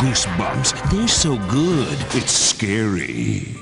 Goosebumps. 0.00 0.90
They're 0.90 1.06
so 1.06 1.36
good, 1.50 1.98
it's 2.14 2.32
scary. 2.32 3.59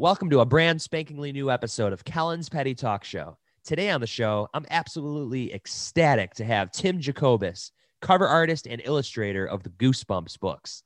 Welcome 0.00 0.30
to 0.30 0.40
a 0.40 0.46
brand 0.46 0.80
spankingly 0.80 1.30
new 1.30 1.50
episode 1.50 1.92
of 1.92 2.06
Kellen's 2.06 2.48
Petty 2.48 2.74
Talk 2.74 3.04
Show. 3.04 3.36
Today 3.64 3.90
on 3.90 4.00
the 4.00 4.06
show, 4.06 4.48
I'm 4.54 4.64
absolutely 4.70 5.52
ecstatic 5.52 6.32
to 6.36 6.44
have 6.46 6.72
Tim 6.72 7.00
Jacobus, 7.00 7.70
cover 8.00 8.26
artist 8.26 8.66
and 8.66 8.80
illustrator 8.86 9.44
of 9.44 9.62
the 9.62 9.68
Goosebumps 9.68 10.40
books. 10.40 10.84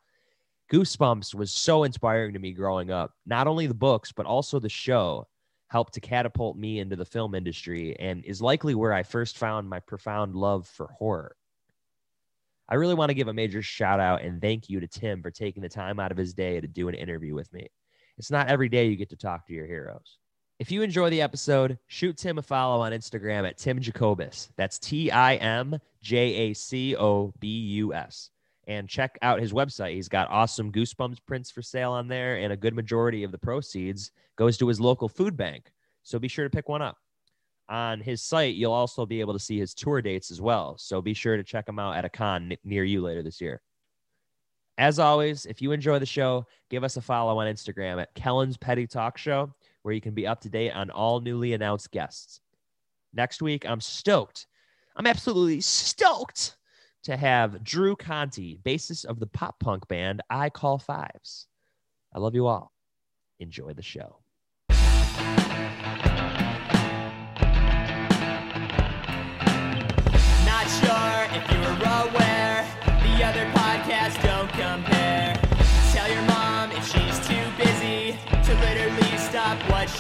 Goosebumps 0.72 1.32
was 1.32 1.52
so 1.52 1.84
inspiring 1.84 2.32
to 2.32 2.40
me 2.40 2.50
growing 2.50 2.90
up. 2.90 3.12
Not 3.24 3.46
only 3.46 3.68
the 3.68 3.72
books, 3.72 4.10
but 4.10 4.26
also 4.26 4.58
the 4.58 4.68
show 4.68 5.28
helped 5.68 5.94
to 5.94 6.00
catapult 6.00 6.56
me 6.56 6.80
into 6.80 6.96
the 6.96 7.04
film 7.04 7.36
industry 7.36 7.96
and 8.00 8.24
is 8.24 8.42
likely 8.42 8.74
where 8.74 8.92
I 8.92 9.04
first 9.04 9.38
found 9.38 9.70
my 9.70 9.78
profound 9.78 10.34
love 10.34 10.66
for 10.66 10.88
horror. 10.88 11.36
I 12.68 12.74
really 12.74 12.94
want 12.94 13.10
to 13.10 13.14
give 13.14 13.28
a 13.28 13.32
major 13.32 13.62
shout 13.62 14.00
out 14.00 14.22
and 14.22 14.42
thank 14.42 14.68
you 14.68 14.80
to 14.80 14.88
Tim 14.88 15.22
for 15.22 15.30
taking 15.30 15.62
the 15.62 15.68
time 15.68 16.00
out 16.00 16.10
of 16.10 16.18
his 16.18 16.34
day 16.34 16.60
to 16.60 16.66
do 16.66 16.88
an 16.88 16.96
interview 16.96 17.36
with 17.36 17.52
me. 17.52 17.68
It's 18.18 18.30
not 18.30 18.48
every 18.48 18.68
day 18.68 18.86
you 18.86 18.96
get 18.96 19.10
to 19.10 19.16
talk 19.16 19.46
to 19.46 19.52
your 19.52 19.66
heroes. 19.66 20.18
If 20.60 20.70
you 20.70 20.82
enjoy 20.82 21.10
the 21.10 21.20
episode, 21.22 21.78
shoot 21.88 22.16
Tim 22.16 22.38
a 22.38 22.42
follow 22.42 22.80
on 22.80 22.92
Instagram 22.92 23.46
at 23.46 23.58
Tim 23.58 23.80
Jacobus. 23.80 24.50
That's 24.56 24.78
T 24.78 25.10
I 25.10 25.34
M 25.36 25.76
J 26.00 26.18
A 26.18 26.54
C 26.54 26.94
O 26.96 27.32
B 27.40 27.48
U 27.48 27.92
S. 27.92 28.30
And 28.66 28.88
check 28.88 29.18
out 29.20 29.40
his 29.40 29.52
website. 29.52 29.94
He's 29.94 30.08
got 30.08 30.30
awesome 30.30 30.72
Goosebumps 30.72 31.18
prints 31.26 31.50
for 31.50 31.60
sale 31.60 31.90
on 31.90 32.06
there, 32.08 32.36
and 32.36 32.52
a 32.52 32.56
good 32.56 32.74
majority 32.74 33.24
of 33.24 33.32
the 33.32 33.38
proceeds 33.38 34.12
goes 34.36 34.56
to 34.58 34.68
his 34.68 34.80
local 34.80 35.08
food 35.08 35.36
bank. 35.36 35.72
So 36.02 36.18
be 36.18 36.28
sure 36.28 36.44
to 36.44 36.50
pick 36.50 36.68
one 36.68 36.82
up. 36.82 36.96
On 37.68 38.00
his 38.00 38.22
site, 38.22 38.54
you'll 38.54 38.72
also 38.72 39.06
be 39.06 39.20
able 39.20 39.32
to 39.32 39.38
see 39.38 39.58
his 39.58 39.74
tour 39.74 40.00
dates 40.00 40.30
as 40.30 40.40
well. 40.40 40.76
So 40.78 41.02
be 41.02 41.14
sure 41.14 41.36
to 41.36 41.42
check 41.42 41.68
him 41.68 41.78
out 41.78 41.96
at 41.96 42.04
a 42.04 42.10
con 42.10 42.56
near 42.62 42.84
you 42.84 43.02
later 43.02 43.22
this 43.22 43.40
year. 43.40 43.60
As 44.76 44.98
always, 44.98 45.46
if 45.46 45.62
you 45.62 45.70
enjoy 45.70 46.00
the 46.00 46.06
show, 46.06 46.46
give 46.68 46.82
us 46.82 46.96
a 46.96 47.00
follow 47.00 47.38
on 47.38 47.46
Instagram 47.46 48.02
at 48.02 48.14
Kellen's 48.14 48.56
Petty 48.56 48.86
Talk 48.86 49.16
Show, 49.16 49.54
where 49.82 49.94
you 49.94 50.00
can 50.00 50.14
be 50.14 50.26
up 50.26 50.40
to 50.40 50.48
date 50.48 50.72
on 50.72 50.90
all 50.90 51.20
newly 51.20 51.52
announced 51.52 51.92
guests. 51.92 52.40
Next 53.12 53.40
week, 53.40 53.68
I'm 53.68 53.80
stoked. 53.80 54.46
I'm 54.96 55.06
absolutely 55.06 55.60
stoked 55.60 56.56
to 57.04 57.16
have 57.16 57.62
Drew 57.62 57.94
Conti, 57.94 58.58
bassist 58.64 59.04
of 59.04 59.20
the 59.20 59.26
pop 59.26 59.60
punk 59.60 59.86
band 59.86 60.22
I 60.28 60.50
Call 60.50 60.78
Fives. 60.78 61.46
I 62.12 62.18
love 62.18 62.34
you 62.34 62.46
all. 62.46 62.72
Enjoy 63.38 63.74
the 63.74 63.82
show. 63.82 64.23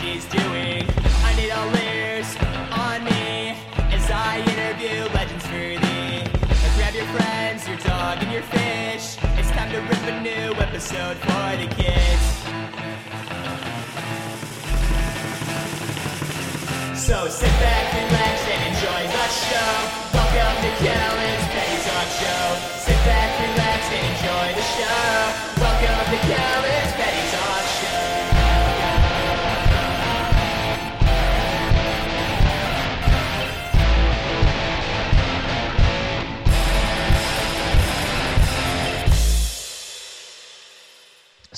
She's 0.04 0.24
doing. 0.26 0.84
I 1.28 1.34
need 1.36 1.50
all 1.50 1.74
ears 1.76 2.28
on 2.86 3.04
me 3.04 3.56
as 3.96 4.10
I 4.10 4.32
interview 4.52 4.98
legends 5.14 5.46
for 5.46 5.68
thee. 5.82 6.20
Now 6.62 6.76
grab 6.76 6.94
your 6.94 7.08
friends, 7.16 7.66
your 7.66 7.78
dog, 7.78 8.18
and 8.22 8.30
your 8.30 8.42
fish. 8.42 9.16
It's 9.38 9.50
time 9.52 9.70
to 9.72 9.80
rip 9.80 10.04
a 10.12 10.20
new 10.20 10.52
episode 10.66 11.16
for 11.16 11.46
the 11.56 11.68
kids. 11.80 12.24
So 17.06 17.28
sit 17.28 17.54
back, 17.64 17.94
and 17.94 18.12
relax, 18.12 18.23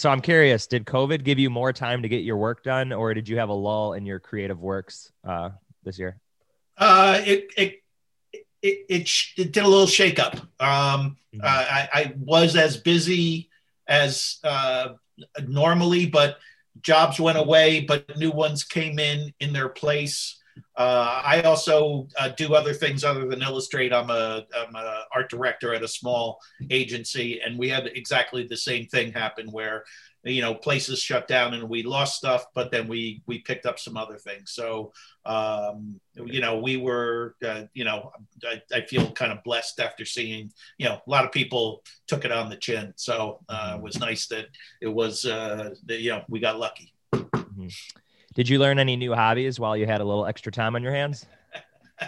So 0.06 0.12
I'm 0.12 0.20
curious, 0.20 0.68
did 0.68 0.84
COVID 0.84 1.24
give 1.24 1.40
you 1.40 1.50
more 1.50 1.72
time 1.72 2.02
to 2.02 2.08
get 2.08 2.22
your 2.22 2.36
work 2.36 2.62
done, 2.62 2.92
or 2.92 3.12
did 3.12 3.28
you 3.28 3.38
have 3.38 3.48
a 3.48 3.52
lull 3.52 3.94
in 3.94 4.06
your 4.06 4.20
creative 4.20 4.60
works 4.60 5.10
uh, 5.26 5.50
this 5.82 5.98
year? 5.98 6.20
Uh, 6.78 7.20
it 7.26 7.50
it 7.56 7.82
it, 8.62 8.78
it, 8.88 9.08
sh- 9.08 9.32
it 9.36 9.50
did 9.50 9.64
a 9.64 9.68
little 9.68 9.88
shakeup. 9.88 10.34
Um, 10.60 11.16
Mhm. 11.34 11.42
uh, 11.42 11.46
I, 11.48 11.88
I 11.92 12.14
was 12.20 12.54
as 12.54 12.76
busy 12.76 13.50
as 13.88 14.38
uh, 14.44 14.90
normally, 15.44 16.06
but 16.06 16.38
jobs 16.80 17.18
went 17.18 17.38
away, 17.38 17.80
but 17.80 18.16
new 18.16 18.30
ones 18.30 18.62
came 18.62 19.00
in 19.00 19.34
in 19.40 19.52
their 19.52 19.68
place. 19.68 20.35
Uh, 20.76 21.22
I 21.24 21.40
also 21.42 22.06
uh, 22.18 22.28
do 22.28 22.54
other 22.54 22.74
things 22.74 23.02
other 23.02 23.26
than 23.26 23.40
illustrate. 23.40 23.92
I'm 23.92 24.10
a, 24.10 24.44
I'm 24.54 24.74
a 24.74 25.04
art 25.14 25.30
director 25.30 25.74
at 25.74 25.82
a 25.82 25.88
small 25.88 26.38
agency, 26.70 27.40
and 27.40 27.58
we 27.58 27.68
had 27.68 27.86
exactly 27.86 28.46
the 28.46 28.56
same 28.56 28.86
thing 28.86 29.12
happen 29.12 29.50
where 29.50 29.84
you 30.26 30.42
know 30.42 30.54
places 30.54 31.00
shut 31.00 31.28
down 31.28 31.54
and 31.54 31.68
we 31.68 31.82
lost 31.82 32.16
stuff, 32.16 32.46
but 32.54 32.70
then 32.70 32.88
we 32.88 33.22
we 33.26 33.38
picked 33.38 33.64
up 33.64 33.78
some 33.78 33.96
other 33.96 34.18
things. 34.18 34.52
So 34.52 34.92
um, 35.24 36.00
you 36.14 36.40
know 36.40 36.58
we 36.58 36.76
were 36.76 37.36
uh, 37.46 37.62
you 37.74 37.84
know 37.84 38.10
I, 38.44 38.60
I 38.74 38.80
feel 38.82 39.10
kind 39.12 39.32
of 39.32 39.42
blessed 39.44 39.80
after 39.80 40.04
seeing 40.04 40.52
you 40.78 40.88
know 40.88 41.00
a 41.06 41.10
lot 41.10 41.24
of 41.24 41.32
people 41.32 41.82
took 42.06 42.24
it 42.24 42.32
on 42.32 42.50
the 42.50 42.56
chin. 42.56 42.92
So 42.96 43.40
uh, 43.48 43.74
it 43.76 43.82
was 43.82 43.98
nice 43.98 44.26
that 44.28 44.46
it 44.80 44.88
was 44.88 45.24
uh, 45.24 45.74
you 45.88 46.10
know 46.10 46.24
we 46.28 46.40
got 46.40 46.58
lucky. 46.58 46.92
Did 48.36 48.50
you 48.50 48.58
learn 48.58 48.78
any 48.78 48.96
new 48.96 49.14
hobbies 49.14 49.58
while 49.58 49.78
you 49.78 49.86
had 49.86 50.02
a 50.02 50.04
little 50.04 50.26
extra 50.26 50.52
time 50.52 50.76
on 50.76 50.82
your 50.82 50.92
hands? 50.92 51.24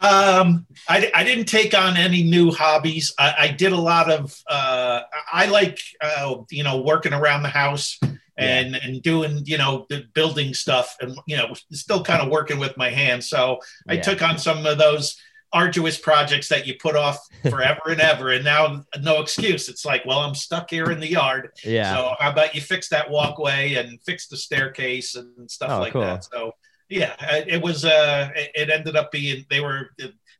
Um, 0.00 0.66
I, 0.88 1.12
I 1.14 1.22
didn't 1.22 1.44
take 1.44 1.74
on 1.78 1.96
any 1.96 2.24
new 2.24 2.50
hobbies. 2.50 3.14
I, 3.20 3.34
I 3.38 3.48
did 3.52 3.70
a 3.70 3.76
lot 3.76 4.10
of, 4.10 4.36
uh, 4.50 5.02
I 5.32 5.46
like, 5.46 5.78
uh, 6.00 6.38
you 6.50 6.64
know, 6.64 6.80
working 6.80 7.12
around 7.12 7.44
the 7.44 7.48
house 7.48 8.00
and, 8.36 8.74
and 8.74 9.00
doing, 9.00 9.42
you 9.44 9.58
know, 9.58 9.86
the 9.90 10.02
building 10.12 10.54
stuff 10.54 10.96
and, 11.00 11.16
you 11.28 11.36
know, 11.36 11.54
still 11.70 12.02
kind 12.02 12.20
of 12.20 12.30
working 12.30 12.58
with 12.58 12.76
my 12.76 12.90
hands. 12.90 13.28
So 13.28 13.60
I 13.88 13.94
Yeah. 13.94 14.00
took 14.00 14.22
on 14.22 14.38
some 14.38 14.66
of 14.66 14.76
those 14.76 15.16
arduous 15.52 15.98
projects 15.98 16.48
that 16.48 16.66
you 16.66 16.74
put 16.80 16.96
off 16.96 17.18
forever 17.50 17.80
and 17.88 18.00
ever. 18.00 18.30
And 18.30 18.44
now 18.44 18.84
no 19.00 19.20
excuse. 19.20 19.68
It's 19.68 19.84
like, 19.84 20.04
well, 20.06 20.20
I'm 20.20 20.34
stuck 20.34 20.70
here 20.70 20.90
in 20.90 20.98
the 21.00 21.08
yard. 21.10 21.50
Yeah. 21.64 21.94
So 21.94 22.14
how 22.18 22.30
about 22.30 22.54
you 22.54 22.60
fix 22.60 22.88
that 22.88 23.10
walkway 23.10 23.74
and 23.74 24.00
fix 24.02 24.28
the 24.28 24.36
staircase 24.36 25.14
and 25.14 25.50
stuff 25.50 25.70
Oh, 25.72 25.78
like 25.80 25.92
cool. 25.92 26.02
that. 26.02 26.24
So 26.24 26.52
yeah, 26.88 27.14
it 27.46 27.62
was. 27.62 27.84
Uh, 27.84 28.30
it, 28.36 28.50
it 28.54 28.70
ended 28.70 28.96
up 28.96 29.10
being 29.10 29.44
they 29.50 29.60
were 29.60 29.90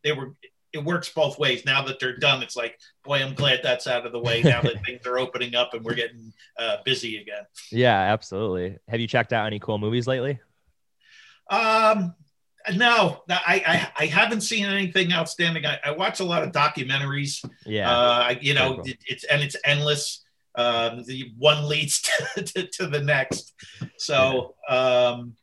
they 0.05 0.13
were. 0.13 0.33
It 0.75 0.83
works 0.83 1.11
both 1.11 1.39
ways. 1.39 1.67
Now 1.67 1.83
that 1.83 2.01
they're 2.01 2.17
done, 2.17 2.43
it's 2.43 2.57
like, 2.57 2.79
boy, 3.05 3.23
I'm 3.23 3.35
glad 3.35 3.61
that's 3.63 3.87
out 3.87 4.07
of 4.07 4.13
the 4.13 4.19
way. 4.19 4.43
Now 4.43 4.63
that 4.63 4.83
things 4.87 5.07
are 5.07 5.19
opening 5.19 5.55
up 5.55 5.75
and 5.75 5.85
we're 5.85 5.93
getting 5.95 6.33
uh, 6.59 6.79
busy 6.83 7.19
again. 7.19 7.43
yeah, 7.71 7.99
absolutely. 8.01 8.79
Have 8.89 8.99
you 8.99 9.07
checked 9.07 9.35
out 9.35 9.47
any 9.47 9.59
cool 9.59 9.77
movies 9.77 10.07
lately? 10.07 10.41
Um, 11.51 12.15
no, 12.75 13.23
I, 13.29 13.63
I 13.97 14.05
I 14.05 14.07
haven't 14.07 14.43
seen 14.43 14.67
anything 14.67 15.13
outstanding. 15.13 15.67
I, 15.67 15.79
I 15.85 15.91
watch 15.93 16.21
a 16.21 16.25
lot 16.25 16.43
of 16.43 16.53
documentaries. 16.53 17.45
Yeah. 17.67 17.91
Uh, 17.91 18.35
you 18.41 18.55
know, 18.55 18.77
cool. 18.77 18.87
it, 18.87 18.99
it's 19.07 19.25
and 19.25 19.43
it's 19.43 19.57
endless. 19.65 20.25
um, 20.55 21.03
the 21.07 21.33
one 21.39 21.67
leads 21.69 22.03
to, 22.37 22.43
to, 22.43 22.67
to 22.67 22.87
the 22.87 23.01
next. 23.01 23.55
So 23.97 24.55
um, 24.69 25.35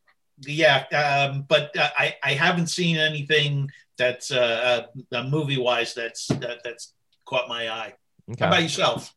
yeah, 0.45 0.85
um, 1.31 1.45
but 1.47 1.75
uh, 1.77 1.89
I 1.97 2.15
I 2.23 2.33
haven't 2.33 2.67
seen 2.67 2.97
anything 2.97 3.69
that's 3.97 4.31
uh, 4.31 4.85
uh, 5.11 5.23
movie 5.23 5.57
wise 5.57 5.93
that's 5.93 6.27
that, 6.27 6.59
that's 6.63 6.93
caught 7.25 7.47
my 7.49 7.69
eye. 7.69 7.93
Okay. 8.31 8.43
How 8.45 8.51
about 8.51 8.61
yourself? 8.63 9.13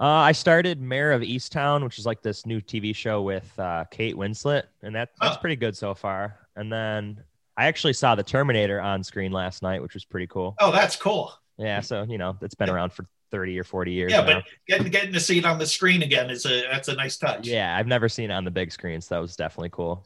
Uh, 0.00 0.06
I 0.06 0.32
started 0.32 0.80
Mare 0.80 1.12
of 1.12 1.20
Easttown, 1.20 1.84
which 1.84 1.98
is 1.98 2.06
like 2.06 2.22
this 2.22 2.46
new 2.46 2.60
TV 2.62 2.94
show 2.94 3.20
with 3.22 3.52
uh, 3.58 3.84
Kate 3.90 4.16
Winslet, 4.16 4.62
and 4.82 4.94
that 4.94 5.10
that's 5.20 5.36
Oh. 5.36 5.40
pretty 5.40 5.56
good 5.56 5.76
so 5.76 5.92
far. 5.94 6.38
And 6.56 6.72
then 6.72 7.22
I 7.56 7.66
actually 7.66 7.92
saw 7.92 8.14
the 8.14 8.22
Terminator 8.22 8.80
on 8.80 9.04
screen 9.04 9.32
last 9.32 9.62
night, 9.62 9.82
which 9.82 9.94
was 9.94 10.04
pretty 10.04 10.26
cool. 10.26 10.56
Oh, 10.58 10.72
that's 10.72 10.96
cool. 10.96 11.32
Yeah, 11.58 11.80
so 11.80 12.04
you 12.08 12.18
know 12.18 12.36
it's 12.40 12.54
been 12.54 12.70
around 12.70 12.92
for 12.92 13.06
thirty 13.30 13.58
or 13.58 13.64
forty 13.64 13.92
years. 13.92 14.10
Yeah, 14.10 14.22
now. 14.22 14.26
but 14.26 14.44
getting 14.66 14.90
getting 14.90 15.12
to 15.12 15.20
see 15.20 15.38
it 15.38 15.44
on 15.44 15.58
the 15.58 15.66
screen 15.66 16.02
again 16.02 16.30
is 16.30 16.46
a 16.46 16.62
that's 16.70 16.88
a 16.88 16.94
nice 16.94 17.16
touch. 17.16 17.46
yeah, 17.46 17.76
I've 17.76 17.86
never 17.86 18.08
seen 18.08 18.30
it 18.30 18.34
on 18.34 18.44
the 18.44 18.50
big 18.50 18.72
screen, 18.72 19.00
so 19.00 19.14
that 19.16 19.20
was 19.20 19.36
definitely 19.36 19.70
cool. 19.70 20.04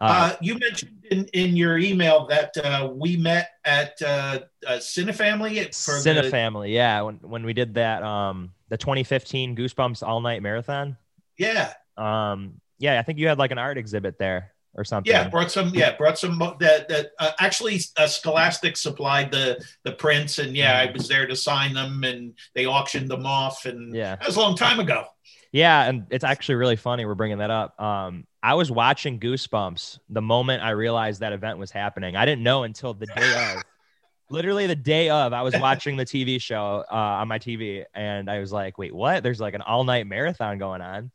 Uh, 0.00 0.32
Uh, 0.32 0.36
you 0.40 0.58
mentioned 0.58 1.04
in, 1.10 1.26
in 1.34 1.56
your 1.56 1.76
email 1.76 2.26
that 2.26 2.56
uh, 2.56 2.90
we 2.90 3.18
met 3.18 3.50
at 3.66 4.00
uh, 4.00 4.40
uh, 4.66 4.72
Cinefamily 4.78 5.66
for 5.66 5.92
Cine 5.92 6.62
the, 6.62 6.68
yeah. 6.70 7.02
When 7.02 7.16
when 7.16 7.44
we 7.44 7.52
did 7.52 7.74
that, 7.74 8.02
um, 8.02 8.52
the 8.70 8.78
2015 8.78 9.54
Goosebumps 9.54 10.06
All 10.06 10.22
Night 10.22 10.42
Marathon. 10.42 10.96
yeah 11.36 11.74
Um, 11.98 12.60
yeah, 12.78 12.98
I 12.98 13.02
think 13.02 13.18
you 13.18 13.28
had 13.28 13.38
like 13.38 13.50
an 13.50 13.58
art 13.58 13.76
exhibit 13.76 14.18
there 14.18 14.52
or 14.74 14.84
something. 14.84 15.12
yeah 15.12 15.28
brought 15.28 15.50
some 15.50 15.70
yeah 15.74 15.96
brought 15.96 16.18
some 16.18 16.38
that 16.60 16.88
that 16.88 17.10
uh, 17.18 17.32
actually 17.40 17.80
uh, 17.96 18.06
Scholastic 18.06 18.76
supplied 18.76 19.30
the 19.32 19.62
the 19.84 19.92
prints 19.92 20.38
and 20.38 20.56
yeah 20.56 20.78
I 20.78 20.92
was 20.92 21.08
there 21.08 21.26
to 21.26 21.34
sign 21.36 21.74
them 21.74 22.04
and 22.04 22.34
they 22.54 22.66
auctioned 22.66 23.08
them 23.10 23.26
off 23.26 23.64
and 23.66 23.94
Yeah. 23.94 24.16
that 24.16 24.26
was 24.26 24.36
a 24.36 24.40
long 24.40 24.56
time 24.56 24.78
ago. 24.80 25.04
Yeah, 25.52 25.88
and 25.88 26.06
it's 26.10 26.22
actually 26.22 26.54
really 26.54 26.76
funny 26.76 27.04
we're 27.04 27.16
bringing 27.16 27.38
that 27.38 27.50
up. 27.50 27.80
Um, 27.80 28.24
I 28.40 28.54
was 28.54 28.70
watching 28.70 29.18
Goosebumps 29.18 29.98
the 30.08 30.22
moment 30.22 30.62
I 30.62 30.70
realized 30.70 31.20
that 31.20 31.32
event 31.32 31.58
was 31.58 31.72
happening. 31.72 32.14
I 32.14 32.24
didn't 32.24 32.44
know 32.44 32.62
until 32.62 32.94
the 32.94 33.06
day 33.06 33.52
of. 33.56 33.62
Literally 34.32 34.68
the 34.68 34.76
day 34.76 35.10
of, 35.10 35.32
I 35.32 35.42
was 35.42 35.58
watching 35.58 35.96
the 35.96 36.04
TV 36.04 36.40
show 36.40 36.84
uh, 36.88 36.94
on 36.94 37.26
my 37.26 37.40
TV, 37.40 37.84
and 37.94 38.30
I 38.30 38.38
was 38.38 38.52
like, 38.52 38.78
"Wait, 38.78 38.94
what? 38.94 39.24
There's 39.24 39.40
like 39.40 39.54
an 39.54 39.62
all-night 39.62 40.06
marathon 40.06 40.56
going 40.58 40.80
on," 40.80 41.10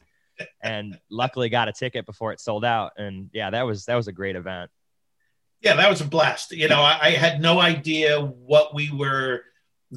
and 0.62 1.00
luckily 1.10 1.50
got 1.50 1.68
a 1.68 1.74
ticket 1.74 2.06
before 2.06 2.32
it 2.34 2.40
sold 2.40 2.66
out. 2.66 2.92
And 2.98 3.30
yeah, 3.34 3.50
that 3.50 3.64
was 3.64 3.86
that 3.86 3.96
was 3.96 4.08
a 4.08 4.12
great 4.12 4.36
event. 4.36 4.70
Yeah, 5.62 5.76
that 5.76 5.90
was 5.90 6.02
a 6.02 6.06
blast. 6.06 6.52
You 6.52 6.68
know, 6.68 6.82
I, 6.82 7.00
I 7.02 7.10
had 7.12 7.42
no 7.42 7.60
idea 7.60 8.20
what 8.22 8.76
we 8.76 8.92
were 8.92 9.42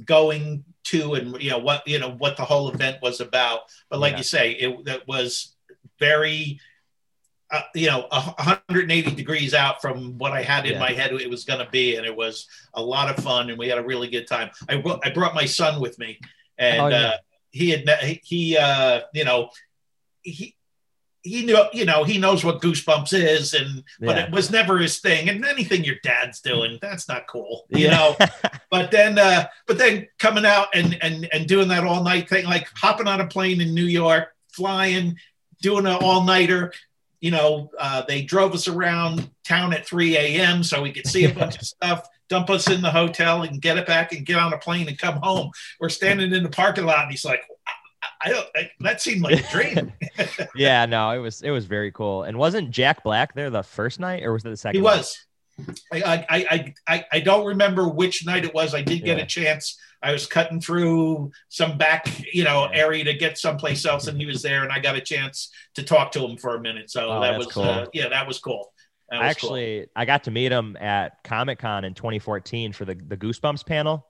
going 0.05 0.64
to 0.85 1.14
and 1.14 1.40
you 1.43 1.50
know 1.50 1.58
what 1.58 1.87
you 1.87 1.99
know 1.99 2.11
what 2.12 2.37
the 2.37 2.44
whole 2.44 2.70
event 2.70 2.99
was 3.02 3.20
about. 3.20 3.61
But 3.90 3.99
like 4.00 4.12
Yeah. 4.12 4.19
you 4.19 4.25
say, 4.25 4.52
it 4.52 4.85
that 4.87 5.06
was 5.08 5.56
very 5.99 6.61
uh, 7.50 7.62
you 7.75 7.87
know 7.88 8.06
a 8.12 8.20
180 8.20 9.14
degrees 9.14 9.55
out 9.55 9.81
from 9.82 10.17
what 10.19 10.32
I 10.32 10.43
had 10.43 10.67
in 10.67 10.73
Yeah. 10.75 10.79
my 10.81 10.93
head 10.93 11.12
it 11.12 11.29
was 11.31 11.44
going 11.44 11.64
to 11.64 11.70
be, 11.70 11.96
and 11.96 12.06
it 12.06 12.14
was 12.14 12.46
a 12.75 12.82
lot 12.82 13.08
of 13.11 13.23
fun, 13.23 13.50
and 13.50 13.58
we 13.58 13.69
had 13.69 13.79
a 13.79 13.82
really 13.85 14.08
good 14.08 14.26
time. 14.26 14.50
I 14.69 14.76
brought 14.76 15.05
I 15.06 15.11
brought 15.11 15.35
my 15.35 15.44
son 15.46 15.81
with 15.81 15.99
me, 15.99 16.19
and 16.58 16.81
Oh, 16.81 16.88
yeah. 16.88 16.96
uh, 17.08 17.17
he 17.50 17.70
had 17.70 17.88
he, 18.02 18.20
he 18.25 18.56
uh, 18.56 19.00
you 19.14 19.25
know 19.25 19.50
he. 20.30 20.54
He 21.25 21.44
knew, 21.44 21.58
you 21.72 21.84
know, 21.84 22.04
he 22.04 22.16
knows 22.16 22.44
what 22.44 22.62
Goosebumps 22.62 23.12
is, 23.12 23.52
and 23.52 23.82
but 24.00 24.16
Yeah. 24.16 24.25
it 24.26 24.30
was 24.30 24.50
never 24.52 24.78
his 24.78 24.98
thing. 25.00 25.28
And 25.28 25.44
anything 25.44 25.84
your 25.84 25.96
dad's 26.04 26.40
doing, 26.40 26.78
that's 26.80 27.08
not 27.08 27.26
cool, 27.26 27.66
you 27.70 27.86
Yeah. 27.86 27.90
know. 27.90 28.16
But 28.70 28.90
then, 28.92 29.19
uh, 29.19 29.46
but 29.66 29.78
then 29.78 30.06
coming 30.19 30.46
out 30.46 30.69
and 30.75 30.96
and 31.02 31.28
and 31.32 31.46
doing 31.48 31.69
that 31.69 31.84
all 31.84 32.04
night 32.04 32.28
thing, 32.28 32.44
like 32.44 32.69
hopping 32.76 33.08
on 33.08 33.20
a 33.20 33.26
plane 33.26 33.60
in 33.60 33.75
New 33.75 33.84
York, 33.86 34.28
flying, 34.52 35.16
doing 35.60 35.86
an 35.86 35.94
all 36.00 36.22
nighter. 36.22 36.72
You 37.20 37.32
know, 37.32 37.70
uh, 37.78 38.02
they 38.06 38.22
drove 38.22 38.54
us 38.54 38.69
around 38.69 39.28
town 39.44 39.72
at 39.72 39.84
3 39.86 40.16
a.m. 40.16 40.62
so 40.62 40.82
we 40.82 40.92
could 40.92 41.06
see 41.08 41.25
a 41.25 41.34
bunch 41.34 41.56
of 41.56 41.66
stuff, 41.75 42.06
dump 42.28 42.48
us 42.48 42.70
in 42.70 42.80
the 42.80 42.92
hotel, 42.92 43.42
and 43.42 43.60
get 43.60 43.76
it 43.76 43.86
back 43.86 44.12
and 44.12 44.25
get 44.25 44.38
on 44.38 44.52
a 44.52 44.58
plane 44.58 44.86
and 44.86 44.96
come 44.98 45.16
home. 45.16 45.50
We're 45.80 45.88
standing 45.88 46.32
in 46.32 46.44
the 46.44 46.48
parking 46.48 46.84
lot, 46.86 47.02
and 47.02 47.10
he's 47.10 47.25
like, 47.25 47.42
"I, 48.20 48.31
don't." 48.31 48.47
I, 48.56 48.70
that 48.81 49.00
seemed 49.00 49.23
like 49.23 49.44
a 49.44 49.50
dream. 49.50 49.93
yeah, 50.55 50.87
no, 50.87 51.11
it 51.11 51.19
was 51.19 51.43
it 51.43 51.50
was 51.50 51.67
very 51.67 51.93
cool. 51.93 52.25
And 52.25 52.37
wasn't 52.38 52.70
Jack 52.70 53.03
Black 53.05 53.35
there 53.35 53.50
the 53.50 53.62
first 53.62 54.00
night, 54.00 54.23
or 54.25 54.32
was 54.32 54.44
it 54.44 54.50
the 54.50 54.56
second? 54.56 54.81
He 54.81 54.87
night? 54.87 54.97
was. 54.99 55.19
I, 55.93 56.03
I, 56.03 56.25
I, 56.31 56.75
I, 56.87 57.05
I 57.15 57.20
don't 57.20 57.44
remember 57.44 57.88
which 57.88 58.25
night 58.25 58.44
it 58.44 58.55
was. 58.55 58.75
I 58.75 58.82
did 58.82 59.05
get 59.05 59.19
Yeah. 59.19 59.25
a 59.25 59.26
chance. 59.26 59.76
I 60.00 60.12
was 60.12 60.25
cutting 60.25 60.61
through 60.61 61.32
some 61.49 61.76
back, 61.76 62.06
you 62.32 62.44
know, 62.44 62.69
Yeah. 62.73 62.79
area 62.79 63.03
to 63.03 63.15
get 63.15 63.37
someplace 63.38 63.85
else, 63.85 64.06
and 64.06 64.21
he 64.21 64.25
was 64.26 64.41
there, 64.41 64.62
and 64.62 64.73
I 64.73 64.79
got 64.79 64.94
a 64.94 65.00
chance 65.00 65.50
to 65.75 65.82
talk 65.82 66.12
to 66.12 66.21
him 66.25 66.37
for 66.37 66.55
a 66.55 66.61
minute. 66.61 66.91
So 66.91 67.11
Oh, 67.11 67.21
that 67.21 67.37
was, 67.37 67.49
cool. 67.49 67.64
uh, 67.64 67.87
yeah, 67.93 68.09
that 68.09 68.25
was 68.29 68.38
cool. 68.38 68.73
That 69.11 69.21
I 69.21 69.26
was 69.26 69.37
cool. 69.37 69.50
actually 69.50 69.87
I 69.97 70.05
got 70.05 70.25
to 70.25 70.31
meet 70.31 70.53
him 70.53 70.76
at 70.79 71.25
Comic 71.25 71.59
Con 71.59 71.85
in 71.85 71.94
2014 71.94 72.73
for 72.73 72.85
the 72.85 72.94
the 72.94 73.17
Goosebumps 73.17 73.67
panel. 73.67 74.06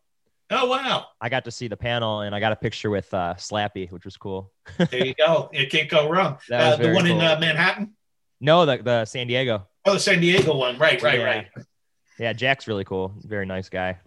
Oh 0.51 0.67
wow, 0.67 1.07
I 1.21 1.29
got 1.29 1.45
to 1.45 1.51
see 1.51 1.69
the 1.69 1.77
panel 1.77 2.21
and 2.21 2.35
I 2.35 2.41
got 2.41 2.53
a 2.53 2.57
picture 2.57 2.89
with 2.91 3.13
uh, 3.13 3.35
Slappy, 3.37 3.91
which 3.93 4.05
was 4.07 4.17
cool. 4.17 4.51
there 4.91 5.07
you 5.07 5.15
go. 5.15 5.51
It 5.53 5.71
can't 5.71 5.89
go 5.91 6.09
wrong. 6.09 6.39
Uh, 6.53 6.77
the 6.77 6.93
one 6.93 7.07
in 7.07 7.21
uh, 7.21 7.37
Manhattan. 7.39 7.93
No, 8.41 8.65
the 8.65 8.79
the 8.79 9.05
San 9.05 9.27
Diego. 9.27 9.67
Oh, 9.85 9.95
the 9.95 10.01
San 10.01 10.21
Diego 10.21 10.57
one. 10.57 10.79
Right, 10.79 11.03
right, 11.03 11.19
Yeah. 11.19 11.25
right. 11.25 11.47
Yeah, 12.19 12.33
Jack's 12.33 12.67
really 12.67 12.85
cool. 12.85 13.13
Very 13.23 13.47
nice 13.47 13.69
guy. 13.69 13.99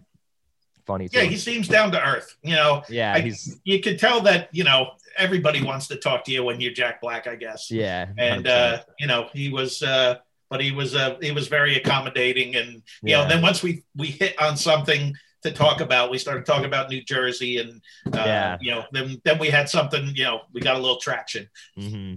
Funny 0.84 1.08
too. 1.08 1.18
Yeah, 1.18 1.24
he 1.24 1.36
seems 1.36 1.68
down 1.68 1.92
to 1.92 2.04
earth. 2.04 2.36
You 2.42 2.56
know, 2.56 2.82
yeah, 2.88 3.14
I- 3.14 3.20
he's 3.20 3.60
you 3.64 3.80
could 3.80 4.00
tell 4.00 4.20
that. 4.22 4.48
You 4.52 4.64
know, 4.64 4.90
everybody 5.16 5.62
wants 5.62 5.86
to 5.88 5.96
talk 5.96 6.24
to 6.24 6.32
you 6.32 6.42
when 6.42 6.60
you're 6.60 6.72
Jack 6.72 7.00
Black. 7.00 7.28
I 7.28 7.36
guess. 7.36 7.70
yeah, 7.70 8.08
and 8.18 8.46
100%. 8.46 8.48
uh, 8.48 8.82
you 8.98 9.06
know 9.06 9.28
he 9.32 9.48
was 9.48 9.80
uh, 9.84 10.16
but 10.50 10.60
he 10.60 10.72
was 10.72 10.96
uh, 10.96 11.16
he 11.22 11.30
was 11.30 11.46
very 11.46 11.76
accommodating 11.76 12.56
and 12.56 12.68
you 12.72 12.82
Yeah. 13.04 13.22
know 13.22 13.28
then 13.28 13.42
once 13.42 13.62
we 13.62 13.84
we 13.96 14.08
hit 14.08 14.34
on 14.42 14.56
something 14.56 15.14
to 15.42 15.50
talk 15.50 15.80
about 15.80 16.10
we 16.10 16.18
started 16.18 16.46
talking 16.46 16.64
about 16.66 16.88
new 16.88 17.02
jersey 17.02 17.58
and 17.58 17.80
uh, 18.14 18.22
Yeah. 18.24 18.58
you 18.60 18.70
know 18.70 18.84
then 18.92 19.20
then 19.24 19.38
we 19.38 19.48
had 19.48 19.68
something 19.68 20.12
you 20.14 20.24
know 20.24 20.42
we 20.52 20.60
got 20.60 20.76
a 20.76 20.78
little 20.78 20.98
traction 20.98 21.48
hmm 21.76 22.14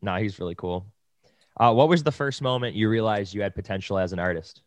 No, 0.00 0.16
he's 0.16 0.38
really 0.40 0.54
cool. 0.56 0.86
Uh, 1.60 1.72
what 1.72 1.88
was 1.88 2.02
the 2.02 2.10
first 2.12 2.40
moment 2.42 2.74
you 2.74 2.88
realized 2.88 3.34
you 3.34 3.42
had 3.42 3.54
potential 3.54 3.98
as 3.98 4.12
an 4.12 4.18
artist? 4.18 4.62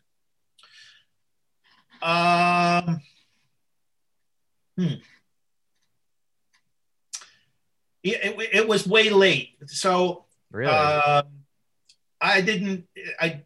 um 2.02 3.02
hmm. 4.78 4.94
it, 8.04 8.18
it, 8.24 8.50
it 8.54 8.68
was 8.68 8.88
way 8.88 9.10
late 9.10 9.56
so 9.68 10.22
Really? 10.52 10.72
Um, 10.72 11.26
I 12.22 12.40
didn't. 12.40 12.88
I 13.20 13.42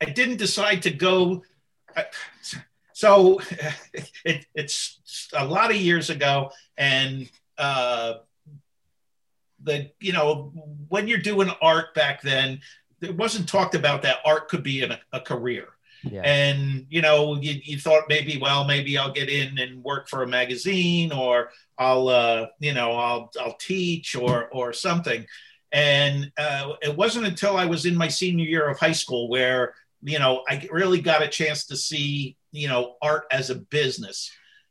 I 0.00 0.04
didn't 0.04 0.36
decide 0.36 0.82
to 0.82 0.90
go. 0.90 1.42
I- 1.96 2.06
So 3.04 3.38
it, 4.24 4.46
it's 4.54 5.28
a 5.34 5.44
lot 5.44 5.70
of 5.70 5.76
years 5.76 6.08
ago, 6.08 6.52
and 6.78 7.30
uh, 7.58 8.14
the 9.62 9.90
you 10.00 10.14
know 10.14 10.54
when 10.88 11.06
you're 11.06 11.18
doing 11.18 11.50
art 11.60 11.94
back 11.94 12.22
then, 12.22 12.62
it 13.02 13.14
wasn't 13.14 13.46
talked 13.46 13.74
about 13.74 14.00
that 14.04 14.20
art 14.24 14.48
could 14.48 14.62
be 14.62 14.84
a, 14.84 14.98
a 15.12 15.20
career 15.20 15.68
yeah. 16.02 16.22
and 16.22 16.86
you 16.88 17.02
know 17.02 17.36
you, 17.36 17.60
you 17.62 17.78
thought 17.78 18.04
maybe 18.08 18.38
well 18.38 18.64
maybe 18.64 18.96
i'll 18.96 19.12
get 19.12 19.28
in 19.28 19.58
and 19.58 19.84
work 19.84 20.08
for 20.08 20.22
a 20.22 20.26
magazine 20.26 21.12
or 21.12 21.50
i'll 21.78 22.08
uh, 22.08 22.46
you 22.60 22.72
know 22.72 22.92
i'll 22.92 23.30
i'll 23.40 23.56
teach 23.58 24.16
or 24.16 24.48
or 24.48 24.72
something 24.72 25.26
and 25.72 26.32
uh, 26.38 26.72
it 26.82 26.96
wasn't 26.96 27.26
until 27.26 27.56
i 27.56 27.66
was 27.66 27.84
in 27.84 27.94
my 27.94 28.08
senior 28.08 28.46
year 28.46 28.68
of 28.68 28.78
high 28.78 28.92
school 28.92 29.28
where 29.28 29.74
you 30.02 30.18
know 30.18 30.42
i 30.48 30.66
really 30.72 31.00
got 31.00 31.22
a 31.22 31.28
chance 31.28 31.66
to 31.66 31.76
see 31.76 32.36
you 32.54 32.68
know 32.68 32.94
art 33.02 33.24
as 33.30 33.50
a 33.50 33.56
business. 33.56 34.30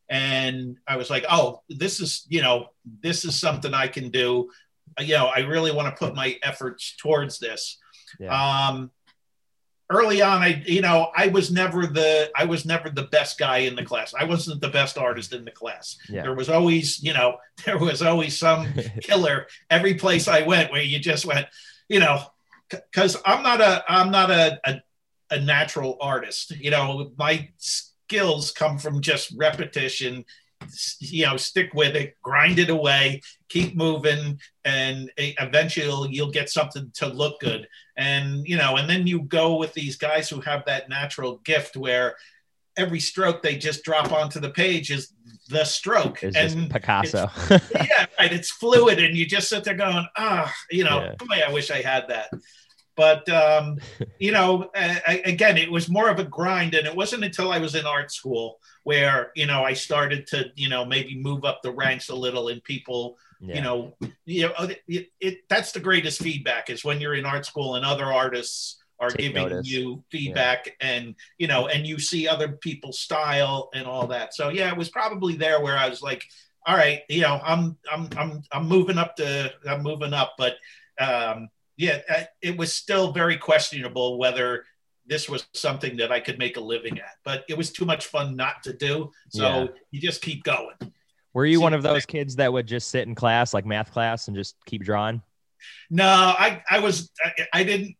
And 0.09 0.77
i 0.87 0.97
was 0.97 1.09
like 1.09 1.25
oh 1.29 1.61
this 1.69 1.99
is 1.99 2.25
you 2.27 2.41
know 2.41 2.67
this 3.01 3.25
is 3.25 3.39
something 3.39 3.73
i 3.73 3.87
can 3.87 4.09
do. 4.09 4.49
You 4.99 5.15
know 5.15 5.27
i 5.27 5.39
really 5.39 5.71
want 5.71 5.87
to 5.87 5.99
put 6.05 6.15
my 6.15 6.37
efforts 6.43 6.95
towards 6.97 7.39
this. 7.39 7.77
Yeah. 8.19 8.67
um 8.67 8.91
early 9.89 10.21
on 10.21 10.41
i 10.41 10.63
you 10.65 10.81
know 10.81 11.09
i 11.15 11.27
was 11.27 11.51
never 11.51 11.85
the 11.87 12.31
i 12.35 12.45
was 12.45 12.65
never 12.65 12.89
the 12.89 13.03
best 13.03 13.37
guy 13.37 13.59
in 13.59 13.75
the 13.75 13.83
class. 13.83 14.13
I 14.13 14.23
wasn't 14.25 14.61
the 14.61 14.69
best 14.69 14.97
artist 14.97 15.33
in 15.33 15.45
the 15.45 15.51
class. 15.51 15.97
Yeah. 16.09 16.23
there 16.23 16.35
was 16.35 16.49
always 16.49 17.01
you 17.01 17.13
know 17.13 17.37
there 17.65 17.77
was 17.77 18.01
always 18.01 18.37
some 18.37 18.67
killer 19.01 19.47
every 19.69 19.95
place 19.95 20.27
i 20.27 20.41
went 20.41 20.71
where 20.71 20.81
you 20.81 20.99
just 20.99 21.25
went 21.25 21.47
you 21.89 21.99
know 21.99 22.21
because 22.69 23.17
i'm 23.25 23.43
not 23.43 23.61
a 23.61 23.83
i'm 23.87 24.11
not 24.11 24.31
a, 24.31 24.59
a 24.65 24.81
a 25.31 25.39
natural 25.39 25.97
artist 26.01 26.51
you 26.51 26.69
know 26.71 27.11
my 27.17 27.49
skills 27.57 28.51
come 28.51 28.77
from 28.77 29.01
just 29.01 29.33
repetition 29.37 30.23
you 30.99 31.25
know 31.25 31.35
stick 31.35 31.73
with 31.73 31.95
it 31.95 32.15
grind 32.21 32.57
it 32.59 32.69
away 32.69 33.19
keep 33.49 33.75
moving 33.75 34.39
and 34.63 35.11
eventually 35.17 36.09
you'll 36.11 36.31
get 36.31 36.49
something 36.49 36.89
to 36.93 37.07
look 37.07 37.39
good 37.41 37.67
and 37.97 38.47
you 38.47 38.57
know 38.57 38.77
and 38.77 38.89
then 38.89 39.05
you 39.05 39.23
go 39.23 39.57
with 39.57 39.73
these 39.73 39.97
guys 39.97 40.29
who 40.29 40.39
have 40.39 40.63
that 40.65 40.87
natural 40.87 41.37
gift 41.43 41.75
where 41.75 42.15
every 42.77 42.99
stroke 42.99 43.41
they 43.41 43.55
just 43.55 43.83
drop 43.83 44.11
onto 44.11 44.39
the 44.39 44.49
page 44.49 44.89
is 44.89 45.13
the 45.49 45.63
stroke. 45.63 46.23
It's 46.23 46.35
and 46.35 46.69
Picasso. 46.71 47.29
yeah, 47.49 48.05
right. 48.19 48.31
It's 48.31 48.51
fluid, 48.51 48.99
and 48.99 49.15
you 49.15 49.25
just 49.25 49.49
sit 49.49 49.63
there 49.63 49.75
going, 49.75 50.05
ah, 50.17 50.51
you 50.71 50.83
know, 50.83 51.01
Yeah. 51.01 51.15
boy, 51.19 51.41
I 51.45 51.51
wish 51.51 51.69
I 51.69 51.81
had 51.81 52.07
that. 52.09 52.29
But 52.95 53.27
um, 53.29 53.79
you 54.19 54.31
know, 54.31 54.69
I, 54.75 55.01
I- 55.07 55.21
again, 55.25 55.57
it 55.57 55.71
was 55.71 55.89
more 55.89 56.09
of 56.09 56.19
a 56.19 56.23
grind, 56.23 56.75
and 56.75 56.85
it 56.87 56.95
wasn't 56.95 57.23
until 57.23 57.51
I 57.51 57.59
was 57.59 57.75
in 57.75 57.85
art 57.85 58.11
school 58.11 58.59
where 58.83 59.31
you 59.35 59.45
know 59.45 59.63
I 59.63 59.73
started 59.73 60.27
to 60.27 60.45
you 60.55 60.69
know 60.69 60.85
maybe 60.85 61.15
move 61.15 61.45
up 61.45 61.61
the 61.63 61.71
ranks 61.71 62.09
a 62.09 62.15
little, 62.15 62.49
and 62.49 62.63
people 62.63 63.17
Yeah. 63.41 63.55
you 63.55 63.61
know, 63.61 63.93
you 64.25 64.41
know, 64.47 64.53
it, 64.87 65.11
it, 65.19 65.37
that's 65.49 65.71
the 65.73 65.79
greatest 65.79 66.21
feedback 66.21 66.69
is 66.69 66.85
when 66.85 67.01
you're 67.01 67.15
in 67.15 67.25
art 67.25 67.45
school 67.45 67.75
and 67.75 67.85
other 67.85 68.05
artists 68.05 68.77
are 68.99 69.09
Take 69.09 69.33
giving 69.33 69.49
notice. 69.49 69.67
you 69.69 70.01
feedback 70.11 70.77
and 70.79 71.15
you 71.37 71.47
know, 71.47 71.67
and 71.67 71.85
you 71.85 71.99
see 71.99 72.27
other 72.27 72.49
people's 72.53 72.99
style 72.99 73.69
and 73.73 73.85
all 73.85 74.07
that. 74.07 74.33
So 74.33 74.47
yeah, 74.49 74.69
it 74.71 74.77
was 74.77 74.87
probably 74.89 75.35
there 75.35 75.59
where 75.61 75.77
I 75.77 75.89
was 75.89 76.01
like, 76.01 76.23
all 76.65 76.77
right, 76.77 77.01
you 77.09 77.21
know, 77.21 77.41
I'm 77.43 77.75
I'm 77.91 78.07
I'm 78.15 78.43
I'm 78.53 78.65
moving 78.67 78.97
up 78.97 79.17
to 79.17 79.51
I'm 79.67 79.81
moving 79.83 80.13
up, 80.13 80.35
but 80.37 80.55
um, 80.99 81.49
yeah, 81.77 81.99
I- 82.09 82.27
it 82.41 82.57
was 82.57 82.73
still 82.73 83.11
very 83.11 83.37
questionable 83.37 84.17
whether 84.17 84.65
this 85.05 85.27
was 85.29 85.45
something 85.53 85.97
that 85.97 86.11
I 86.11 86.19
could 86.21 86.39
make 86.39 86.55
a 86.57 86.61
living 86.61 86.99
at. 86.99 87.15
But 87.25 87.43
it 87.49 87.57
was 87.57 87.71
too 87.71 87.85
much 87.85 88.05
fun 88.07 88.35
not 88.35 88.63
to 88.63 88.73
do, 88.73 89.11
so 89.29 89.43
Yeah. 89.63 89.67
you 89.91 89.99
just 90.01 90.21
keep 90.21 90.43
going. 90.43 90.75
Were 91.33 91.45
you 91.45 91.57
See, 91.57 91.63
one 91.63 91.73
of 91.73 91.83
those 91.83 92.05
kids 92.05 92.35
that 92.37 92.53
would 92.53 92.67
just 92.67 92.89
sit 92.89 93.07
in 93.07 93.15
class, 93.15 93.53
like 93.53 93.65
math 93.65 93.91
class, 93.91 94.27
and 94.27 94.37
just 94.37 94.55
keep 94.65 94.83
drawing? 94.83 95.21
No, 95.89 96.05
I 96.05 96.61
I 96.69 96.79
was 96.79 97.09
I, 97.23 97.31
I 97.53 97.63
didn't. 97.63 97.95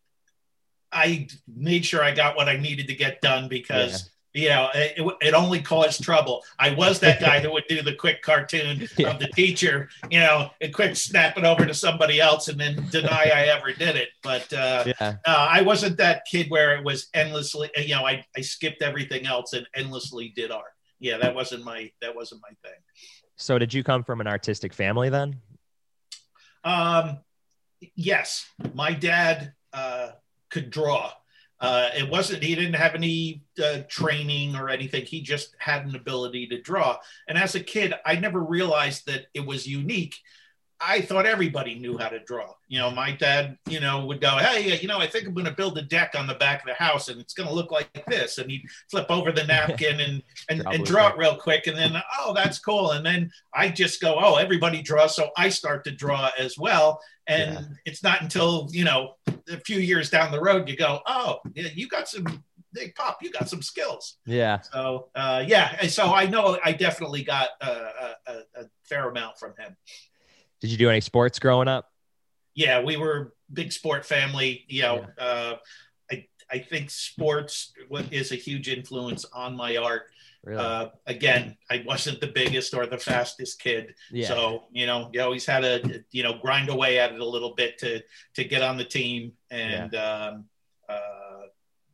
I 0.92 1.26
made 1.48 1.84
sure 1.84 2.02
I 2.04 2.12
got 2.14 2.36
what 2.36 2.48
I 2.48 2.56
needed 2.56 2.86
to 2.86 2.94
get 2.94 3.20
done 3.20 3.48
because 3.48 4.10
you 4.34 4.48
know 4.48 4.68
it, 4.74 5.16
it 5.22 5.32
only 5.34 5.62
caused 5.62 6.02
trouble. 6.02 6.42
I 6.58 6.74
was 6.74 6.98
that 7.00 7.20
guy 7.20 7.40
that 7.40 7.50
would 7.50 7.64
do 7.68 7.82
the 7.82 7.94
quick 7.94 8.20
cartoon 8.20 8.86
Yeah. 8.98 9.10
of 9.12 9.20
the 9.20 9.28
teacher, 9.28 9.88
you 10.10 10.20
know, 10.20 10.50
and 10.60 10.74
quick 10.74 10.96
snap 10.96 11.38
it 11.38 11.44
over 11.44 11.64
to 11.64 11.72
somebody 11.72 12.20
else 12.20 12.48
and 12.48 12.58
then 12.60 12.84
deny 12.90 13.30
I 13.34 13.46
ever 13.56 13.72
did 13.72 13.96
it. 13.96 14.08
But 14.22 14.52
uh, 14.52 14.84
Yeah. 14.86 15.16
uh, 15.24 15.48
I 15.50 15.62
wasn't 15.62 15.96
that 15.98 16.24
kid 16.30 16.50
where 16.50 16.76
it 16.76 16.84
was 16.84 17.08
endlessly. 17.14 17.70
You 17.76 17.94
know, 17.94 18.04
I 18.06 18.24
I 18.36 18.40
skipped 18.40 18.82
everything 18.82 19.24
else 19.26 19.52
and 19.52 19.66
endlessly 19.74 20.32
did 20.34 20.50
art. 20.50 20.72
Yeah, 20.98 21.18
that 21.18 21.34
wasn't 21.34 21.64
my 21.64 21.90
that 22.02 22.14
wasn't 22.14 22.42
my 22.42 22.54
thing. 22.68 22.78
So 23.36 23.58
did 23.58 23.72
you 23.72 23.82
come 23.84 24.02
from 24.04 24.20
an 24.20 24.26
artistic 24.26 24.74
family 24.74 25.10
then? 25.10 25.40
Um, 26.64 27.18
yes, 27.94 28.46
my 28.74 28.92
dad 28.92 29.52
uh, 29.72 30.10
could 30.50 30.70
draw. 30.70 31.10
Uh, 31.64 31.90
it 31.96 32.10
wasn't, 32.10 32.42
he 32.42 32.54
didn't 32.54 32.74
have 32.74 32.94
any 32.94 33.42
uh, 33.64 33.78
training 33.88 34.54
or 34.54 34.68
anything. 34.68 35.04
He 35.06 35.22
just 35.22 35.56
had 35.58 35.86
an 35.86 35.96
ability 35.96 36.46
to 36.48 36.60
draw. 36.60 36.98
And 37.26 37.38
as 37.38 37.54
a 37.54 37.60
kid, 37.60 37.94
I 38.04 38.16
never 38.16 38.40
realized 38.40 39.06
that 39.06 39.26
it 39.32 39.46
was 39.46 39.66
unique. 39.66 40.14
I 40.80 41.00
thought 41.00 41.24
everybody 41.24 41.76
knew 41.76 41.96
how 41.96 42.08
to 42.08 42.18
draw. 42.18 42.52
You 42.68 42.80
know, 42.80 42.90
my 42.90 43.12
dad, 43.12 43.56
you 43.66 43.80
know, 43.80 44.04
would 44.04 44.20
go, 44.20 44.36
Hey, 44.36 44.78
you 44.78 44.88
know, 44.88 44.98
I 44.98 45.06
think 45.06 45.26
I'm 45.26 45.32
going 45.32 45.46
to 45.46 45.52
build 45.52 45.78
a 45.78 45.82
deck 45.82 46.14
on 46.18 46.26
the 46.26 46.34
back 46.34 46.60
of 46.60 46.66
the 46.66 46.74
house 46.74 47.08
and 47.08 47.18
it's 47.20 47.32
going 47.32 47.48
to 47.48 47.54
look 47.54 47.70
like 47.70 48.04
this. 48.06 48.36
And 48.36 48.50
he'd 48.50 48.66
flip 48.90 49.06
over 49.08 49.32
the 49.32 49.44
napkin 49.44 50.00
and, 50.00 50.22
and, 50.50 50.66
and 50.66 50.84
draw 50.84 51.08
it 51.08 51.16
real 51.16 51.36
quick. 51.36 51.66
And 51.66 51.78
then, 51.78 51.96
oh, 52.18 52.34
that's 52.34 52.58
cool. 52.58 52.90
And 52.90 53.06
then 53.06 53.30
I 53.54 53.68
just 53.68 54.02
go, 54.02 54.16
oh, 54.18 54.36
everybody 54.36 54.82
draws. 54.82 55.16
So 55.16 55.30
I 55.36 55.48
start 55.48 55.84
to 55.84 55.92
draw 55.92 56.30
as 56.38 56.58
well. 56.58 57.00
And 57.26 57.54
Yeah. 57.54 57.60
it's 57.86 58.02
not 58.02 58.22
until, 58.22 58.68
you 58.70 58.84
know, 58.84 59.14
a 59.48 59.58
few 59.60 59.78
years 59.78 60.10
down 60.10 60.30
the 60.32 60.40
road, 60.40 60.68
you 60.68 60.76
go, 60.76 61.00
oh, 61.06 61.40
yeah, 61.54 61.68
you 61.74 61.88
got 61.88 62.08
some, 62.08 62.26
hey, 62.74 62.92
Pop, 62.96 63.18
you 63.22 63.30
got 63.30 63.48
some 63.48 63.62
skills. 63.62 64.18
Yeah. 64.26 64.60
So, 64.60 65.08
uh, 65.14 65.44
yeah. 65.46 65.76
And 65.80 65.90
so 65.90 66.12
I 66.12 66.26
know 66.26 66.58
I 66.64 66.72
definitely 66.72 67.22
got 67.22 67.48
a, 67.60 68.14
a, 68.26 68.32
a 68.56 68.64
fair 68.84 69.08
amount 69.08 69.38
from 69.38 69.54
him. 69.58 69.76
Did 70.60 70.70
you 70.70 70.76
do 70.76 70.90
any 70.90 71.00
sports 71.00 71.38
growing 71.38 71.68
up? 71.68 71.90
Yeah, 72.54 72.82
we 72.82 72.96
were 72.96 73.34
big 73.52 73.72
sport 73.72 74.06
family. 74.06 74.64
You 74.68 74.82
know, 74.82 75.06
uh, 75.18 75.54
I, 76.10 76.26
I 76.50 76.58
think 76.58 76.90
sports 76.90 77.72
is 78.10 78.32
a 78.32 78.36
huge 78.36 78.68
influence 78.68 79.24
on 79.32 79.56
my 79.56 79.76
art. 79.76 80.04
Really? 80.44 80.62
Uh, 80.62 80.88
again, 81.06 81.56
I 81.70 81.82
wasn't 81.86 82.20
the 82.20 82.26
biggest 82.26 82.74
or 82.74 82.86
the 82.86 82.98
fastest 82.98 83.60
kid. 83.60 83.94
yeah. 84.10 84.28
So, 84.28 84.64
you 84.70 84.86
know, 84.86 85.10
you 85.12 85.22
always 85.22 85.46
had 85.46 85.60
to, 85.60 86.04
you 86.10 86.22
know, 86.22 86.38
grind 86.40 86.68
away 86.68 86.98
at 86.98 87.12
it 87.12 87.20
a 87.20 87.24
little 87.26 87.54
bit 87.54 87.78
to 87.78 88.02
to 88.34 88.44
get 88.44 88.62
on 88.62 88.76
the 88.76 88.84
team. 88.84 89.32
And 89.50 89.94
um, 89.94 90.44
uh, 90.88 91.46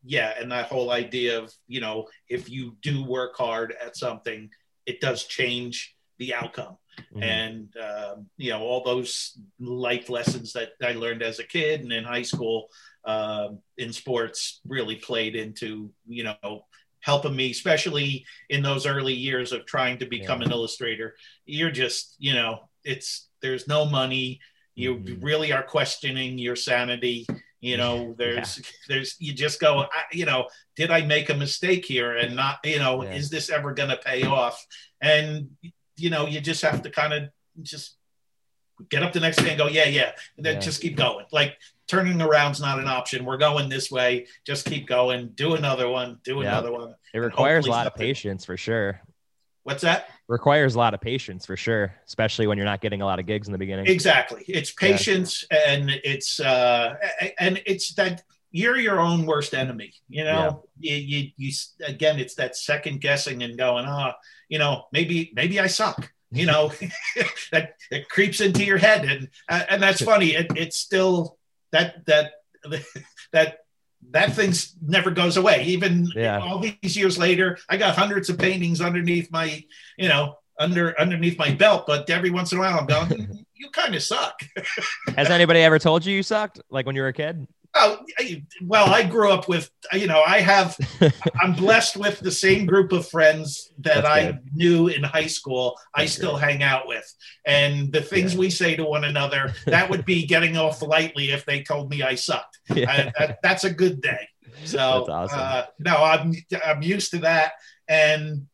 yeah, 0.05 0.35
and 0.41 0.51
that 0.51 0.67
whole 0.67 0.91
idea 0.91 1.39
of, 1.39 1.53
you 1.69 1.81
know, 1.81 2.09
if 2.29 2.51
you 2.51 2.77
do 2.83 3.05
work 3.05 3.37
hard 3.37 3.75
at 3.81 3.97
something, 3.97 4.51
it 4.85 5.01
does 5.01 5.25
change 5.25 5.97
the 6.19 6.35
outcome. 6.35 6.77
Mhm. 7.15 7.23
And 7.23 7.77
um, 7.77 8.31
you 8.37 8.51
know, 8.51 8.63
all 8.63 8.83
those 8.83 9.39
life 9.61 10.11
lessons 10.11 10.53
that 10.55 10.73
I 10.83 10.93
learned 10.93 11.23
as 11.23 11.39
a 11.39 11.45
kid 11.45 11.83
and 11.83 11.93
in 11.93 12.03
high 12.03 12.23
school 12.23 12.69
um, 13.05 13.61
in 13.79 13.93
sports 13.93 14.61
really 14.67 14.97
played 14.97 15.37
into, 15.37 15.93
you 16.07 16.25
know, 16.25 16.67
helping 17.01 17.35
me, 17.37 17.51
especially 17.51 18.25
in 18.49 18.63
those 18.63 18.87
early 18.87 19.15
years 19.15 19.53
of 19.53 19.67
trying 19.67 19.99
to 19.99 20.07
become 20.07 20.43
an 20.43 20.51
illustrator. 20.53 21.17
You're 21.47 21.71
just, 21.71 22.15
you 22.19 22.35
know, 22.35 22.69
it's 22.85 23.29
there's 23.43 23.67
no 23.67 23.85
money. 23.87 24.41
You 24.75 24.97
Mhm. 24.97 25.23
really 25.23 25.53
are 25.53 25.63
questioning 25.63 26.39
your 26.39 26.57
sanity. 26.57 27.27
You 27.61 27.77
know, 27.77 28.15
there's 28.19 28.61
there's 28.89 29.17
you 29.19 29.33
just 29.35 29.61
go, 29.61 29.81
I, 29.83 30.05
you 30.13 30.25
know, 30.25 30.49
did 30.77 30.91
I 30.91 31.03
make 31.03 31.29
a 31.31 31.35
mistake 31.35 31.85
here 31.85 32.17
and 32.17 32.35
not, 32.37 32.59
you 32.65 32.79
know, 32.79 33.05
Yeah. 33.05 33.13
is 33.15 33.29
this 33.31 33.51
ever 33.51 33.75
going 33.75 33.91
to 33.91 33.97
pay 33.99 34.25
off? 34.25 34.65
And 35.01 35.51
you 35.97 36.09
know, 36.09 36.27
you 36.27 36.41
just 36.41 36.63
have 36.63 36.81
to 36.83 36.91
kind 36.91 37.13
of 37.13 37.25
just 37.63 37.97
get 38.89 39.03
up 39.03 39.13
the 39.13 39.21
next 39.21 39.37
day 39.37 39.51
and 39.51 39.59
go, 39.59 39.67
yeah, 39.69 39.85
yeah, 39.85 40.13
and 40.39 40.47
then 40.47 40.55
Yeah. 40.55 40.61
just 40.61 40.81
keep 40.81 40.97
going. 40.97 41.27
Like 41.33 41.59
turning 41.91 42.23
around's 42.23 42.61
not 42.61 42.79
an 42.79 42.87
option. 42.87 43.25
We're 43.25 43.37
going 43.37 43.69
this 43.69 43.91
way. 43.91 44.27
Just 44.47 44.65
keep 44.65 44.87
going. 44.87 45.31
Do 45.35 45.55
another 45.57 45.89
one. 45.89 46.19
Do 46.23 46.37
Yeah. 46.37 46.51
another 46.51 46.71
one. 46.73 46.95
It 47.13 47.19
requires 47.19 47.67
a 47.67 47.71
lot 47.71 47.89
of 47.89 47.97
patience 47.97 48.45
for 48.45 48.57
sure. 48.57 49.01
What's 49.65 49.83
that? 49.83 50.09
Requires 50.29 50.77
a 50.77 50.79
lot 50.79 50.95
of 50.95 51.01
patience 51.01 51.45
for 51.45 51.57
sure, 51.57 51.93
especially 52.07 52.47
when 52.47 52.57
you're 52.57 52.65
not 52.65 52.81
getting 52.81 53.03
a 53.03 53.05
lot 53.07 53.19
of 53.19 53.27
gigs 53.27 53.49
in 53.49 53.53
the 53.53 53.59
beginning. 53.59 53.89
Exactly. 53.89 54.45
It's 54.47 54.71
patience 54.73 55.45
and 55.51 55.91
it's 56.05 56.39
uh 56.39 56.95
and 57.39 57.61
it's 57.67 57.93
that 57.95 58.23
you're 58.53 58.79
your 58.79 59.01
own 59.01 59.27
worst 59.27 59.53
enemy. 59.53 59.93
You 60.09 60.25
know, 60.25 60.65
you, 60.79 60.95
you 60.95 61.31
you 61.37 61.53
again, 61.85 62.21
it's 62.21 62.37
that 62.37 62.57
second 62.57 63.01
guessing 63.01 63.43
and 63.43 63.59
going, 63.59 63.85
oh, 63.87 64.13
you 64.49 64.59
know, 64.61 64.85
maybe 64.93 65.33
maybe 65.35 65.59
I 65.59 65.67
suck. 65.67 66.13
You 66.33 66.47
know, 66.47 66.73
that 67.53 67.75
it 67.91 68.09
creeps 68.09 68.41
into 68.41 68.65
your 68.65 68.79
head, 68.79 69.05
and 69.05 69.29
uh, 69.49 69.65
and 69.69 69.83
that's 69.83 70.01
funny. 70.13 70.37
It, 70.37 70.47
it's 70.55 70.77
still 70.77 71.37
that 71.73 72.05
that 72.07 72.33
that 73.33 73.59
that 74.13 74.33
thing's 74.35 74.75
never 74.81 75.11
goes 75.11 75.37
away. 75.37 75.65
Even 75.65 76.11
Yeah. 76.15 76.39
all 76.41 76.59
these 76.59 76.97
years 76.97 77.19
later, 77.19 77.59
I 77.69 77.77
got 77.77 77.95
hundreds 77.97 78.31
of 78.31 78.39
paintings 78.39 78.81
underneath 78.81 79.31
my, 79.31 79.63
you 79.99 80.09
know, 80.09 80.37
under 80.59 80.99
underneath 81.01 81.39
my 81.39 81.55
belt. 81.55 81.85
But 81.87 82.09
every 82.09 82.31
once 82.31 82.53
in 82.53 82.59
a 82.59 82.61
while, 82.63 82.79
I'm 82.79 82.87
going, 82.87 83.09
"Mm, 83.09 83.45
you 83.55 83.69
kind 83.71 83.95
of 83.95 84.03
suck. 84.03 84.41
Has 85.17 85.29
anybody 85.31 85.61
ever 85.61 85.79
told 85.79 86.05
you 86.07 86.15
you 86.17 86.23
sucked, 86.23 86.61
like 86.71 86.87
when 86.87 86.97
you 86.97 87.03
were 87.03 87.09
a 87.09 87.13
kid? 87.13 87.47
Oh, 87.75 87.99
well, 88.65 88.93
I 88.93 89.05
grew 89.05 89.31
up 89.31 89.49
with, 89.49 89.71
you 89.93 90.09
know, 90.09 90.23
I 90.27 90.41
have, 90.41 90.77
I'm 91.41 91.53
blessed 91.53 91.97
with 91.97 92.19
the 92.19 92.31
same 92.33 92.67
group 92.67 92.91
of 92.91 93.09
friends 93.09 93.73
that 93.79 94.03
That's 94.03 94.07
I 94.09 94.27
good. 94.33 94.41
knew 94.55 94.89
in 94.89 95.05
high 95.05 95.29
school. 95.29 95.79
I 95.95 96.03
That's 96.03 96.13
still 96.15 96.37
hang 96.37 96.65
out 96.65 96.89
with, 96.89 97.07
and 97.47 97.93
the 97.93 98.03
things 98.03 98.35
Yeah. 98.35 98.41
we 98.41 98.51
say 98.51 98.75
to 98.75 98.85
one 98.85 99.05
another, 99.05 99.55
that 99.67 99.89
would 99.89 100.05
be 100.05 100.27
getting 100.27 100.57
off 100.57 100.83
lightly 100.83 101.31
if 101.31 101.47
they 101.47 101.63
told 101.63 101.91
me 101.91 102.03
I 102.03 102.17
sucked. 102.17 102.59
Yeah. 102.75 102.91
I, 102.91 103.13
that, 103.27 103.39
that's 103.43 103.65
a 103.65 103.73
good 103.73 104.01
day. 104.01 104.29
So 104.65 105.07
awesome. 105.09 105.39
uh, 105.41 105.63
no, 105.79 105.97
I'm 106.03 106.35
I'm 106.67 106.83
used 106.83 107.13
to 107.13 107.19
that. 107.19 107.53
And 107.89 108.47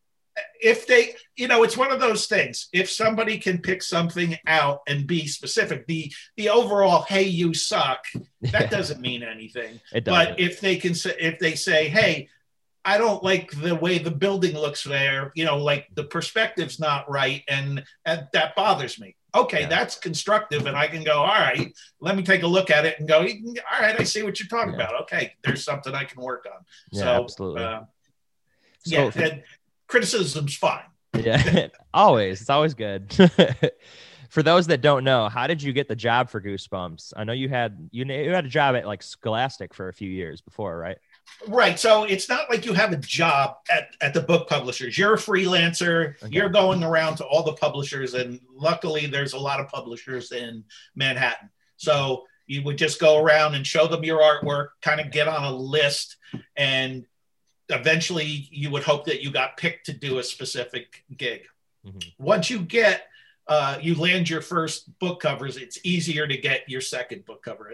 if 0.60 0.86
they, 0.86 1.14
you 1.36 1.48
know, 1.48 1.62
it's 1.62 1.76
one 1.76 1.90
of 1.92 2.00
those 2.00 2.26
things. 2.26 2.68
If 2.72 2.90
somebody 2.90 3.38
can 3.38 3.58
pick 3.58 3.82
something 3.82 4.36
out 4.46 4.80
and 4.86 5.06
be 5.06 5.26
specific, 5.26 5.86
the 5.86 6.12
the 6.36 6.48
overall 6.50 7.02
"Hey, 7.02 7.24
you 7.24 7.54
suck" 7.54 8.04
that 8.52 8.70
doesn't 8.70 9.00
mean 9.00 9.22
anything. 9.22 9.80
But 10.04 10.38
if 10.40 10.60
they 10.60 10.76
can 10.76 10.94
say, 10.94 11.14
if 11.18 11.38
they 11.38 11.54
say, 11.54 11.88
"Hey," 11.88 12.28
I 12.84 12.98
don't 12.98 13.22
like 13.24 13.50
the 13.50 13.74
way 13.74 13.98
the 13.98 14.10
building 14.12 14.54
looks 14.54 14.84
there. 14.84 15.32
You 15.34 15.44
know, 15.44 15.58
like 15.58 15.88
the 15.94 16.04
perspective's 16.04 16.78
not 16.78 17.10
right, 17.10 17.42
and, 17.48 17.82
and 18.04 18.28
that 18.32 18.54
bothers 18.54 19.00
me. 19.00 19.16
Okay, 19.34 19.62
Yeah. 19.62 19.68
that's 19.68 19.98
constructive, 19.98 20.66
and 20.66 20.76
I 20.76 20.86
can 20.86 21.02
go. 21.02 21.18
All 21.18 21.26
right, 21.26 21.72
let 22.00 22.16
me 22.16 22.22
take 22.22 22.42
a 22.42 22.46
look 22.46 22.70
at 22.70 22.86
it 22.86 22.98
and 23.00 23.08
go. 23.08 23.18
All 23.20 23.80
right, 23.80 23.98
I 24.00 24.04
see 24.04 24.22
what 24.22 24.38
you're 24.38 24.48
talking 24.48 24.74
Yeah. 24.78 24.84
about. 24.86 25.02
Okay, 25.02 25.34
there's 25.42 25.64
something 25.64 25.94
I 25.94 26.04
can 26.04 26.22
work 26.22 26.46
on. 26.46 26.64
yeah, 26.92 27.02
so, 27.02 27.22
absolutely. 27.24 27.64
uh, 27.64 27.80
So 28.84 28.96
yeah, 28.96 29.10
and 29.24 29.42
criticism's 29.88 30.56
fine. 30.56 30.84
yeah, 31.14 31.68
always. 31.94 32.40
It's 32.40 32.50
always 32.50 32.74
good. 32.74 33.12
for 34.28 34.42
those 34.42 34.66
that 34.66 34.80
don't 34.80 35.04
know, 35.04 35.28
how 35.28 35.46
did 35.46 35.62
you 35.62 35.72
get 35.72 35.88
the 35.88 35.96
job 35.96 36.30
for 36.30 36.40
Goosebumps? 36.40 37.12
I 37.16 37.24
know 37.24 37.32
you 37.32 37.48
had 37.48 37.88
you, 37.92 38.04
you 38.04 38.30
had 38.32 38.44
a 38.44 38.48
job 38.48 38.74
at 38.76 38.86
like 38.86 39.02
Scholastic 39.02 39.74
for 39.74 39.88
a 39.88 39.92
few 39.92 40.10
years 40.10 40.40
before, 40.40 40.76
right? 40.76 40.98
Right. 41.48 41.78
So 41.78 42.04
it's 42.04 42.28
not 42.28 42.48
like 42.50 42.64
you 42.64 42.72
have 42.72 42.92
a 42.92 42.96
job 42.96 43.56
at, 43.70 43.94
at 44.00 44.14
the 44.14 44.20
book 44.20 44.48
publishers. 44.48 44.96
You're 44.96 45.14
a 45.14 45.18
freelancer. 45.18 46.22
Okay. 46.22 46.34
You're 46.34 46.48
going 46.48 46.82
around 46.82 47.16
to 47.16 47.24
all 47.24 47.42
the 47.42 47.54
publishers. 47.54 48.14
And 48.14 48.40
luckily, 48.54 49.06
there's 49.06 49.32
a 49.32 49.38
lot 49.38 49.60
of 49.60 49.68
publishers 49.68 50.32
in 50.32 50.64
Manhattan. 50.94 51.50
So 51.76 52.24
you 52.46 52.62
would 52.62 52.78
just 52.78 53.00
go 53.00 53.22
around 53.22 53.54
and 53.54 53.66
show 53.66 53.86
them 53.86 54.04
your 54.04 54.20
artwork, 54.20 54.68
kind 54.82 55.00
of 55.00 55.10
get 55.10 55.28
on 55.28 55.44
a 55.44 55.54
list. 55.54 56.16
And 56.56 57.04
eventually, 57.68 58.48
you 58.50 58.70
would 58.70 58.82
hope 58.82 59.04
that 59.06 59.22
you 59.22 59.30
got 59.30 59.56
picked 59.56 59.86
to 59.86 59.92
do 59.92 60.18
a 60.18 60.22
specific 60.22 61.04
gig. 61.16 61.42
Mhm. 61.86 62.12
Once 62.18 62.50
you 62.50 62.60
get, 62.60 63.06
uh, 63.48 63.78
you 63.80 63.94
land 63.94 64.28
your 64.28 64.40
first 64.42 64.98
book 64.98 65.20
covers, 65.20 65.56
it's 65.56 65.78
easier 65.84 66.26
to 66.26 66.36
get 66.36 66.68
your 66.68 66.80
second 66.80 67.24
book 67.24 67.42
cover. 67.42 67.72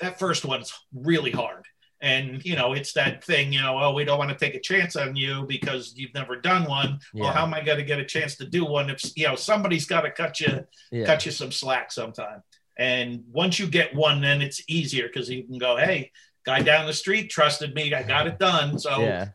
That 0.00 0.18
first 0.18 0.44
one's 0.44 0.72
really 0.92 1.30
hard 1.30 1.64
and 2.00 2.44
you 2.44 2.56
know 2.56 2.72
it's 2.72 2.92
that 2.94 3.22
thing 3.22 3.52
you 3.52 3.62
know 3.62 3.78
oh 3.78 3.92
we 3.94 4.04
don't 4.04 4.18
want 4.18 4.28
to 4.28 4.36
take 4.36 4.56
a 4.56 4.60
chance 4.60 4.96
on 4.96 5.14
you 5.14 5.44
because 5.46 5.94
you've 5.96 6.12
never 6.14 6.34
done 6.34 6.64
one 6.64 6.98
well 7.14 7.32
how 7.32 7.44
am 7.44 7.54
i 7.54 7.60
going 7.62 7.78
to 7.78 7.84
get 7.84 8.00
a 8.00 8.04
chance 8.04 8.34
to 8.34 8.44
do 8.44 8.64
one 8.64 8.90
if 8.90 9.00
you 9.16 9.24
know 9.24 9.36
somebody's 9.36 9.86
got 9.86 10.00
to 10.00 10.10
cut 10.10 10.40
you 10.40 10.66
Yeah. 10.90 11.04
cut 11.06 11.24
you 11.24 11.30
some 11.30 11.52
slack 11.52 11.92
sometime 11.92 12.42
and 12.76 13.22
once 13.30 13.60
you 13.60 13.68
get 13.68 13.94
one 13.94 14.20
then 14.20 14.42
it's 14.42 14.60
easier 14.66 15.06
because 15.06 15.30
you 15.30 15.44
can 15.44 15.58
go 15.58 15.76
hey 15.76 16.10
guy 16.44 16.60
down 16.62 16.86
the 16.86 16.92
street 16.92 17.30
trusted 17.30 17.74
me 17.74 17.92
i 17.94 18.02
got 18.02 18.26
it 18.26 18.38
done 18.38 18.78
so 18.78 19.00
Yeah. 19.00 19.28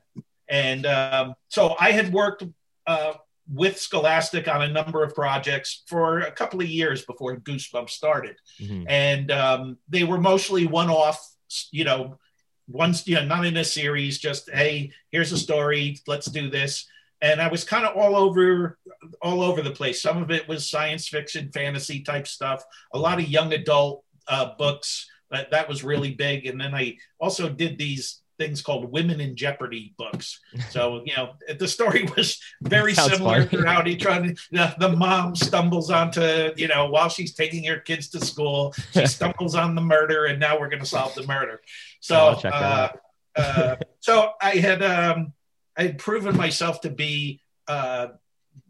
and 0.50 0.86
um, 0.86 1.36
so 1.50 1.76
I 1.80 1.92
had 1.92 2.12
worked 2.14 2.44
uh, 2.86 3.14
with 3.54 3.78
Scholastic 3.80 4.48
on 4.48 4.62
a 4.62 4.68
number 4.68 5.04
of 5.04 5.14
projects 5.14 5.84
for 5.88 6.20
a 6.20 6.32
couple 6.32 6.62
of 6.62 6.68
years 6.68 7.04
before 7.06 7.36
Goosebumps 7.38 7.90
started, 7.92 8.38
Mhm. 8.62 8.86
and 8.88 9.32
um, 9.32 9.78
they 9.90 10.04
were 10.06 10.18
mostly 10.20 10.66
one-off. 10.66 11.20
You 11.72 11.84
know, 11.86 12.18
once 12.68 13.08
you 13.08 13.16
know, 13.16 13.26
not 13.26 13.46
in 13.46 13.58
a 13.58 13.64
series. 13.64 14.20
Just 14.20 14.50
hey, 14.50 14.92
here's 15.12 15.32
a 15.32 15.38
story. 15.38 15.98
Let's 16.08 16.28
do 16.28 16.50
this. 16.50 16.86
And 17.22 17.42
I 17.42 17.48
was 17.48 17.64
kind 17.64 17.86
of 17.86 17.96
all 17.98 18.16
over, 18.16 18.78
all 19.22 19.42
over 19.42 19.62
the 19.62 19.72
place. 19.72 20.02
Some 20.02 20.22
of 20.22 20.30
it 20.30 20.48
was 20.48 20.70
science 20.70 21.08
fiction, 21.08 21.52
fantasy 21.52 22.02
type 22.02 22.28
stuff. 22.28 22.64
A 22.94 23.00
lot 23.00 23.20
of 23.20 23.28
young 23.30 23.54
adult 23.54 24.04
uh, 24.28 24.52
books. 24.58 25.10
That 25.32 25.52
that 25.52 25.68
was 25.70 25.84
really 25.84 26.14
big. 26.14 26.46
And 26.46 26.60
then 26.60 26.74
I 26.74 26.98
also 27.20 27.50
did 27.50 27.78
these 27.78 28.22
things 28.38 28.62
called 28.62 28.92
Women 28.92 29.20
in 29.20 29.36
Jeopardy 29.36 29.94
books. 29.98 30.40
So 30.70 31.02
you 31.06 31.16
know, 31.16 31.34
the 31.58 31.68
story 31.68 32.08
was 32.18 32.40
very 32.62 32.94
similar 32.94 33.46
funny. 33.46 33.48
throughout 33.48 33.88
each 33.88 34.06
one. 34.06 34.36
The, 34.52 34.76
the 34.80 34.90
mom 34.90 35.36
stumbles 35.36 35.90
onto, 35.90 36.52
you 36.56 36.68
know, 36.68 36.90
while 36.90 37.10
she's 37.10 37.34
taking 37.34 37.64
her 37.66 37.80
kids 37.80 38.10
to 38.10 38.24
school, 38.24 38.74
she 38.92 39.06
stumbles 39.08 39.56
on 39.56 39.76
the 39.76 39.82
murder, 39.82 40.26
and 40.26 40.40
now 40.40 40.60
we're 40.60 40.70
going 40.70 40.82
to 40.82 40.86
solve 40.86 41.16
the 41.16 41.26
murder. 41.26 41.60
Oh, 41.62 41.68
So, 42.00 42.40
that 42.44 42.54
uh, 42.54 42.90
uh, 43.36 43.76
so 44.00 44.32
I 44.42 44.52
had 44.52 44.82
um, 44.84 45.34
I 45.76 45.84
had 45.84 45.98
proven 45.98 46.36
myself 46.36 46.82
to 46.82 46.90
be 46.90 47.42
uh, 47.68 48.08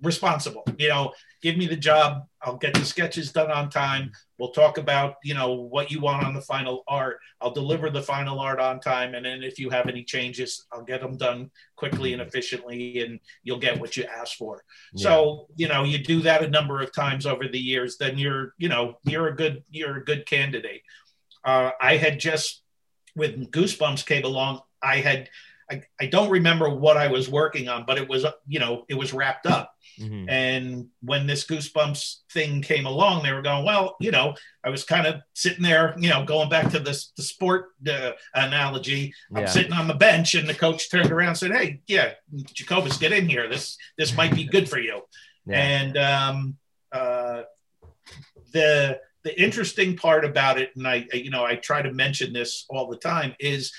responsible. 0.01 0.63
You 0.77 0.89
know, 0.89 1.13
give 1.41 1.58
me 1.58 1.67
the 1.67 1.75
job. 1.75 2.27
I'll 2.41 2.58
get 2.58 2.74
the 2.74 2.86
sketches 2.86 3.32
done 3.32 3.51
on 3.51 3.70
time. 3.70 4.12
We'll 4.38 4.51
talk 4.51 4.77
about 4.77 5.15
you 5.24 5.34
know 5.34 5.53
what 5.53 5.91
you 5.91 6.00
want 6.00 6.25
on 6.25 6.34
the 6.34 6.41
final 6.41 6.84
art. 6.88 7.20
I'll 7.41 7.51
deliver 7.51 7.89
the 7.89 8.01
final 8.01 8.39
art 8.39 8.60
on 8.60 8.79
time, 8.79 9.15
and 9.15 9.25
then 9.25 9.44
if 9.44 9.60
you 9.60 9.70
have 9.70 9.88
any 9.88 10.03
changes, 10.03 10.65
I'll 10.72 10.84
get 10.84 11.01
them 11.01 11.17
done 11.17 11.51
quickly 11.75 12.13
and 12.13 12.22
efficiently, 12.22 13.00
and 13.01 13.20
you'll 13.44 13.60
get 13.60 13.79
what 13.79 13.98
you 13.98 14.06
asked 14.06 14.36
for. 14.36 14.63
So 14.96 15.48
you 15.56 15.67
know, 15.67 15.84
you 15.84 15.98
do 16.00 16.22
that 16.22 16.44
a 16.44 16.50
number 16.50 16.82
of 16.82 16.94
times 16.94 17.25
over 17.25 17.48
the 17.48 17.60
years, 17.60 17.98
then 17.98 18.17
you're 18.17 18.53
you 18.58 18.70
know 18.70 18.98
you're 19.03 19.27
a 19.27 19.36
good 19.36 19.63
you're 19.70 19.98
a 19.98 20.06
good 20.06 20.25
candidate. 20.25 20.82
Uh, 21.44 21.72
I 21.82 21.98
had 21.98 22.20
just 22.20 22.63
when 23.13 23.48
Goosebumps 23.48 24.06
came 24.06 24.25
along, 24.25 24.62
I 24.82 24.98
had 24.98 25.29
I, 25.70 25.82
I 26.00 26.06
don't 26.06 26.29
remember 26.29 26.70
what 26.70 26.98
I 26.98 27.08
was 27.08 27.29
working 27.29 27.67
on, 27.67 27.86
but 27.86 27.98
it 27.98 28.08
was 28.08 28.25
you 28.48 28.60
know 28.60 28.86
it 28.88 28.96
was 28.96 29.13
wrapped 29.13 29.46
up. 29.46 29.74
Mhm. 30.00 30.30
And 30.30 30.88
when 31.01 31.25
this 31.27 31.46
Goosebumps 31.46 32.18
thing 32.32 32.62
came 32.62 32.86
along, 32.86 33.24
they 33.24 33.32
were 33.32 33.42
going, 33.42 33.66
well, 33.66 33.96
you 34.00 34.12
know, 34.12 34.36
I 34.63 34.70
was 34.70 34.84
kind 34.84 35.08
of 35.08 35.22
sitting 35.34 35.63
there, 35.63 35.96
you 35.98 36.10
know, 36.10 36.24
going 36.24 36.50
back 36.50 36.70
to 36.72 36.80
this 36.80 37.12
the 37.18 37.24
sport 37.24 37.69
uh, 37.89 38.12
analogy. 38.34 39.13
I'm 39.36 39.43
Yeah. 39.43 39.50
sitting 39.50 39.74
on 39.74 39.88
the 39.88 39.93
bench, 39.95 40.36
and 40.36 40.48
the 40.48 40.54
coach 40.54 40.89
turned 40.91 41.12
around 41.12 41.30
and 41.30 41.38
said, 41.38 41.52
"Hey, 41.54 41.82
yeah, 41.88 42.13
Jacobus, 42.54 42.98
get 42.98 43.12
in 43.12 43.28
here. 43.28 43.48
This 43.50 43.78
this 43.98 44.15
might 44.15 44.36
be 44.36 44.43
good 44.45 44.69
for 44.69 44.80
you." 44.80 45.02
Yeah. 45.45 45.60
And 45.62 45.98
um, 45.98 46.58
uh, 46.91 47.43
the 48.52 49.00
the 49.24 49.41
interesting 49.41 49.98
part 49.98 50.24
about 50.24 50.60
it, 50.60 50.72
and 50.76 50.88
I, 50.88 51.06
I- 51.13 51.17
you 51.17 51.32
know, 51.32 51.43
I 51.43 51.56
try 51.56 51.82
to 51.82 51.91
mention 51.91 52.32
this 52.34 52.65
all 52.69 52.88
the 52.89 52.98
time, 52.98 53.36
is 53.39 53.74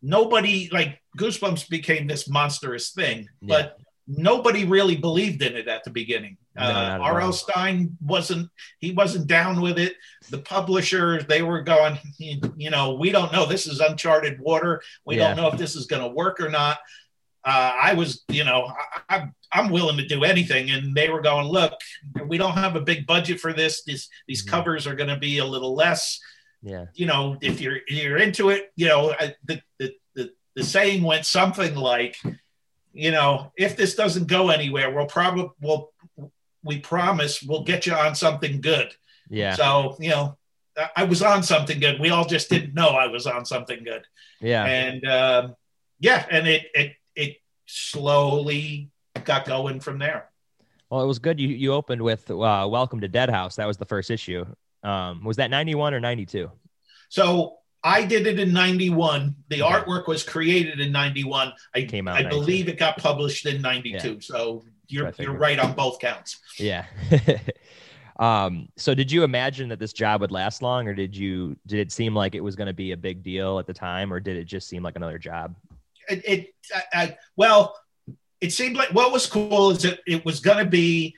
nobody 0.00 0.68
like 0.70 1.00
Goosebumps 1.18 1.68
became 1.68 2.06
this 2.06 2.28
monstrous 2.28 2.90
thing, 2.90 3.28
but 3.40 3.78
nobody 4.06 4.64
really 4.64 4.96
believed 4.96 5.42
in 5.42 5.56
it 5.56 5.68
at 5.68 5.84
the 5.84 5.90
beginning. 5.90 6.36
No, 6.56 6.62
uh, 6.64 6.98
R.L. 7.00 7.32
Stine 7.32 7.96
wasn't 8.00 8.50
he 8.78 8.92
wasn't 8.92 9.26
down 9.26 9.60
with 9.60 9.78
it. 9.78 9.94
The 10.30 10.38
publishers 10.38 11.24
they 11.26 11.42
were 11.42 11.62
going, 11.62 11.98
you 12.18 12.70
know, 12.70 12.94
we 12.94 13.10
don't 13.10 13.32
know. 13.32 13.46
This 13.46 13.66
is 13.66 13.80
uncharted 13.80 14.40
water. 14.40 14.82
We 15.06 15.16
Yeah. 15.16 15.28
don't 15.28 15.36
know 15.38 15.48
if 15.48 15.58
this 15.58 15.74
is 15.76 15.86
going 15.86 16.02
to 16.02 16.08
work 16.08 16.40
or 16.40 16.50
not. 16.50 16.78
Uh, 17.44 17.72
I 17.82 17.94
was, 17.94 18.22
you 18.28 18.44
know, 18.44 18.70
I, 19.08 19.16
I'm 19.16 19.34
I'm 19.54 19.70
willing 19.70 19.96
to 19.98 20.06
do 20.06 20.24
anything, 20.24 20.70
and 20.70 20.94
they 20.94 21.08
were 21.10 21.20
going, 21.20 21.46
look, 21.46 21.72
we 22.26 22.38
don't 22.38 22.52
have 22.54 22.76
a 22.76 22.80
big 22.80 23.06
budget 23.06 23.40
for 23.40 23.52
this. 23.52 23.82
These 23.84 24.08
these 24.28 24.44
Mhm. 24.44 24.48
covers 24.50 24.86
are 24.86 24.94
going 24.94 25.10
to 25.10 25.18
be 25.18 25.38
a 25.38 25.44
little 25.44 25.74
less 25.74 26.20
yeah. 26.64 26.84
you 26.94 27.06
know, 27.06 27.36
if 27.42 27.60
you're 27.60 27.78
you're 27.88 28.18
into 28.18 28.50
it, 28.50 28.70
you 28.76 28.86
know, 28.86 29.12
I, 29.18 29.34
the, 29.44 29.60
the 29.80 29.94
the 30.14 30.30
the 30.54 30.62
saying 30.62 31.02
went 31.02 31.26
something 31.26 31.74
like, 31.74 32.16
you 32.92 33.10
know, 33.10 33.52
if 33.56 33.76
this 33.76 33.94
doesn't 33.94 34.26
go 34.26 34.50
anywhere, 34.50 34.90
we'll 34.94 35.06
probably 35.06 35.50
we'll 35.60 35.90
we 36.64 36.78
promise 36.78 37.42
we'll 37.42 37.64
get 37.64 37.86
you 37.86 37.94
on 37.94 38.14
something 38.14 38.60
good. 38.60 38.94
Yeah. 39.28 39.54
So 39.54 39.96
you 39.98 40.10
know, 40.10 40.38
I- 40.96 41.04
was 41.04 41.22
on 41.22 41.42
something 41.42 41.80
good. 41.80 42.00
We 42.00 42.10
all 42.10 42.24
just 42.26 42.48
didn't 42.50 42.74
know 42.74 42.88
I 42.90 43.06
was 43.08 43.26
on 43.26 43.44
something 43.44 43.82
good, 43.84 44.06
Yeah. 44.40 44.64
and 44.64 45.06
um, 45.06 45.56
yeah, 46.00 46.26
and 46.30 46.46
it 46.46 46.66
it 46.74 46.92
it 47.14 47.36
slowly 47.66 48.90
got 49.24 49.44
going 49.46 49.80
from 49.80 49.98
there. 49.98 50.30
Well, 50.90 51.02
it 51.02 51.06
was 51.06 51.18
good. 51.18 51.40
You 51.40 51.48
you 51.48 51.72
opened 51.72 52.02
with 52.02 52.30
uh, 52.30 52.66
"Welcome 52.70 53.00
to 53.00 53.08
Dead 53.08 53.30
House." 53.30 53.56
That 53.56 53.66
was 53.66 53.76
the 53.76 53.84
first 53.86 54.10
issue. 54.10 54.44
Um, 54.82 55.24
was 55.24 55.36
that 55.36 55.50
ninety 55.50 55.74
one 55.74 55.94
or 55.94 56.00
ninety 56.00 56.26
two? 56.26 56.50
So 57.08 57.58
I 57.84 58.04
did 58.04 58.26
it 58.26 58.38
in 58.38 58.52
91. 58.52 59.34
The 59.48 59.62
Okay. 59.62 59.74
artwork 59.74 60.06
was 60.06 60.22
created 60.22 60.80
in 60.80 60.92
91. 60.92 61.52
I, 61.74 61.82
Came 61.82 62.06
out 62.06 62.24
I 62.24 62.28
believe 62.28 62.68
it 62.68 62.78
got 62.78 62.96
published 62.96 63.46
in 63.46 63.60
92. 63.60 64.20
So 64.20 64.64
you're, 64.86 65.12
you're 65.18 65.36
right 65.36 65.58
on 65.58 65.74
both 65.74 65.98
counts. 65.98 66.38
Yeah. 66.58 66.86
um, 68.18 68.68
so 68.76 68.94
did 68.94 69.10
you 69.10 69.24
imagine 69.24 69.68
that 69.70 69.78
this 69.78 69.92
job 69.92 70.20
would 70.20 70.30
last 70.30 70.62
long, 70.62 70.86
or 70.86 70.94
did 70.94 71.16
you 71.16 71.56
did 71.66 71.80
it 71.80 71.90
seem 71.92 72.14
like 72.14 72.34
it 72.34 72.40
was 72.40 72.54
going 72.54 72.68
to 72.68 72.72
be 72.74 72.92
a 72.92 72.96
big 72.96 73.22
deal 73.22 73.58
at 73.58 73.66
the 73.66 73.74
time, 73.74 74.12
or 74.12 74.20
did 74.20 74.36
it 74.36 74.44
just 74.44 74.68
seem 74.68 74.82
like 74.82 74.96
another 74.96 75.18
job? 75.18 75.56
It, 76.08 76.22
it 76.24 76.54
I, 76.74 76.82
I, 76.92 77.16
well, 77.36 77.76
it 78.40 78.52
seemed 78.52 78.76
like 78.76 78.90
what 78.90 79.12
was 79.12 79.26
cool 79.26 79.70
is 79.70 79.82
that 79.82 80.00
it 80.06 80.24
was 80.24 80.40
going 80.40 80.58
to 80.58 80.70
be 80.70 81.16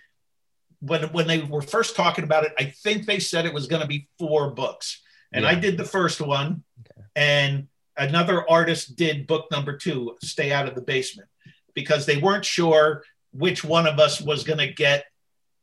when 0.81 1.05
when 1.05 1.27
they 1.27 1.40
were 1.40 1.62
first 1.62 1.96
talking 1.96 2.24
about 2.24 2.44
it. 2.44 2.53
I 2.59 2.64
think 2.64 3.07
they 3.07 3.18
said 3.18 3.44
it 3.46 3.55
was 3.55 3.66
going 3.66 3.83
to 3.83 3.88
be 3.88 4.09
four 4.18 4.50
books, 4.50 5.03
and 5.35 5.44
I 5.47 5.55
did 5.55 5.77
the 5.77 5.85
first 5.85 6.20
one, 6.20 6.62
Okay. 6.81 7.07
and 7.16 7.68
another 7.97 8.49
artist 8.49 8.97
did 8.97 9.27
book 9.27 9.51
number 9.51 9.77
two, 9.77 10.16
"Stay 10.23 10.53
Out 10.53 10.68
of 10.68 10.75
the 10.75 10.81
Basement," 10.81 11.29
because 11.75 12.07
they 12.07 12.16
weren't 12.16 12.44
sure 12.44 13.05
which 13.33 13.64
one 13.64 13.87
of 13.87 13.99
us 13.99 14.20
was 14.20 14.44
going 14.44 14.61
to 14.61 14.73
get 14.73 15.05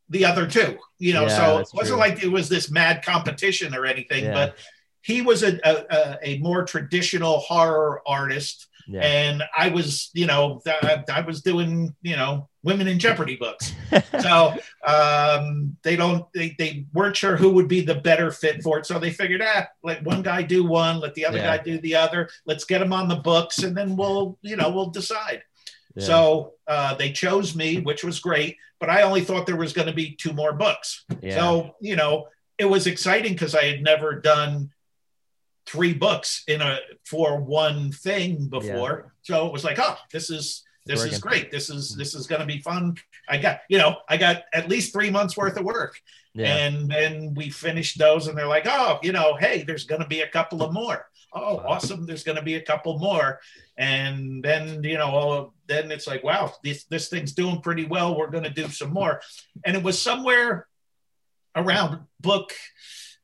the 0.09 0.25
other 0.25 0.45
two. 0.45 0.77
You 0.99 1.13
know, 1.13 1.23
Yeah, 1.23 1.37
so 1.37 1.57
it 1.59 1.67
wasn't 1.73 1.87
true. 1.87 1.97
like 1.97 2.21
it 2.23 2.27
was 2.27 2.49
this 2.49 2.69
mad 2.69 3.03
competition 3.03 3.73
or 3.73 3.85
anything, 3.85 4.25
Yeah. 4.25 4.33
but 4.33 4.57
he 5.01 5.21
was 5.21 5.41
a, 5.41 5.57
a- 5.63 6.17
a 6.21 6.37
more 6.39 6.63
traditional 6.65 7.39
horror 7.39 8.01
artist 8.05 8.67
Yeah. 8.87 9.01
and 9.01 9.43
I 9.57 9.69
was, 9.69 10.09
you 10.13 10.25
know, 10.25 10.61
th- 10.65 10.77
I 11.09 11.21
was 11.21 11.41
doing, 11.41 11.95
you 12.01 12.15
know, 12.15 12.49
women 12.63 12.87
in 12.87 12.99
Jeopardy 12.99 13.35
books. 13.37 13.73
so 14.21 14.55
um, 14.85 15.77
they 15.83 15.95
don't, 15.95 16.25
they, 16.33 16.55
they 16.57 16.85
weren't 16.93 17.15
sure 17.17 17.35
who 17.37 17.51
would 17.51 17.67
be 17.67 17.81
the 17.81 17.95
better 17.95 18.31
fit 18.31 18.61
for 18.63 18.79
it. 18.79 18.85
So 18.85 18.99
they 18.99 19.11
figured, 19.11 19.41
ah, 19.43 19.67
let 19.83 20.03
one 20.03 20.21
guy 20.21 20.41
do 20.43 20.63
one, 20.65 20.99
let 20.99 21.13
the 21.15 21.25
other 21.25 21.37
Yeah. 21.37 21.57
guy 21.57 21.63
do 21.63 21.79
the 21.79 21.95
other. 21.95 22.29
Let's 22.45 22.65
get 22.65 22.79
them 22.79 22.93
on 22.93 23.07
the 23.07 23.15
books, 23.17 23.59
and 23.59 23.75
then 23.75 23.95
we'll, 23.95 24.37
you 24.41 24.55
know, 24.55 24.69
we'll 24.69 24.89
decide. 24.89 25.43
Yeah. 25.95 26.05
So 26.05 26.53
uh, 26.67 26.95
they 26.95 27.11
chose 27.11 27.55
me, 27.55 27.79
which 27.79 28.03
was 28.03 28.19
great. 28.19 28.57
But 28.79 28.89
I 28.89 29.03
only 29.03 29.21
thought 29.21 29.45
there 29.45 29.55
was 29.57 29.73
going 29.73 29.87
to 29.87 29.93
be 29.93 30.15
two 30.15 30.33
more 30.33 30.53
books. 30.53 31.05
yeah. 31.21 31.35
So, 31.35 31.75
you 31.81 31.95
know, 31.95 32.27
it 32.57 32.65
was 32.65 32.87
exciting 32.87 33.33
because 33.33 33.53
I 33.55 33.63
had 33.65 33.81
never 33.83 34.19
done 34.19 34.71
three 35.71 35.93
books 35.93 36.43
in 36.47 36.61
a 36.61 36.79
for 37.05 37.39
one 37.39 37.91
thing 37.91 38.47
before. 38.47 39.13
So 39.21 39.47
it 39.47 39.53
was 39.53 39.63
like, 39.63 39.79
oh, 39.79 39.97
this 40.11 40.29
is 40.29 40.63
this 40.85 40.99
Working. 40.99 41.13
is 41.13 41.19
great. 41.19 41.51
This 41.51 41.69
is 41.69 41.91
mm-hmm. 41.91 41.99
this 41.99 42.15
is 42.15 42.27
going 42.27 42.41
to 42.41 42.47
be 42.47 42.59
fun. 42.59 42.97
I 43.29 43.37
got 43.37 43.61
you 43.69 43.77
know 43.77 43.97
I 44.09 44.17
got 44.17 44.43
at 44.53 44.67
least 44.69 44.93
three 44.93 45.09
months 45.09 45.37
worth 45.37 45.57
of 45.57 45.63
work, 45.63 45.99
Yeah. 46.33 46.55
and 46.55 46.89
then 46.89 47.33
we 47.35 47.49
finished 47.49 47.97
those, 47.99 48.27
and 48.27 48.37
they're 48.37 48.47
like, 48.47 48.67
oh, 48.67 48.99
you 49.03 49.11
know, 49.11 49.35
hey, 49.35 49.63
there's 49.63 49.85
going 49.85 50.01
to 50.01 50.07
be 50.07 50.21
a 50.21 50.27
couple 50.27 50.61
of 50.63 50.73
more. 50.73 51.07
Oh, 51.33 51.55
Wow. 51.55 51.63
awesome! 51.67 52.05
There's 52.05 52.23
going 52.23 52.37
to 52.37 52.43
be 52.43 52.55
a 52.55 52.61
couple 52.61 52.97
more, 52.99 53.39
and 53.77 54.43
then 54.43 54.83
you 54.83 54.97
know, 54.97 55.15
oh, 55.15 55.53
then 55.67 55.91
it's 55.91 56.07
like, 56.07 56.23
wow, 56.23 56.53
this 56.63 56.85
this 56.85 57.09
thing's 57.09 57.33
doing 57.33 57.61
pretty 57.61 57.85
well. 57.85 58.17
We're 58.17 58.31
going 58.31 58.43
to 58.43 58.49
do 58.49 58.67
some 58.67 58.91
more, 58.91 59.21
and 59.65 59.77
it 59.77 59.83
was 59.83 60.01
somewhere 60.01 60.67
around 61.55 61.99
book, 62.19 62.53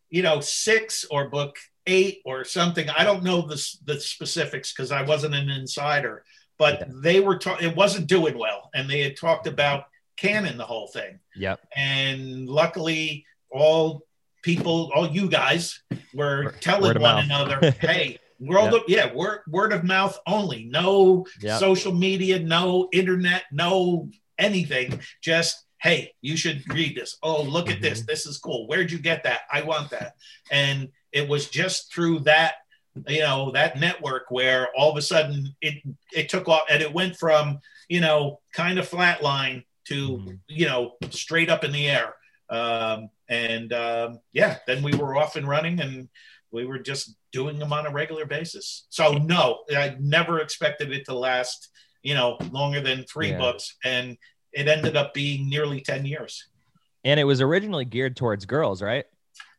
you 0.10 0.22
know, 0.22 0.40
six 0.42 1.06
or 1.10 1.30
book 1.30 1.58
eight 1.88 2.21
or 2.26 2.43
something. 2.43 2.88
I 2.89 3.04
don't 3.04 3.23
know 3.23 3.41
the 3.41 3.56
the 3.86 4.00
specifics 4.00 4.71
because 4.73 4.91
I 4.91 5.02
wasn't 5.02 5.34
an 5.36 5.50
insider, 5.50 6.23
but 6.60 6.80
Yeah. 6.82 6.86
they 7.02 7.19
were 7.19 7.38
ta- 7.39 7.58
it 7.62 7.76
wasn't 7.76 8.08
doing 8.08 8.38
well, 8.38 8.69
and 8.76 8.89
they 8.89 9.02
had 9.02 9.17
talked 9.17 9.47
about 9.47 9.86
canon 10.17 10.58
the 10.58 10.65
whole 10.65 10.88
thing. 10.88 11.19
Yep. 11.36 11.60
and 11.76 12.47
luckily 12.50 13.26
all 13.52 14.02
people 14.43 14.91
all 14.95 15.08
you 15.08 15.30
guys 15.30 15.82
were 16.13 16.45
Word- 16.45 16.62
telling 16.62 16.84
word 16.93 17.02
one 17.02 17.23
another 17.23 17.71
hey 17.80 18.17
world 18.39 18.73
of, 18.73 18.82
yeah 18.88 19.12
word, 19.13 19.41
word 19.47 19.73
of 19.73 19.84
mouth 19.84 20.17
only. 20.28 20.65
No 20.65 21.26
Yep. 21.41 21.60
social 21.60 21.93
media 21.93 22.39
no 22.39 22.88
internet 22.91 23.43
no 23.52 24.10
anything. 24.39 25.00
Just 25.21 25.65
hey 25.82 26.13
you 26.21 26.36
should 26.38 26.63
read 26.73 26.95
this. 26.95 27.17
Oh 27.21 27.41
look 27.43 27.69
at 27.69 27.82
this. 27.82 28.00
Mm-hmm. 28.00 28.08
This 28.08 28.26
is 28.26 28.38
cool. 28.39 28.67
Where'd 28.67 28.91
you 28.91 29.00
get 29.00 29.23
that? 29.23 29.41
I 29.52 29.62
want 29.62 29.89
that. 29.91 30.13
And 30.52 30.89
it 31.12 31.28
was 31.28 31.50
just 31.50 31.93
through 31.93 32.20
that 32.20 32.56
you 33.08 33.20
know 33.20 33.52
that 33.52 33.80
network 33.80 34.24
where 34.30 34.70
all 34.76 34.89
of 34.91 34.98
a 34.98 35.02
sudden 35.02 35.56
it 35.62 35.76
it 36.13 36.30
took 36.30 36.48
off 36.48 36.63
and 36.70 36.82
it 36.82 36.91
went 36.93 37.15
from 37.15 37.60
you 37.89 38.02
know 38.02 38.39
kind 38.54 38.80
of 38.80 38.89
flatline 38.89 39.63
to 39.88 40.17
Mhm. 40.17 40.39
you 40.48 40.65
know 40.65 40.93
straight 41.12 41.50
up 41.50 41.63
in 41.63 41.72
the 41.72 41.88
air 41.88 42.15
um, 42.50 43.10
and 43.30 43.72
um, 43.74 44.20
yeah 44.34 44.58
then 44.67 44.82
we 44.82 44.96
were 44.96 45.15
off 45.15 45.36
and 45.36 45.48
running 45.48 45.80
and 45.80 46.10
we 46.52 46.65
were 46.65 46.80
just 46.80 47.15
doing 47.32 47.60
them 47.60 47.72
on 47.72 47.86
a 47.86 47.91
regular 47.91 48.26
basis 48.26 48.88
so 48.89 49.12
no 49.13 49.60
i 49.76 49.96
never 50.00 50.39
expected 50.39 50.91
it 50.91 51.06
to 51.06 51.13
last 51.13 51.70
you 52.04 52.15
know 52.15 52.38
longer 52.52 52.82
than 52.82 53.04
three 53.04 53.30
Yeah. 53.30 53.38
books 53.38 53.76
and 53.84 54.17
it 54.54 54.67
ended 54.67 54.96
up 54.96 55.13
being 55.13 55.50
nearly 55.50 55.82
10 55.82 56.06
years 56.06 56.48
And 57.04 57.20
it 57.20 57.26
was 57.26 57.41
originally 57.41 57.86
geared 57.86 58.15
towards 58.17 58.46
girls, 58.46 58.82
right? 58.82 59.06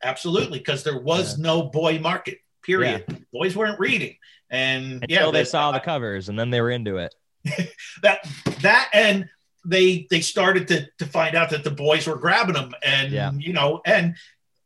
Absolutely 0.03 0.59
because 0.59 0.83
there 0.85 1.01
was 1.01 1.39
no 1.39 1.63
boy 1.65 1.99
market 1.99 2.39
period 2.63 3.25
boys 3.33 3.57
weren't 3.57 3.81
reading 3.81 4.15
and 4.51 5.03
Until 5.05 5.09
yeah 5.27 5.31
they 5.31 5.41
the- 5.41 5.47
saw 5.47 5.73
the 5.73 5.81
covers 5.81 6.29
and 6.29 6.39
then 6.39 6.51
they 6.51 6.61
were 6.61 6.71
into 6.71 6.97
it. 6.99 7.15
that 8.03 8.29
that 8.63 8.91
and 8.93 9.29
they 9.65 10.07
they 10.11 10.21
started 10.21 10.69
to 10.69 10.87
to 10.99 11.07
find 11.07 11.35
out 11.35 11.51
that 11.51 11.65
the 11.65 11.71
boys 11.71 12.07
were 12.07 12.17
grabbing 12.17 12.55
them 12.55 12.73
and 12.85 13.13
Yeah. 13.13 13.33
you 13.33 13.53
know 13.53 13.81
and 13.87 14.17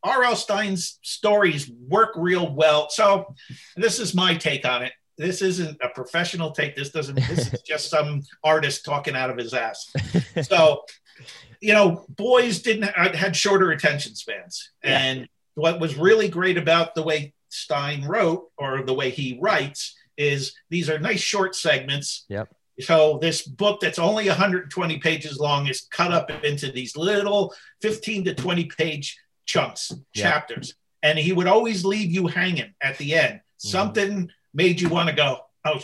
R.L. 0.04 0.34
Stine's 0.34 0.98
stories 1.02 1.70
work 1.88 2.10
real 2.16 2.52
well. 2.52 2.88
So 2.90 3.34
this 3.76 4.00
is 4.00 4.14
my 4.16 4.34
take 4.34 4.66
on 4.66 4.82
it. 4.82 4.92
This 5.16 5.42
isn't 5.42 5.78
a 5.80 5.90
professional 5.90 6.50
take. 6.50 6.74
This 6.74 6.90
doesn't. 6.90 7.14
This 7.14 7.52
is 7.52 7.62
just 7.66 7.88
some 7.88 8.22
artist 8.42 8.84
talking 8.84 9.14
out 9.14 9.30
of 9.30 9.36
his 9.36 9.54
ass. 9.54 9.92
So, 10.42 10.82
you 11.62 11.72
know, 11.72 12.04
boys 12.08 12.60
didn't 12.60 12.90
had 13.14 13.36
shorter 13.36 13.70
attention 13.70 14.14
spans, 14.14 14.70
Yeah. 14.84 14.98
and 14.98 15.28
what 15.54 15.80
was 15.80 15.96
really 15.96 16.28
great 16.28 16.58
about 16.58 16.94
the 16.94 17.02
way 17.02 17.32
Stine 17.50 18.04
wrote 18.04 18.50
or 18.58 18.82
the 18.82 18.94
way 18.94 19.10
he 19.10 19.38
writes 19.40 19.94
is 20.16 20.54
these 20.70 20.90
are 20.90 20.98
nice 20.98 21.20
short 21.20 21.54
segments. 21.54 22.24
Yep. 22.28 22.48
So 22.80 23.18
this 23.18 23.42
book 23.46 23.80
that's 23.80 23.98
only 23.98 24.26
120 24.28 24.98
pages 24.98 25.38
long 25.38 25.66
is 25.68 25.82
cut 25.90 26.10
up 26.12 26.30
into 26.44 26.72
these 26.72 26.96
little 26.96 27.54
15 27.82 28.24
to 28.24 28.34
20 28.34 28.64
page 28.64 29.18
chunks, 29.46 29.92
Yeah. 30.14 30.30
chapters, 30.30 30.74
and 31.02 31.18
he 31.18 31.32
would 31.32 31.46
always 31.46 31.84
leave 31.84 32.10
you 32.10 32.26
hanging 32.26 32.74
at 32.82 32.98
the 32.98 33.14
end. 33.14 33.34
Mm-hmm. 33.34 33.68
Something 33.68 34.30
made 34.54 34.80
you 34.80 34.88
want 34.88 35.10
to 35.10 35.14
go, 35.14 35.40
oh, 35.64 35.80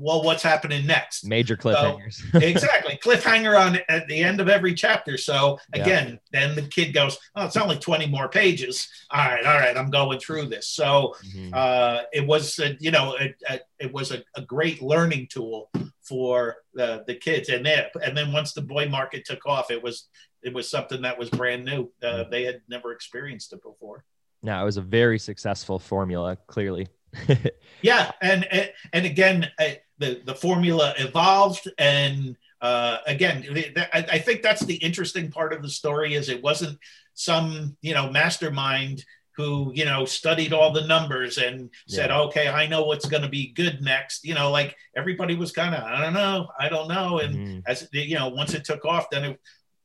well, 0.00 0.22
what's 0.22 0.42
happening 0.42 0.86
next? 0.86 1.24
Major 1.24 1.56
cliffhangers. 1.56 2.22
exactly 2.42 2.98
cliffhanger 3.02 3.58
on 3.58 3.78
at 3.88 4.06
the 4.08 4.22
end 4.22 4.40
of 4.40 4.48
every 4.48 4.74
chapter 4.74 5.16
so 5.16 5.58
Yeah. 5.74 5.82
again 5.82 6.20
then 6.32 6.54
the 6.54 6.62
kid 6.62 6.92
goes 6.92 7.18
oh 7.36 7.46
it's 7.46 7.56
only 7.56 7.76
20 7.78 8.06
more 8.06 8.28
pages 8.28 8.88
all 9.10 9.24
right 9.26 9.44
all 9.44 9.54
right 9.58 9.76
i'm 9.76 9.90
going 9.90 10.18
through 10.18 10.46
this 10.46 10.68
so 10.68 11.14
Mhm. 11.34 11.50
uh, 11.54 12.02
it 12.12 12.26
was 12.26 12.58
uh, 12.58 12.74
you 12.80 12.90
know 12.90 13.14
it, 13.14 13.34
uh, 13.48 13.58
it 13.78 13.92
was 13.92 14.10
a, 14.12 14.22
a 14.36 14.42
great 14.42 14.82
learning 14.82 15.26
tool 15.30 15.70
for 16.02 16.56
the, 16.74 17.04
the 17.06 17.14
kids 17.14 17.48
and 17.48 17.64
then 17.66 17.84
and 18.02 18.16
then 18.16 18.32
once 18.32 18.52
the 18.52 18.62
boy 18.62 18.88
market 18.88 19.24
took 19.24 19.44
off 19.46 19.70
it 19.70 19.82
was 19.82 20.08
it 20.42 20.52
was 20.54 20.70
something 20.70 21.02
that 21.02 21.18
was 21.18 21.28
brand 21.30 21.64
new 21.64 21.90
uh, 22.02 22.24
they 22.30 22.44
had 22.44 22.60
never 22.68 22.92
experienced 22.92 23.52
it 23.52 23.62
before 23.62 24.04
no, 24.40 24.60
it 24.62 24.64
was 24.64 24.76
a 24.76 24.82
very 24.82 25.18
successful 25.18 25.80
formula, 25.80 26.38
clearly. 26.46 26.86
yeah 27.82 28.12
and 28.22 28.44
and, 28.52 28.70
and 28.92 29.04
again 29.06 29.50
the 29.98 30.20
the 30.24 30.34
formula 30.34 30.94
evolved 30.98 31.70
and 31.78 32.36
uh, 32.60 32.98
again 33.06 33.44
I, 33.92 34.04
I 34.12 34.18
think 34.18 34.42
that's 34.42 34.64
the 34.64 34.76
interesting 34.76 35.30
part 35.30 35.52
of 35.52 35.62
the 35.62 35.68
story 35.68 36.14
is 36.14 36.28
it 36.28 36.42
wasn't 36.42 36.78
some 37.14 37.76
you 37.82 37.94
know 37.94 38.10
mastermind 38.10 39.04
who 39.36 39.70
you 39.74 39.84
know 39.84 40.04
studied 40.04 40.52
all 40.52 40.72
the 40.72 40.86
numbers 40.86 41.38
and 41.38 41.70
said 41.86 42.10
okay 42.10 42.48
i 42.48 42.66
know 42.66 42.84
what's 42.84 43.06
going 43.06 43.22
to 43.22 43.28
be 43.28 43.52
good 43.52 43.80
next 43.82 44.24
you 44.24 44.34
know 44.34 44.50
like 44.50 44.76
everybody 44.96 45.36
was 45.36 45.52
kind 45.52 45.74
of 45.74 45.82
i 45.84 46.00
don't 46.00 46.14
know 46.14 46.48
i 46.58 46.68
don't 46.68 46.88
know 46.88 47.18
and 47.20 47.36
Mhm. 47.36 47.62
as 47.66 47.88
you 47.92 48.18
know 48.18 48.28
once 48.28 48.54
it 48.54 48.64
took 48.64 48.84
off 48.84 49.08
then 49.10 49.24
it, 49.24 49.40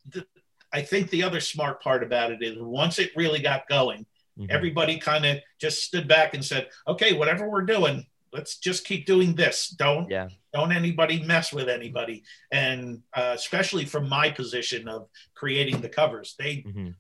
the, 0.09 0.25
i 0.71 0.81
think 0.81 1.09
the 1.11 1.21
other 1.23 1.39
smart 1.39 1.81
part 1.83 2.01
about 2.03 2.31
it 2.31 2.41
is 2.41 2.55
once 2.59 2.97
it 2.99 3.11
really 3.15 3.39
got 3.39 3.67
going 3.67 4.05
Mhm. 4.39 4.47
everybody 4.49 4.97
kind 4.97 5.25
of 5.27 5.37
just 5.59 5.83
stood 5.83 6.07
back 6.07 6.33
and 6.33 6.43
said, 6.43 6.67
"Okay, 6.87 7.13
whatever 7.13 7.47
we're 7.47 7.61
doing, 7.75 8.07
let's 8.33 8.57
just 8.57 8.85
keep 8.85 9.05
doing 9.05 9.35
this. 9.35 9.69
Don't 9.69 10.09
yeah. 10.09 10.27
don't 10.53 10.71
anybody 10.71 11.23
mess 11.23 11.53
with 11.53 11.69
anybody." 11.69 12.23
And 12.51 13.01
uh, 13.13 13.33
especially 13.35 13.85
from 13.85 14.09
my 14.09 14.29
position 14.31 14.87
of 14.87 15.07
creating 15.35 15.81
the 15.81 15.89
covers, 15.89 16.35
they 16.37 16.57
Mhm. 16.67 16.95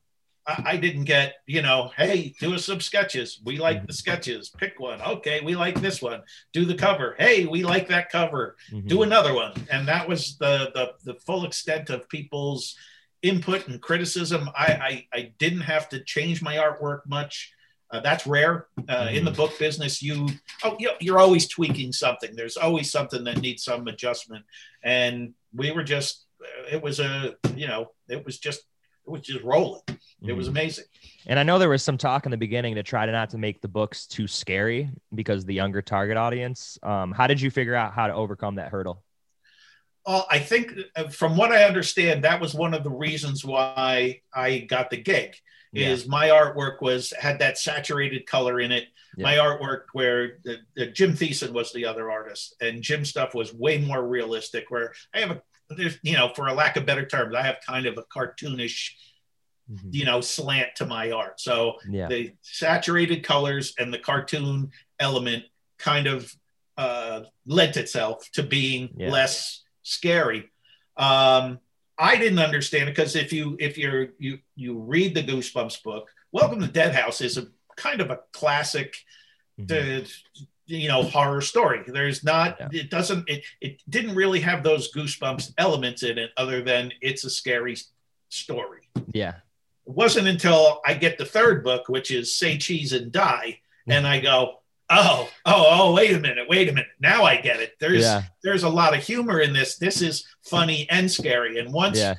I, 0.45 0.63
I 0.73 0.77
didn't 0.77 1.05
get 1.05 1.35
you 1.47 1.61
know, 1.61 1.91
hey, 1.97 2.33
do 2.39 2.53
us 2.55 2.65
some 2.65 2.81
sketches. 2.81 3.39
We 3.45 3.57
like 3.57 3.81
Mhm. 3.83 3.87
the 3.87 3.93
sketches. 3.93 4.49
Pick 4.57 4.79
one. 4.79 5.01
Okay, 5.01 5.39
we 5.41 5.55
like 5.55 5.79
this 5.81 6.01
one. 6.01 6.21
Do 6.51 6.65
the 6.65 6.75
cover. 6.75 7.15
Hey, 7.17 7.45
we 7.45 7.63
like 7.63 7.87
that 7.87 8.09
cover 8.09 8.55
Mhm. 8.71 8.87
do 8.87 9.03
another 9.03 9.33
one 9.33 9.53
and 9.71 9.87
that 9.87 10.07
was 10.07 10.37
the 10.37 10.71
the, 10.75 10.85
the 11.13 11.19
full 11.21 11.45
extent 11.45 11.89
of 11.89 12.07
people's 12.09 12.75
input 13.21 13.67
and 13.69 13.81
criticism 13.81 14.49
i 14.53 14.67
i, 15.13 15.17
I 15.17 15.21
didn't 15.39 15.61
have 15.61 15.87
to 15.89 16.03
change 16.03 16.41
my 16.41 16.55
artwork 16.57 17.01
much 17.07 17.53
uh, 17.93 17.99
that's 18.01 18.25
rare 18.27 18.65
uh, 18.89 19.07
in 19.11 19.23
the 19.23 19.31
book 19.31 19.57
business 19.59 20.01
you 20.01 20.27
oh 20.65 20.75
you- 20.79 20.91
you're 20.99 21.19
always 21.19 21.47
tweaking 21.47 21.91
something 21.93 22.35
there's 22.35 22.57
always 22.57 22.91
something 22.91 23.23
that 23.23 23.37
needs 23.39 23.63
some 23.63 23.87
adjustment 23.87 24.43
and 24.83 25.33
we 25.53 25.71
were 25.71 25.83
just 25.83 26.25
it 26.71 26.81
was 26.81 26.99
a 26.99 27.35
you 27.55 27.67
know 27.67 27.91
it 28.09 28.25
was 28.25 28.39
just 28.39 28.59
it 29.05 29.09
was 29.11 29.21
just 29.21 29.43
rolling 29.43 29.81
it 30.25 30.33
was 30.33 30.47
Mhm. 30.47 30.51
amazing 30.51 30.85
And 31.27 31.37
I 31.39 31.43
know 31.43 31.57
there 31.59 31.69
was 31.69 31.83
some 31.83 31.97
talk 31.97 32.25
in 32.25 32.31
the 32.31 32.37
beginning 32.37 32.75
to 32.75 32.83
try 32.83 33.05
to 33.05 33.11
not 33.11 33.29
to 33.29 33.37
make 33.37 33.61
the 33.61 33.67
books 33.69 34.07
too 34.07 34.27
scary 34.27 34.89
because 35.15 35.45
the 35.45 35.53
younger 35.53 35.81
target 35.81 36.17
audience. 36.17 36.77
Um, 36.83 37.13
how 37.13 37.27
did 37.27 37.39
you 37.39 37.49
figure 37.51 37.75
out 37.75 37.93
how 37.93 38.07
to 38.07 38.13
overcome 38.13 38.55
that 38.55 38.69
hurdle? 38.71 39.03
Well, 40.05 40.25
I 40.29 40.39
think 40.39 40.73
uh, 40.97 41.07
from 41.07 41.37
what 41.37 41.51
I 41.53 41.63
understand, 41.63 42.23
that 42.25 42.41
was 42.41 42.53
one 42.53 42.73
of 42.73 42.83
the 42.83 42.89
reasons 42.89 43.45
why 43.45 44.21
I 44.33 44.59
got 44.59 44.89
the 44.89 44.97
gig. 44.97 45.35
Is 45.73 46.07
my 46.07 46.27
artwork 46.29 46.81
was 46.81 47.11
had 47.19 47.39
that 47.39 47.57
saturated 47.57 48.25
color 48.27 48.59
in 48.59 48.71
it. 48.71 48.87
My 49.17 49.35
artwork, 49.35 49.83
where 49.93 50.39
the, 50.43 50.57
the 50.75 50.87
Jim 50.87 51.13
Thiesen 51.13 51.51
was 51.51 51.71
the 51.71 51.85
other 51.85 52.09
artist, 52.11 52.55
and 52.61 52.81
Jim 52.81 53.05
stuff 53.05 53.33
was 53.35 53.53
way 53.53 53.77
more 53.79 54.07
realistic. 54.07 54.65
Where 54.69 54.93
I 55.13 55.19
have 55.19 55.31
a, 55.31 55.41
there's, 55.69 55.97
you 56.03 56.13
know, 56.13 56.31
for 56.35 56.47
a 56.47 56.53
lack 56.53 56.77
of 56.77 56.85
better 56.85 57.05
terms, 57.05 57.35
I 57.35 57.43
have 57.43 57.57
kind 57.65 57.85
of 57.85 57.97
a 57.97 58.03
cartoonish, 58.03 58.91
Mhm. 59.71 59.93
you 59.93 60.05
know, 60.05 60.19
slant 60.19 60.75
to 60.77 60.85
my 60.85 61.11
art. 61.11 61.39
So 61.39 61.75
Yeah. 61.89 62.07
the 62.07 62.33
saturated 62.41 63.23
colors 63.23 63.73
and 63.79 63.93
the 63.93 63.99
cartoon 63.99 64.71
element 64.99 65.45
kind 65.77 66.05
of 66.07 66.33
uh, 66.75 67.21
lent 67.45 67.77
itself 67.77 68.27
to 68.31 68.41
being 68.43 68.89
Yeah. 68.97 69.11
less 69.11 69.61
scary. 69.83 70.51
Um, 70.97 71.59
I 71.97 72.15
didn't 72.17 72.39
understand 72.39 72.89
it 72.89 72.95
because 72.95 73.15
if 73.15 73.31
you 73.31 73.55
if 73.59 73.77
you're 73.77 74.09
you 74.17 74.39
you 74.55 74.77
read 74.79 75.15
the 75.15 75.23
Goosebumps 75.23 75.83
book, 75.83 76.09
Welcome 76.31 76.59
to 76.61 76.67
Dead 76.67 76.95
House 76.95 77.21
is 77.21 77.37
a 77.37 77.47
kind 77.75 78.01
of 78.01 78.09
a 78.09 78.19
classic, 78.31 78.95
Mhm. 79.59 80.03
uh, 80.05 80.09
you 80.65 80.87
know, 80.87 81.03
horror 81.03 81.41
story. 81.41 81.83
There's 81.85 82.23
not 82.23 82.57
Yeah. 82.59 82.69
it 82.71 82.89
doesn't 82.89 83.29
it 83.29 83.43
it 83.61 83.81
didn't 83.89 84.15
really 84.15 84.39
have 84.39 84.63
those 84.63 84.91
Goosebumps 84.91 85.53
elements 85.57 86.01
in 86.03 86.17
it 86.17 86.31
other 86.37 86.61
than 86.63 86.91
it's 87.01 87.23
a 87.25 87.29
scary 87.29 87.75
story 88.29 88.89
Yeah. 89.13 89.35
it 89.85 89.91
wasn't 89.93 90.27
until 90.27 90.81
I 90.85 90.95
get 90.95 91.17
the 91.19 91.25
third 91.25 91.63
book, 91.63 91.87
which 91.89 92.09
is 92.09 92.33
Say 92.35 92.57
Cheese 92.57 92.93
and 92.93 93.11
Die, 93.11 93.59
and 93.87 94.07
I 94.07 94.19
go, 94.19 94.63
oh, 94.89 95.29
oh, 95.45 95.65
oh, 95.69 95.93
wait 95.93 96.13
a 96.15 96.19
minute, 96.19 96.47
wait 96.49 96.69
a 96.69 96.73
minute. 96.73 96.89
Now 96.99 97.23
I 97.23 97.37
get 97.37 97.59
it. 97.59 97.73
There's 97.79 98.01
Yeah. 98.03 98.23
there's 98.43 98.63
a 98.63 98.69
lot 98.69 98.95
of 98.95 99.03
humor 99.03 99.39
in 99.41 99.53
this. 99.53 99.77
This 99.77 100.01
is 100.01 100.25
funny 100.43 100.87
and 100.89 101.11
scary. 101.11 101.59
And 101.59 101.73
once 101.73 101.97
Yeah. 101.97 102.15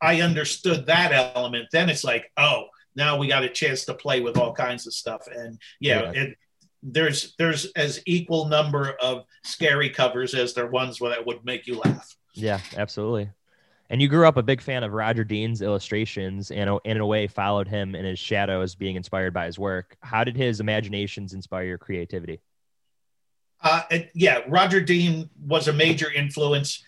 I 0.00 0.20
understood 0.20 0.86
that 0.86 1.12
element, 1.36 1.68
then 1.70 1.88
it's 1.88 2.02
like, 2.04 2.30
oh, 2.36 2.64
now 2.96 3.16
we 3.16 3.28
got 3.28 3.44
a 3.44 3.48
chance 3.48 3.84
to 3.84 3.94
play 3.94 4.20
with 4.20 4.36
all 4.36 4.52
kinds 4.52 4.86
of 4.86 4.92
stuff. 4.92 5.26
And 5.32 5.58
yeah, 5.78 6.12
Yeah. 6.12 6.22
it 6.22 6.36
there's 6.82 7.34
there's 7.36 7.66
as 7.76 8.02
equal 8.06 8.46
number 8.46 8.96
of 9.02 9.24
scary 9.44 9.90
covers 9.90 10.34
as 10.34 10.54
there 10.54 10.66
ones 10.66 10.98
that 10.98 11.24
would 11.26 11.44
make 11.44 11.66
you 11.66 11.78
laugh. 11.78 12.16
Yeah, 12.34 12.60
absolutely. 12.76 13.30
And 13.90 14.00
you 14.00 14.08
grew 14.08 14.26
up 14.26 14.36
a 14.36 14.42
big 14.42 14.60
fan 14.62 14.84
of 14.84 14.92
Roger 14.92 15.24
Dean's 15.24 15.62
illustrations 15.62 16.50
and, 16.52 16.70
and 16.70 16.80
in 16.84 17.00
a 17.00 17.06
way 17.06 17.26
followed 17.26 17.66
him 17.66 17.94
in 17.96 18.04
his 18.04 18.18
shadows, 18.20 18.76
being 18.76 18.94
inspired 18.96 19.34
by 19.34 19.46
his 19.46 19.58
work. 19.58 19.96
How 20.00 20.22
did 20.22 20.36
his 20.36 20.60
imaginations 20.60 21.34
inspire 21.34 21.64
your 21.64 21.78
creativity? 21.78 22.40
Uh, 23.62 23.82
it- 23.90 24.10
yeah, 24.14 24.40
Roger 24.48 24.80
Dean 24.80 25.28
was 25.46 25.68
a 25.68 25.72
major 25.72 26.10
influence. 26.10 26.82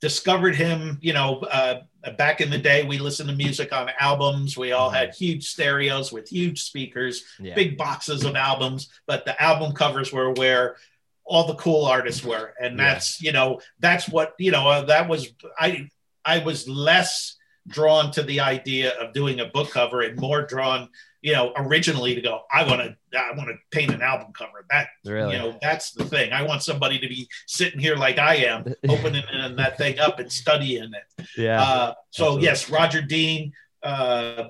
Discovered 0.00 0.56
him, 0.56 0.98
you 1.00 1.12
know, 1.12 1.40
uh, 1.40 1.82
back 2.18 2.40
in 2.40 2.50
the 2.50 2.58
day. 2.58 2.82
We 2.82 2.98
listened 2.98 3.28
to 3.28 3.36
music 3.36 3.72
on 3.72 3.88
albums. 4.00 4.56
We 4.56 4.72
all 4.72 4.90
had 4.90 5.14
huge 5.14 5.46
stereos 5.48 6.10
with 6.10 6.28
huge 6.28 6.62
speakers, 6.62 7.22
Yeah. 7.38 7.54
big 7.54 7.76
boxes 7.78 8.24
of 8.24 8.34
albums. 8.34 8.88
But 9.06 9.24
the 9.24 9.40
album 9.40 9.72
covers 9.74 10.12
were 10.12 10.32
where 10.32 10.76
all 11.24 11.46
the 11.46 11.54
cool 11.54 11.84
artists 11.84 12.24
were, 12.24 12.52
and 12.60 12.76
Yeah. 12.76 12.94
that's 12.94 13.22
you 13.22 13.30
know 13.30 13.60
that's 13.78 14.08
what 14.08 14.34
you 14.38 14.50
know 14.50 14.66
uh, 14.68 14.82
that 14.86 15.08
was 15.08 15.28
I 15.56 15.88
I 16.24 16.38
was 16.38 16.68
less 16.68 17.36
drawn 17.68 18.10
to 18.12 18.24
the 18.24 18.40
idea 18.40 18.90
of 18.98 19.12
doing 19.12 19.38
a 19.38 19.46
book 19.46 19.70
cover 19.70 20.00
and 20.00 20.18
more 20.18 20.42
drawn 20.42 20.88
you 21.22 21.32
know 21.32 21.52
originally 21.56 22.14
to 22.14 22.20
go 22.20 22.42
I 22.52 22.66
want 22.66 22.82
to 22.82 23.18
I 23.18 23.32
want 23.34 23.48
to 23.48 23.54
paint 23.70 23.92
an 23.92 24.02
album 24.02 24.32
cover 24.36 24.66
that 24.70 24.88
Really? 25.04 25.34
you 25.34 25.38
know 25.38 25.58
that's 25.62 25.92
the 25.92 26.04
thing 26.04 26.32
i 26.32 26.42
want 26.42 26.62
somebody 26.62 26.98
to 26.98 27.08
be 27.08 27.28
sitting 27.46 27.80
here 27.80 27.96
like 27.96 28.18
i 28.18 28.36
am 28.36 28.64
opening 28.88 29.24
that 29.56 29.78
thing 29.78 29.98
up 29.98 30.18
and 30.18 30.30
studying 30.30 30.92
it 30.92 31.26
yeah. 31.36 31.62
uh, 31.62 31.94
so 32.10 32.24
absolutely. 32.24 32.44
yes 32.44 32.70
roger 32.70 33.02
dean 33.02 33.52
uh, 33.82 34.48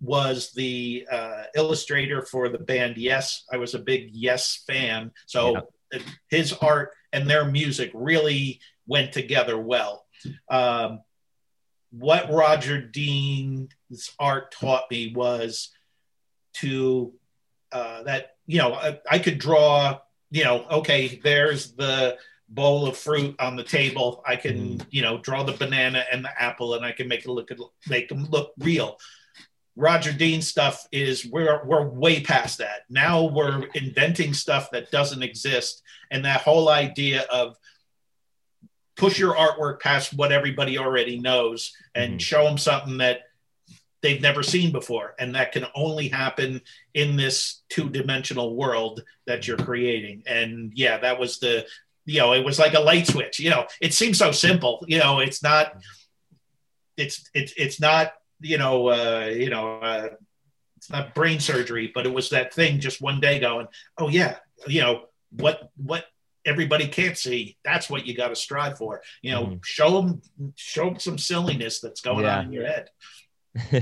was 0.00 0.52
the 0.52 1.06
uh, 1.10 1.44
illustrator 1.54 2.22
for 2.22 2.48
the 2.48 2.58
band 2.58 2.96
yes 2.96 3.44
i 3.52 3.56
was 3.56 3.74
a 3.74 3.78
big 3.78 4.10
yes 4.12 4.62
fan 4.66 5.10
so 5.26 5.68
his 6.28 6.52
art 6.54 6.90
and 7.12 7.28
their 7.28 7.44
music 7.44 7.90
really 7.94 8.60
went 8.86 9.12
together 9.12 9.58
well 9.58 10.06
um, 10.50 11.00
what 11.90 12.30
roger 12.30 12.80
dean's 12.80 13.68
art 14.18 14.50
taught 14.52 14.90
me 14.90 15.12
was 15.14 15.70
to 16.54 17.12
uh, 17.72 18.02
that 18.04 18.36
you 18.46 18.58
know 18.58 18.74
I, 18.74 19.00
I 19.10 19.18
could 19.18 19.38
draw 19.38 19.98
you 20.30 20.44
know 20.44 20.64
okay 20.70 21.20
there's 21.22 21.72
the 21.72 22.16
bowl 22.48 22.86
of 22.86 22.96
fruit 22.96 23.34
on 23.40 23.56
the 23.56 23.64
table. 23.64 24.22
I 24.26 24.36
can 24.36 24.80
you 24.90 25.02
know 25.02 25.18
draw 25.18 25.42
the 25.42 25.52
banana 25.52 26.04
and 26.12 26.24
the 26.24 26.30
apple 26.40 26.74
and 26.74 26.84
i 26.84 26.92
can 26.92 27.08
make 27.08 27.24
it 27.24 27.28
look 27.28 27.50
make 27.88 28.08
them 28.08 28.24
look 28.30 28.52
real. 28.58 28.98
Roger 29.76 30.12
dean 30.12 30.40
stuff 30.40 30.86
is 30.92 31.26
we're 31.26 31.64
we're 31.64 31.88
way 31.88 32.20
past 32.20 32.58
that. 32.58 32.82
Now 32.88 33.24
we're 33.24 33.64
inventing 33.74 34.32
stuff 34.34 34.70
that 34.70 34.92
doesn't 34.92 35.22
exist. 35.24 35.82
And 36.12 36.24
that 36.24 36.42
whole 36.42 36.68
idea 36.68 37.22
of 37.22 37.56
push 38.96 39.18
your 39.18 39.34
artwork 39.34 39.80
past 39.80 40.14
what 40.14 40.30
everybody 40.30 40.78
already 40.78 41.18
knows 41.18 41.72
and 41.96 42.14
Mhm. 42.14 42.20
show 42.20 42.44
them 42.44 42.58
something 42.58 42.98
that 42.98 43.22
they've 44.04 44.20
never 44.28 44.42
seen 44.42 44.70
before 44.70 45.14
and 45.18 45.34
that 45.34 45.50
can 45.52 45.64
only 45.74 46.08
happen 46.08 46.60
in 46.92 47.16
this 47.16 47.62
two-dimensional 47.70 48.54
world 48.54 49.02
that 49.26 49.46
you're 49.48 49.56
creating. 49.70 50.22
And 50.26 50.72
yeah 50.76 50.96
that 50.98 51.18
was 51.18 51.38
the 51.38 51.54
you 52.04 52.18
know 52.20 52.34
it 52.34 52.44
was 52.44 52.58
like 52.58 52.74
a 52.74 52.80
light 52.90 53.06
switch. 53.06 53.40
You 53.40 53.50
know 53.50 53.64
it 53.80 53.92
seems 53.94 54.18
so 54.18 54.30
simple. 54.30 54.74
You 54.92 54.98
know 54.98 55.20
it's 55.20 55.42
not 55.42 55.64
it's 56.96 57.16
it's 57.34 57.52
it's 57.56 57.80
not 57.80 58.12
you 58.40 58.58
know 58.58 58.88
uh 58.88 59.30
you 59.42 59.48
know 59.50 59.78
uh 59.80 60.08
it's 60.76 60.90
not 60.90 61.14
brain 61.14 61.40
surgery 61.40 61.90
but 61.94 62.04
it 62.06 62.12
was 62.12 62.28
that 62.30 62.52
thing 62.52 62.78
just 62.78 63.00
one 63.00 63.18
day 63.20 63.38
going 63.40 63.66
oh 63.96 64.08
yeah 64.08 64.36
you 64.66 64.80
know 64.82 64.94
what 65.30 65.70
what 65.76 66.04
everybody 66.44 66.86
can't 66.86 67.16
see 67.16 67.56
that's 67.64 67.88
what 67.88 68.04
you 68.06 68.14
got 68.14 68.28
to 68.28 68.36
strive 68.36 68.76
for. 68.76 69.00
You 69.22 69.32
know 69.32 69.44
Mhm. 69.46 69.64
show 69.64 69.90
them 69.96 70.08
show 70.56 70.84
them 70.90 70.98
some 71.00 71.16
silliness 71.18 71.80
that's 71.80 72.02
going 72.02 72.24
Yeah. 72.26 72.38
on 72.38 72.44
in 72.46 72.52
your 72.52 72.66
head 72.66 72.90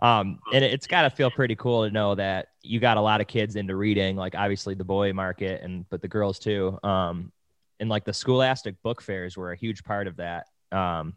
um, 0.00 0.38
and 0.52 0.64
it- 0.64 0.72
it's 0.72 0.86
got 0.86 1.02
to 1.02 1.10
feel 1.10 1.30
pretty 1.30 1.56
cool 1.56 1.84
to 1.84 1.90
know 1.90 2.14
that 2.14 2.48
you 2.62 2.80
got 2.80 2.96
a 2.96 3.00
lot 3.00 3.20
of 3.20 3.26
kids 3.26 3.56
into 3.56 3.76
reading, 3.76 4.16
like 4.16 4.34
obviously 4.34 4.74
the 4.74 4.84
boy 4.84 5.12
market 5.12 5.62
and 5.62 5.88
but 5.88 6.02
the 6.02 6.08
girls 6.08 6.38
too. 6.38 6.78
Um, 6.82 7.32
and 7.80 7.88
like 7.88 8.04
the 8.04 8.12
Scholastic 8.12 8.82
book 8.82 9.02
fairs 9.02 9.36
were 9.36 9.52
a 9.52 9.56
huge 9.56 9.84
part 9.84 10.06
of 10.06 10.16
that. 10.16 10.46
Um, 10.72 11.14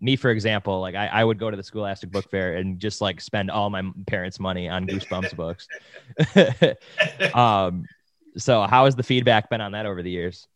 me, 0.00 0.16
for 0.16 0.30
example, 0.30 0.80
like 0.80 0.94
I, 0.94 1.06
I 1.06 1.24
would 1.24 1.38
go 1.38 1.50
to 1.50 1.56
the 1.56 1.62
Scholastic 1.62 2.10
book 2.10 2.30
fair 2.30 2.56
and 2.56 2.78
just 2.78 3.00
like 3.00 3.20
spend 3.20 3.50
all 3.50 3.70
my 3.70 3.82
parents' 4.06 4.38
money 4.38 4.68
on 4.68 4.86
Goosebumps 4.86 5.34
books. 5.36 5.68
um, 7.34 7.86
so 8.36 8.62
how 8.62 8.84
has 8.84 8.94
the 8.94 9.02
feedback 9.02 9.48
been 9.48 9.62
on 9.62 9.72
that 9.72 9.86
over 9.86 10.02
the 10.02 10.10
years? 10.10 10.46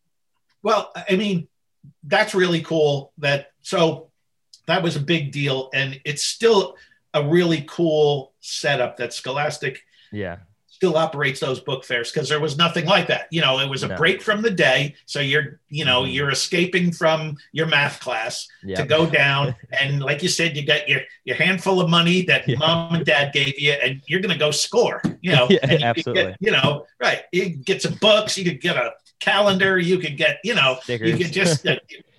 Well, 0.61 0.91
I 1.09 1.15
mean, 1.15 1.47
that's 2.03 2.35
really 2.35 2.61
cool. 2.61 3.13
That 3.17 3.47
so 3.61 4.10
that 4.67 4.83
was 4.83 4.95
a 4.95 4.99
big 4.99 5.31
deal, 5.31 5.69
and 5.73 5.99
it's 6.05 6.23
still 6.23 6.75
a 7.13 7.23
really 7.23 7.65
cool 7.67 8.33
setup 8.39 8.97
that 8.97 9.13
Scholastic 9.13 9.83
Yeah, 10.11 10.37
still 10.67 10.97
operates 10.97 11.39
those 11.39 11.59
book 11.59 11.83
fairs 11.83 12.11
because 12.11 12.27
there 12.29 12.39
was 12.39 12.57
nothing 12.57 12.85
like 12.85 13.07
that. 13.07 13.27
You 13.31 13.41
know, 13.41 13.59
it 13.59 13.69
was 13.69 13.83
a 13.83 13.89
No. 13.89 13.97
break 13.97 14.21
from 14.21 14.41
the 14.41 14.49
day, 14.51 14.95
so 15.05 15.19
you're 15.19 15.59
you 15.69 15.85
know 15.85 16.03
Mhm. 16.03 16.13
you're 16.13 16.31
escaping 16.31 16.91
from 16.91 17.37
your 17.51 17.67
math 17.67 17.99
class 17.99 18.47
yeah, 18.63 18.77
to 18.77 18.83
go 18.85 19.05
down, 19.21 19.55
and 19.79 20.01
like 20.01 20.23
you 20.23 20.29
said, 20.29 20.55
you 20.57 20.65
got 20.65 20.87
your 20.89 21.01
your 21.25 21.35
handful 21.35 21.81
of 21.81 21.89
money 21.89 22.23
that 22.23 22.47
Yeah. 22.47 22.57
mom 22.57 22.95
and 22.95 23.05
dad 23.05 23.33
gave 23.33 23.59
you, 23.59 23.73
and 23.73 24.01
you're 24.07 24.21
gonna 24.21 24.37
go 24.37 24.51
score. 24.51 25.01
You 25.21 25.31
know, 25.33 25.47
Yeah, 25.49 25.71
you 25.71 25.77
absolutely. 25.85 26.23
Get, 26.31 26.37
you 26.41 26.51
know, 26.51 26.85
right? 27.01 27.23
You 27.31 27.49
get 27.49 27.81
some 27.81 27.95
books, 27.95 28.37
you 28.37 28.45
could 28.45 28.61
get 28.61 28.75
a 28.77 28.91
calendar, 29.19 29.77
you 29.77 29.99
could 29.99 30.17
get 30.17 30.39
you 30.43 30.55
know 30.55 30.79
Stickers. 30.83 31.09
you 31.09 31.17
could 31.17 31.33
just 31.33 31.67
uh, 31.67 31.75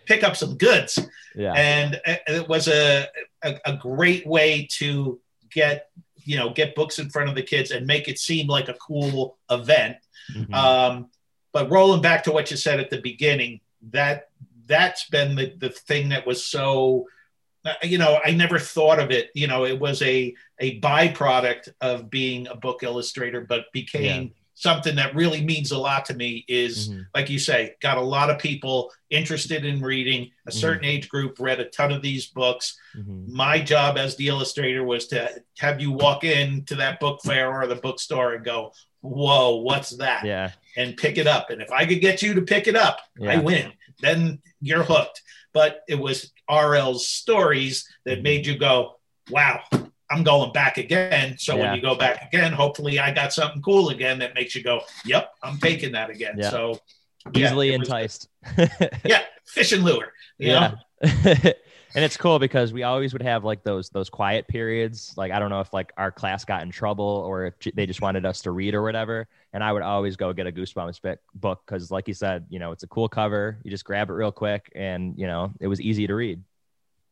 pick 0.07 0.23
up 0.25 0.37
some 0.37 0.57
goods. 0.57 0.99
Yeah, 1.35 1.53
and 1.55 2.01
it 2.27 2.49
was 2.49 2.69
a, 2.69 3.07
a 3.43 3.59
a 3.65 3.77
great 3.77 4.27
way 4.27 4.69
to 4.79 5.21
get 5.51 5.89
you 6.25 6.37
know 6.37 6.51
get 6.51 6.75
books 6.75 6.99
in 6.99 7.11
front 7.11 7.29
of 7.29 7.35
the 7.35 7.43
kids 7.43 7.71
and 7.71 7.87
make 7.87 8.09
it 8.09 8.19
seem 8.19 8.47
like 8.47 8.69
a 8.69 8.75
cool 8.75 9.39
event. 9.51 9.97
Mhm. 10.35 10.55
um, 10.55 11.11
but 11.53 11.71
rolling 11.71 12.01
back 12.01 12.23
to 12.25 12.33
what 12.33 12.51
you 12.51 12.57
said 12.57 12.79
at 12.81 12.91
the 12.91 13.01
beginning 13.01 13.61
that 13.91 14.29
that's 14.67 15.09
been 15.11 15.35
the, 15.35 15.53
the 15.59 15.69
thing 15.69 16.11
that 16.11 16.25
was 16.25 16.45
so 16.45 17.07
uh, 17.65 17.75
you 17.83 17.99
know 17.99 18.21
i 18.25 18.31
never 18.31 18.59
thought 18.59 19.01
of 19.01 19.11
it. 19.11 19.31
You 19.35 19.49
know 19.49 19.65
it 19.65 19.79
was 19.79 20.01
a 20.03 20.35
a 20.61 20.81
byproduct 20.81 21.71
of 21.81 22.09
being 22.09 22.47
a 22.47 22.55
book 22.55 22.83
illustrator 22.83 23.41
but 23.41 23.73
became 23.73 24.33
something 24.63 24.95
that 24.95 25.13
really 25.15 25.43
means 25.43 25.73
a 25.73 25.79
lot 25.79 26.05
to 26.05 26.15
me 26.15 26.45
is 26.47 26.89
Mhm. 26.89 27.07
like 27.17 27.29
you 27.29 27.39
say, 27.41 27.75
got 27.81 27.99
a 27.99 28.01
lot 28.01 28.31
of 28.31 28.39
people 28.39 28.93
interested 29.11 29.65
in 29.65 29.83
reading. 29.83 30.31
A 30.47 30.53
certain 30.53 30.85
age 30.85 31.09
group 31.09 31.41
read 31.41 31.59
a 31.59 31.65
ton 31.65 31.91
of 31.91 32.01
these 32.01 32.27
books. 32.29 32.79
Mhm. 32.97 33.29
My 33.29 33.59
job 33.61 33.99
as 33.99 34.15
the 34.15 34.29
illustrator 34.29 34.85
was 34.85 35.09
to 35.09 35.43
have 35.59 35.81
you 35.81 35.91
walk 35.91 36.23
into 36.23 36.77
that 36.77 37.01
book 37.01 37.21
fair 37.25 37.51
or 37.53 37.67
the 37.67 37.75
bookstore 37.75 38.35
and 38.35 38.45
go, 38.45 38.73
"Whoa, 39.01 39.57
what's 39.57 39.91
that?" 39.97 40.25
yeah, 40.25 40.53
and 40.77 40.97
pick 40.97 41.19
it 41.19 41.27
up. 41.27 41.51
And 41.51 41.61
if 41.61 41.73
I 41.73 41.85
could 41.85 42.01
get 42.01 42.23
you 42.23 42.35
to 42.35 42.43
pick 42.43 42.69
it 42.69 42.77
up, 42.77 43.01
I 43.27 43.39
win. 43.39 43.73
Then 44.01 44.41
you're 44.61 44.85
hooked. 44.85 45.23
But 45.53 45.83
it 45.89 45.97
was 45.97 46.31
RL's 46.49 47.09
stories 47.09 47.87
that 48.05 48.21
Mhm. 48.21 48.23
made 48.23 48.47
you 48.47 48.57
go, 48.57 49.01
"Wow." 49.29 49.65
I'm 50.13 50.23
going 50.23 50.53
back 50.53 50.79
again. 50.79 51.39
So 51.39 51.57
Yeah. 51.57 51.63
when 51.63 51.75
you 51.77 51.83
go 51.83 51.95
back 51.95 52.29
again, 52.33 52.53
hopefully 52.53 52.99
I 52.99 53.13
got 53.13 53.33
something 53.33 53.63
cool 53.63 53.89
again 53.89 54.19
that 54.19 54.35
makes 54.35 54.55
you 54.55 54.63
go, 54.63 54.83
"Yep, 55.05 55.33
I'm 55.43 55.59
taking 55.59 55.93
that 55.93 56.11
again." 56.11 56.35
Yeah. 56.39 56.51
So 56.51 56.81
easily 57.35 57.73
enticed. 57.73 58.29
yeah, 59.05 59.23
fish 59.47 59.73
and 59.73 59.85
lure. 59.85 60.13
Yeah. 60.39 60.75
and 61.03 62.05
it's 62.05 62.17
cool 62.17 62.39
because 62.39 62.73
we 62.73 62.83
always 62.83 63.13
would 63.13 63.23
have 63.23 63.45
like 63.45 63.63
those 63.65 63.89
those 63.91 64.11
quiet 64.11 64.47
periods. 64.49 65.15
Like 65.17 65.33
I 65.33 65.39
don't 65.39 65.51
know 65.51 65.61
if 65.61 65.73
like 65.73 65.93
our 65.97 66.11
class 66.11 66.45
got 66.45 66.63
in 66.63 66.71
trouble 66.71 67.05
or 67.05 67.47
if 67.47 67.55
they 67.75 67.87
just 67.87 68.01
wanted 68.01 68.27
us 68.27 68.43
to 68.43 68.51
read 68.51 68.75
or 68.75 68.83
whatever. 68.83 69.29
And 69.53 69.63
I 69.63 69.73
would 69.73 69.83
always 69.83 70.17
go 70.17 70.33
get 70.33 70.47
a 70.47 70.53
Goosebumps 70.53 71.19
book 71.35 71.63
because, 71.67 71.91
like 71.91 72.09
you 72.09 72.15
said, 72.15 72.47
you 72.49 72.59
know, 72.59 72.73
it's 72.73 72.83
a 72.83 72.89
cool 72.89 73.09
cover. 73.09 73.59
You 73.65 73.71
just 73.71 73.85
grab 73.85 74.11
it 74.11 74.15
real 74.15 74.33
quick, 74.33 74.71
and 74.75 75.19
you 75.19 75.27
know, 75.27 75.53
it 75.61 75.69
was 75.69 75.81
easy 75.81 76.07
to 76.07 76.15
read. 76.15 76.43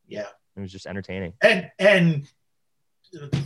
Yeah. 0.07 0.27
It 0.55 0.59
was 0.59 0.71
just 0.71 0.85
entertaining. 0.85 1.33
And 1.41 1.71
and 1.79 2.27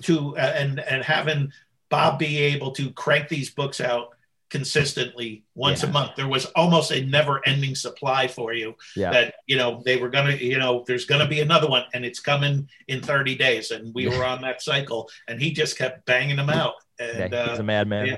to 0.01 0.37
uh, 0.37 0.41
and 0.41 0.79
and 0.79 1.03
having 1.03 1.51
Bob 1.89 2.19
be 2.19 2.37
able 2.37 2.71
to 2.71 2.91
crank 2.91 3.29
these 3.29 3.49
books 3.49 3.79
out 3.81 4.09
consistently 4.49 5.43
once 5.55 5.81
Yeah. 5.83 5.89
a 5.89 5.91
month. 5.91 6.11
There 6.15 6.27
was 6.27 6.45
almost 6.55 6.91
a 6.91 7.01
never-ending 7.05 7.75
supply 7.75 8.27
for 8.27 8.53
you. 8.53 8.75
Yeah. 8.95 9.11
That 9.11 9.35
you 9.47 9.57
know 9.57 9.81
they 9.85 9.97
were 9.97 10.09
gonna, 10.09 10.33
you 10.35 10.57
know, 10.59 10.83
there's 10.87 11.05
gonna 11.05 11.27
be 11.27 11.41
another 11.41 11.67
one, 11.67 11.83
and 11.93 12.05
it's 12.05 12.19
coming 12.19 12.69
in 12.87 13.01
30 13.01 13.35
days. 13.35 13.71
And 13.71 13.93
we 13.93 14.07
were 14.07 14.23
on 14.23 14.41
that 14.41 14.61
cycle, 14.61 15.09
and 15.27 15.41
he 15.41 15.51
just 15.51 15.77
kept 15.77 16.05
banging 16.05 16.37
them 16.37 16.49
out. 16.49 16.73
And 16.99 17.31
yeah, 17.33 17.49
he's 17.49 17.59
uh, 17.59 17.61
a 17.61 17.63
madman. 17.63 18.17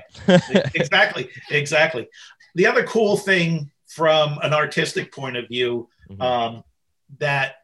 exactly, 0.74 1.28
exactly. 1.50 2.08
The 2.54 2.66
other 2.66 2.84
cool 2.84 3.16
thing 3.16 3.70
from 3.86 4.38
an 4.42 4.52
artistic 4.52 5.12
point 5.12 5.36
of 5.36 5.48
view 5.48 5.88
Mhm. 6.10 6.22
um, 6.22 6.64
that 7.18 7.56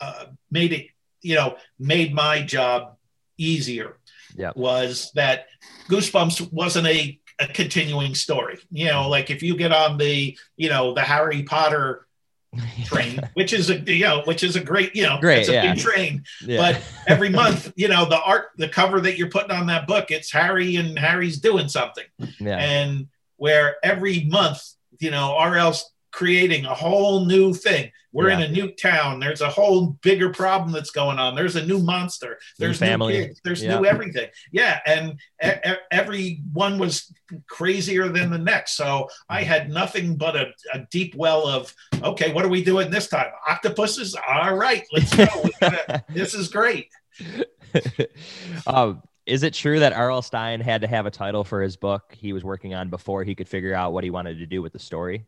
uh, 0.00 0.26
made 0.50 0.72
it, 0.72 0.86
you 1.22 1.34
know, 1.34 1.56
made 1.78 2.12
my 2.14 2.42
job 2.42 2.93
easier 3.38 3.96
Yep. 4.36 4.56
was 4.56 5.12
that 5.14 5.46
Goosebumps 5.88 6.52
wasn't 6.52 6.88
a, 6.88 7.20
a 7.38 7.46
continuing 7.46 8.14
story. 8.14 8.58
You 8.70 8.86
know, 8.86 9.08
like 9.08 9.30
if 9.30 9.42
you 9.42 9.56
get 9.56 9.72
on 9.72 9.96
the, 9.96 10.36
you 10.56 10.68
know, 10.68 10.92
the 10.94 11.02
Harry 11.02 11.44
Potter 11.44 12.06
train, 12.84 13.20
which 13.34 13.52
is 13.52 13.70
a, 13.70 13.78
you 13.78 14.04
know, 14.04 14.22
which 14.24 14.42
is 14.42 14.56
a 14.56 14.60
great, 14.60 14.94
you 14.96 15.04
know, 15.04 15.18
Great, 15.20 15.40
it's 15.40 15.48
a 15.48 15.52
yeah. 15.52 15.74
big 15.74 15.82
train. 15.82 16.24
yeah. 16.44 16.58
But 16.72 16.82
every 17.06 17.28
month, 17.28 17.72
you 17.76 17.88
know, 17.88 18.08
the 18.08 18.20
art, 18.20 18.46
the 18.56 18.68
cover 18.68 19.00
that 19.02 19.18
you're 19.18 19.30
putting 19.30 19.52
on 19.52 19.66
that 19.66 19.86
book, 19.86 20.10
it's 20.10 20.32
Harry 20.32 20.76
and 20.76 20.98
Harry's 20.98 21.38
doing 21.38 21.68
something 21.68 22.04
yeah. 22.40 22.58
and 22.58 23.06
where 23.36 23.76
every 23.84 24.24
month, 24.24 24.62
you 24.98 25.10
know, 25.10 25.36
RL's 25.38 25.90
creating 26.14 26.64
a 26.64 26.72
whole 26.74 27.26
new 27.26 27.52
thing. 27.52 27.90
We're 28.12 28.28
in 28.30 28.40
a 28.42 28.48
new 28.48 28.70
town. 28.70 29.18
There's 29.18 29.40
a 29.40 29.48
whole 29.50 29.98
bigger 30.00 30.30
problem 30.30 30.70
that's 30.70 30.92
going 30.92 31.18
on. 31.18 31.34
There's 31.34 31.56
a 31.56 31.66
new 31.66 31.80
monster. 31.80 32.38
New 32.60 32.66
There's 32.66 32.78
family. 32.78 33.14
new 33.18 33.26
kids. 33.26 33.40
There's 33.42 33.60
Yeah. 33.64 33.80
new 33.80 33.84
everything. 33.86 34.28
Yeah, 34.52 34.78
and 34.86 35.18
e- 35.44 35.72
every 35.90 36.40
one 36.52 36.78
was 36.78 37.12
crazier 37.48 38.08
than 38.08 38.30
the 38.30 38.38
next. 38.38 38.76
So 38.76 39.08
I 39.28 39.40
Mm-hmm. 39.40 39.48
had 39.48 39.70
nothing 39.70 40.16
but 40.16 40.36
a, 40.36 40.52
a 40.72 40.86
deep 40.92 41.16
well 41.16 41.48
of 41.48 41.74
okay, 42.04 42.32
what 42.32 42.44
are 42.44 42.48
we 42.48 42.62
doing 42.62 42.88
this 42.92 43.08
time? 43.08 43.32
Octopuses. 43.48 44.14
All 44.28 44.54
right, 44.54 44.84
let's 44.92 45.12
go. 45.16 45.26
This 46.08 46.34
is 46.34 46.46
great. 46.48 46.88
um, 48.68 49.02
is 49.26 49.42
it 49.42 49.54
true 49.54 49.80
that 49.80 49.92
R.L. 49.92 50.22
Stine 50.22 50.60
had 50.60 50.82
to 50.82 50.86
have 50.86 51.06
a 51.06 51.10
title 51.10 51.44
for 51.44 51.62
his 51.62 51.76
book 51.76 52.14
he 52.16 52.32
was 52.32 52.44
working 52.44 52.74
on 52.74 52.90
before 52.90 53.24
he 53.24 53.34
could 53.34 53.48
figure 53.48 53.74
out 53.74 53.92
what 53.92 54.04
he 54.04 54.10
wanted 54.10 54.38
to 54.38 54.46
do 54.46 54.62
with 54.62 54.72
the 54.72 54.78
story? 54.78 55.26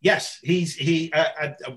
Yes, 0.00 0.38
he's 0.42 0.74
he. 0.74 1.12
Uh, 1.12 1.24
uh, 1.66 1.72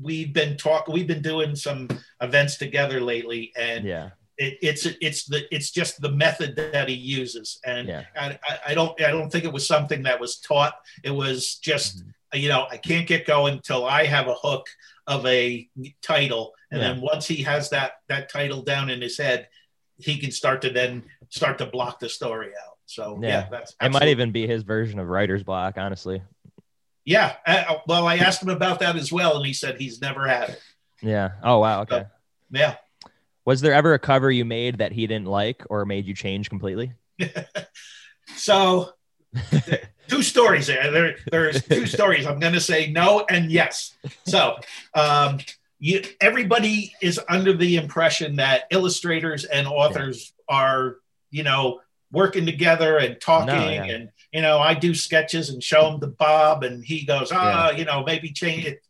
we've 0.00 0.32
been 0.32 0.56
talking. 0.56 0.92
We've 0.92 1.06
been 1.06 1.22
doing 1.22 1.56
some 1.56 1.88
events 2.20 2.56
together 2.58 3.00
lately, 3.00 3.52
and 3.56 3.84
Yeah. 3.84 4.10
it, 4.36 4.58
it's 4.60 4.86
it's 5.00 5.24
the 5.24 5.42
it's 5.54 5.70
just 5.70 6.00
the 6.00 6.10
method 6.10 6.54
that 6.56 6.88
he 6.88 6.94
uses, 6.94 7.58
and 7.64 7.88
Yeah. 7.88 8.04
I, 8.18 8.38
I, 8.66 8.74
don't 8.74 9.00
I 9.00 9.10
don't 9.10 9.30
think 9.30 9.44
it 9.44 9.52
was 9.52 9.66
something 9.66 10.02
that 10.02 10.20
was 10.20 10.36
taught. 10.38 10.74
It 11.02 11.10
was 11.12 11.56
just 11.56 11.98
Mm-hmm. 12.00 12.38
you 12.42 12.48
know 12.50 12.66
I 12.70 12.76
can't 12.76 13.06
get 13.06 13.26
going 13.26 13.54
until 13.54 13.86
I 13.86 14.04
have 14.04 14.28
a 14.28 14.34
hook 14.34 14.66
of 15.06 15.24
a 15.26 15.66
title, 16.02 16.52
and 16.70 16.80
Yeah. 16.82 16.92
then 16.92 17.00
once 17.00 17.26
he 17.26 17.42
has 17.44 17.70
that 17.70 17.92
that 18.08 18.28
title 18.28 18.62
down 18.62 18.90
in 18.90 19.00
his 19.00 19.16
head, 19.16 19.48
he 19.98 20.18
can 20.18 20.30
start 20.30 20.60
to 20.62 20.70
then 20.70 21.04
start 21.30 21.56
to 21.58 21.66
block 21.66 22.00
the 22.00 22.08
story 22.10 22.48
out. 22.48 22.76
So 22.84 23.18
yeah, 23.22 23.28
Yeah. 23.28 23.48
that's 23.50 23.74
It 23.80 23.92
might 23.92 24.08
even 24.08 24.30
be 24.30 24.46
his 24.46 24.62
version 24.62 24.98
of 24.98 25.08
writer's 25.08 25.42
block, 25.42 25.78
honestly. 25.78 26.20
Yeah. 27.04 27.36
Uh, 27.46 27.76
well, 27.86 28.06
I 28.06 28.16
asked 28.16 28.42
him 28.42 28.50
about 28.50 28.80
that 28.80 28.96
as 28.96 29.12
well, 29.12 29.36
and 29.36 29.46
he 29.46 29.52
said 29.52 29.80
he's 29.80 30.00
never 30.00 30.26
had 30.26 30.50
it. 30.50 30.62
Yeah. 31.00 31.32
Oh, 31.42 31.58
wow. 31.58 31.82
Okay. 31.82 32.04
Yeah. 32.50 32.76
Was 33.44 33.60
there 33.60 33.72
ever 33.72 33.94
a 33.94 33.98
cover 33.98 34.30
you 34.30 34.44
made 34.44 34.78
that 34.78 34.92
he 34.92 35.06
didn't 35.06 35.26
like 35.26 35.64
or 35.68 35.84
made 35.84 36.06
you 36.06 36.14
change 36.14 36.48
completely? 36.48 36.92
So 38.36 38.90
two 40.08 40.22
stories 40.22 40.66
there. 40.66 40.90
there. 40.90 41.16
There's 41.30 41.62
two 41.62 41.86
stories. 41.86 42.26
I'm 42.26 42.38
going 42.38 42.52
to 42.52 42.60
say 42.60 42.90
no 42.90 43.24
and 43.28 43.50
yes. 43.50 43.94
So 44.26 44.56
um, 44.94 45.38
you, 45.78 46.02
everybody 46.20 46.94
is 47.00 47.20
under 47.28 47.52
the 47.54 47.76
impression 47.76 48.36
that 48.36 48.64
illustrators 48.70 49.44
and 49.44 49.66
authors 49.66 50.32
are, 50.48 50.96
you 51.30 51.42
know, 51.42 51.80
working 52.10 52.46
together 52.46 52.98
and 52.98 53.20
talking. 53.20 53.46
No, 53.46 53.68
yeah. 53.68 53.84
And, 53.84 54.10
you 54.32 54.40
know, 54.40 54.58
I 54.58 54.74
do 54.74 54.94
sketches 54.94 55.50
and 55.50 55.62
show 55.62 55.90
them 55.90 56.00
to 56.00 56.06
Bob, 56.06 56.64
and 56.64 56.84
he 56.84 57.04
goes, 57.04 57.30
ah, 57.32 57.70
you 57.70 57.84
know, 57.84 58.02
maybe 58.04 58.32
change 58.32 58.64
it. 58.64 58.80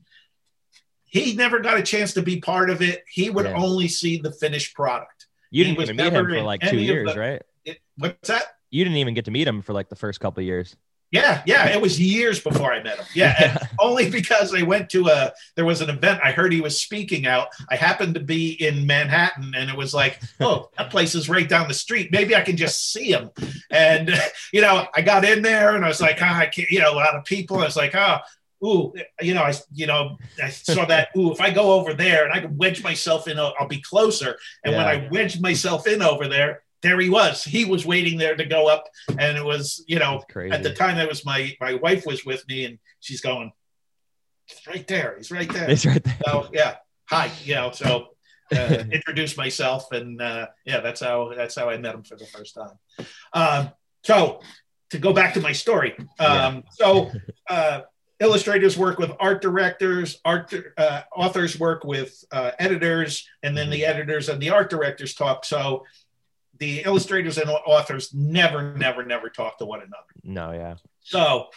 He 1.05 1.35
never 1.35 1.59
got 1.61 1.77
a 1.77 1.83
chance 1.83 2.15
to 2.15 2.23
be 2.23 2.41
part 2.41 2.71
of 2.71 2.81
it. 2.81 3.05
He 3.13 3.29
would 3.29 3.45
Yeah. 3.47 3.55
only 3.57 3.89
see 3.89 4.19
the 4.19 4.33
finished 4.33 4.75
product. 4.75 5.27
You 5.51 5.65
didn't 5.65 5.83
even 5.83 5.97
meet 5.97 6.13
him 6.13 6.27
for 6.27 6.43
like 6.43 6.63
two 6.63 6.79
years, 6.79 7.13
the- 7.13 7.21
right? 7.21 7.43
It, 7.65 7.79
what's 7.99 8.29
that? 8.29 8.45
You 8.71 8.85
didn't 8.85 8.97
even 8.99 9.13
get 9.15 9.27
to 9.27 9.31
meet 9.31 9.47
him 9.47 9.61
for 9.61 9.75
like 9.75 9.91
the 9.91 9.97
first 9.97 10.21
couple 10.21 10.41
of 10.41 10.47
years. 10.47 10.77
Yeah, 11.13 11.43
yeah, 11.45 11.69
it 11.69 11.81
was 11.81 12.01
years 12.01 12.41
before 12.41 12.73
I 12.73 12.83
met 12.83 12.97
him. 12.97 13.05
Yeah, 13.15 13.35
and 13.39 13.59
only 13.79 14.11
because 14.11 14.55
I 14.55 14.63
went 14.63 14.89
to 14.91 15.09
a 15.09 15.31
there 15.57 15.67
was 15.67 15.83
an 15.83 15.91
event. 15.91 16.23
I 16.25 16.33
heard 16.33 16.55
he 16.55 16.63
was 16.63 16.81
speaking 16.81 17.27
out. 17.27 17.49
I 17.69 17.77
happened 17.77 18.15
to 18.15 18.21
be 18.21 18.53
in 18.53 18.87
Manhattan, 18.87 19.53
and 19.55 19.69
it 19.69 19.77
was 19.77 19.93
like, 19.93 20.23
oh, 20.41 20.71
that 20.79 20.91
place 20.91 21.15
is 21.15 21.29
right 21.29 21.47
down 21.47 21.69
the 21.69 21.75
street. 21.75 22.09
Maybe 22.13 22.35
I 22.35 22.41
can 22.41 22.57
just 22.57 22.93
see 22.93 23.13
him. 23.13 23.31
And 23.71 24.11
you 24.55 24.63
know, 24.63 24.87
I 24.97 25.03
got 25.03 25.27
in 25.27 25.43
there, 25.43 25.77
and 25.77 25.85
I 25.85 25.89
was 25.89 26.01
like, 26.01 26.17
ah, 26.23 26.39
I 26.39 26.47
can't. 26.47 26.71
You 26.71 26.81
know, 26.81 26.95
a 26.95 26.97
lot 26.97 27.15
of 27.15 27.25
people. 27.25 27.59
I 27.59 27.65
was 27.65 27.77
like, 27.77 27.95
oh. 27.95 28.19
Ooh, 28.65 28.95
you 29.21 29.35
know, 29.35 29.43
I, 29.43 29.53
you 29.75 29.89
know, 29.89 30.19
I 30.41 30.51
saw 30.51 30.85
that. 30.87 31.09
Ooh, 31.17 31.33
if 31.33 31.41
I 31.41 31.51
go 31.51 31.73
over 31.73 31.95
there 31.95 32.25
and 32.25 32.33
I 32.33 32.39
can 32.39 32.57
wedge 32.57 32.81
myself 32.81 33.27
in, 33.27 33.37
I'll 33.37 33.53
I'll 33.59 33.67
be 33.67 33.83
closer. 33.83 34.39
And 34.65 34.77
when 34.77 34.87
I 34.87 35.09
wedged 35.11 35.43
myself 35.43 35.89
in 35.89 36.01
over 36.01 36.29
there, 36.29 36.63
there 36.83 36.99
he 37.01 37.09
was. 37.09 37.45
He 37.45 37.65
was 37.65 37.87
waiting 37.87 38.19
there 38.19 38.37
to 38.37 38.45
go 38.45 38.69
up, 38.69 38.89
and 39.19 39.39
it 39.39 39.45
was, 39.45 39.85
you 39.87 39.99
know, 39.99 40.23
at 40.51 40.63
the 40.63 40.75
time 40.75 40.97
that 40.97 41.09
was 41.09 41.25
my 41.25 41.57
my 41.61 41.75
wife 41.75 42.05
was 42.07 42.25
with 42.25 42.47
me 42.49 42.65
and 42.65 42.79
she's 43.01 43.21
going 43.21 43.53
he's 44.47 44.67
right 44.67 44.87
there. 44.87 45.15
He's 45.17 45.31
right 45.31 45.51
there. 45.53 45.69
He's 45.69 45.87
right 45.87 46.03
there. 46.03 46.19
so 46.27 46.49
yeah. 46.53 46.77
Hi. 47.09 47.31
You 47.45 47.55
know 47.55 47.71
so 47.73 48.09
uh, 48.55 48.85
introduce 48.93 49.37
myself 49.37 49.93
and 49.93 50.21
uh, 50.21 50.49
yeah 50.65 50.81
that's 50.81 51.01
how 51.01 51.33
that's 51.35 51.55
how 51.57 51.69
i 51.71 51.77
met 51.77 51.95
him 51.95 52.03
for 52.03 52.17
the 52.17 52.27
first 52.27 52.55
time. 52.55 53.07
Um, 53.33 53.73
so 54.05 54.41
to 54.91 54.99
go 54.99 55.13
back 55.13 55.35
to 55.35 55.41
my 55.41 55.53
story 55.53 55.97
um, 56.19 56.65
so 56.71 57.11
uh, 57.49 57.81
illustrators 58.21 58.77
work 58.77 58.99
with 58.99 59.11
art 59.19 59.43
directors 59.43 60.21
art 60.25 60.53
uh, 60.77 61.03
authors 61.15 61.59
work 61.59 61.85
with 61.85 62.25
uh, 62.31 62.53
editors 62.59 63.27
and 63.43 63.57
then 63.57 63.71
the 63.71 63.85
editors 63.85 64.29
and 64.29 64.41
the 64.41 64.51
art 64.51 64.71
directors 64.71 65.15
talk. 65.15 65.45
So 65.45 65.85
the 66.63 66.83
illustrators 66.85 67.39
and 67.39 67.51
authors 67.51 68.15
never 68.15 68.73
never 68.77 69.05
never 69.05 69.29
talk 69.29 69.59
to 69.59 69.65
one 69.65 69.81
another 69.81 70.13
No, 70.23 70.53
yeah. 70.53 70.77
so 71.01 71.49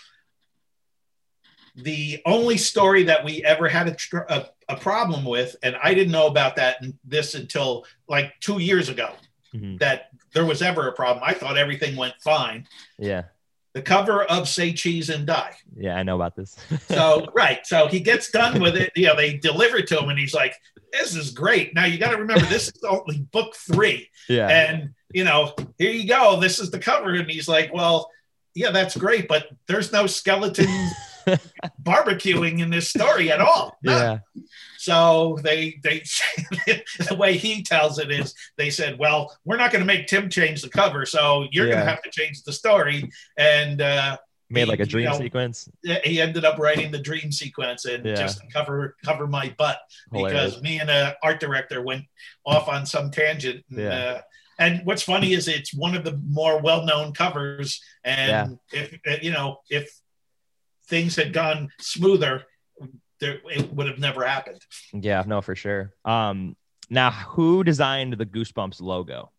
the 1.75 2.21
only 2.25 2.57
story 2.57 3.03
that 3.03 3.23
we 3.25 3.43
ever 3.43 3.67
had 3.67 3.87
a, 3.89 3.93
tr- 3.93 4.29
a, 4.29 4.47
a 4.69 4.77
problem 4.77 5.25
with, 5.25 5.55
and 5.61 5.75
I 5.83 5.93
didn't 5.93 6.13
know 6.13 6.27
about 6.27 6.55
that 6.55 6.77
this 7.03 7.35
until 7.35 7.85
like 8.07 8.33
two 8.39 8.59
years 8.59 8.89
ago, 8.89 9.11
Mhm. 9.53 9.79
that 9.79 10.09
there 10.33 10.45
was 10.45 10.61
ever 10.61 10.87
a 10.87 10.91
problem. 10.93 11.23
I 11.25 11.33
thought 11.33 11.57
everything 11.57 11.95
went 11.95 12.15
fine. 12.23 12.67
Yeah. 12.97 13.23
The 13.73 13.81
cover 13.81 14.23
of 14.23 14.47
Say 14.49 14.71
Cheese 14.73 15.09
and 15.09 15.25
Die. 15.27 15.53
Yeah, 15.77 15.95
I 15.97 16.03
know 16.03 16.15
about 16.15 16.35
this. 16.35 16.55
So 16.87 17.27
right, 17.35 17.65
so 17.67 17.87
he 17.87 17.99
gets 17.99 18.31
done 18.31 18.61
with 18.61 18.75
it. 18.77 18.91
You 18.95 19.07
know, 19.07 19.15
they 19.17 19.37
deliver 19.37 19.77
it 19.77 19.87
to 19.87 19.99
him, 19.99 20.09
and 20.09 20.17
he's 20.19 20.33
like, 20.33 20.55
"This 20.97 21.15
is 21.15 21.31
great." 21.31 21.73
Now 21.75 21.85
you 21.85 21.97
got 21.97 22.11
to 22.11 22.17
remember, 22.17 22.45
this 22.45 22.67
is 22.67 22.83
only 22.83 23.19
book 23.19 23.55
three. 23.55 24.09
yeah. 24.29 24.47
And, 24.47 24.91
you 25.13 25.23
know, 25.23 25.53
here 25.77 25.91
you 25.91 26.07
go. 26.07 26.39
This 26.39 26.59
is 26.59 26.71
the 26.71 26.79
cover. 26.79 27.13
And 27.13 27.29
he's 27.29 27.47
like, 27.47 27.73
well, 27.73 28.09
yeah, 28.53 28.71
that's 28.71 28.95
great, 28.97 29.27
but 29.27 29.47
there's 29.67 29.91
no 29.91 30.07
skeleton 30.07 30.67
barbecuing 31.83 32.59
in 32.59 32.69
this 32.69 32.89
story 32.89 33.31
at 33.31 33.41
all. 33.41 33.77
None. 33.83 34.21
yeah. 34.35 34.43
So 34.77 35.37
they, 35.43 35.79
they, 35.83 35.99
the 37.09 37.15
way 37.17 37.37
he 37.37 37.63
tells 37.63 37.97
it 37.99 38.11
is 38.11 38.35
they 38.57 38.69
said, 38.69 38.99
well, 38.99 39.35
we're 39.43 39.57
not 39.57 39.71
going 39.71 39.81
to 39.81 39.85
make 39.85 40.07
Tim 40.07 40.29
change 40.29 40.61
the 40.61 40.69
cover. 40.69 41.05
So 41.05 41.47
you're 41.51 41.67
going 41.67 41.79
to 41.79 41.85
have 41.85 42.03
to 42.03 42.11
change 42.11 42.43
the 42.43 42.53
story. 42.53 43.09
And, 43.37 43.81
uh, 43.81 44.17
Made 44.49 44.67
like 44.67 44.79
a 44.79 44.83
you 44.83 44.89
dream 44.89 45.05
know, 45.09 45.17
sequence. 45.17 45.67
he 46.03 46.21
ended 46.21 46.45
up 46.45 46.59
writing 46.59 46.91
the 46.91 46.99
dream 46.99 47.31
sequence 47.31 47.85
and 47.85 48.05
Yeah. 48.05 48.15
just 48.15 48.41
cover 48.53 48.95
cover 49.03 49.25
my 49.27 49.53
butt 49.57 49.79
Hilarious. 50.13 50.51
because 50.55 50.61
me 50.61 50.79
and 50.79 50.89
a 50.89 51.15
art 51.23 51.39
director 51.39 51.81
went 51.81 52.05
off 52.45 52.67
on 52.67 52.85
some 52.85 53.09
tangent. 53.09 53.65
And, 53.71 53.79
Yeah. 53.79 53.89
uh, 53.89 54.21
and 54.59 54.85
what's 54.85 55.01
funny 55.01 55.33
is 55.33 55.47
it's 55.47 55.73
one 55.73 55.95
of 55.95 56.03
the 56.03 56.17
more 56.29 56.61
well-known 56.61 57.13
covers, 57.13 57.81
and 58.03 58.59
if 58.71 58.93
uh, 59.07 59.17
you 59.21 59.31
know 59.31 59.61
if 59.69 59.89
things 60.87 61.15
had 61.15 61.33
gone 61.33 61.69
smoother, 61.81 62.43
there 63.19 63.39
it 63.49 63.73
would 63.73 63.87
have 63.87 63.97
never 63.99 64.23
happened. 64.25 64.61
Yeah, 64.93 65.23
no, 65.25 65.41
for 65.41 65.55
sure. 65.55 65.93
Um, 66.05 66.55
now 66.89 67.09
who 67.09 67.63
designed 67.63 68.13
the 68.13 68.25
Goosebumps 68.27 68.79
logo? 68.79 69.31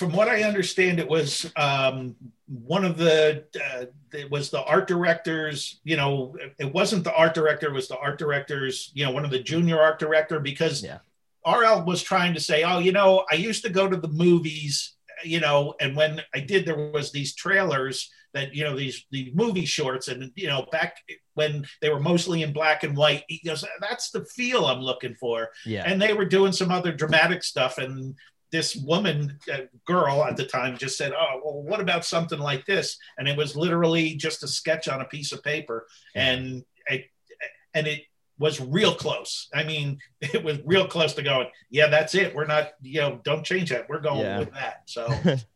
From 0.00 0.12
what 0.12 0.28
I 0.28 0.44
understand, 0.44 0.98
it 0.98 1.06
was 1.06 1.52
um, 1.56 2.16
one 2.46 2.86
of 2.86 2.96
the 2.96 3.44
uh, 3.54 3.84
it 4.14 4.30
was 4.30 4.48
the 4.48 4.64
art 4.64 4.88
directors. 4.88 5.78
You 5.84 5.98
know, 5.98 6.34
it 6.58 6.72
wasn't 6.72 7.04
the 7.04 7.14
art 7.14 7.34
director; 7.34 7.66
it 7.66 7.74
was 7.74 7.88
the 7.88 7.98
art 7.98 8.18
directors. 8.18 8.92
You 8.94 9.04
know, 9.04 9.10
one 9.10 9.26
of 9.26 9.30
the 9.30 9.40
junior 9.40 9.78
art 9.78 9.98
director 9.98 10.40
because 10.40 10.82
Yeah. 10.82 11.00
RL 11.46 11.84
was 11.84 12.02
trying 12.02 12.32
to 12.32 12.40
say, 12.40 12.62
oh, 12.62 12.78
you 12.78 12.92
know, 12.92 13.26
I 13.30 13.34
used 13.34 13.62
to 13.64 13.68
go 13.68 13.90
to 13.90 13.96
the 13.98 14.08
movies, 14.08 14.94
you 15.22 15.38
know, 15.38 15.74
and 15.80 15.94
when 15.94 16.22
I 16.34 16.40
did, 16.40 16.64
there 16.64 16.90
was 16.90 17.12
these 17.12 17.34
trailers 17.34 18.10
that, 18.32 18.54
you 18.54 18.64
know, 18.64 18.74
these 18.74 19.04
the 19.10 19.30
movie 19.34 19.66
shorts, 19.66 20.08
and 20.08 20.32
you 20.34 20.46
know, 20.46 20.64
back 20.72 20.96
when 21.34 21.66
they 21.82 21.90
were 21.90 22.00
mostly 22.00 22.42
in 22.42 22.54
black 22.54 22.84
and 22.84 22.96
white, 22.96 23.24
he 23.28 23.46
goes, 23.46 23.66
that's 23.82 24.10
the 24.12 24.24
feel 24.24 24.64
I'm 24.64 24.80
looking 24.80 25.14
for. 25.16 25.50
Yeah. 25.66 25.82
And 25.84 26.00
they 26.00 26.14
were 26.14 26.24
doing 26.24 26.52
some 26.52 26.70
other 26.70 26.90
dramatic 26.90 27.42
stuff, 27.42 27.76
and 27.76 28.14
this 28.52 28.76
woman, 28.76 29.38
uh, 29.52 29.60
girl 29.84 30.24
at 30.24 30.36
the 30.36 30.44
time, 30.44 30.76
just 30.76 30.98
said, 30.98 31.12
"Oh, 31.12 31.40
well, 31.44 31.62
what 31.62 31.80
about 31.80 32.04
something 32.04 32.38
like 32.38 32.66
this?" 32.66 32.98
And 33.18 33.28
it 33.28 33.36
was 33.36 33.56
literally 33.56 34.14
just 34.14 34.42
a 34.42 34.48
sketch 34.48 34.88
on 34.88 35.00
a 35.00 35.04
piece 35.04 35.32
of 35.32 35.42
paper, 35.42 35.86
and 36.14 36.64
it, 36.88 37.06
and 37.74 37.86
it 37.86 38.02
was 38.38 38.60
real 38.60 38.94
close. 38.94 39.48
I 39.54 39.64
mean, 39.64 39.98
it 40.20 40.42
was 40.42 40.58
real 40.64 40.86
close 40.86 41.14
to 41.14 41.22
going, 41.22 41.48
"Yeah, 41.70 41.88
that's 41.88 42.14
it. 42.14 42.34
We're 42.34 42.46
not, 42.46 42.70
you 42.82 43.00
know, 43.00 43.20
don't 43.24 43.44
change 43.44 43.70
that. 43.70 43.88
We're 43.88 44.00
going 44.00 44.20
Yeah. 44.20 44.38
with 44.40 44.52
that." 44.54 44.82
So, 44.86 45.06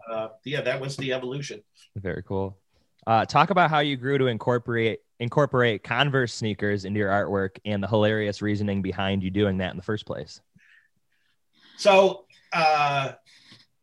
uh, 0.10 0.28
yeah, 0.44 0.60
that 0.60 0.80
was 0.80 0.96
the 0.96 1.12
evolution. 1.12 1.62
Very 1.96 2.22
cool. 2.22 2.58
Uh, 3.06 3.26
talk 3.26 3.50
about 3.50 3.70
how 3.70 3.80
you 3.80 3.96
grew 3.96 4.18
to 4.18 4.26
incorporate 4.26 5.00
incorporate 5.20 5.82
Converse 5.84 6.34
sneakers 6.34 6.84
into 6.84 6.98
your 6.98 7.10
artwork 7.10 7.58
and 7.64 7.82
the 7.82 7.86
hilarious 7.86 8.42
reasoning 8.42 8.82
behind 8.82 9.22
you 9.22 9.30
doing 9.30 9.58
that 9.58 9.70
in 9.70 9.76
the 9.76 9.82
first 9.82 10.06
place. 10.06 10.40
So 11.76 12.23
uh, 12.54 13.12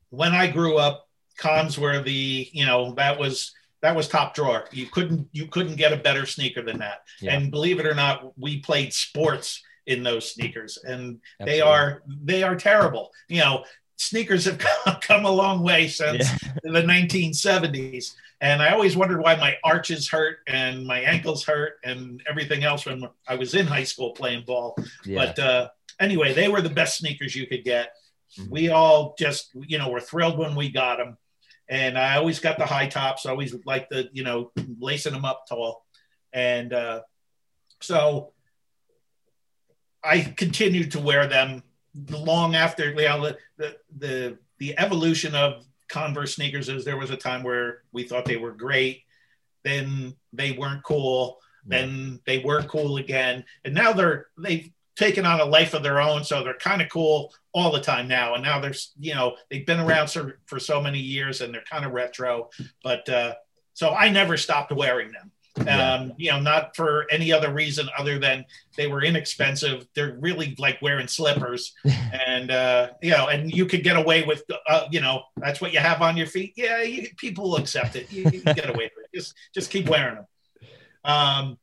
when 0.09 0.33
I 0.33 0.47
grew 0.47 0.77
up, 0.77 1.07
cons 1.37 1.77
were 1.77 2.01
the 2.01 2.49
you 2.51 2.65
know 2.65 2.93
that 2.95 3.19
was 3.19 3.51
that 3.81 3.95
was 3.95 4.07
top 4.07 4.33
drawer. 4.35 4.65
You 4.71 4.85
couldn't 4.87 5.27
you 5.31 5.47
couldn't 5.47 5.75
get 5.75 5.93
a 5.93 5.97
better 5.97 6.25
sneaker 6.25 6.61
than 6.61 6.79
that. 6.79 7.01
Yeah. 7.19 7.33
And 7.35 7.51
believe 7.51 7.79
it 7.79 7.85
or 7.85 7.95
not, 7.95 8.37
we 8.39 8.59
played 8.59 8.93
sports 8.93 9.61
in 9.87 10.03
those 10.03 10.31
sneakers, 10.31 10.77
and 10.83 11.19
they 11.43 11.61
are 11.61 12.03
they 12.07 12.43
are 12.43 12.55
terrible. 12.55 13.11
You 13.27 13.39
know, 13.41 13.65
sneakers 13.97 14.45
have 14.45 14.57
come, 14.85 14.97
come 15.01 15.25
a 15.25 15.31
long 15.31 15.63
way 15.63 15.87
since 15.87 16.29
Yeah. 16.43 16.51
the 16.63 16.81
1970s. 16.81 18.13
And 18.41 18.59
I 18.61 18.71
always 18.71 18.97
wondered 18.97 19.21
why 19.21 19.35
my 19.35 19.55
arches 19.63 20.09
hurt 20.09 20.39
and 20.47 20.85
my 20.85 20.99
ankles 20.99 21.43
hurt 21.43 21.73
and 21.83 22.23
everything 22.27 22.63
else 22.63 22.87
when 22.87 23.03
I 23.27 23.35
was 23.35 23.53
in 23.53 23.67
high 23.67 23.83
school 23.83 24.13
playing 24.13 24.45
ball. 24.45 24.75
Yeah. 25.05 25.25
But 25.25 25.39
uh, 25.39 25.69
anyway, 25.99 26.33
they 26.33 26.47
were 26.47 26.61
the 26.61 26.69
best 26.69 26.97
sneakers 26.97 27.35
you 27.35 27.45
could 27.45 27.63
get. 27.63 27.93
Mhm. 28.39 28.49
We 28.49 28.69
all 28.69 29.15
just, 29.17 29.49
you 29.55 29.77
know, 29.77 29.89
were 29.89 29.99
thrilled 29.99 30.37
when 30.37 30.55
we 30.55 30.69
got 30.69 30.97
them. 30.97 31.17
And 31.69 31.97
I 31.97 32.17
always 32.17 32.39
got 32.39 32.57
the 32.57 32.65
high 32.65 32.87
tops. 32.87 33.25
I 33.25 33.31
always 33.31 33.55
like 33.65 33.89
the, 33.89 34.09
you 34.11 34.23
know, 34.23 34.51
lacing 34.79 35.13
them 35.13 35.25
up 35.25 35.45
tall. 35.47 35.85
And 36.33 36.73
uh, 36.73 37.01
so 37.81 38.33
I 40.03 40.21
continued 40.21 40.91
to 40.91 40.99
wear 40.99 41.27
them 41.27 41.63
long 42.09 42.55
after 42.55 42.89
you 42.89 42.95
know, 42.95 43.21
the, 43.21 43.37
the, 43.57 43.77
the, 43.97 44.37
the 44.57 44.79
evolution 44.79 45.35
of 45.35 45.65
Converse 45.87 46.35
sneakers 46.35 46.69
is 46.69 46.85
there 46.85 46.97
was 46.97 47.09
a 47.11 47.17
time 47.17 47.43
where 47.43 47.83
we 47.91 48.03
thought 48.03 48.25
they 48.25 48.37
were 48.37 48.53
great. 48.53 49.03
Then 49.63 50.15
they 50.33 50.51
weren't 50.53 50.83
cool 50.83 51.39
then 51.65 52.19
they 52.25 52.39
were 52.39 52.63
cool 52.63 52.97
again 52.97 53.43
and 53.63 53.73
now 53.73 53.93
they're 53.93 54.27
they've 54.37 54.71
taken 54.95 55.25
on 55.25 55.39
a 55.39 55.45
life 55.45 55.73
of 55.73 55.83
their 55.83 56.01
own. 56.01 56.23
So 56.23 56.43
they're 56.43 56.53
kind 56.55 56.81
of 56.81 56.89
cool 56.89 57.33
all 57.53 57.71
the 57.71 57.81
time 57.81 58.07
now. 58.07 58.33
And 58.35 58.43
now 58.43 58.59
there's 58.59 58.93
you 58.99 59.13
know 59.13 59.35
they've 59.49 59.65
been 59.65 59.79
around 59.79 60.09
for, 60.09 60.39
for 60.45 60.59
so 60.59 60.81
many 60.81 60.99
years 60.99 61.41
and 61.41 61.53
they're 61.53 61.63
kind 61.69 61.85
of 61.85 61.91
retro. 61.91 62.49
But 62.83 63.07
uh 63.09 63.35
so 63.73 63.91
i 63.91 64.09
never 64.09 64.37
stopped 64.37 64.71
wearing 64.71 65.11
them. 65.11 65.31
Yeah. 65.65 65.93
um 65.93 66.13
you 66.17 66.31
know 66.31 66.39
not 66.39 66.75
for 66.75 67.07
any 67.11 67.31
other 67.31 67.53
reason 67.53 67.89
other 67.97 68.19
than 68.19 68.45
they 68.77 68.87
were 68.87 69.03
inexpensive. 69.03 69.87
They're 69.95 70.17
really 70.19 70.55
like 70.57 70.81
wearing 70.81 71.07
slippers. 71.07 71.73
And 72.27 72.51
uh 72.51 72.89
you 73.01 73.11
know 73.11 73.27
and 73.27 73.51
you 73.51 73.65
could 73.65 73.83
get 73.83 73.97
away 73.97 74.23
with 74.23 74.43
uh, 74.69 74.87
you 74.91 75.01
know 75.01 75.23
that's 75.37 75.61
what 75.61 75.73
you 75.73 75.79
have 75.79 76.01
on 76.01 76.17
your 76.17 76.27
feet? 76.27 76.53
Yeah 76.55 76.81
you, 76.83 77.07
people 77.17 77.55
accept 77.55 77.95
it. 77.95 78.11
You, 78.11 78.29
you 78.31 78.41
get 78.41 78.69
away 78.69 78.91
with 78.95 79.05
it. 79.05 79.17
Just 79.17 79.35
just 79.53 79.71
keep 79.71 79.89
wearing 79.89 80.15
them. 80.15 80.27
Um, 81.03 81.57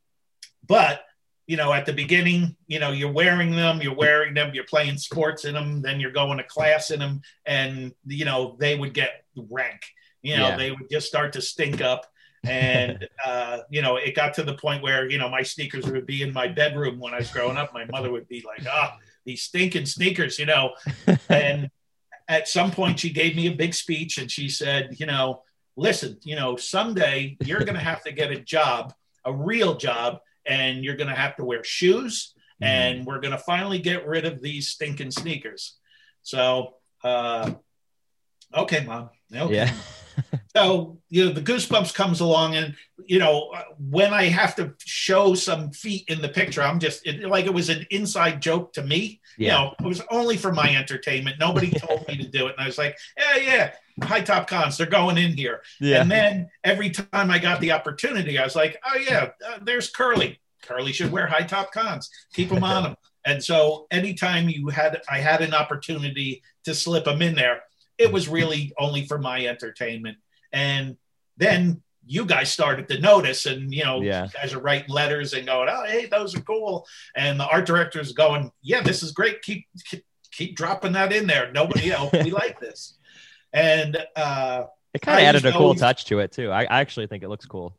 but 0.67 1.01
you 1.49 1.57
know, 1.57 1.73
at 1.73 1.87
the 1.87 1.93
beginning, 1.93 2.55
you 2.67 2.77
know, 2.77 2.91
you're 2.91 3.11
wearing 3.11 3.49
them, 3.49 3.81
you're 3.81 3.95
wearing 3.95 4.35
them, 4.35 4.51
you're 4.53 4.65
playing 4.65 4.97
sports 4.97 5.45
in 5.45 5.55
them, 5.55 5.81
then 5.81 5.99
you're 5.99 6.11
going 6.11 6.37
to 6.37 6.43
class 6.43 6.91
in 6.91 6.99
them, 6.99 7.23
and 7.43 7.91
you 8.05 8.23
know, 8.23 8.55
they 8.59 8.75
would 8.75 8.93
get 8.93 9.23
rank. 9.35 9.81
You 10.21 10.37
know, 10.37 10.49
Yeah. 10.49 10.57
they 10.57 10.69
would 10.69 10.87
just 10.91 11.07
start 11.07 11.33
to 11.33 11.41
stink 11.41 11.81
up. 11.81 12.05
And 12.43 13.09
uh, 13.25 13.61
you 13.71 13.81
know, 13.81 13.95
it 13.95 14.15
got 14.15 14.35
to 14.35 14.43
the 14.43 14.53
point 14.53 14.83
where, 14.83 15.09
you 15.09 15.17
know, 15.17 15.27
my 15.27 15.41
sneakers 15.41 15.87
would 15.87 16.05
be 16.05 16.21
in 16.21 16.31
my 16.33 16.47
bedroom 16.47 16.99
when 16.99 17.15
I 17.15 17.17
was 17.17 17.31
growing 17.31 17.57
up. 17.57 17.73
My 17.73 17.85
mother 17.85 18.11
would 18.11 18.27
be 18.27 18.45
like, 18.45 18.67
ah, 18.71 18.99
these 19.25 19.41
stinking 19.41 19.87
sneakers, 19.87 20.37
you 20.37 20.45
know. 20.45 20.75
and 21.29 21.71
at 22.27 22.47
some 22.47 22.69
point 22.69 22.99
she 22.99 23.09
gave 23.09 23.35
me 23.35 23.47
a 23.47 23.55
big 23.55 23.73
speech 23.73 24.19
and 24.19 24.29
she 24.29 24.49
said, 24.49 24.97
you 24.99 25.07
know, 25.07 25.41
listen, 25.75 26.19
you 26.21 26.35
know, 26.35 26.57
someday 26.57 27.37
you're 27.43 27.61
going 27.61 27.73
to 27.73 27.79
have 27.79 28.03
to 28.03 28.11
get 28.11 28.29
a 28.29 28.39
job, 28.39 28.93
a 29.25 29.33
real 29.33 29.75
job, 29.77 30.19
and 30.49 30.83
you're 30.83 30.97
going 30.97 31.09
to 31.09 31.15
have 31.15 31.35
to 31.37 31.45
wear 31.45 31.63
shoes, 31.63 32.33
and 32.61 33.05
we're 33.05 33.21
going 33.21 33.31
to 33.31 33.37
finally 33.37 33.79
get 33.79 34.05
rid 34.05 34.25
of 34.25 34.41
these 34.41 34.67
stinking 34.67 35.11
sneakers. 35.11 35.77
So, 36.23 36.73
uh, 37.03 37.51
okay, 38.53 38.83
mom. 38.85 39.11
Okay. 39.33 39.53
Yeah. 39.53 39.73
So, 40.55 40.97
you 41.09 41.25
know, 41.25 41.31
the 41.31 41.41
goosebumps 41.41 41.93
comes 41.93 42.21
along, 42.21 42.55
and 42.55 42.75
you 43.05 43.19
know, 43.19 43.53
when 43.79 44.13
I 44.13 44.25
have 44.25 44.55
to 44.55 44.73
show 44.83 45.33
some 45.35 45.71
feet 45.71 46.05
in 46.07 46.21
the 46.21 46.29
picture, 46.29 46.61
I'm 46.61 46.79
just 46.79 47.05
it, 47.05 47.23
like 47.27 47.45
it 47.45 47.53
was 47.53 47.69
an 47.69 47.85
inside 47.91 48.41
joke 48.41 48.73
to 48.73 48.83
me. 48.83 49.21
You 49.37 49.47
Yeah. 49.47 49.53
know, 49.53 49.73
it 49.79 49.85
was 49.85 50.01
only 50.11 50.37
for 50.37 50.51
my 50.51 50.75
entertainment. 50.75 51.37
Nobody 51.39 51.69
told 51.79 52.07
me 52.07 52.17
to 52.17 52.27
do 52.27 52.47
it, 52.47 52.55
and 52.57 52.63
I 52.63 52.65
was 52.65 52.77
like, 52.77 52.97
yeah, 53.17 53.37
yeah, 53.37 53.71
high 54.03 54.21
top 54.21 54.47
cons, 54.47 54.77
they're 54.77 54.87
going 54.87 55.17
in 55.17 55.33
here. 55.33 55.61
Yeah. 55.79 56.01
And 56.01 56.11
then 56.11 56.49
every 56.63 56.89
time 56.89 57.29
I 57.31 57.37
got 57.39 57.61
the 57.61 57.71
opportunity, 57.71 58.37
I 58.39 58.43
was 58.43 58.55
like, 58.55 58.77
oh, 58.85 58.97
yeah, 58.97 59.29
uh, 59.47 59.59
there's 59.61 59.89
Curly. 59.89 60.39
Curly 60.63 60.91
should 60.93 61.11
wear 61.11 61.27
high 61.27 61.43
top 61.45 61.71
cons. 61.71 62.09
Keep 62.33 62.49
them 62.49 62.63
on 62.63 62.85
him. 62.85 62.95
And 63.25 63.43
so 63.43 63.85
anytime 63.91 64.47
you 64.47 64.69
had, 64.69 65.01
I 65.11 65.19
had 65.19 65.41
an 65.41 65.53
opportunity 65.53 66.41
to 66.63 66.73
slip 66.73 67.03
them 67.03 67.21
in 67.21 67.35
there, 67.35 67.61
it 67.99 68.11
was 68.11 68.27
really 68.27 68.73
only 68.79 69.05
for 69.05 69.19
my 69.19 69.45
entertainment. 69.45 70.17
And 70.51 70.97
then 71.37 71.83
you 72.05 72.25
guys 72.25 72.51
started 72.51 72.87
to 72.87 72.99
notice, 72.99 73.45
and 73.45 73.71
you 73.71 73.83
know, 73.83 74.01
Yeah. 74.01 74.23
you 74.23 74.29
guys 74.31 74.53
are 74.53 74.59
writing 74.59 74.89
letters 74.89 75.33
and 75.33 75.45
going, 75.45 75.69
oh, 75.69 75.83
hey, 75.85 76.07
those 76.07 76.35
are 76.35 76.41
cool. 76.41 76.87
And 77.15 77.39
the 77.39 77.45
art 77.45 77.67
director's 77.67 78.13
going, 78.13 78.51
yeah, 78.63 78.81
this 78.81 79.03
is 79.03 79.11
great. 79.11 79.41
Keep, 79.43 79.67
keep, 79.85 80.03
keep 80.31 80.55
dropping 80.55 80.93
that 80.93 81.13
in 81.13 81.27
there. 81.27 81.51
Nobody, 81.51 81.81
you 81.87 81.91
know, 81.91 82.09
we 82.13 82.31
like 82.31 82.59
this. 82.59 82.97
And, 83.53 83.97
uh, 84.15 84.63
It 84.93 85.01
kind 85.01 85.19
of 85.19 85.25
added 85.25 85.45
a 85.45 85.51
cool 85.51 85.75
touch 85.75 86.05
to 86.05 86.19
it 86.19 86.31
too. 86.31 86.51
I, 86.51 86.63
I 86.63 86.79
actually 86.79 87.05
think 87.07 87.21
it 87.23 87.29
looks 87.29 87.45
cool. 87.45 87.77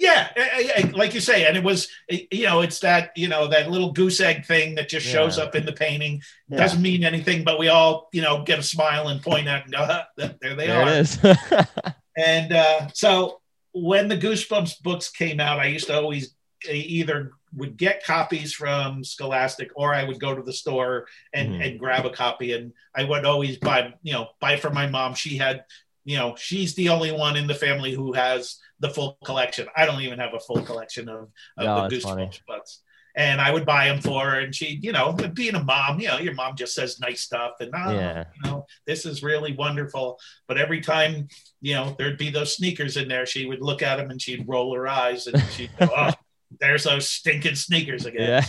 Yeah, 0.00 0.28
I- 0.36 0.72
I- 0.76 0.80
I- 0.80 0.90
like 0.92 1.12
you 1.12 1.20
say, 1.20 1.44
and 1.46 1.56
it 1.56 1.64
was, 1.64 1.88
eh, 2.08 2.20
you 2.30 2.44
know, 2.46 2.60
it's 2.60 2.78
that, 2.80 3.10
you 3.16 3.26
know, 3.26 3.48
that 3.48 3.68
little 3.68 3.90
goose 3.90 4.20
egg 4.20 4.46
thing 4.46 4.76
that 4.76 4.88
just 4.88 5.04
shows 5.04 5.38
Yeah. 5.38 5.44
up 5.44 5.56
in 5.56 5.66
the 5.66 5.72
painting. 5.72 6.22
Yeah. 6.48 6.58
Doesn't 6.58 6.80
mean 6.82 7.02
anything, 7.02 7.42
but 7.42 7.58
we 7.58 7.66
all, 7.68 8.08
you 8.12 8.22
know, 8.22 8.44
get 8.44 8.60
a 8.60 8.62
smile 8.62 9.08
and 9.08 9.20
point 9.20 9.48
at 9.48 9.64
and 9.64 9.72
go, 9.72 9.84
"Huh, 9.84 10.04
there 10.16 10.34
they 10.40 10.54
there 10.68 10.82
are. 10.82 10.88
it 10.88 10.98
is. 11.00 11.18
And 12.16 12.52
uh, 12.52 12.88
so 12.94 13.40
when 13.72 14.08
the 14.08 14.16
Goosebumps 14.16 14.82
books 14.82 15.08
came 15.10 15.38
out, 15.40 15.60
I 15.60 15.66
used 15.66 15.86
to 15.88 15.94
always 15.94 16.34
eh, 16.68 16.72
either 16.74 17.30
would 17.56 17.76
get 17.76 18.04
copies 18.04 18.52
from 18.52 19.02
Scholastic 19.04 19.70
or 19.76 19.94
I 19.94 20.02
would 20.04 20.18
go 20.20 20.34
to 20.34 20.42
the 20.42 20.52
store 20.52 21.06
and, 21.32 21.50
Mhm. 21.52 21.64
and 21.70 21.78
grab 21.78 22.04
a 22.06 22.10
copy. 22.10 22.52
And 22.52 22.72
I 22.94 23.04
would 23.04 23.24
always 23.24 23.56
buy, 23.58 23.94
you 24.02 24.12
know, 24.12 24.28
buy 24.40 24.56
from 24.56 24.74
my 24.74 24.86
mom. 24.88 25.14
She 25.14 25.36
had, 25.38 25.64
you 26.04 26.16
know, 26.18 26.34
she's 26.36 26.74
the 26.74 26.88
only 26.88 27.12
one 27.12 27.36
in 27.36 27.46
the 27.46 27.54
family 27.54 27.92
who 27.92 28.12
has 28.14 28.58
the 28.80 28.90
full 28.90 29.18
collection. 29.24 29.66
I 29.76 29.86
don't 29.86 30.00
even 30.02 30.18
have 30.18 30.34
a 30.34 30.40
full 30.40 30.62
collection 30.62 31.08
of, 31.08 31.28
of 31.56 31.64
No, 31.64 31.88
the 31.88 32.00
funny. 32.00 32.26
Goosebumps 32.26 32.40
books. 32.46 32.82
And 33.16 33.40
I 33.40 33.50
would 33.50 33.66
buy 33.66 33.88
them 33.88 34.00
for 34.00 34.24
her, 34.30 34.38
and 34.38 34.54
she, 34.54 34.78
you 34.80 34.92
know, 34.92 35.12
being 35.34 35.56
a 35.56 35.64
mom, 35.64 35.98
you 35.98 36.06
know, 36.06 36.18
your 36.18 36.34
mom 36.34 36.54
just 36.54 36.72
says 36.74 37.00
nice 37.00 37.22
stuff, 37.22 37.54
and 37.58 37.70
oh, 37.74 37.90
Yeah. 37.92 38.24
you 38.36 38.48
know, 38.50 38.66
this 38.86 39.04
is 39.06 39.24
really 39.24 39.54
wonderful. 39.56 40.20
But 40.46 40.58
every 40.58 40.80
time 40.80 41.26
you 41.60 41.74
know, 41.74 41.96
there'd 41.98 42.18
be 42.18 42.30
those 42.30 42.54
sneakers 42.56 42.96
in 42.96 43.08
there. 43.08 43.26
She 43.26 43.46
would 43.46 43.60
look 43.60 43.82
at 43.82 43.96
them 43.96 44.10
and 44.10 44.22
she'd 44.22 44.46
roll 44.46 44.72
her 44.76 44.86
eyes 44.86 45.26
and 45.26 45.42
she'd 45.50 45.70
go, 45.80 45.88
"Oh, 45.96 46.10
there's 46.60 46.84
those 46.84 47.08
stinking 47.10 47.56
sneakers 47.56 48.06
again." 48.06 48.44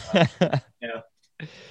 yeah. 0.82 1.02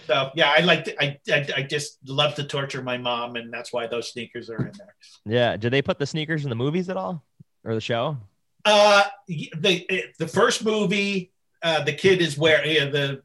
So 0.07 0.31
yeah, 0.35 0.53
I 0.57 0.61
like 0.63 0.85
to, 0.85 1.01
I, 1.03 1.19
I 1.31 1.47
I 1.59 1.63
just 1.63 1.99
love 2.09 2.35
to 2.37 2.45
torture 2.45 2.83
my 2.83 2.97
mom, 2.97 3.37
and 3.37 3.53
that's 3.53 3.73
why 3.73 3.87
those 3.87 4.11
sneakers 4.11 4.49
are 4.51 4.67
in 4.67 4.73
there. 4.79 4.95
yeah. 5.27 5.57
Did 5.57 5.73
they 5.73 5.83
put 5.83 5.99
the 5.99 6.07
sneakers 6.07 6.45
in 6.45 6.49
the 6.51 6.57
movies 6.57 6.89
at 6.89 6.97
all 6.97 7.23
or 7.65 7.75
the 7.75 7.81
show? 7.81 8.17
Uh, 8.65 9.05
the 9.27 10.05
the 10.19 10.29
first 10.29 10.65
movie, 10.65 11.33
uh, 11.63 11.85
the 11.85 11.93
kid 11.93 12.21
is 12.21 12.37
wearing 12.39 12.75
yeah, 12.75 12.87
the. 12.87 13.23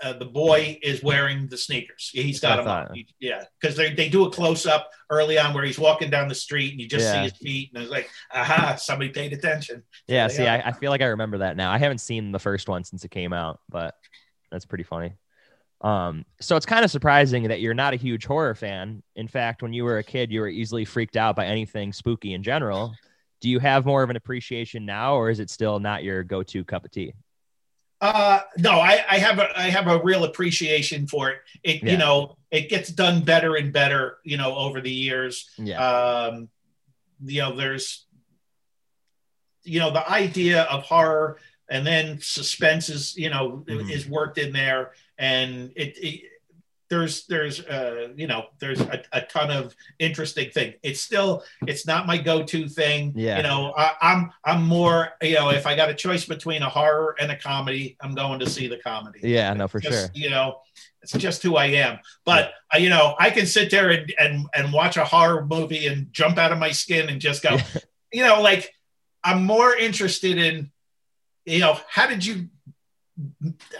Uh, 0.00 0.12
the 0.12 0.24
boy 0.24 0.78
is 0.80 1.02
wearing 1.02 1.48
the 1.48 1.56
sneakers. 1.56 2.10
He's 2.14 2.38
got 2.38 2.58
them 2.58 2.68
on. 2.68 3.04
yeah, 3.18 3.42
because 3.60 3.76
they, 3.76 3.92
they 3.92 4.08
do 4.08 4.26
a 4.26 4.30
close 4.30 4.64
up 4.64 4.92
early 5.10 5.40
on 5.40 5.52
where 5.52 5.64
he's 5.64 5.76
walking 5.76 6.08
down 6.08 6.28
the 6.28 6.36
street 6.36 6.70
and 6.70 6.80
you 6.80 6.86
just 6.86 7.10
see 7.10 7.18
his 7.18 7.32
feet 7.32 7.72
and 7.74 7.82
it's 7.82 7.90
like, 7.90 8.08
aha, 8.32 8.76
somebody 8.76 9.10
paid 9.10 9.32
attention. 9.32 9.82
Yeah. 10.06 10.28
See. 10.28 10.46
I, 10.46 10.68
I 10.68 10.70
feel 10.70 10.92
like 10.92 11.00
I 11.00 11.06
remember 11.06 11.38
that 11.38 11.56
now. 11.56 11.72
I 11.72 11.78
haven't 11.78 11.98
seen 11.98 12.30
the 12.30 12.38
first 12.38 12.68
one 12.68 12.84
since 12.84 13.04
it 13.04 13.10
came 13.10 13.32
out, 13.32 13.58
but 13.68 13.96
that's 14.52 14.66
pretty 14.66 14.84
funny. 14.84 15.14
Um, 15.80 16.24
so 16.40 16.54
it's 16.54 16.64
kind 16.64 16.84
of 16.84 16.92
surprising 16.92 17.48
that 17.48 17.60
you're 17.60 17.74
not 17.74 17.92
a 17.92 17.96
huge 17.96 18.24
horror 18.24 18.54
fan. 18.54 19.02
In 19.16 19.26
fact, 19.26 19.62
when 19.62 19.72
you 19.72 19.82
were 19.82 19.98
a 19.98 20.04
kid, 20.04 20.30
you 20.30 20.42
were 20.42 20.48
easily 20.48 20.84
freaked 20.84 21.16
out 21.16 21.34
by 21.34 21.46
anything 21.46 21.92
spooky 21.92 22.34
in 22.34 22.44
general. 22.44 22.94
Do 23.40 23.48
you 23.48 23.58
have 23.60 23.86
more 23.86 24.02
of 24.02 24.10
an 24.10 24.16
appreciation 24.16 24.84
now, 24.84 25.14
or 25.14 25.30
is 25.30 25.38
it 25.40 25.50
still 25.50 25.78
not 25.78 26.02
your 26.02 26.22
go-to 26.24 26.64
cup 26.64 26.84
of 26.84 26.90
tea? 26.90 27.14
Uh, 28.00 28.40
no, 28.56 28.72
I, 28.72 29.04
I 29.10 29.18
have 29.18 29.38
a 29.38 29.58
I 29.58 29.70
have 29.70 29.88
a 29.88 30.00
real 30.02 30.24
appreciation 30.24 31.06
for 31.06 31.30
it. 31.30 31.38
It 31.64 31.82
Yeah. 31.82 31.92
you 31.92 31.98
know 31.98 32.36
it 32.50 32.68
gets 32.68 32.90
done 32.90 33.22
better 33.22 33.56
and 33.56 33.72
better 33.72 34.18
you 34.24 34.36
know 34.36 34.54
over 34.56 34.80
the 34.80 34.90
years. 34.92 35.50
Yeah. 35.58 35.78
Um, 35.84 36.48
you 37.24 37.40
know, 37.42 37.56
there's 37.56 38.06
you 39.64 39.80
know 39.80 39.90
the 39.90 40.08
idea 40.08 40.62
of 40.62 40.84
horror 40.84 41.38
and 41.68 41.86
then 41.86 42.20
suspense 42.20 42.88
is 42.88 43.16
you 43.16 43.30
know 43.30 43.64
Mhm. 43.68 43.90
is 43.90 44.06
worked 44.08 44.38
in 44.38 44.52
there, 44.52 44.92
and 45.18 45.72
it. 45.76 45.96
it 45.98 46.20
there's 46.90 47.26
there's 47.26 47.60
uh 47.66 48.08
you 48.16 48.26
know 48.26 48.46
there's 48.60 48.80
a, 48.80 49.02
a 49.12 49.20
ton 49.22 49.50
of 49.50 49.74
interesting 49.98 50.50
thing 50.50 50.72
it's 50.82 51.00
still 51.00 51.44
it's 51.66 51.86
not 51.86 52.06
my 52.06 52.16
go-to 52.16 52.66
thing 52.68 53.12
Yeah. 53.14 53.36
you 53.36 53.42
know 53.42 53.74
I, 53.76 53.92
i'm 54.00 54.30
i'm 54.44 54.62
more 54.66 55.10
you 55.20 55.34
know 55.34 55.50
if 55.50 55.66
i 55.66 55.76
got 55.76 55.90
a 55.90 55.94
choice 55.94 56.24
between 56.24 56.62
a 56.62 56.68
horror 56.68 57.14
and 57.20 57.30
a 57.30 57.36
comedy 57.36 57.96
i'm 58.00 58.14
going 58.14 58.38
to 58.40 58.48
see 58.48 58.68
the 58.68 58.78
comedy 58.78 59.20
yeah, 59.22 59.52
no, 59.52 59.68
for 59.68 59.80
just, 59.80 59.98
sure. 59.98 60.10
You 60.14 60.30
know, 60.30 60.60
it's 61.02 61.12
just 61.12 61.42
who 61.42 61.56
I 61.56 61.66
am. 61.66 61.98
But 62.24 62.52
uh, 62.74 62.78
you 62.78 62.88
know, 62.88 63.14
I 63.18 63.30
can 63.30 63.46
sit 63.46 63.70
there 63.70 63.90
and, 63.90 64.12
and 64.18 64.46
and 64.54 64.72
watch 64.72 64.96
a 64.96 65.04
horror 65.04 65.44
movie 65.44 65.86
and 65.86 66.12
jump 66.12 66.38
out 66.38 66.52
of 66.52 66.58
my 66.58 66.70
skin 66.72 67.08
and 67.08 67.20
just 67.20 67.42
go, 67.42 67.50
Yeah. 67.50 67.64
you 68.12 68.22
know, 68.24 68.40
like 68.40 68.72
I'm 69.22 69.44
more 69.44 69.74
interested 69.76 70.38
in, 70.38 70.70
you 71.44 71.60
know, 71.60 71.78
how 71.88 72.06
did 72.06 72.24
you 72.24 72.48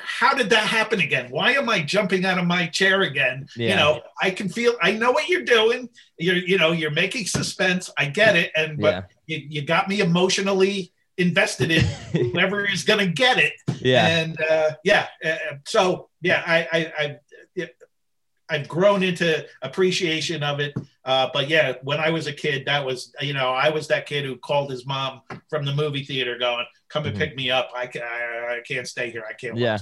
how 0.03 0.35
did 0.35 0.51
that 0.51 0.67
happen 0.67 1.01
again? 1.01 1.31
Why 1.31 1.53
am 1.53 1.69
I 1.69 1.81
jumping 1.83 2.25
out 2.25 2.39
of 2.39 2.47
my 2.47 2.67
chair 2.67 3.03
again? 3.03 3.47
You 3.57 3.77
know, 3.77 4.01
I 4.21 4.31
can 4.31 4.49
feel 4.49 4.75
I 4.83 4.93
know 4.93 5.13
what 5.13 5.29
you're 5.29 5.43
doing. 5.45 5.89
You're 6.19 6.37
you 6.37 6.59
know, 6.59 6.73
you're 6.73 6.91
making 6.91 7.27
suspense. 7.27 7.91
I 7.97 8.07
get 8.07 8.37
it. 8.37 8.51
And 8.57 8.79
but 8.79 8.95
Yeah. 8.95 9.03
you, 9.27 9.47
you 9.49 9.63
got 9.63 9.89
me 9.89 10.01
emotionally 10.01 10.93
invested 11.17 11.71
in 11.71 11.85
whoever 12.33 12.65
is 12.65 12.85
gonna 12.85 13.07
get 13.07 13.39
it 13.39 13.53
Yeah. 13.81 14.07
and 14.07 14.41
uh, 14.41 14.71
yeah, 14.85 15.07
uh, 15.25 15.37
so 15.67 16.09
yeah, 16.23 16.43
I, 16.47 16.69
I, 16.73 16.93
I, 17.59 17.69
I've 18.51 18.67
grown 18.69 19.03
into 19.03 19.47
appreciation 19.63 20.43
of 20.43 20.59
it. 20.61 20.75
Uh, 21.05 21.29
but 21.35 21.49
yeah, 21.49 21.75
when 21.83 21.99
I 22.01 22.11
was 22.11 22.27
a 22.27 22.33
kid, 22.33 22.65
that 22.67 22.85
was 22.85 23.13
you 23.21 23.35
know 23.35 23.51
I 23.51 23.69
was 23.71 23.89
that 23.89 24.07
kid 24.07 24.25
who 24.25 24.37
called 24.37 24.71
his 24.71 24.87
mom 24.87 25.21
from 25.51 25.65
the 25.65 25.75
movie 25.75 26.05
theater, 26.05 26.39
going, 26.39 26.65
"Come 26.89 27.07
and 27.07 27.15
Mhm. 27.15 27.19
pick 27.19 27.37
me 27.37 27.51
up. 27.51 27.71
I, 27.75 27.87
ca- 27.87 28.01
I, 28.01 28.57
I 28.57 28.61
can't 28.67 28.87
stay 28.89 29.11
here. 29.11 29.25
I 29.29 29.33
can't." 29.35 29.57
Yeah. 29.57 29.79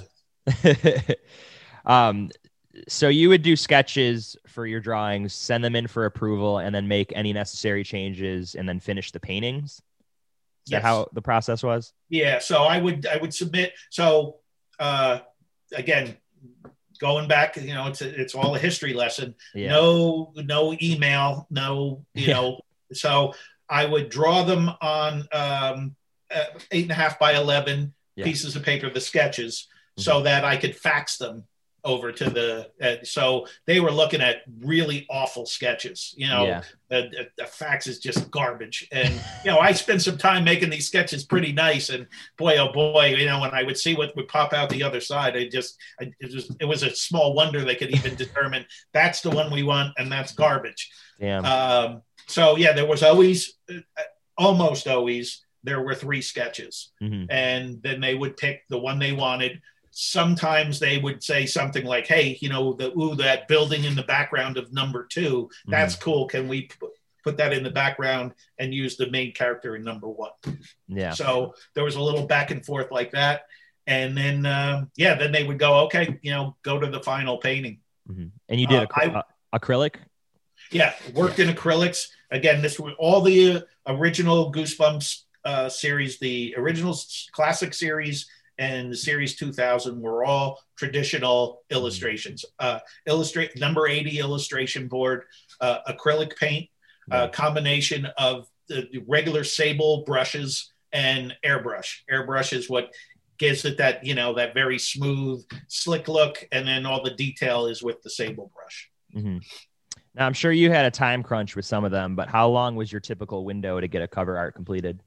um, 1.86 2.30
so 2.88 3.08
you 3.08 3.28
would 3.30 3.42
do 3.42 3.56
sketches 3.56 4.36
for 4.46 4.66
your 4.66 4.80
drawings, 4.80 5.32
send 5.32 5.64
them 5.64 5.74
in 5.76 5.86
for 5.86 6.04
approval, 6.04 6.58
and 6.58 6.74
then 6.74 6.86
make 6.88 7.12
any 7.14 7.32
necessary 7.32 7.82
changes, 7.84 8.54
and 8.54 8.68
then 8.68 8.80
finish 8.80 9.12
the 9.12 9.20
paintings. 9.20 9.80
Is 10.66 10.72
Yes. 10.72 10.82
that 10.82 10.88
how 10.88 11.08
the 11.12 11.22
process 11.22 11.62
was? 11.62 11.92
Yeah, 12.08 12.38
so 12.38 12.64
I 12.64 12.78
would 12.80 13.06
I 13.06 13.16
would 13.18 13.32
submit. 13.32 13.72
So 13.90 14.40
uh, 14.78 15.20
again, 15.72 16.16
going 16.98 17.28
back, 17.28 17.56
you 17.56 17.72
know, 17.74 17.86
it's 17.86 18.02
a, 18.02 18.20
it's 18.20 18.34
all 18.34 18.54
a 18.56 18.58
history 18.58 18.92
lesson. 18.92 19.34
Yeah. 19.54 19.70
no 19.70 20.32
no 20.36 20.76
email 20.82 21.46
no 21.50 22.04
you 22.14 22.26
Yeah. 22.26 22.34
know 22.34 22.60
so 22.92 23.34
i 23.68 23.84
would 23.84 24.08
draw 24.10 24.44
them 24.44 24.70
on 24.80 25.26
um 25.32 25.96
uh, 26.34 26.44
eight 26.70 26.82
and 26.84 26.92
a 26.92 26.94
half 26.94 27.18
by 27.18 27.34
11 27.34 27.92
Yeah. 28.16 28.24
pieces 28.24 28.56
of 28.56 28.62
paper 28.62 28.88
the 28.90 29.00
sketches 29.00 29.68
so 29.98 30.22
that 30.22 30.44
i 30.44 30.56
could 30.56 30.76
fax 30.76 31.16
them 31.18 31.44
over 31.84 32.10
to 32.10 32.28
the 32.28 32.68
uh, 32.82 32.96
so 33.04 33.46
they 33.66 33.78
were 33.78 33.92
looking 33.92 34.20
at 34.20 34.38
really 34.58 35.06
awful 35.08 35.46
sketches 35.46 36.12
you 36.16 36.26
know 36.28 36.44
Yeah. 36.44 36.62
the, 36.90 37.28
the, 37.38 37.46
fax 37.46 37.86
is 37.86 38.00
just 38.00 38.28
garbage 38.30 38.88
and 38.90 39.14
you 39.44 39.50
know 39.52 39.58
i 39.58 39.72
spent 39.72 40.02
some 40.02 40.18
time 40.18 40.42
making 40.44 40.68
these 40.68 40.86
sketches 40.88 41.24
pretty 41.24 41.52
nice 41.52 41.88
and 41.90 42.06
boy 42.36 42.56
oh 42.58 42.72
boy 42.72 43.14
you 43.16 43.26
know 43.26 43.40
when 43.40 43.52
i 43.52 43.62
would 43.62 43.78
see 43.78 43.94
what 43.94 44.14
would 44.16 44.26
pop 44.28 44.52
out 44.52 44.68
the 44.68 44.82
other 44.82 45.00
side 45.00 45.36
i 45.36 45.46
just 45.48 45.78
I, 46.00 46.10
it, 46.20 46.34
was, 46.34 46.56
it 46.60 46.64
was 46.64 46.82
a 46.82 46.90
small 46.94 47.34
wonder 47.34 47.64
they 47.64 47.76
could 47.76 47.92
even 47.94 48.16
determine 48.16 48.66
that's 48.92 49.20
the 49.20 49.30
one 49.30 49.50
we 49.52 49.62
want 49.62 49.94
and 49.96 50.10
that's 50.10 50.32
garbage 50.32 50.90
Damn. 51.20 51.44
um, 51.44 52.02
so 52.26 52.56
yeah 52.56 52.72
there 52.72 52.86
was 52.86 53.02
always 53.04 53.54
uh, 53.70 53.78
almost 54.36 54.88
always 54.88 55.45
there 55.66 55.82
were 55.82 55.94
three 55.94 56.22
sketches. 56.22 56.92
Mhm. 57.02 57.26
and 57.28 57.82
then 57.82 58.00
they 58.00 58.14
would 58.14 58.36
pick 58.38 58.62
the 58.68 58.78
one 58.78 58.98
they 58.98 59.12
wanted. 59.12 59.60
Sometimes 59.90 60.78
they 60.78 60.98
would 60.98 61.22
say 61.24 61.46
something 61.46 61.84
like 61.84 62.06
hey 62.06 62.38
you 62.40 62.48
know 62.48 62.72
the 62.74 62.88
ooh 62.96 63.14
that 63.16 63.48
building 63.48 63.84
in 63.84 63.94
the 63.94 64.02
background 64.04 64.56
of 64.56 64.72
number 64.72 65.04
two 65.10 65.50
that's 65.66 65.96
cool. 65.96 66.26
Can 66.28 66.46
we 66.48 66.62
p- 66.62 66.86
put 67.24 67.36
that 67.38 67.52
in 67.52 67.62
the 67.64 67.70
background 67.70 68.32
and 68.58 68.72
use 68.72 68.96
the 68.96 69.10
main 69.10 69.32
character 69.32 69.74
in 69.76 69.82
number 69.82 70.08
one? 70.08 70.30
Yeah. 70.86 71.10
so 71.12 71.54
there 71.74 71.82
was 71.84 71.96
a 71.96 72.00
little 72.02 72.26
back 72.26 72.50
and 72.52 72.64
forth 72.64 72.90
like 72.90 73.10
that. 73.12 73.46
And 73.88 74.16
then 74.16 74.46
um, 74.46 74.90
yeah 74.96 75.14
then 75.14 75.32
they 75.32 75.44
would 75.44 75.58
go 75.58 75.72
okay 75.86 76.18
you 76.22 76.30
know 76.30 76.56
go 76.62 76.78
to 76.78 76.86
the 76.86 77.00
final 77.02 77.38
painting. 77.38 77.80
Mhm. 78.10 78.30
And 78.48 78.60
you 78.60 78.66
did 78.68 78.82
Uh, 78.82 78.86
acry- 78.86 79.16
uh, 79.16 79.22
acrylic. 79.58 79.94
yeah 80.70 80.92
worked 81.14 81.38
in 81.40 81.48
acrylics. 81.48 82.08
Again 82.30 82.60
this 82.62 82.78
was 82.78 82.94
all 82.98 83.22
the 83.22 83.38
uh, 83.56 83.60
original 83.86 84.52
goosebumps 84.52 85.22
uh, 85.46 85.68
series 85.68 86.18
the 86.18 86.54
original 86.58 86.94
classic 87.32 87.72
series 87.72 88.26
and 88.58 88.90
the 88.90 88.96
series 88.96 89.36
2000 89.36 90.00
were 90.00 90.24
all 90.24 90.60
traditional 90.76 91.62
illustrations. 91.70 92.44
Uh, 92.58 92.78
illustrate 93.06 93.58
number 93.58 93.86
80 93.86 94.18
illustration 94.18 94.88
board 94.88 95.24
uh, 95.60 95.78
acrylic 95.88 96.36
paint 96.36 96.68
a 97.10 97.28
combination 97.28 98.06
of 98.18 98.48
the 98.68 98.88
the 98.92 98.98
regular 99.06 99.44
sable 99.44 100.02
brushes 100.04 100.72
and 100.92 101.34
airbrush. 101.44 102.00
Airbrush 102.10 102.52
is 102.52 102.68
what 102.68 102.92
gives 103.38 103.64
it 103.64 103.78
that 103.78 104.04
you 104.04 104.14
know 104.14 104.34
that 104.34 104.54
very 104.54 104.78
smooth 104.78 105.44
slick 105.68 106.08
look 106.08 106.46
and 106.52 106.66
then 106.66 106.86
all 106.86 107.02
the 107.02 107.10
detail 107.10 107.66
is 107.66 107.82
with 107.82 108.02
the 108.02 108.10
sable 108.10 108.50
brush. 108.54 108.90
Hmm 109.12 109.38
Now 110.14 110.26
I'm 110.26 110.32
sure 110.32 110.52
you 110.52 110.70
had 110.70 110.86
a 110.86 110.90
time 110.90 111.22
crunch 111.22 111.54
with 111.54 111.64
some 111.64 111.84
of 111.84 111.92
them, 111.92 112.16
but 112.16 112.28
how 112.28 112.48
long 112.48 112.74
was 112.76 112.90
your 112.90 113.00
typical 113.00 113.44
window 113.44 113.78
to 113.80 113.86
get 113.86 114.02
a 114.02 114.08
cover 114.08 114.36
art 114.36 114.54
completed? 114.54 115.00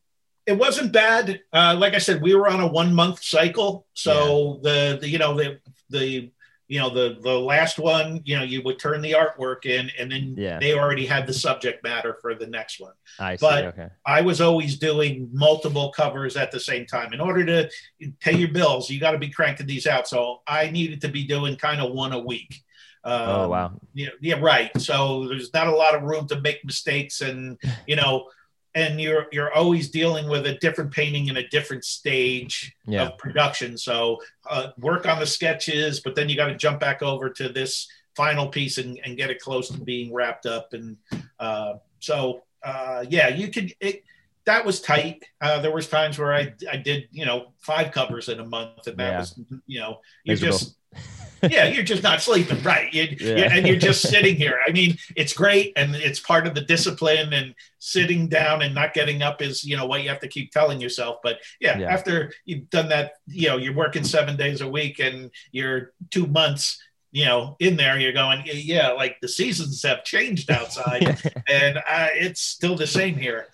It 0.50 0.58
wasn't 0.58 0.92
bad. 0.92 1.42
Uh, 1.54 1.76
like 1.78 1.94
I 1.94 2.00
said, 2.00 2.24
we 2.24 2.34
were 2.34 2.50
on 2.50 2.60
a 2.60 2.66
one 2.68 2.92
month 2.94 3.24
cycle. 3.24 3.86
So 3.94 4.60
the, 4.64 4.98
the, 5.00 5.08
you 5.08 5.20
know, 5.20 5.36
the, 5.38 5.60
the, 5.92 6.32
you 6.68 6.80
know, 6.80 6.90
the, 6.90 7.18
the 7.22 7.40
last 7.40 7.78
one, 7.78 8.22
you 8.26 8.36
know, 8.36 8.44
you 8.44 8.64
would 8.64 8.80
turn 8.80 9.02
the 9.02 9.12
artwork 9.12 9.66
in 9.68 9.92
and 10.00 10.12
then 10.12 10.34
Yeah. 10.36 10.58
they 10.60 10.74
already 10.74 11.06
had 11.06 11.28
the 11.28 11.34
subject 11.34 11.84
matter 11.84 12.18
for 12.20 12.34
the 12.34 12.48
next 12.48 12.80
one. 12.80 12.94
I 13.20 13.36
see. 13.36 13.46
But- 13.46 13.66
okay. 13.66 13.90
I 14.08 14.22
was 14.22 14.42
always 14.42 14.80
doing 14.80 15.30
multiple 15.32 15.92
covers 15.92 16.36
at 16.36 16.52
the 16.52 16.60
same 16.60 16.88
time. 16.88 17.14
In 17.14 17.22
order 17.22 17.46
to 17.46 17.70
pay 18.20 18.36
your 18.36 18.50
bills, 18.50 18.90
you 18.90 19.00
got 19.00 19.12
to 19.12 19.20
be 19.20 19.30
cranking 19.30 19.68
these 19.68 19.86
out. 19.86 20.08
So 20.08 20.42
I 20.48 20.72
needed 20.72 21.02
to 21.02 21.10
be 21.10 21.26
doing 21.26 21.58
kind 21.58 21.80
of 21.80 21.94
one 21.94 22.12
a 22.14 22.20
week. 22.20 22.56
Um, 23.04 23.30
oh 23.30 23.50
wow. 23.50 23.80
yeah, 23.94 24.10
yeah, 24.20 24.40
right. 24.42 24.70
So 24.80 25.28
there's 25.30 25.54
not 25.54 25.68
a 25.68 25.76
lot 25.76 25.96
of 25.96 26.04
room 26.04 26.28
to 26.28 26.42
make 26.42 26.66
mistakes, 26.66 27.22
and 27.22 27.58
you 27.88 27.96
know, 27.96 28.28
and 28.76 29.02
you're 29.02 29.26
you're 29.32 29.54
always 29.54 29.90
dealing 29.90 30.30
with 30.30 30.46
a 30.46 30.56
different 30.60 30.92
painting 30.92 31.28
in 31.28 31.38
a 31.38 31.48
different 31.50 31.84
stage 31.86 32.76
Yeah. 32.86 33.08
of 33.08 33.18
production. 33.18 33.78
So 33.78 34.20
uh, 34.50 34.68
work 34.78 35.08
on 35.08 35.20
the 35.20 35.26
sketches, 35.26 36.00
but 36.02 36.16
then 36.16 36.30
you 36.30 36.36
got 36.36 36.48
to 36.48 36.56
jump 36.56 36.80
back 36.80 37.02
over 37.02 37.30
to 37.32 37.50
this 37.50 37.88
final 38.16 38.48
piece 38.48 38.78
and, 38.78 39.00
and 39.04 39.18
get 39.18 39.30
it 39.30 39.40
close 39.40 39.70
to 39.70 39.80
being 39.80 40.14
wrapped 40.14 40.46
up. 40.46 40.74
And 40.74 40.98
uh, 41.40 41.74
so 42.00 42.44
uh, 42.64 43.06
yeah, 43.10 43.28
you 43.30 43.50
could. 43.50 43.74
It, 43.80 44.04
that 44.46 44.66
was 44.66 44.82
tight. 44.82 45.24
Uh, 45.42 45.60
there 45.62 45.72
was 45.72 45.88
times 45.88 46.18
where 46.18 46.34
I 46.34 46.54
I 46.72 46.78
did 46.78 47.08
you 47.12 47.26
know 47.26 47.52
five 47.60 47.92
covers 47.92 48.30
in 48.30 48.40
a 48.40 48.46
month, 48.46 48.88
and 48.88 48.98
that 48.98 49.12
Yeah. 49.12 49.20
was 49.20 49.40
you 49.68 49.80
know 49.80 50.00
you're 50.24 50.36
just 50.36 50.76
yeah, 51.50 51.68
you're 51.68 51.84
just 51.86 52.04
not 52.04 52.22
sleeping, 52.22 52.62
right? 52.64 52.94
You, 52.94 53.04
Yeah. 53.20 53.36
you- 53.38 53.44
and 53.46 53.68
you're 53.68 53.78
just 53.78 54.02
sitting 54.02 54.36
here. 54.36 54.60
I 54.68 54.72
mean, 54.72 54.98
it's 55.16 55.32
great, 55.34 55.72
and 55.78 55.96
it's 55.96 56.20
part 56.20 56.46
of 56.48 56.54
the 56.54 56.62
discipline. 56.62 57.32
And 57.34 57.56
sitting 57.80 58.28
down 58.28 58.62
and 58.62 58.76
not 58.76 58.94
getting 58.94 59.22
up 59.22 59.42
is, 59.42 59.64
you 59.64 59.78
know, 59.78 59.86
what 59.86 60.04
you 60.04 60.10
have 60.10 60.20
to 60.20 60.28
keep 60.28 60.52
telling 60.52 60.82
yourself. 60.82 61.20
But 61.24 61.40
yeah, 61.62 61.80
Yeah. 61.80 61.94
after 61.94 62.34
you've 62.46 62.70
done 62.70 62.90
that, 62.90 63.14
you 63.28 63.48
know, 63.48 63.58
you're 63.58 63.74
working 63.74 64.04
seven 64.04 64.36
days 64.36 64.60
a 64.62 64.68
week, 64.68 65.00
and 65.00 65.32
you're 65.52 65.94
two 66.12 66.28
months, 66.28 66.78
you 67.12 67.24
know, 67.26 67.56
in 67.60 67.78
there. 67.78 67.98
You're 67.98 68.12
going, 68.12 68.44
yeah, 68.46 68.90
like 68.90 69.18
the 69.22 69.30
seasons 69.30 69.82
have 69.84 70.04
changed 70.04 70.52
outside, 70.52 71.22
and 71.48 71.78
uh, 71.78 72.10
it's 72.16 72.42
still 72.42 72.76
the 72.76 72.86
same 72.88 73.16
here. 73.16 73.48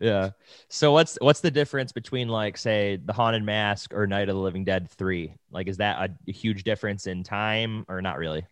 Yeah. 0.00 0.30
So 0.70 0.92
what's 0.92 1.18
what's 1.20 1.40
the 1.40 1.50
difference 1.50 1.92
between 1.92 2.28
like 2.28 2.56
say 2.56 2.96
the 2.96 3.12
Haunted 3.12 3.44
Mask 3.44 3.92
or 3.92 4.06
Night 4.06 4.30
of 4.30 4.34
the 4.34 4.40
Living 4.40 4.64
Dead 4.64 4.90
three? 4.90 5.34
Like, 5.50 5.68
is 5.68 5.76
that 5.76 6.10
a, 6.10 6.14
a 6.28 6.32
huge 6.32 6.64
difference 6.64 7.06
in 7.06 7.22
time 7.22 7.84
or 7.86 8.00
not 8.00 8.16
really? 8.16 8.46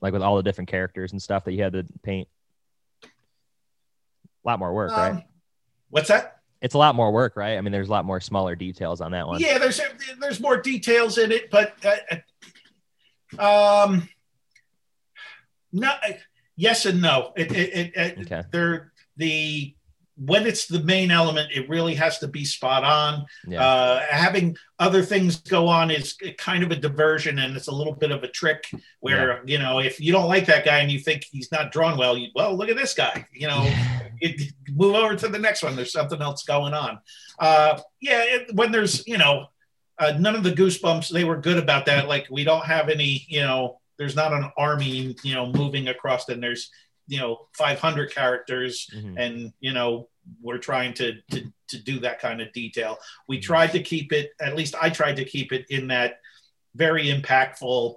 Like 0.00 0.12
with 0.12 0.22
all 0.22 0.36
the 0.36 0.42
different 0.42 0.68
characters 0.68 1.12
and 1.12 1.22
stuff 1.22 1.44
that 1.44 1.52
you 1.52 1.62
had 1.62 1.72
to 1.74 1.86
paint. 2.02 2.28
A 3.04 3.08
lot 4.44 4.58
more 4.58 4.74
work, 4.74 4.90
right? 4.90 5.12
Um, 5.12 5.22
what's 5.90 6.08
that? 6.08 6.40
It's 6.60 6.74
a 6.74 6.78
lot 6.78 6.94
more 6.96 7.12
work, 7.12 7.36
right? 7.36 7.56
I 7.56 7.60
mean, 7.60 7.72
there's 7.72 7.88
a 7.88 7.92
lot 7.92 8.04
more 8.04 8.20
smaller 8.20 8.56
details 8.56 9.00
on 9.00 9.12
that 9.12 9.28
one. 9.28 9.40
Yeah, 9.40 9.58
there's 9.58 9.80
there's 10.20 10.40
more 10.40 10.60
details 10.60 11.18
in 11.18 11.30
it, 11.30 11.50
but 11.50 11.74
uh, 13.38 13.84
um, 13.86 14.08
no, 15.72 15.92
yes 16.56 16.84
and 16.86 17.00
no. 17.00 17.32
It, 17.36 17.52
it, 17.52 17.74
it, 17.74 17.96
it 17.96 18.18
Okay. 18.20 18.42
they're 18.50 18.92
the 19.16 19.75
when 20.16 20.46
it's 20.46 20.66
the 20.66 20.82
main 20.82 21.10
element, 21.10 21.50
it 21.54 21.68
really 21.68 21.94
has 21.94 22.18
to 22.20 22.28
be 22.28 22.44
spot 22.44 22.84
on. 22.84 23.26
Yeah. 23.46 23.62
Uh, 23.62 24.00
having 24.08 24.56
other 24.78 25.02
things 25.02 25.36
go 25.36 25.68
on 25.68 25.90
is 25.90 26.16
kind 26.38 26.62
of 26.62 26.70
a 26.70 26.76
diversion, 26.76 27.38
and 27.38 27.56
it's 27.56 27.68
a 27.68 27.74
little 27.74 27.94
bit 27.94 28.10
of 28.10 28.22
a 28.22 28.28
trick. 28.28 28.64
Where 29.00 29.42
you 29.46 29.58
know, 29.58 29.78
if 29.80 30.00
you 30.00 30.12
don't 30.12 30.28
like 30.28 30.46
that 30.46 30.64
guy 30.64 30.78
and 30.78 30.90
you 30.90 30.98
think 30.98 31.24
he's 31.30 31.52
not 31.52 31.70
drawn 31.70 31.98
well, 31.98 32.16
you, 32.16 32.28
well, 32.34 32.56
look 32.56 32.70
at 32.70 32.76
this 32.76 32.94
guy. 32.94 33.26
You 33.32 33.48
know, 33.48 33.70
you 34.20 34.34
move 34.70 34.94
over 34.94 35.16
to 35.16 35.28
the 35.28 35.38
next 35.38 35.62
one. 35.62 35.76
There's 35.76 35.92
something 35.92 36.20
else 36.20 36.44
going 36.44 36.72
on. 36.72 36.98
Uh, 37.38 37.80
yeah, 38.00 38.22
it, 38.24 38.54
when 38.54 38.72
there's 38.72 39.06
you 39.06 39.18
know, 39.18 39.48
uh, 39.98 40.14
none 40.18 40.34
of 40.34 40.42
the 40.42 40.52
goosebumps, 40.52 41.10
they 41.10 41.24
were 41.24 41.36
good 41.36 41.58
about 41.58 41.86
that. 41.86 42.08
Like 42.08 42.26
we 42.30 42.44
don't 42.44 42.64
have 42.64 42.88
any, 42.88 43.26
you 43.28 43.42
know, 43.42 43.80
there's 43.98 44.16
not 44.16 44.32
an 44.32 44.50
army, 44.56 45.14
you 45.22 45.34
know, 45.34 45.52
moving 45.52 45.88
across, 45.88 46.28
and 46.30 46.42
there's 46.42 46.70
you 47.08 47.18
know 47.18 47.48
500 47.56 48.12
characters 48.14 48.88
Mhm. 48.94 49.14
and 49.18 49.52
you 49.60 49.72
know 49.72 50.08
we're 50.42 50.58
trying 50.58 50.92
to, 50.94 51.14
to 51.30 51.52
to 51.68 51.78
do 51.82 52.00
that 52.00 52.18
kind 52.20 52.40
of 52.40 52.52
detail 52.52 52.98
we 53.28 53.38
Mhm. 53.38 53.42
tried 53.42 53.72
to 53.72 53.82
keep 53.82 54.12
it 54.12 54.30
at 54.40 54.56
least 54.56 54.74
i 54.80 54.90
tried 54.90 55.16
to 55.16 55.24
keep 55.24 55.52
it 55.52 55.66
in 55.70 55.88
that 55.88 56.20
very 56.74 57.06
impactful 57.06 57.96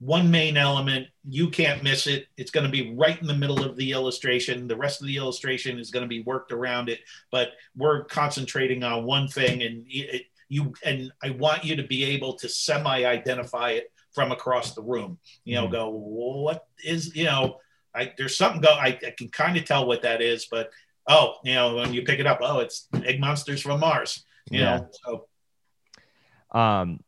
one 0.00 0.30
main 0.30 0.56
element 0.56 1.06
you 1.28 1.48
can't 1.48 1.82
miss 1.82 2.06
it 2.06 2.26
it's 2.36 2.50
going 2.50 2.66
to 2.66 2.70
be 2.72 2.92
right 2.94 3.20
in 3.20 3.26
the 3.26 3.34
middle 3.34 3.62
of 3.64 3.76
the 3.76 3.92
illustration 3.92 4.66
the 4.66 4.76
rest 4.76 5.00
of 5.00 5.06
the 5.06 5.16
illustration 5.16 5.78
is 5.78 5.90
going 5.90 6.02
to 6.02 6.08
be 6.08 6.22
worked 6.22 6.50
around 6.52 6.88
it 6.88 7.00
but 7.30 7.52
we're 7.76 8.04
concentrating 8.04 8.82
on 8.82 9.04
one 9.04 9.28
thing 9.28 9.62
and 9.62 9.84
it, 9.88 10.22
you 10.48 10.74
and 10.84 11.12
i 11.22 11.30
want 11.30 11.64
you 11.64 11.76
to 11.76 11.84
be 11.84 12.04
able 12.04 12.34
to 12.34 12.48
semi 12.48 13.04
identify 13.04 13.70
it 13.70 13.90
from 14.12 14.30
across 14.32 14.74
the 14.74 14.82
room 14.82 15.18
you 15.44 15.54
know 15.54 15.66
Mhm. 15.68 15.72
go 15.72 15.90
what 15.90 16.66
is 16.84 17.14
you 17.16 17.24
know 17.24 17.60
I, 17.94 18.12
there's 18.18 18.36
something 18.36 18.60
go. 18.60 18.70
I, 18.70 18.98
I 19.06 19.14
can 19.16 19.28
kind 19.28 19.56
of 19.56 19.64
tell 19.64 19.86
what 19.86 20.02
that 20.02 20.20
is, 20.20 20.46
but 20.50 20.70
oh, 21.08 21.34
you 21.44 21.54
know, 21.54 21.76
when 21.76 21.92
you 21.92 22.02
pick 22.02 22.18
it 22.20 22.26
up, 22.26 22.40
oh, 22.42 22.58
it's 22.60 22.88
egg 23.04 23.20
monsters 23.20 23.60
from 23.62 23.80
Mars. 23.80 24.24
You 24.50 24.60
Yeah. 24.60 24.78
know, 24.78 25.26
so 26.52 26.58
Um, 26.58 27.00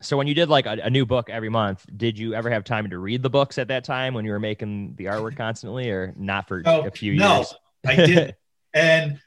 so 0.00 0.16
when 0.16 0.26
you 0.26 0.34
did 0.34 0.48
like 0.48 0.66
a, 0.66 0.78
a 0.84 0.90
new 0.90 1.06
book 1.06 1.30
every 1.30 1.48
month, 1.48 1.86
did 1.96 2.18
you 2.18 2.34
ever 2.34 2.50
have 2.50 2.64
time 2.64 2.90
to 2.90 2.98
read 2.98 3.22
the 3.22 3.30
books 3.30 3.58
at 3.58 3.68
that 3.68 3.84
time 3.84 4.14
when 4.14 4.24
you 4.24 4.32
were 4.32 4.40
making 4.40 4.94
the 4.96 5.06
artwork 5.06 5.36
constantly, 5.36 5.88
or 5.90 6.12
not 6.16 6.46
for 6.48 6.60
No, 6.60 6.82
a 6.82 6.90
few 6.90 7.12
no. 7.12 7.36
years? 7.36 7.54
No, 7.84 7.90
I 7.90 7.96
did, 7.96 8.36
and 8.74 9.20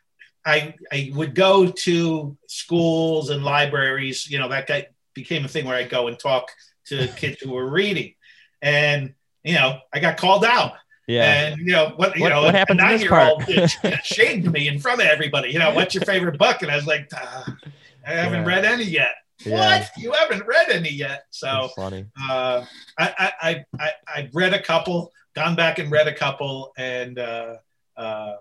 I 0.46 0.76
I 0.92 1.12
would 1.16 1.34
go 1.36 1.72
to 1.72 2.38
schools 2.48 3.30
and 3.32 3.44
libraries. 3.44 4.30
You 4.30 4.40
know, 4.40 4.50
that 4.50 4.68
guy 4.68 4.88
became 5.14 5.46
a 5.46 5.48
thing 5.48 5.66
where 5.66 5.76
I'd 5.76 5.90
go 5.90 6.08
and 6.08 6.18
talk 6.20 6.52
to 6.88 7.08
kids 7.08 7.42
who 7.42 7.52
were 7.52 7.70
reading, 7.70 8.14
and 8.62 9.14
you 9.44 9.56
know, 9.56 9.80
I 9.94 10.00
got 10.00 10.18
called 10.18 10.46
out. 10.46 10.74
Yeah. 11.08 11.48
And 11.48 11.60
you 11.60 11.72
know 11.72 11.94
what? 11.96 12.16
You 12.16 12.24
What- 12.24 12.30
know, 12.30 12.42
what 12.44 12.54
a 12.54 12.58
happened 12.58 12.80
to 12.80 12.86
this 12.86 13.02
nine-year-old 13.10 13.44
part? 13.46 14.06
shamed 14.06 14.52
me 14.52 14.68
in 14.68 14.80
front 14.80 15.02
of 15.02 15.08
everybody. 15.08 15.50
You 15.52 15.60
know, 15.60 15.72
what's 15.74 15.96
your 15.96 16.04
favorite 16.06 16.38
book? 16.38 16.62
And 16.62 16.70
I 16.72 16.76
was 16.76 16.86
like, 16.86 17.10
"Ah, 17.16 17.56
I 18.06 18.12
haven't 18.12 18.42
Yeah. 18.42 18.48
read 18.48 18.66
any 18.66 18.84
yet. 18.84 19.16
Yeah. 19.46 19.80
What? 19.80 19.90
You 19.98 20.12
haven't 20.14 20.46
read 20.48 20.70
any 20.70 20.90
yet? 20.92 21.26
So 21.30 21.70
uh, 21.78 22.66
I, 22.98 23.34
I, 23.42 23.66
I, 23.80 23.92
I, 24.08 24.30
read 24.34 24.54
a 24.54 24.62
couple, 24.62 25.12
gone 25.36 25.56
back 25.56 25.78
and 25.80 25.92
read 25.92 26.08
a 26.08 26.14
couple, 26.14 26.74
and 26.78 27.20
uh, 27.20 27.58
uh, 27.96 28.34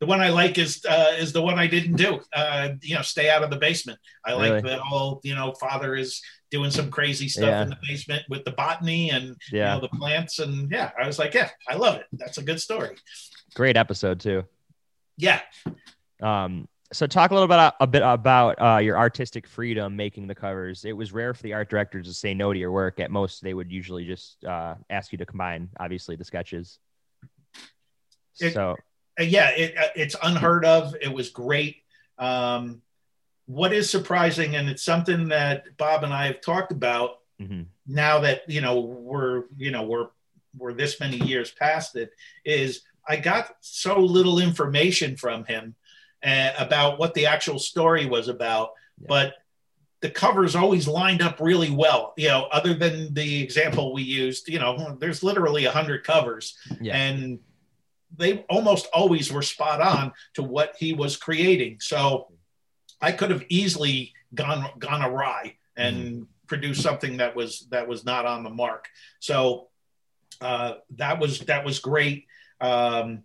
the 0.00 0.06
one 0.06 0.20
I 0.20 0.30
like 0.30 0.58
is 0.58 0.84
uh, 0.84 1.12
is 1.18 1.32
the 1.32 1.42
one 1.42 1.58
I 1.58 1.66
didn't 1.66 1.96
do. 1.96 2.20
Uh, 2.32 2.70
you 2.82 2.94
know, 2.94 3.02
stay 3.02 3.28
out 3.30 3.42
of 3.42 3.50
the 3.50 3.56
basement. 3.56 3.98
I 4.24 4.32
like 4.32 4.50
Really? 4.52 4.62
the 4.76 4.78
whole, 4.82 5.20
you 5.22 5.34
know, 5.34 5.52
father 5.52 5.94
is 5.94 6.20
doing 6.50 6.70
some 6.70 6.90
crazy 6.90 7.28
stuff 7.28 7.44
Yeah. 7.48 7.62
in 7.62 7.68
the 7.70 7.78
basement 7.86 8.24
with 8.28 8.44
the 8.44 8.50
botany 8.52 9.10
and 9.10 9.36
Yeah. 9.52 9.74
you 9.74 9.80
know 9.80 9.86
the 9.88 9.96
plants, 9.96 10.38
and 10.40 10.70
yeah, 10.70 10.90
I 11.00 11.06
was 11.06 11.18
like, 11.18 11.34
yeah, 11.34 11.50
I 11.68 11.74
love 11.76 11.96
it. 11.96 12.06
That's 12.12 12.38
a 12.38 12.42
good 12.42 12.60
story. 12.60 12.96
Great 13.54 13.76
episode 13.76 14.18
too. 14.20 14.44
Yeah, 15.16 15.42
Um, 16.22 16.66
so 16.92 17.06
talk 17.06 17.30
a 17.30 17.34
little 17.34 17.46
bit 17.46 17.72
a 17.78 17.86
bit 17.86 18.02
about 18.02 18.60
uh, 18.60 18.78
your 18.78 18.96
artistic 18.98 19.46
freedom 19.46 19.94
making 19.96 20.26
the 20.26 20.34
covers. 20.34 20.84
It 20.84 20.92
was 20.92 21.12
rare 21.12 21.34
for 21.34 21.42
the 21.42 21.52
art 21.52 21.68
directors 21.70 22.06
to 22.08 22.14
say 22.14 22.32
no 22.34 22.52
to 22.52 22.58
your 22.58 22.72
work. 22.72 22.98
At 23.00 23.10
most, 23.10 23.42
they 23.42 23.54
would 23.54 23.70
usually 23.70 24.06
just 24.06 24.42
uh, 24.44 24.74
ask 24.88 25.12
you 25.12 25.18
to 25.18 25.26
combine, 25.26 25.68
obviously, 25.78 26.16
the 26.16 26.24
sketches. 26.24 26.78
It- 28.40 28.54
so 28.54 28.76
yeah, 29.28 29.50
it, 29.50 29.76
uh, 29.76 29.88
it's 29.96 30.16
unheard 30.22 30.64
of. 30.64 30.94
It 31.00 31.12
was 31.12 31.30
great. 31.30 31.82
Um, 32.18 32.82
what 33.46 33.72
is 33.72 33.90
surprising, 33.90 34.56
and 34.56 34.68
it's 34.68 34.82
something 34.82 35.28
that 35.28 35.76
Bob 35.76 36.04
and 36.04 36.12
I 36.12 36.26
have 36.26 36.40
talked 36.40 36.72
about 36.72 37.18
mhm. 37.40 37.66
now 37.86 38.20
that 38.20 38.48
you 38.48 38.60
know 38.60 38.80
we're 38.80 39.44
you 39.56 39.70
know 39.70 39.82
we're 39.82 40.08
we're 40.56 40.72
this 40.72 41.00
many 41.00 41.16
years 41.16 41.50
past 41.50 41.96
it 41.96 42.10
is 42.44 42.82
I 43.08 43.16
got 43.16 43.56
so 43.60 43.98
little 43.98 44.38
information 44.38 45.16
from 45.16 45.44
him 45.44 45.74
uh, 46.24 46.50
about 46.58 46.98
what 46.98 47.14
the 47.14 47.26
actual 47.26 47.58
story 47.58 48.06
was 48.06 48.28
about, 48.28 48.72
Yeah. 49.00 49.06
but 49.08 49.34
the 50.00 50.10
covers 50.10 50.54
always 50.54 50.86
lined 50.88 51.20
up 51.20 51.40
really 51.40 51.70
well. 51.70 52.14
You 52.16 52.28
know, 52.28 52.44
other 52.52 52.72
than 52.74 53.12
the 53.14 53.42
example 53.42 53.92
we 53.92 54.02
used, 54.02 54.48
you 54.48 54.58
know, 54.58 54.96
there's 55.00 55.22
literally 55.22 55.64
a 55.64 55.72
hundred 55.72 56.04
covers, 56.04 56.56
Yeah. 56.80 56.96
and 56.96 57.38
they 58.16 58.44
almost 58.50 58.88
always 58.92 59.32
were 59.32 59.42
spot 59.42 59.80
on 59.80 60.12
to 60.34 60.42
what 60.42 60.74
he 60.78 60.92
was 60.92 61.16
creating. 61.16 61.78
So 61.80 62.28
I 63.00 63.12
could 63.12 63.30
have 63.30 63.44
easily 63.48 64.12
gone 64.34 64.70
gone 64.78 65.02
awry 65.02 65.56
and 65.76 66.26
produced 66.46 66.82
something 66.82 67.18
that 67.18 67.34
was 67.36 67.66
that 67.70 67.88
was 67.88 68.04
not 68.04 68.26
on 68.26 68.42
the 68.42 68.50
mark. 68.50 68.88
So 69.20 69.68
uh, 70.40 70.74
that 70.96 71.18
was 71.18 71.40
that 71.40 71.64
was 71.64 71.78
great. 71.78 72.26
Um, 72.60 73.22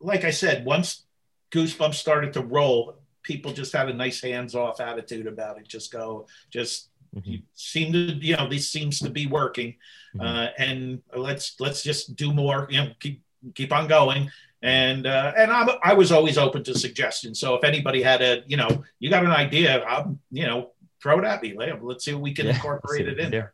like 0.00 0.24
I 0.24 0.30
said, 0.30 0.64
once 0.64 1.04
Goosebumps 1.50 1.94
started 1.94 2.32
to 2.34 2.42
roll, 2.42 2.96
people 3.22 3.52
just 3.52 3.72
had 3.72 3.88
a 3.88 3.92
nice 3.94 4.20
hands-off 4.20 4.80
attitude 4.80 5.26
about 5.26 5.58
it. 5.58 5.66
Just 5.68 5.92
go, 5.92 6.26
just 6.50 6.90
Mhm. 7.14 7.26
you 7.26 7.42
seem 7.54 7.92
to, 7.92 7.98
you 7.98 8.36
know, 8.36 8.48
this 8.48 8.70
seems 8.70 8.98
to 8.98 9.08
be 9.08 9.26
working, 9.26 9.76
Mhm. 10.16 10.24
uh, 10.24 10.50
and 10.58 11.02
let's 11.16 11.60
let's 11.60 11.82
just 11.82 12.16
do 12.16 12.32
more. 12.32 12.66
You 12.70 12.78
know, 12.78 12.92
keep 12.98 13.22
keep 13.54 13.72
on 13.72 13.86
going. 13.88 14.30
And 14.62 15.06
uh, 15.06 15.32
and 15.36 15.52
I'm, 15.52 15.68
I 15.82 15.92
was 15.92 16.10
always 16.10 16.38
open 16.38 16.64
to 16.64 16.78
suggestions. 16.78 17.38
So 17.38 17.54
if 17.54 17.64
anybody 17.64 18.02
had 18.02 18.22
a, 18.22 18.42
you 18.46 18.56
know, 18.56 18.82
you 18.98 19.10
got 19.10 19.24
an 19.24 19.30
idea, 19.30 19.84
I'm, 19.84 20.20
you 20.30 20.46
know, 20.46 20.70
throw 21.02 21.18
it 21.18 21.24
at 21.26 21.42
me. 21.42 21.54
Let's 21.82 22.04
see 22.04 22.14
what 22.14 22.22
we 22.22 22.32
can 22.32 22.46
Yeah, 22.46 22.54
incorporate 22.54 23.06
it 23.08 23.18
in 23.18 23.30
there. 23.30 23.52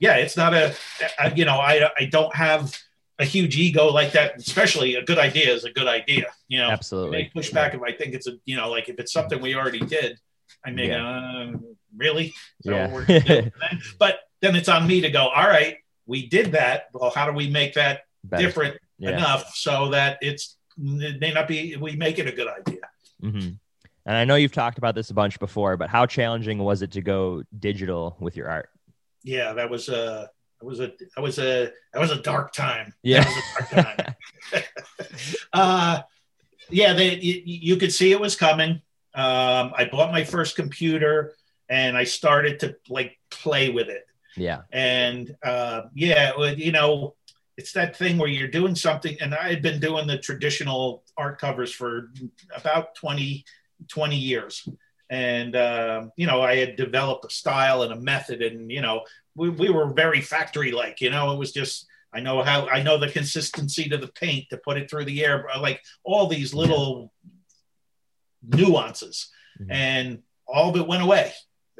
Yeah, 0.00 0.16
it's 0.16 0.36
not 0.36 0.52
a 0.54 0.74
you 1.34 1.44
know, 1.46 1.56
I 1.58 1.90
I 1.98 2.04
don't 2.06 2.34
have 2.34 2.76
a 3.18 3.24
huge 3.24 3.56
ego 3.56 3.86
like 3.86 4.12
that. 4.12 4.36
Especially 4.36 4.96
a 4.96 5.02
good 5.02 5.18
idea 5.18 5.50
is 5.52 5.64
a 5.64 5.72
good 5.72 5.86
idea. 5.86 6.26
You 6.48 6.58
know, 6.58 6.64
I 6.66 6.68
may 6.68 6.72
absolutely. 6.74 7.30
push 7.34 7.50
back 7.50 7.74
if 7.74 7.80
I 7.82 7.92
think 7.92 8.14
it's 8.14 8.26
a, 8.26 8.32
you 8.44 8.56
know, 8.56 8.68
like 8.70 8.88
if 8.88 8.98
it's 8.98 9.12
something 9.12 9.40
we 9.40 9.54
already 9.54 9.80
did. 9.80 10.18
I 10.64 10.72
mean, 10.72 10.90
uh, 10.90 11.52
really? 11.96 12.34
So 12.62 12.72
Yeah. 12.72 12.92
we're 12.92 13.04
gonna 13.06 13.20
do 13.20 13.32
it 13.34 13.52
then? 13.60 13.80
but 13.98 14.20
then 14.42 14.56
it's 14.56 14.68
on 14.68 14.86
me 14.86 15.00
to 15.02 15.10
go. 15.10 15.28
All 15.28 15.48
right, 15.48 15.78
we 16.06 16.26
did 16.26 16.52
that. 16.52 16.88
Well, 16.92 17.10
how 17.10 17.26
do 17.26 17.32
we 17.32 17.48
make 17.48 17.74
that 17.74 18.02
Better. 18.24 18.42
different 18.44 18.76
Yeah. 19.00 19.16
enough 19.16 19.54
so 19.56 19.90
that 19.90 20.18
it's 20.20 20.56
it 20.78 21.20
may 21.20 21.32
not 21.32 21.48
be 21.48 21.76
we 21.76 21.96
make 21.96 22.18
it 22.18 22.26
a 22.26 22.32
good 22.32 22.48
idea. 22.48 22.82
Mhm. 23.22 23.58
And 24.06 24.16
I 24.16 24.24
know 24.24 24.34
you've 24.36 24.52
talked 24.52 24.78
about 24.78 24.94
this 24.94 25.10
a 25.10 25.14
bunch 25.14 25.38
before, 25.38 25.76
but 25.76 25.90
how 25.90 26.06
challenging 26.06 26.58
was 26.58 26.82
it 26.82 26.92
to 26.92 27.00
go 27.02 27.42
digital 27.58 28.16
with 28.20 28.36
your 28.36 28.48
art? 28.48 28.70
Yeah, 29.22 29.52
that 29.54 29.68
was 29.68 29.88
a 29.88 30.30
that 30.60 30.66
was 30.66 30.80
a 30.80 30.92
that 31.16 31.22
was 31.22 31.38
a 31.38 31.70
that 31.92 32.00
was 32.00 32.10
a 32.10 32.20
dark 32.22 32.52
time. 32.52 32.94
Yeah. 33.02 33.24
That 33.24 33.34
was 33.34 33.72
a 33.72 33.74
dark 33.82 34.06
time. 34.52 34.64
uh, 35.52 36.00
yeah, 36.70 36.92
they, 36.92 37.16
you, 37.16 37.42
you 37.44 37.76
could 37.76 37.92
see 37.92 38.12
it 38.12 38.20
was 38.20 38.36
coming. 38.36 38.82
Um, 39.14 39.72
I 39.76 39.88
bought 39.90 40.12
my 40.12 40.24
first 40.24 40.54
computer 40.56 41.34
and 41.68 41.96
I 41.96 42.04
started 42.04 42.60
to 42.60 42.76
like 42.88 43.18
play 43.30 43.70
with 43.70 43.88
it. 43.88 44.06
Yeah. 44.36 44.62
And 44.72 45.36
uh, 45.44 45.82
yeah, 45.94 46.32
you 46.54 46.72
know, 46.72 47.14
it's 47.60 47.72
that 47.72 47.94
thing 47.94 48.16
where 48.16 48.30
you're 48.30 48.48
doing 48.48 48.74
something. 48.74 49.18
And 49.20 49.34
I 49.34 49.50
had 49.50 49.60
been 49.60 49.80
doing 49.80 50.06
the 50.06 50.16
traditional 50.16 51.04
art 51.18 51.38
covers 51.38 51.70
for 51.70 52.10
about 52.56 52.94
20, 52.94 53.44
20 53.86 54.16
years. 54.16 54.66
And, 55.10 55.54
uh, 55.54 56.06
you 56.16 56.26
know, 56.26 56.40
I 56.40 56.56
had 56.56 56.76
developed 56.76 57.26
a 57.26 57.30
style 57.30 57.82
and 57.82 57.92
a 57.92 58.00
method. 58.00 58.40
And, 58.40 58.72
you 58.72 58.80
know, 58.80 59.04
we, 59.34 59.50
we 59.50 59.68
were 59.68 59.92
very 59.92 60.22
factory 60.22 60.72
like, 60.72 61.02
you 61.02 61.10
know, 61.10 61.32
it 61.34 61.38
was 61.38 61.52
just, 61.52 61.86
I 62.14 62.20
know 62.20 62.42
how, 62.42 62.66
I 62.66 62.82
know 62.82 62.96
the 62.96 63.10
consistency 63.10 63.90
to 63.90 63.98
the 63.98 64.08
paint 64.08 64.46
to 64.48 64.56
put 64.56 64.78
it 64.78 64.88
through 64.88 65.04
the 65.04 65.22
air, 65.22 65.46
like 65.60 65.82
all 66.02 66.28
these 66.28 66.54
little 66.54 67.12
nuances. 68.42 69.28
Mhm. 69.60 69.66
And 69.70 70.22
all 70.46 70.70
of 70.70 70.76
it 70.76 70.88
went 70.88 71.02
away 71.02 71.34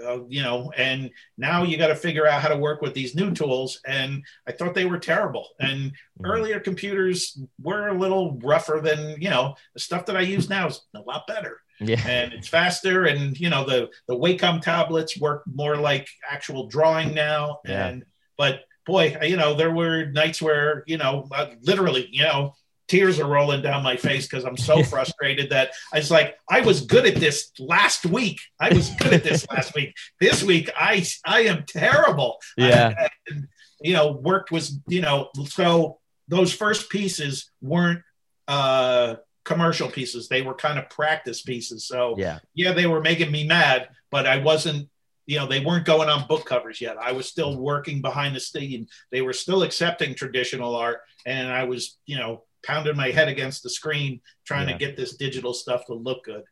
uh, 0.07 0.21
you 0.29 0.43
know, 0.43 0.71
and 0.77 1.11
now 1.37 1.63
you 1.63 1.77
got 1.77 1.89
to 1.89 1.95
figure 1.97 2.27
out 2.27 2.41
how 2.43 2.49
to 2.49 2.57
work 2.57 2.81
with 2.83 2.95
these 2.95 3.15
new 3.15 3.33
tools. 3.33 3.81
And 3.87 4.25
I 4.47 4.53
thought 4.53 4.75
they 4.75 4.85
were 4.87 4.99
terrible. 4.99 5.49
And 5.61 5.93
Mhm. 5.93 6.25
earlier 6.25 6.61
computers 6.61 7.39
were 7.61 7.89
a 7.89 7.99
little 7.99 8.39
rougher 8.39 8.81
than, 8.83 9.21
you 9.21 9.31
know, 9.31 9.55
the 9.75 9.81
stuff 9.81 10.07
that 10.07 10.17
I 10.17 10.21
use 10.23 10.49
now 10.49 10.69
is 10.69 10.81
a 10.95 11.01
lot 11.01 11.27
better 11.27 11.59
Yeah. 11.81 12.03
and 12.07 12.33
it's 12.33 12.49
faster. 12.49 13.05
And, 13.05 13.39
you 13.39 13.51
know, 13.51 13.65
the, 13.65 13.91
the 14.09 14.17
Wacom 14.17 14.61
tablets 14.63 15.19
work 15.19 15.43
more 15.47 15.77
like 15.77 16.09
actual 16.29 16.67
drawing 16.67 17.15
now. 17.15 17.61
Yeah. 17.65 17.87
And, 17.89 18.05
but 18.37 18.65
boy, 18.87 19.17
you 19.23 19.37
know, 19.37 19.55
there 19.55 19.71
were 19.73 20.07
nights 20.07 20.41
where, 20.43 20.83
you 20.87 20.97
know, 20.99 21.27
uh, 21.33 21.51
literally, 21.63 22.09
you 22.11 22.23
know, 22.25 22.55
tears 22.91 23.21
are 23.21 23.27
rolling 23.29 23.63
down 23.63 23.85
my 23.85 23.97
face 23.97 24.27
because 24.27 24.45
I'm 24.45 24.57
so 24.57 24.83
frustrated 24.93 25.51
that 25.51 25.71
I 25.93 25.99
was 25.99 26.11
like, 26.11 26.37
I 26.51 26.61
was 26.61 26.81
good 26.83 27.07
at 27.07 27.15
this 27.15 27.53
last 27.61 28.05
week. 28.05 28.41
I 28.59 28.75
was 28.75 28.91
good 28.97 29.13
at 29.15 29.23
this 29.23 29.49
last 29.49 29.75
week. 29.75 29.95
This 30.19 30.43
week, 30.43 30.69
I 30.77 31.07
I 31.25 31.43
am 31.43 31.65
terrible. 31.67 32.39
Yeah. 32.57 32.93
And, 33.29 33.49
you 33.81 33.93
know, 33.95 34.13
work 34.13 34.49
was, 34.51 34.79
you 34.89 35.01
know, 35.01 35.31
so 35.47 35.99
those 36.29 36.53
first 36.53 36.91
pieces 36.91 37.51
weren't 37.63 38.03
uh 38.49 39.15
commercial 39.45 39.89
pieces. 39.89 40.29
They 40.29 40.43
were 40.43 40.55
kind 40.55 40.79
of 40.79 40.91
practice 40.91 41.41
pieces. 41.43 41.87
So 41.87 42.17
Yeah. 42.19 42.41
yeah, 42.55 42.73
they 42.73 42.87
were 42.87 43.01
making 43.01 43.31
me 43.31 43.47
mad, 43.47 43.89
but 44.11 44.27
I 44.27 44.39
wasn't, 44.39 44.89
you 45.27 45.39
know, 45.39 45.47
they 45.47 45.61
weren't 45.61 45.87
going 45.87 46.09
on 46.09 46.27
book 46.27 46.45
covers 46.45 46.81
yet. 46.81 46.97
I 46.99 47.13
was 47.13 47.27
still 47.29 47.57
working 47.57 48.03
behind 48.03 48.35
the 48.35 48.41
scene. 48.41 48.89
They 49.13 49.23
were 49.23 49.33
still 49.33 49.63
accepting 49.63 50.15
traditional 50.15 50.75
art, 50.75 51.01
and 51.25 51.49
I 51.53 51.65
was, 51.65 51.97
you 52.05 52.19
know, 52.19 52.43
pounding 52.65 52.97
my 52.97 53.11
head 53.11 53.29
against 53.29 53.63
the 53.63 53.71
screen 53.71 54.21
trying 54.45 54.69
Yeah. 54.69 54.75
to 54.77 54.79
get 54.79 54.97
this 54.97 55.17
digital 55.17 55.55
stuff 55.55 55.87
to 55.87 55.95
look 55.95 56.25
good. 56.25 56.45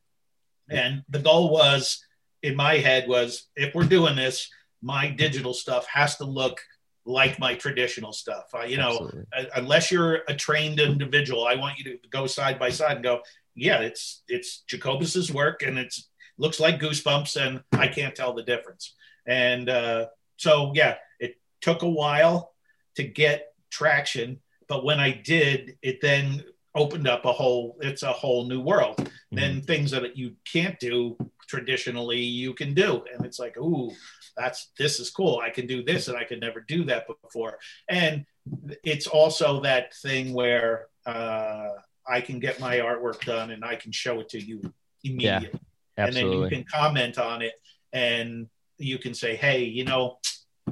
And 0.71 1.03
the 1.09 1.19
goal 1.21 1.51
was, 1.51 2.05
in 2.43 2.55
my 2.57 2.75
head, 2.79 3.09
was 3.09 3.49
if 3.57 3.75
we're 3.75 3.85
doing 3.85 4.17
this, 4.17 4.51
my 4.83 5.09
digital 5.09 5.55
stuff 5.55 5.87
has 5.87 6.17
to 6.17 6.25
look 6.25 6.61
like 7.05 7.39
my 7.39 7.55
traditional 7.55 8.13
stuff. 8.13 8.55
I, 8.55 8.67
you 8.67 8.77
know, 8.77 9.11
uh, 9.37 9.45
unless 9.57 9.91
you're 9.91 10.23
a 10.29 10.35
trained 10.35 10.79
individual, 10.79 11.47
I 11.47 11.55
want 11.55 11.79
you 11.79 11.85
to 11.85 11.99
go 12.11 12.27
side 12.27 12.59
by 12.59 12.69
side 12.71 12.97
and 12.97 13.03
go, 13.03 13.23
yeah, 13.55 13.81
it's 13.81 14.23
it's 14.29 14.61
Jacobus's 14.69 15.33
work 15.33 15.63
and 15.63 15.79
it's 15.79 16.11
looks 16.37 16.61
like 16.61 16.79
goosebumps 16.79 17.41
and 17.41 17.63
I 17.73 17.89
can't 17.89 18.15
tell 18.15 18.35
the 18.35 18.43
difference. 18.45 18.95
And 19.27 19.69
uh, 19.69 20.07
so 20.37 20.73
yeah, 20.75 20.97
it 21.19 21.37
took 21.61 21.83
a 21.83 21.89
while 21.89 22.53
to 22.97 23.03
get 23.03 23.53
traction, 23.71 24.41
but 24.69 24.85
when 24.85 25.01
I 25.01 25.11
did, 25.11 25.77
it 25.83 26.01
then 26.01 26.45
opened 26.75 27.09
up 27.09 27.25
a 27.25 27.33
whole 27.33 27.77
it's 27.81 28.03
a 28.03 28.13
whole 28.13 28.47
new 28.47 28.61
world. 28.61 29.11
Then 29.33 29.63
things 29.63 29.91
that 29.91 30.17
you 30.17 30.35
can't 30.51 30.79
do 30.79 31.17
traditionally 31.49 32.21
you 32.21 32.55
can 32.55 32.75
do. 32.75 33.03
And 33.13 33.25
it's 33.25 33.39
like, 33.39 33.57
ooh, 33.57 33.91
that's 34.37 34.71
this 34.79 35.01
is 35.01 35.11
cool. 35.11 35.41
I 35.43 35.51
can 35.51 35.67
do 35.67 35.83
this 35.83 36.09
and 36.09 36.17
I 36.17 36.25
could 36.25 36.41
never 36.41 36.61
do 36.61 36.85
that 36.85 37.07
before. 37.23 37.59
And 37.89 38.25
it's 38.85 39.07
also 39.07 39.61
that 39.63 39.95
thing 39.97 40.33
where 40.33 40.87
uh, 41.07 41.71
I 42.07 42.21
can 42.21 42.39
get 42.39 42.61
my 42.61 42.79
artwork 42.79 43.25
done 43.25 43.51
and 43.51 43.65
I 43.65 43.77
can 43.77 43.93
show 43.93 44.21
it 44.21 44.29
to 44.31 44.41
you 44.41 44.61
immediately. 45.03 45.61
And 45.97 46.15
then 46.15 46.31
you 46.31 46.49
can 46.49 46.65
comment 46.73 47.19
on 47.19 47.43
it 47.43 47.55
and 47.93 48.47
you 48.77 48.99
can 48.99 49.15
say, 49.15 49.35
hey, 49.35 49.65
you 49.65 49.85
know, 49.85 50.19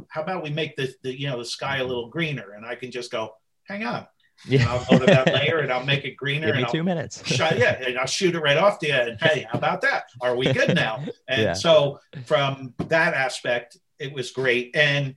how 0.08 0.22
about 0.22 0.42
we 0.42 0.50
make 0.50 0.76
the, 0.76 0.94
the 1.02 1.18
you 1.18 1.26
know 1.26 1.38
the 1.38 1.44
sky 1.44 1.78
a 1.78 1.84
little 1.84 2.08
greener? 2.08 2.52
And 2.52 2.64
I 2.64 2.74
can 2.74 2.90
just 2.90 3.10
go, 3.10 3.34
hang 3.68 3.84
on. 3.84 4.06
And 4.44 4.52
Yeah. 4.52 4.70
I'll 4.70 4.84
go 4.84 4.98
to 4.98 5.06
that 5.06 5.26
layer 5.32 5.58
and 5.60 5.72
I'll 5.72 5.84
make 5.84 6.04
it 6.04 6.16
greener 6.16 6.46
Give 6.48 6.56
and 6.56 6.64
me 6.66 6.70
two 6.70 6.82
minutes. 6.84 7.26
shot, 7.34 7.58
yeah, 7.58 7.72
and 7.82 7.98
I'll 7.98 8.06
shoot 8.06 8.34
it 8.34 8.40
right 8.40 8.56
off 8.56 8.78
the 8.80 8.92
end. 8.92 9.18
Hey, 9.20 9.46
how 9.50 9.58
about 9.58 9.80
that? 9.82 10.04
Are 10.20 10.36
we 10.36 10.52
good 10.52 10.74
now? 10.74 11.04
And 11.28 11.42
Yeah. 11.42 11.52
so 11.54 12.00
from 12.24 12.74
that 12.88 13.14
aspect, 13.14 13.76
it 13.98 14.12
was 14.12 14.30
great. 14.30 14.76
And 14.76 15.14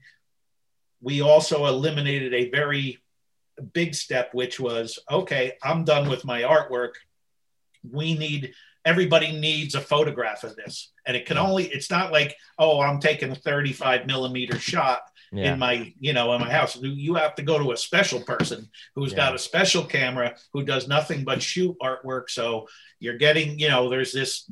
we 1.02 1.20
also 1.22 1.66
eliminated 1.66 2.34
a 2.34 2.50
very 2.50 2.98
big 3.74 3.94
step, 3.94 4.32
which 4.32 4.58
was 4.58 4.98
okay, 5.10 5.52
I'm 5.62 5.84
done 5.84 6.08
with 6.08 6.24
my 6.24 6.42
artwork. 6.42 6.92
We 7.88 8.14
need 8.16 8.52
everybody 8.86 9.32
needs 9.38 9.74
a 9.74 9.80
photograph 9.80 10.42
of 10.42 10.56
this. 10.56 10.90
And 11.06 11.14
it 11.14 11.26
can 11.26 11.36
only, 11.36 11.66
it's 11.66 11.90
not 11.90 12.12
like, 12.12 12.34
oh, 12.58 12.80
I'm 12.80 12.98
taking 12.98 13.30
a 13.30 13.34
35 13.34 14.06
millimeter 14.06 14.58
shot 14.58 15.00
yeah. 15.32 15.52
in 15.52 15.58
my 15.58 15.92
you 16.00 16.12
know 16.12 16.32
in 16.34 16.40
my 16.40 16.50
house 16.50 16.76
you 16.76 16.90
you 16.90 17.14
have 17.14 17.34
to 17.34 17.42
go 17.42 17.58
to 17.58 17.72
a 17.72 17.76
special 17.76 18.20
person 18.20 18.68
who's 18.94 19.12
Yeah. 19.12 19.16
got 19.18 19.34
a 19.34 19.38
special 19.38 19.84
camera 19.84 20.34
who 20.52 20.62
does 20.64 20.88
nothing 20.88 21.24
but 21.24 21.42
shoot 21.42 21.76
artwork 21.82 22.28
so 22.28 22.66
you're 22.98 23.18
getting 23.18 23.58
you 23.58 23.68
know 23.68 23.88
there's 23.88 24.12
this 24.12 24.50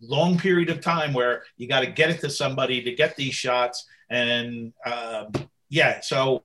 long 0.00 0.38
period 0.38 0.70
of 0.70 0.80
time 0.80 1.12
where 1.12 1.44
you 1.56 1.68
got 1.68 1.80
to 1.80 1.86
get 1.86 2.10
it 2.10 2.20
to 2.20 2.30
somebody 2.30 2.82
to 2.82 2.92
get 2.92 3.16
these 3.16 3.34
shots 3.34 3.86
and 4.10 4.72
um, 4.86 5.30
yeah 5.68 6.00
so 6.00 6.42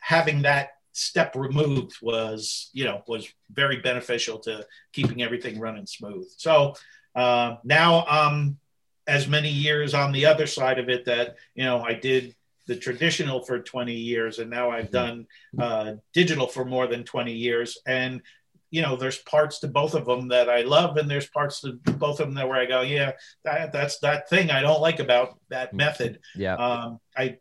having 0.00 0.42
that 0.42 0.70
step 0.92 1.34
removed 1.36 1.96
was 2.02 2.70
you 2.72 2.84
know 2.84 3.02
was 3.06 3.28
very 3.52 3.76
beneficial 3.76 4.38
to 4.38 4.66
keeping 4.92 5.22
everything 5.22 5.58
running 5.58 5.86
smooth 5.86 6.26
so 6.36 6.74
uh, 7.14 7.56
now 7.64 8.04
um 8.06 8.56
as 9.06 9.26
many 9.26 9.48
years 9.50 9.94
on 9.94 10.12
the 10.12 10.26
other 10.26 10.46
side 10.46 10.78
of 10.78 10.88
it 10.88 11.04
that 11.04 11.36
you 11.54 11.64
know 11.64 11.80
i 11.82 11.94
did 11.94 12.34
the 12.66 12.76
traditional 12.76 13.42
for 13.42 13.58
20 13.58 13.92
years 13.92 14.38
and 14.38 14.50
now 14.50 14.70
i've 14.70 14.90
done 14.90 15.26
uh, 15.58 15.94
digital 16.12 16.46
for 16.46 16.64
more 16.64 16.86
than 16.86 17.04
20 17.04 17.32
years 17.32 17.78
and 17.86 18.22
you 18.70 18.82
know 18.82 18.96
there's 18.96 19.18
parts 19.18 19.58
to 19.58 19.68
both 19.68 19.94
of 19.94 20.06
them 20.06 20.28
that 20.28 20.48
i 20.48 20.62
love 20.62 20.96
and 20.96 21.10
there's 21.10 21.28
parts 21.28 21.60
to 21.60 21.72
both 21.72 22.20
of 22.20 22.26
them 22.26 22.34
that 22.34 22.48
where 22.48 22.60
i 22.60 22.66
go 22.66 22.82
yeah 22.82 23.12
that, 23.44 23.72
that's 23.72 23.98
that 23.98 24.28
thing 24.28 24.50
i 24.50 24.60
don't 24.60 24.80
like 24.80 25.00
about 25.00 25.38
that 25.48 25.74
method 25.74 26.20
yeah. 26.36 26.54
um, 26.54 27.00
I 27.16 27.38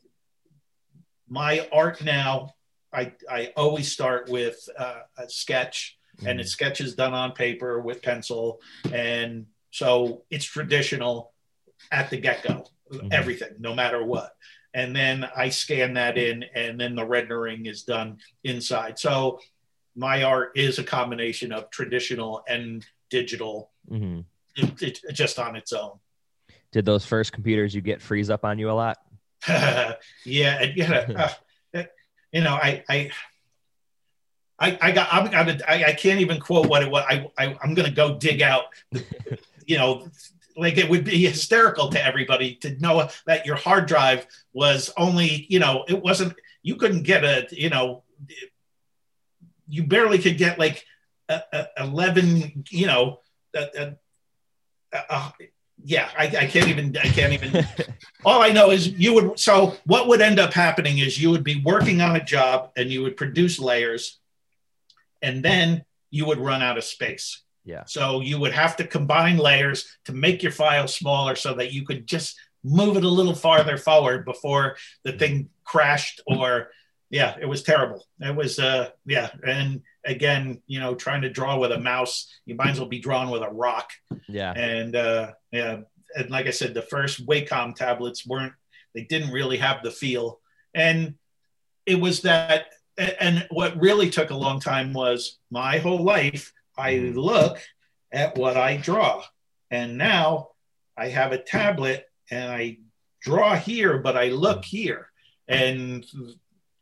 my 1.29 1.67
art 1.71 2.03
now. 2.03 2.55
I 2.91 3.13
I 3.29 3.53
always 3.55 3.91
start 3.91 4.29
with 4.29 4.57
uh, 4.77 5.01
a 5.17 5.29
sketch, 5.29 5.97
and 6.25 6.39
the 6.39 6.43
sketch 6.43 6.81
is 6.81 6.95
done 6.95 7.13
on 7.13 7.33
paper 7.33 7.79
with 7.79 8.01
pencil, 8.01 8.59
and 8.91 9.45
so 9.71 10.23
it's 10.31 10.45
traditional 10.45 11.31
at 11.91 12.09
the 12.09 12.17
get 12.17 12.43
go. 12.43 12.65
Mhm. 12.91 13.13
Everything, 13.13 13.49
no 13.59 13.75
matter 13.75 14.03
what, 14.03 14.31
and 14.73 14.95
then 14.95 15.27
I 15.35 15.49
scan 15.49 15.93
that 15.95 16.17
in, 16.17 16.43
and 16.55 16.79
then 16.79 16.95
the 16.95 17.05
rendering 17.05 17.65
is 17.65 17.83
done 17.83 18.17
inside. 18.43 18.99
So 18.99 19.39
my 19.95 20.23
art 20.23 20.51
is 20.55 20.79
a 20.79 20.83
combination 20.83 21.51
of 21.51 21.69
traditional 21.71 22.43
and 22.47 22.85
digital, 23.09 23.71
Mhm. 23.89 24.25
it, 24.55 24.81
it, 24.81 25.13
just 25.13 25.39
on 25.39 25.55
its 25.55 25.73
own. 25.73 25.99
Did 26.71 26.85
those 26.85 27.05
first 27.05 27.33
computers 27.33 27.73
you 27.73 27.81
get 27.81 28.01
freeze 28.01 28.29
up 28.29 28.45
on 28.45 28.59
you 28.59 28.69
a 28.69 28.73
lot? 28.73 28.97
yeah, 29.47 29.97
and, 30.25 30.77
yeah. 30.77 31.33
uh, 31.73 31.83
you 32.31 32.41
know, 32.41 32.53
I, 32.53 32.83
I, 32.87 33.11
I, 34.59 34.77
I 34.81 34.91
got, 34.91 35.07
I'm 35.11 35.31
gonna, 35.31 35.57
I, 35.67 35.85
I 35.85 35.93
can't 35.93 36.19
even 36.19 36.39
quote 36.39 36.67
what 36.67 36.83
it 36.83 36.91
was. 36.91 37.03
I, 37.09 37.27
I, 37.37 37.57
I'm 37.63 37.73
gonna 37.73 37.89
go 37.91 38.17
dig 38.17 38.41
out. 38.41 38.65
you 39.65 39.77
know, 39.77 40.09
like 40.55 40.77
it 40.77 40.89
would 40.89 41.03
be 41.03 41.25
hysterical 41.25 41.89
to 41.89 42.05
everybody 42.05 42.55
to 42.55 42.77
know 42.79 43.09
that 43.25 43.45
your 43.45 43.55
hard 43.55 43.87
drive 43.87 44.25
was 44.53 44.91
only, 44.97 45.45
you 45.49 45.59
know, 45.59 45.85
it 45.87 46.01
wasn't. 46.01 46.33
You 46.61 46.75
couldn't 46.75 47.03
get 47.03 47.23
a, 47.23 47.47
you 47.51 47.69
know, 47.69 48.03
you 49.67 49.83
barely 49.83 50.19
could 50.19 50.37
get 50.37 50.59
like 50.59 50.85
a, 51.29 51.41
a, 51.53 51.67
eleven, 51.77 52.65
you 52.69 52.87
know, 52.87 53.21
a, 53.55 53.95
a, 54.93 55.33
yeah, 55.83 56.09
I, 56.17 56.25
I 56.25 56.45
can't 56.47 56.67
even, 56.67 56.97
I 56.97 57.07
can't 57.07 57.33
even 57.33 57.65
all 58.25 58.41
I 58.41 58.49
know 58.49 58.71
is 58.71 58.87
you 58.87 59.13
would 59.13 59.39
so 59.39 59.77
what 59.85 60.07
would 60.07 60.21
end 60.21 60.39
up 60.39 60.53
happening 60.53 60.97
is 60.97 61.21
you 61.21 61.29
would 61.31 61.43
be 61.43 61.61
working 61.63 62.01
on 62.01 62.15
a 62.15 62.23
job 62.23 62.71
and 62.75 62.89
you 62.89 63.01
would 63.03 63.15
produce 63.15 63.59
layers 63.59 64.19
and 65.21 65.43
then 65.43 65.85
you 66.11 66.25
would 66.25 66.39
run 66.39 66.61
out 66.61 66.77
of 66.77 66.83
space. 66.83 67.41
Yeah. 67.63 67.83
So 67.85 68.21
you 68.21 68.39
would 68.39 68.53
have 68.53 68.75
to 68.77 68.87
combine 68.87 69.37
layers 69.37 69.97
to 70.05 70.13
make 70.13 70.41
your 70.41 70.51
file 70.51 70.87
smaller 70.87 71.35
so 71.35 71.53
that 71.55 71.73
you 71.73 71.85
could 71.85 72.07
just 72.07 72.39
move 72.63 72.97
it 72.97 73.03
a 73.03 73.09
little 73.09 73.35
farther 73.35 73.77
forward 73.77 74.25
before 74.25 74.75
the 75.03 75.13
thing 75.13 75.49
crashed 75.63 76.21
or 76.27 76.71
yeah, 77.11 77.35
it 77.41 77.45
was 77.45 77.63
terrible. 77.63 78.05
It 78.19 78.35
was 78.35 78.59
uh 78.59 78.89
yeah, 79.05 79.29
and 79.45 79.81
again, 80.05 80.61
you 80.67 80.79
know, 80.79 80.95
trying 80.95 81.23
to 81.23 81.29
draw 81.29 81.57
with 81.57 81.71
a 81.71 81.79
mouse, 81.79 82.31
you 82.45 82.55
might 82.55 82.71
as 82.71 82.79
well 82.79 82.89
be 82.89 82.99
drawing 82.99 83.29
with 83.29 83.41
a 83.41 83.49
rock 83.49 83.91
yeah. 84.27 84.53
and 84.53 84.95
uh, 84.95 85.31
yeah, 85.51 85.81
and 86.15 86.29
like 86.29 86.47
I 86.47 86.51
said, 86.51 86.73
the 86.73 86.81
first 86.81 87.25
Wacom 87.25 87.75
tablets 87.75 88.25
weren't 88.25 88.53
they 88.95 89.03
didn't 89.03 89.31
really 89.31 89.57
have 89.57 89.83
the 89.83 89.91
feel, 89.91 90.39
and 90.73 91.15
it 91.85 91.99
was 91.99 92.21
that. 92.21 92.67
And 92.97 93.47
what 93.49 93.79
really 93.79 94.09
took 94.09 94.29
a 94.29 94.35
long 94.35 94.59
time 94.59 94.91
was 94.91 95.37
my 95.49 95.77
whole 95.77 96.03
life. 96.03 96.51
I 96.79 96.97
look 97.13 97.59
at 98.11 98.37
what 98.37 98.57
I 98.57 98.77
draw, 98.77 99.23
and 99.69 99.97
now 99.97 100.49
I 100.97 101.09
have 101.09 101.31
a 101.31 101.37
tablet 101.37 102.05
and 102.31 102.51
I 102.51 102.77
draw 103.21 103.55
here, 103.55 103.97
but 103.99 104.17
I 104.17 104.29
look 104.29 104.65
here, 104.65 105.09
and 105.47 106.05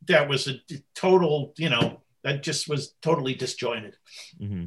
that 0.08 0.30
was 0.30 0.48
a 0.48 0.56
total, 0.96 1.54
you 1.58 1.70
know, 1.70 2.02
that 2.24 2.44
just 2.44 2.70
was 2.70 2.94
totally 3.02 3.34
disjointed. 3.34 3.96
hmm 4.38 4.66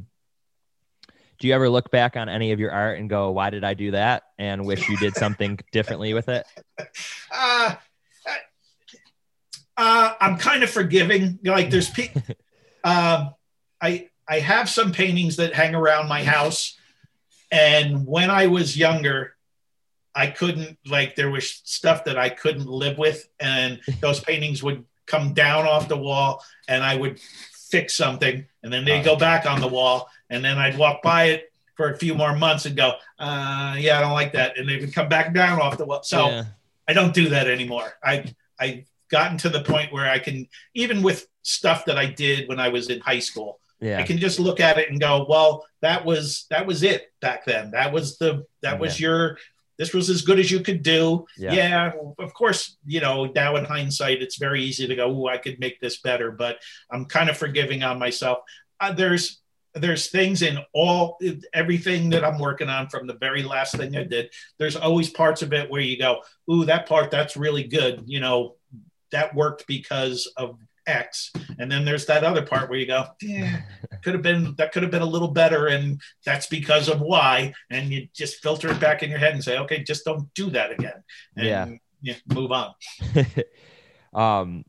Do 1.39 1.47
you 1.47 1.53
ever 1.53 1.69
look 1.69 1.91
back 1.91 2.15
on 2.17 2.29
any 2.29 2.51
of 2.51 2.59
your 2.59 2.71
art 2.71 2.99
and 2.99 3.09
go, 3.09 3.31
"Why 3.31 3.49
did 3.49 3.63
I 3.63 3.73
do 3.73 3.91
that?" 3.91 4.23
and 4.37 4.65
wish 4.65 4.87
you 4.89 4.97
did 4.97 5.15
something 5.15 5.59
differently 5.71 6.13
with 6.13 6.29
it? 6.29 6.45
uh, 7.31 7.75
uh, 9.77 10.13
I'm 10.19 10.37
kind 10.37 10.63
of 10.63 10.69
forgiving. 10.69 11.39
Like 11.43 11.71
there's, 11.71 11.89
pe- 11.89 12.13
um, 12.83 13.33
I 13.81 14.10
I 14.31 14.39
have 14.39 14.69
some 14.69 14.93
paintings 14.93 15.35
that 15.35 15.53
hang 15.53 15.75
around 15.75 16.07
my 16.07 16.23
house, 16.23 16.77
and 17.51 18.07
when 18.07 18.31
I 18.31 18.47
was 18.47 18.77
younger, 18.77 19.35
I 20.15 20.27
couldn't 20.27 20.77
like 20.87 21.17
there 21.17 21.29
was 21.29 21.49
stuff 21.65 22.05
that 22.05 22.17
I 22.17 22.29
couldn't 22.29 22.65
live 22.65 22.97
with, 22.97 23.27
and 23.41 23.81
those 23.99 24.21
paintings 24.21 24.63
would 24.63 24.85
come 25.05 25.33
down 25.33 25.67
off 25.67 25.89
the 25.89 25.97
wall, 25.97 26.45
and 26.69 26.81
I 26.81 26.95
would 26.95 27.19
fix 27.69 27.93
something, 27.93 28.45
and 28.63 28.71
then 28.71 28.85
they'd 28.85 29.03
go 29.03 29.17
back 29.17 29.45
on 29.45 29.59
the 29.59 29.67
wall, 29.67 30.09
and 30.29 30.45
then 30.45 30.57
I'd 30.57 30.77
walk 30.77 31.01
by 31.01 31.25
it 31.25 31.51
for 31.75 31.89
a 31.89 31.97
few 31.97 32.15
more 32.15 32.33
months 32.33 32.65
and 32.65 32.77
go, 32.77 32.93
uh, 33.19 33.75
yeah, 33.77 33.97
I 33.97 34.01
don't 34.01 34.13
like 34.13 34.31
that, 34.31 34.57
and 34.57 34.67
they 34.67 34.77
would 34.77 34.93
come 34.93 35.09
back 35.09 35.33
down 35.33 35.59
off 35.59 35.77
the 35.77 35.85
wall. 35.85 36.03
So 36.03 36.29
Yeah. 36.29 36.45
I 36.87 36.93
don't 36.93 37.13
do 37.13 37.27
that 37.29 37.49
anymore. 37.49 37.93
I 38.01 38.33
I've 38.57 38.85
gotten 39.09 39.37
to 39.39 39.49
the 39.49 39.61
point 39.61 39.91
where 39.91 40.09
I 40.09 40.19
can 40.19 40.47
even 40.73 41.01
with 41.01 41.27
stuff 41.41 41.83
that 41.85 41.97
I 41.97 42.05
did 42.05 42.47
when 42.47 42.59
I 42.59 42.69
was 42.69 42.89
in 42.89 43.01
high 43.01 43.19
school, 43.19 43.60
I 43.81 44.03
can 44.03 44.17
just 44.17 44.39
look 44.39 44.59
at 44.59 44.77
it 44.77 44.89
and 44.89 44.99
go, 44.99 45.25
well, 45.27 45.65
that 45.81 46.05
was 46.05 46.45
that 46.49 46.65
was 46.65 46.83
it 46.83 47.11
back 47.19 47.45
then. 47.45 47.71
That 47.71 47.91
was 47.91 48.17
the 48.17 48.45
that 48.61 48.79
was 48.79 48.99
your 48.99 49.37
this 49.77 49.93
was 49.93 50.11
as 50.11 50.21
good 50.21 50.37
as 50.37 50.51
you 50.51 50.59
could 50.59 50.83
do. 50.83 51.25
Yeah. 51.37 51.53
Yeah. 51.53 51.91
of 52.19 52.33
course, 52.35 52.77
you 52.85 53.01
know, 53.01 53.25
now 53.25 53.55
in 53.55 53.65
hindsight, 53.65 54.21
it's 54.21 54.37
very 54.37 54.61
easy 54.61 54.85
to 54.85 54.95
go, 54.95 55.07
oh, 55.07 55.27
I 55.27 55.37
could 55.37 55.59
make 55.59 55.79
this 55.79 56.01
better, 56.01 56.29
but 56.29 56.59
I'm 56.91 57.05
kind 57.05 57.31
of 57.31 57.37
forgiving 57.37 57.81
on 57.81 57.97
myself. 57.97 58.39
Uh, 58.79 58.93
there's 58.93 59.41
there's 59.73 60.09
things 60.09 60.41
in 60.41 60.59
all 60.73 61.17
everything 61.53 62.09
that 62.11 62.23
I'm 62.23 62.37
working 62.37 62.69
on 62.69 62.89
from 62.89 63.07
the 63.07 63.15
very 63.15 63.41
last 63.41 63.75
thing 63.75 63.95
I 63.95 64.03
did. 64.03 64.31
There's 64.59 64.75
always 64.75 65.09
parts 65.09 65.41
of 65.41 65.53
it 65.53 65.71
where 65.71 65.81
you 65.81 65.97
go, 65.97 66.21
ooh, 66.51 66.65
that 66.65 66.87
part 66.87 67.09
that's 67.09 67.37
really 67.37 67.63
good. 67.63 68.03
You 68.05 68.19
know, 68.19 68.57
that 69.11 69.33
worked 69.33 69.65
because 69.67 70.31
of 70.37 70.59
X. 70.87 71.31
And 71.59 71.71
then 71.71 71.85
there's 71.85 72.05
that 72.07 72.23
other 72.23 72.45
part 72.45 72.69
where 72.69 72.79
you 72.79 72.85
go, 72.85 73.05
yeah, 73.21 73.61
could 74.03 74.13
have 74.13 74.23
been 74.23 74.55
that 74.57 74.71
could 74.71 74.83
have 74.83 74.91
been 74.91 75.01
a 75.01 75.05
little 75.05 75.27
better, 75.29 75.67
and 75.67 76.01
that's 76.25 76.47
because 76.47 76.87
of 76.89 77.01
Y. 77.01 77.53
And 77.69 77.91
you 77.91 78.07
just 78.13 78.41
filter 78.41 78.69
it 78.71 78.79
back 78.79 79.03
in 79.03 79.09
your 79.09 79.19
head 79.19 79.33
and 79.33 79.43
say, 79.43 79.57
okay, 79.59 79.83
just 79.83 80.05
don't 80.05 80.33
do 80.33 80.49
that 80.51 80.71
again. 80.71 81.03
And 81.35 81.45
Yeah. 81.45 81.67
yeah, 82.01 82.15
move 82.33 82.51
on. 82.51 82.73
um. 84.13 84.63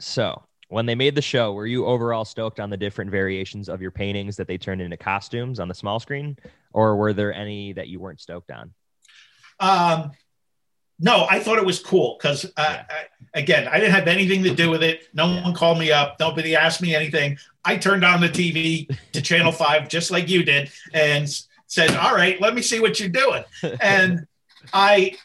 So 0.00 0.42
when 0.68 0.86
they 0.86 0.94
made 0.94 1.14
the 1.14 1.22
show, 1.22 1.52
were 1.52 1.66
you 1.66 1.86
overall 1.86 2.24
stoked 2.24 2.58
on 2.58 2.70
the 2.70 2.76
different 2.76 3.10
variations 3.10 3.68
of 3.68 3.82
your 3.82 3.90
paintings 3.90 4.36
that 4.36 4.48
they 4.48 4.56
turned 4.58 4.80
into 4.80 4.96
costumes 4.96 5.60
on 5.60 5.68
the 5.68 5.74
small 5.74 6.00
screen, 6.00 6.36
or 6.72 6.96
were 6.96 7.12
there 7.12 7.32
any 7.32 7.72
that 7.74 7.88
you 7.88 8.00
weren't 8.00 8.20
stoked 8.20 8.50
on? 8.50 8.72
Um, 9.60 10.12
no, 11.02 11.26
I 11.28 11.40
thought 11.40 11.58
it 11.58 11.66
was 11.66 11.80
cool 11.80 12.16
because, 12.16 12.44
uh, 12.56 12.78
I, 12.88 13.06
again, 13.34 13.66
I 13.66 13.80
didn't 13.80 13.92
have 13.92 14.06
anything 14.06 14.44
to 14.44 14.54
do 14.54 14.70
with 14.70 14.84
it. 14.84 15.08
No 15.12 15.26
one 15.26 15.52
called 15.52 15.80
me 15.80 15.90
up. 15.90 16.16
Nobody 16.20 16.54
asked 16.54 16.80
me 16.80 16.94
anything. 16.94 17.38
I 17.64 17.76
turned 17.76 18.04
on 18.04 18.20
the 18.20 18.28
TV 18.28 18.96
to 19.12 19.20
Channel 19.20 19.50
5, 19.52 19.88
just 19.88 20.12
like 20.12 20.28
you 20.28 20.44
did, 20.44 20.70
and 20.94 21.28
said, 21.66 21.96
All 21.96 22.14
right, 22.14 22.40
let 22.40 22.54
me 22.54 22.62
see 22.62 22.78
what 22.78 23.00
you're 23.00 23.08
doing. 23.08 23.42
And 23.80 24.28
I, 24.72 25.16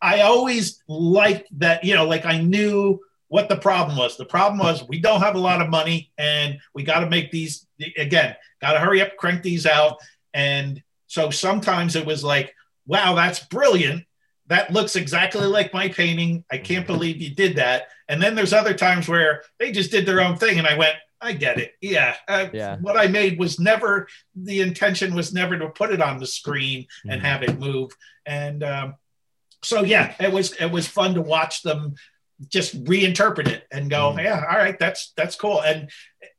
I 0.00 0.20
always 0.20 0.80
liked 0.86 1.48
that, 1.58 1.82
you 1.82 1.96
know, 1.96 2.06
like 2.06 2.24
I 2.24 2.40
knew 2.40 3.00
what 3.26 3.48
the 3.48 3.56
problem 3.56 3.98
was. 3.98 4.16
The 4.16 4.24
problem 4.24 4.60
was 4.60 4.86
we 4.86 5.00
don't 5.00 5.22
have 5.22 5.34
a 5.34 5.40
lot 5.40 5.60
of 5.60 5.70
money 5.70 6.12
and 6.18 6.60
we 6.72 6.84
got 6.84 7.00
to 7.00 7.10
make 7.10 7.32
these, 7.32 7.66
again, 7.96 8.36
got 8.60 8.74
to 8.74 8.78
hurry 8.78 9.02
up, 9.02 9.16
crank 9.16 9.42
these 9.42 9.66
out. 9.66 9.96
And 10.34 10.80
so 11.08 11.30
sometimes 11.30 11.96
it 11.96 12.06
was 12.06 12.22
like, 12.22 12.54
wow, 12.86 13.14
that's 13.14 13.40
brilliant. 13.40 14.04
That 14.48 14.72
looks 14.72 14.94
exactly 14.96 15.46
like 15.46 15.72
my 15.72 15.88
painting. 15.88 16.44
I 16.50 16.58
can't 16.58 16.86
believe 16.86 17.20
you 17.20 17.34
did 17.34 17.56
that. 17.56 17.84
And 18.08 18.22
then 18.22 18.34
there's 18.34 18.52
other 18.52 18.74
times 18.74 19.08
where 19.08 19.42
they 19.58 19.72
just 19.72 19.90
did 19.90 20.04
their 20.06 20.20
own 20.20 20.36
thing, 20.36 20.58
and 20.58 20.66
I 20.66 20.76
went, 20.76 20.94
I 21.20 21.32
get 21.32 21.58
it. 21.58 21.72
Yeah, 21.80 22.14
uh, 22.28 22.48
Yeah. 22.52 22.76
What 22.82 22.98
I 22.98 23.06
made 23.06 23.38
was 23.38 23.58
never 23.58 24.06
the 24.34 24.60
intention 24.60 25.14
was 25.14 25.32
never 25.32 25.58
to 25.58 25.70
put 25.70 25.90
it 25.90 26.02
on 26.02 26.18
the 26.18 26.26
screen 26.26 26.86
and 27.08 27.22
Mhm. 27.22 27.24
have 27.24 27.42
it 27.42 27.58
move. 27.58 27.92
And 28.26 28.62
um, 28.62 28.94
so 29.62 29.82
yeah, 29.84 30.14
it 30.20 30.30
was 30.30 30.52
it 30.60 30.70
was 30.70 30.86
fun 30.86 31.14
to 31.14 31.22
watch 31.22 31.62
them 31.62 31.94
just 32.48 32.84
reinterpret 32.84 33.48
it 33.48 33.66
and 33.72 33.88
go, 33.88 34.12
Mhm. 34.12 34.24
yeah, 34.24 34.44
all 34.50 34.58
right, 34.58 34.78
that's 34.78 35.12
that's 35.16 35.36
cool. 35.36 35.62
And 35.62 35.90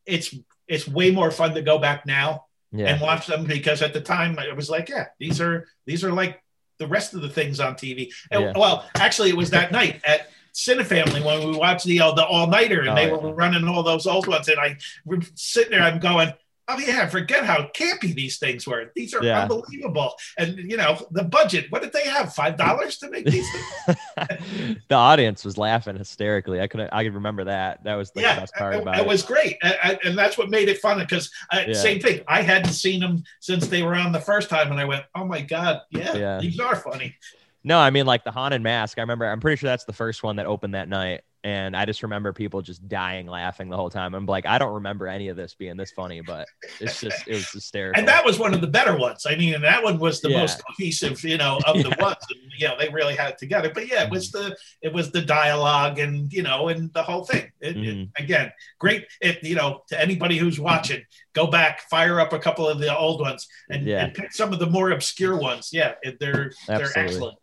it's 0.06 0.36
it's 0.68 0.88
way 0.88 1.10
more 1.10 1.32
fun 1.32 1.56
to 1.56 1.64
go 1.64 1.80
back 1.80 2.06
now 2.06 2.46
Yeah. 2.72 2.88
and 2.92 3.02
watch 3.02 3.26
them 3.26 3.46
because 3.46 3.82
at 3.82 3.94
the 3.94 4.02
time 4.02 4.38
it 4.38 4.56
was 4.56 4.70
like, 4.70 4.90
yeah, 4.90 5.06
these 5.20 5.42
are 5.42 5.68
these 5.88 6.04
are 6.04 6.12
like 6.12 6.40
the 6.78 6.88
rest 6.88 7.14
of 7.14 7.22
the 7.22 7.30
things 7.30 7.60
on 7.60 7.76
TV. 7.76 8.12
And, 8.32 8.42
Yeah. 8.44 8.54
Well, 8.56 8.86
actually, 8.96 9.30
it 9.30 9.38
was 9.38 9.50
that 9.52 9.72
night 9.82 10.02
at 10.06 10.30
Cinefamily 10.54 11.24
when 11.24 11.52
we 11.52 11.58
watched 11.58 11.86
the 11.86 12.00
uh, 12.00 12.12
the 12.14 12.26
all 12.26 12.48
nighter 12.48 12.80
and 12.82 12.90
Oh, 12.90 12.96
they 12.96 13.08
yeah. 13.08 13.14
were 13.18 13.34
running 13.34 13.68
all 13.68 13.84
those 13.84 14.08
old 14.08 14.26
ones, 14.28 14.48
and 14.48 14.60
I 14.60 14.78
were 15.04 15.20
sitting 15.36 15.72
there, 15.72 15.82
I'm 15.82 16.00
going. 16.00 16.34
Oh 16.68 16.80
yeah, 16.80 17.08
forget 17.08 17.46
how 17.46 17.70
campy 17.78 18.16
these 18.16 18.38
things 18.40 18.66
were. 18.68 18.92
These 18.96 19.14
are 19.14 19.24
Yeah. 19.24 19.44
unbelievable. 19.44 20.14
And 20.38 20.58
you 20.58 20.78
know, 20.78 20.98
the 21.12 21.24
budget, 21.24 21.68
what 21.70 21.84
did 21.84 21.94
they 21.94 22.08
have? 22.08 22.34
Five 22.34 22.58
dollars 22.58 22.98
to 23.00 23.10
make 23.10 23.26
these 23.26 23.48
things? 23.86 23.98
the 24.90 24.96
audience 24.96 25.46
was 25.46 25.58
laughing 25.58 25.96
hysterically. 25.96 26.60
I 26.62 26.68
could 26.68 26.90
I 26.92 27.04
could 27.04 27.14
remember 27.14 27.44
that. 27.46 27.84
That 27.84 27.96
was 27.96 28.12
the 28.12 28.22
yeah, 28.22 28.40
best 28.40 28.56
part 28.56 28.76
it, 28.76 28.82
about 28.82 28.98
it 28.98 29.02
it. 29.02 29.08
was 29.08 29.22
great, 29.22 29.58
and, 29.62 30.18
that's 30.18 30.38
what 30.38 30.50
made 30.50 30.70
it 30.70 30.80
fun. 30.80 30.98
Because 31.00 31.30
Yeah. 31.54 31.74
same 31.74 32.00
thing, 32.00 32.22
I 32.28 32.42
hadn't 32.42 32.74
seen 32.74 33.00
them 33.00 33.24
since 33.40 33.68
they 33.68 33.84
were 33.84 33.96
on 33.96 34.12
the 34.12 34.20
first 34.22 34.50
time, 34.50 34.72
and 34.72 34.80
I 34.80 34.86
went, 34.86 35.06
"Oh 35.14 35.26
my 35.26 35.42
god, 35.42 35.82
yeah, 35.92 36.16
Yeah. 36.16 36.38
these 36.40 36.60
are 36.60 36.76
funny." 36.76 37.16
No, 37.64 37.78
I 37.80 37.90
mean 37.90 38.06
like 38.06 38.24
the 38.24 38.32
haunted 38.32 38.62
mask. 38.62 38.98
I 38.98 39.02
remember. 39.02 39.26
I'm 39.26 39.40
pretty 39.40 39.58
sure 39.60 39.70
that's 39.70 39.86
the 39.86 39.94
first 39.94 40.24
one 40.24 40.36
that 40.38 40.46
opened 40.46 40.74
that 40.76 40.88
night, 40.90 41.22
and 41.46 41.78
I 41.78 41.86
just 41.86 42.02
remember 42.02 42.34
people 42.34 42.64
just 42.64 42.88
dying 42.90 43.28
laughing 43.28 43.70
the 43.70 43.78
whole 43.78 43.92
time. 43.92 44.16
I'm 44.16 44.26
like, 44.26 44.48
I 44.48 44.58
don't 44.58 44.74
remember 44.74 45.08
any 45.08 45.28
of 45.28 45.38
this 45.38 45.54
being 45.54 45.78
this 45.78 45.92
funny, 45.92 46.22
but 46.22 46.48
it's 46.80 47.00
just 47.00 47.28
it 47.28 47.36
was 47.36 47.52
hysterical. 47.52 48.00
And 48.00 48.08
that 48.08 48.26
was 48.26 48.40
one 48.40 48.56
of 48.56 48.62
the 48.62 48.68
better 48.68 48.98
ones. 48.98 49.28
I 49.30 49.36
mean, 49.36 49.54
and 49.54 49.64
that 49.64 49.84
one 49.84 50.00
was 50.00 50.22
the 50.22 50.32
Yeah. 50.32 50.40
most 50.40 50.60
cohesive, 50.66 51.24
you 51.24 51.38
know, 51.38 51.60
of 51.68 51.76
the 51.84 51.90
Yeah. 52.00 52.04
ones. 52.04 52.18
And, 52.32 52.52
you 52.58 52.68
know, 52.68 52.76
they 52.80 52.90
really 52.90 53.16
had 53.16 53.30
it 53.30 53.38
together. 53.38 53.70
But 53.72 53.88
yeah, 53.88 54.06
it 54.06 54.10
was 54.10 54.32
the 54.32 54.56
it 54.82 54.92
was 54.92 55.12
the 55.12 55.22
dialogue 55.22 56.00
and 56.00 56.34
you 56.34 56.42
know 56.42 56.70
and 56.70 56.92
the 56.94 57.04
whole 57.04 57.26
thing. 57.26 57.52
It, 57.62 57.78
it- 57.78 57.96
Mhm. 57.96 58.10
again, 58.18 58.52
great. 58.80 59.06
If 59.22 59.44
you 59.44 59.54
know, 59.54 59.84
to 59.90 60.02
anybody 60.02 60.40
who's 60.40 60.60
watching, 60.60 61.04
go 61.34 61.46
back, 61.46 61.82
fire 61.92 62.20
up 62.20 62.34
a 62.34 62.40
couple 62.40 62.68
of 62.68 62.80
the 62.80 62.98
old 62.98 63.22
ones, 63.22 63.48
and, 63.70 63.86
Yeah. 63.86 64.04
and 64.06 64.14
pick 64.16 64.34
some 64.34 64.52
of 64.52 64.58
the 64.58 64.66
more 64.68 64.90
obscure 64.90 65.38
ones. 65.38 65.70
Yeah, 65.72 65.94
they're 66.20 66.52
they're 66.68 66.92
excellent. 66.98 67.38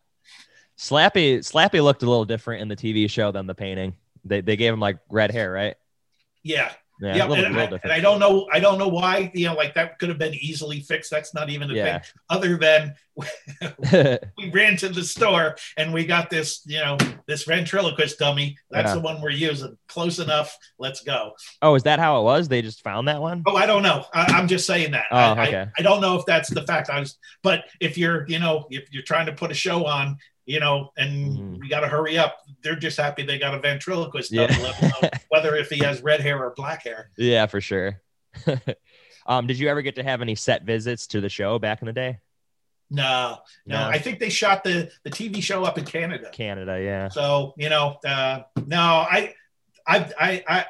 Slappy 0.79 1.39
Slappy 1.39 1.83
looked 1.83 2.03
a 2.03 2.07
little 2.09 2.25
different 2.25 2.63
in 2.63 2.69
the 2.69 2.77
TV 2.77 3.09
show 3.09 3.31
than 3.33 3.47
the 3.47 3.55
painting. 3.55 3.95
They 4.25 4.41
they 4.41 4.57
gave 4.57 4.73
him 4.73 4.81
like 4.81 4.99
red 5.11 5.31
hair, 5.31 5.53
right? 5.53 5.77
Yeah, 6.43 6.73
Yeah, 7.01 7.17
yeah, 7.17 7.27
a 7.27 7.29
little, 7.29 7.45
and, 7.45 7.57
I, 7.57 7.81
and 7.85 7.93
I 7.93 8.01
don't 8.01 8.19
know, 8.19 8.49
I 8.53 8.59
don't 8.59 8.77
know 8.79 8.89
why. 8.89 9.31
You 9.35 9.47
know, 9.47 9.55
like 9.55 9.75
that 9.75 9.99
could 10.01 10.09
have 10.09 10.19
been 10.19 10.35
easily 10.35 10.81
fixed. 10.81 11.11
That's 11.11 11.35
not 11.35 11.51
even 11.51 11.71
a 11.71 11.75
Yeah. 11.75 11.99
thing. 12.01 12.09
Other 12.31 12.57
than 12.57 12.95
we 14.39 14.51
ran 14.53 14.77
to 14.79 14.89
the 14.89 15.05
store 15.05 15.57
and 15.77 15.93
we 15.93 16.05
got 16.07 16.31
this, 16.31 16.63
you 16.67 16.79
know, 16.79 16.97
this 17.27 17.45
ventriloquist 17.45 18.19
dummy. 18.19 18.57
That's 18.71 18.89
Yeah. 18.89 18.95
the 18.95 19.01
one 19.01 19.21
we're 19.21 19.31
using. 19.31 19.77
Close 19.89 20.19
enough. 20.19 20.57
Let's 20.79 21.03
go. 21.03 21.33
oh, 21.63 21.75
is 21.75 21.83
that 21.85 21.99
how 21.99 22.21
it 22.21 22.25
was? 22.25 22.49
They 22.49 22.63
just 22.63 22.83
found 22.83 23.07
that 23.09 23.21
one? 23.21 23.43
Oh, 23.47 23.55
I 23.57 23.67
don't 23.67 23.83
know. 23.83 24.05
I, 24.13 24.25
I'm 24.33 24.49
just 24.49 24.67
saying 24.67 24.93
that. 24.93 25.05
Oh, 25.13 25.17
I, 25.17 25.47
okay. 25.47 25.61
I, 25.63 25.71
I 25.79 25.83
don't 25.83 26.01
know 26.01 26.17
if 26.19 26.27
that's 26.27 26.49
the 26.51 26.63
fact. 26.63 26.91
I 26.91 27.01
was, 27.01 27.19
but 27.43 27.65
if 27.81 27.97
you're, 27.99 28.27
you 28.29 28.39
know, 28.39 28.67
if 28.71 28.93
you're 28.93 29.03
trying 29.05 29.27
to 29.27 29.33
put 29.33 29.51
a 29.51 29.55
show 29.55 29.85
on, 29.87 30.17
you 30.47 30.61
know, 30.61 30.91
and 30.97 31.39
Mhm. 31.39 31.61
we 31.61 31.69
got 31.69 31.81
to 31.81 31.89
hurry 31.89 32.19
up. 32.19 32.37
They're 32.63 32.77
just 32.77 32.97
happy 32.99 33.23
they 33.25 33.39
got 33.39 33.55
a 33.55 33.59
ventriloquist 33.61 34.33
Yeah. 34.33 34.47
let 35.01 35.23
whether 35.29 35.55
if 35.57 35.69
he 35.71 35.79
has 35.85 36.03
red 36.03 36.21
hair 36.21 36.43
or 36.45 36.53
black 36.57 36.85
hair. 36.85 37.11
Yeah, 37.17 37.47
for 37.47 37.61
sure. 37.61 38.01
um, 39.27 39.47
did 39.47 39.59
you 39.59 39.69
ever 39.69 39.83
get 39.83 39.97
to 39.97 40.03
have 40.03 40.23
any 40.23 40.35
set 40.35 40.65
visits 40.65 41.07
to 41.09 41.21
the 41.21 41.29
show 41.29 41.59
back 41.59 41.83
in 41.83 41.87
the 41.87 41.93
day? 41.93 42.19
No, 42.91 43.39
no. 43.65 43.81
No. 43.81 43.89
I 43.89 43.99
think 43.99 44.19
they 44.19 44.29
shot 44.29 44.65
the 44.65 44.91
the 45.05 45.11
TV 45.11 45.43
show 45.43 45.65
up 45.65 45.79
in 45.79 45.85
Canada. 45.85 46.29
Canada, 46.31 46.81
yeah. 46.83 47.09
So 47.09 47.55
you 47.57 47.71
know, 47.71 47.97
uh, 48.07 48.43
no, 48.67 48.81
I, 48.81 49.35
I've, 49.87 50.13
I, 50.21 50.45
I, 50.47 50.67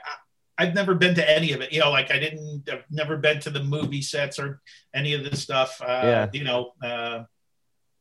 I've 0.56 0.74
never 0.74 0.94
been 0.94 1.14
to 1.16 1.28
any 1.28 1.52
of 1.52 1.60
it. 1.62 1.72
You 1.72 1.80
know, 1.80 1.90
like 1.90 2.12
I 2.12 2.18
didn't, 2.20 2.68
I've 2.70 2.84
never 2.90 3.16
been 3.16 3.40
to 3.40 3.50
the 3.50 3.64
movie 3.64 4.02
sets 4.02 4.38
or 4.38 4.60
any 4.94 5.14
of 5.14 5.24
this 5.24 5.42
stuff. 5.42 5.80
Uh, 5.82 6.00
Yeah. 6.04 6.28
You 6.32 6.44
know, 6.44 6.72
uh, 6.84 7.24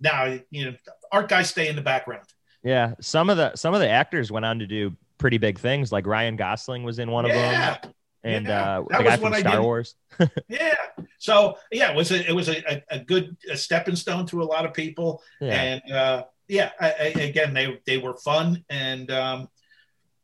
now 0.02 0.38
you 0.50 0.66
know, 0.66 0.76
art 1.12 1.30
guys 1.30 1.50
stay 1.50 1.68
in 1.70 1.76
the 1.76 1.82
background. 1.82 2.26
Yeah. 2.64 2.94
Some 3.00 3.30
of 3.30 3.38
the 3.38 3.56
some 3.56 3.74
of 3.74 3.80
the 3.80 3.90
actors 3.90 4.32
went 4.32 4.46
on 4.46 4.60
to 4.60 4.68
do 4.68 4.96
pretty 5.18 5.38
big 5.38 5.60
things. 5.60 5.92
Like 5.92 6.06
Ryan 6.06 6.36
Gosling 6.36 6.84
was 6.84 7.00
in 7.00 7.10
one 7.12 7.26
of 7.26 7.32
yeah, 7.32 7.78
them. 7.82 7.94
And 8.24 8.46
Yeah. 8.46 8.78
uh 8.80 8.84
That 8.90 8.98
the 8.98 9.04
was 9.04 9.10
guy 9.14 9.18
from 9.18 9.34
Star 9.36 9.52
did- 9.54 9.62
Wars. 9.62 9.96
yeah. 10.48 10.74
So 11.18 11.58
yeah, 11.72 11.92
it 11.92 11.96
was 11.96 12.12
a, 12.12 12.28
it 12.30 12.34
was 12.34 12.50
a, 12.50 12.84
a, 12.90 13.00
good 13.00 13.38
a 13.50 13.56
stepping 13.58 13.96
stone 13.96 14.26
to 14.28 14.42
a 14.42 14.46
lot 14.46 14.66
of 14.66 14.74
people. 14.74 15.22
Yeah. 15.40 15.62
and 15.62 15.92
uh, 15.92 16.26
yeah, 16.48 16.72
I, 16.80 16.88
I, 16.92 17.06
again, 17.22 17.54
they 17.54 17.80
they 17.86 17.98
were 17.98 18.16
fun, 18.18 18.66
and 18.70 19.10
um, 19.10 19.48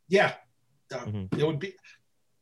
yeah, 0.10 0.34
uh, 0.94 0.98
Mhm. 1.06 1.30
there 1.32 1.46
would 1.48 1.60
be. 1.60 1.74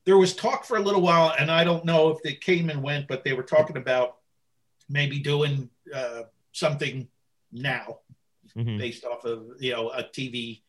There 0.06 0.18
was 0.18 0.36
talk 0.36 0.66
for 0.66 0.78
a 0.78 0.80
little 0.82 1.02
while, 1.02 1.34
and 1.38 1.50
I 1.52 1.64
don't 1.64 1.84
know 1.86 2.10
if 2.10 2.22
they 2.24 2.34
came 2.34 2.70
and 2.70 2.82
went, 2.84 3.08
but 3.08 3.24
they 3.24 3.34
were 3.34 3.44
talking 3.44 3.78
about 3.78 4.18
maybe 4.90 5.20
doing 5.20 5.70
uh, 5.94 6.24
something 6.52 7.08
now 7.56 8.00
Mhm. 8.56 8.78
based 8.78 9.04
off 9.06 9.26
of 9.26 9.46
you 9.60 9.72
know 9.74 9.90
a 9.90 10.04
TV 10.04 10.62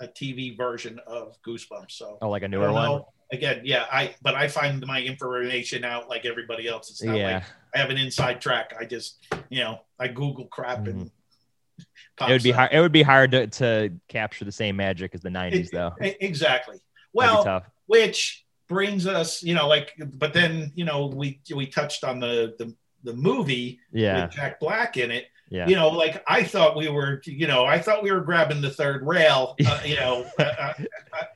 a 0.00 0.08
TV 0.08 0.56
version 0.56 0.98
of 1.06 1.40
Goosebumps. 1.46 1.92
So 1.92 2.18
Oh, 2.20 2.28
like 2.28 2.42
a 2.42 2.48
newer 2.48 2.72
one. 2.72 3.02
Again, 3.32 3.62
yeah, 3.64 3.86
I 3.90 4.14
but 4.22 4.34
I 4.34 4.48
find 4.48 4.84
my 4.86 5.00
information 5.00 5.84
out 5.84 6.08
like 6.08 6.24
everybody 6.26 6.66
else. 6.68 6.90
It's 6.90 7.02
not 7.02 7.16
Yeah. 7.16 7.34
like 7.34 7.44
I 7.74 7.78
have 7.78 7.90
an 7.90 7.96
inside 7.98 8.40
track. 8.40 8.74
I 8.78 8.84
just 8.84 9.24
you 9.50 9.60
know 9.60 9.80
I 9.98 10.08
Google 10.08 10.46
crap 10.46 10.86
and 10.86 11.06
Mm-hmm. 11.06 11.08
It 12.28 12.32
would 12.32 12.42
be 12.44 12.52
up. 12.52 12.58
hard. 12.58 12.72
It 12.72 12.80
would 12.80 12.92
be 12.92 13.02
hard 13.02 13.32
to, 13.32 13.46
to 13.48 13.90
capture 14.08 14.44
the 14.44 14.52
same 14.52 14.76
magic 14.76 15.12
as 15.14 15.22
the 15.22 15.30
'90s, 15.30 15.70
though. 15.70 15.92
E- 16.04 16.14
Exactly. 16.20 16.80
Well, 17.12 17.42
tough. 17.42 17.64
which 17.86 18.44
brings 18.68 19.06
us, 19.08 19.42
you 19.42 19.54
know, 19.54 19.66
like, 19.66 19.92
but 19.98 20.32
then 20.32 20.70
you 20.76 20.84
know 20.84 21.06
we 21.06 21.40
we 21.54 21.66
touched 21.66 22.04
on 22.04 22.20
the 22.20 22.54
the 22.58 22.72
the 23.02 23.14
movie 23.14 23.80
Yeah. 23.92 24.26
with 24.26 24.34
Jack 24.34 24.60
Black 24.60 24.96
in 24.96 25.10
it. 25.10 25.26
Yeah. 25.54 25.68
You 25.68 25.76
know, 25.76 25.88
like 25.90 26.22
I 26.26 26.42
thought 26.42 26.76
we 26.76 26.88
were, 26.88 27.22
you 27.26 27.46
know, 27.46 27.64
I 27.64 27.78
thought 27.78 28.02
we 28.02 28.10
were 28.10 28.22
grabbing 28.22 28.60
the 28.60 28.70
third 28.70 29.06
rail, 29.06 29.54
uh, 29.64 29.80
you 29.84 29.94
know, 29.94 30.26
uh, 30.38 30.42
uh, 30.42 30.72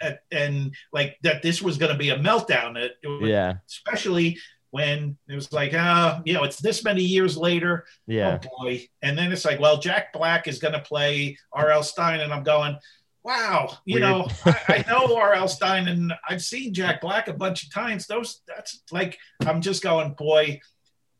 uh, 0.03 0.11
and 0.33 0.75
like 0.93 1.17
that 1.23 1.41
this 1.43 1.63
was 1.63 1.79
going 1.79 1.93
to 1.93 1.99
be 1.99 2.11
a 2.11 2.19
meltdown. 2.19 2.77
It, 2.77 2.93
it 3.03 3.07
was- 3.07 3.29
Yeah. 3.31 3.55
especially 3.69 4.39
when 4.71 5.17
it 5.29 5.35
was 5.37 5.53
like, 5.53 5.73
ah, 5.75 6.21
you 6.27 6.33
know, 6.35 6.43
it's 6.43 6.59
this 6.59 6.83
many 6.83 7.03
years 7.03 7.37
later. 7.37 7.87
Yeah. 8.09 8.41
Oh 8.43 8.49
boy. 8.65 8.87
And 9.03 9.17
then 9.17 9.31
it's 9.31 9.45
like, 9.45 9.61
well, 9.61 9.79
Jack 9.79 10.13
Black 10.13 10.49
is 10.49 10.59
going 10.59 10.75
to 10.75 10.81
play 10.81 11.39
R.L. 11.53 11.83
Stine. 11.85 12.21
And 12.21 12.33
I'm 12.35 12.43
going, 12.43 12.77
wow, 13.25 13.77
you 13.85 14.01
Weird. 14.01 14.03
know, 14.11 14.29
I, 14.45 14.85
I 14.85 14.85
know 14.91 15.17
R.L. 15.17 15.49
Stine 15.49 15.87
and 15.89 16.13
I've 16.29 16.43
seen 16.43 16.75
Jack 16.75 17.01
Black 17.01 17.29
a 17.29 17.33
bunch 17.35 17.63
of 17.63 17.73
times. 17.73 18.07
Those, 18.07 18.43
that's 18.49 18.83
like, 18.91 19.17
I'm 19.47 19.61
just 19.63 19.83
going, 19.83 20.15
boy. 20.15 20.61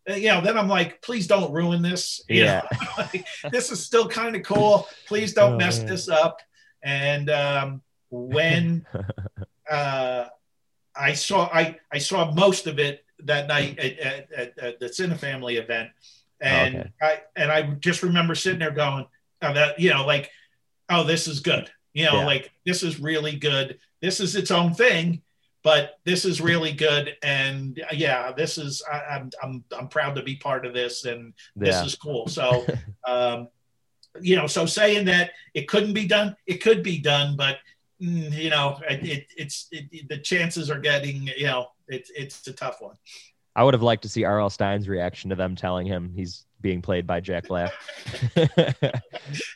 Uh, 0.09 0.15
You 0.15 0.29
know, 0.29 0.41
then 0.41 0.57
I'm 0.59 0.69
like, 0.69 1.03
please 1.03 1.27
don't 1.27 1.53
ruin 1.53 1.83
this. 1.83 2.23
You 2.29 2.45
Yeah. 2.45 2.63
like, 2.99 3.27
this 3.51 3.71
is 3.71 3.85
still 3.85 4.09
kind 4.09 4.35
of 4.37 4.43
cool. 4.43 4.89
Please 5.07 5.33
don't 5.35 5.55
Oh, 5.55 5.57
mess 5.59 5.79
man. 5.79 5.87
this 5.87 6.09
up. 6.09 6.41
And 6.83 7.29
um, 7.31 7.83
when 8.11 8.87
uh, 9.71 10.27
I 10.97 11.13
saw 11.13 11.49
I, 11.53 11.77
I 11.93 11.99
saw 11.99 12.31
most 12.33 12.67
of 12.67 12.79
it 12.79 13.05
that 13.25 13.49
night 13.49 13.79
at, 13.79 13.99
at, 13.99 14.33
at, 14.33 14.59
at 14.59 14.81
the 14.81 14.87
Cinefamily 14.87 15.59
event, 15.61 15.91
and 16.41 16.77
Okay. 16.77 16.91
I 17.03 17.21
and 17.37 17.51
I 17.51 17.63
just 17.63 18.03
remember 18.03 18.35
sitting 18.35 18.61
there 18.61 18.71
going, 18.71 19.07
oh, 19.43 19.53
that 19.53 19.79
you 19.81 19.91
know, 19.91 20.07
like, 20.07 20.31
oh, 20.89 21.05
this 21.05 21.27
is 21.29 21.41
good. 21.41 21.71
You 21.95 22.05
know, 22.07 22.19
Yeah. 22.21 22.27
like 22.27 22.51
this 22.65 22.83
is 22.83 23.01
really 23.01 23.37
good. 23.37 23.79
This 24.01 24.21
is 24.21 24.37
its 24.37 24.51
own 24.53 24.75
thing, 24.75 25.23
but 25.69 25.99
this 26.05 26.25
is 26.25 26.41
really 26.41 26.73
good. 26.73 27.15
And 27.23 27.79
yeah, 27.93 28.33
this 28.33 28.57
is 28.57 28.83
I, 28.91 29.01
I'm 29.17 29.31
I'm 29.43 29.65
I'm 29.79 29.89
proud 29.89 30.15
to 30.15 30.23
be 30.23 30.37
part 30.37 30.65
of 30.65 30.73
this, 30.73 31.05
and 31.05 31.35
this 31.55 31.75
Yeah. 31.75 31.85
is 31.85 31.95
cool. 31.95 32.27
So, 32.27 32.67
um, 33.07 33.49
you 34.19 34.35
know, 34.35 34.47
so 34.47 34.65
saying 34.65 35.05
that 35.05 35.33
it 35.53 35.69
couldn't 35.69 35.93
be 35.93 36.07
done, 36.07 36.35
it 36.47 36.63
could 36.63 36.83
be 36.83 36.99
done, 36.99 37.37
but 37.37 37.59
mm, 38.01 38.33
you 38.33 38.49
know, 38.49 38.81
it, 38.89 39.05
it, 39.07 39.27
it's 39.37 39.69
it, 39.71 40.09
the 40.09 40.17
chances 40.17 40.71
are 40.71 40.81
getting, 40.81 41.29
you 41.37 41.45
know, 41.49 41.67
it's 41.87 42.11
it's 42.17 42.47
a 42.49 42.55
tough 42.55 42.81
one. 42.81 42.97
I 43.55 43.63
would 43.63 43.75
have 43.75 43.83
liked 43.83 44.05
to 44.05 44.09
see 44.09 44.25
R.L. 44.25 44.49
Stine's 44.49 44.89
reaction 44.89 45.29
to 45.29 45.37
them 45.37 45.55
telling 45.55 45.87
him 45.87 46.15
he's 46.15 46.47
being 46.63 46.81
played 46.81 47.07
by 47.07 47.21
Jack 47.21 47.47
Black. 47.47 47.73
that 48.35 49.03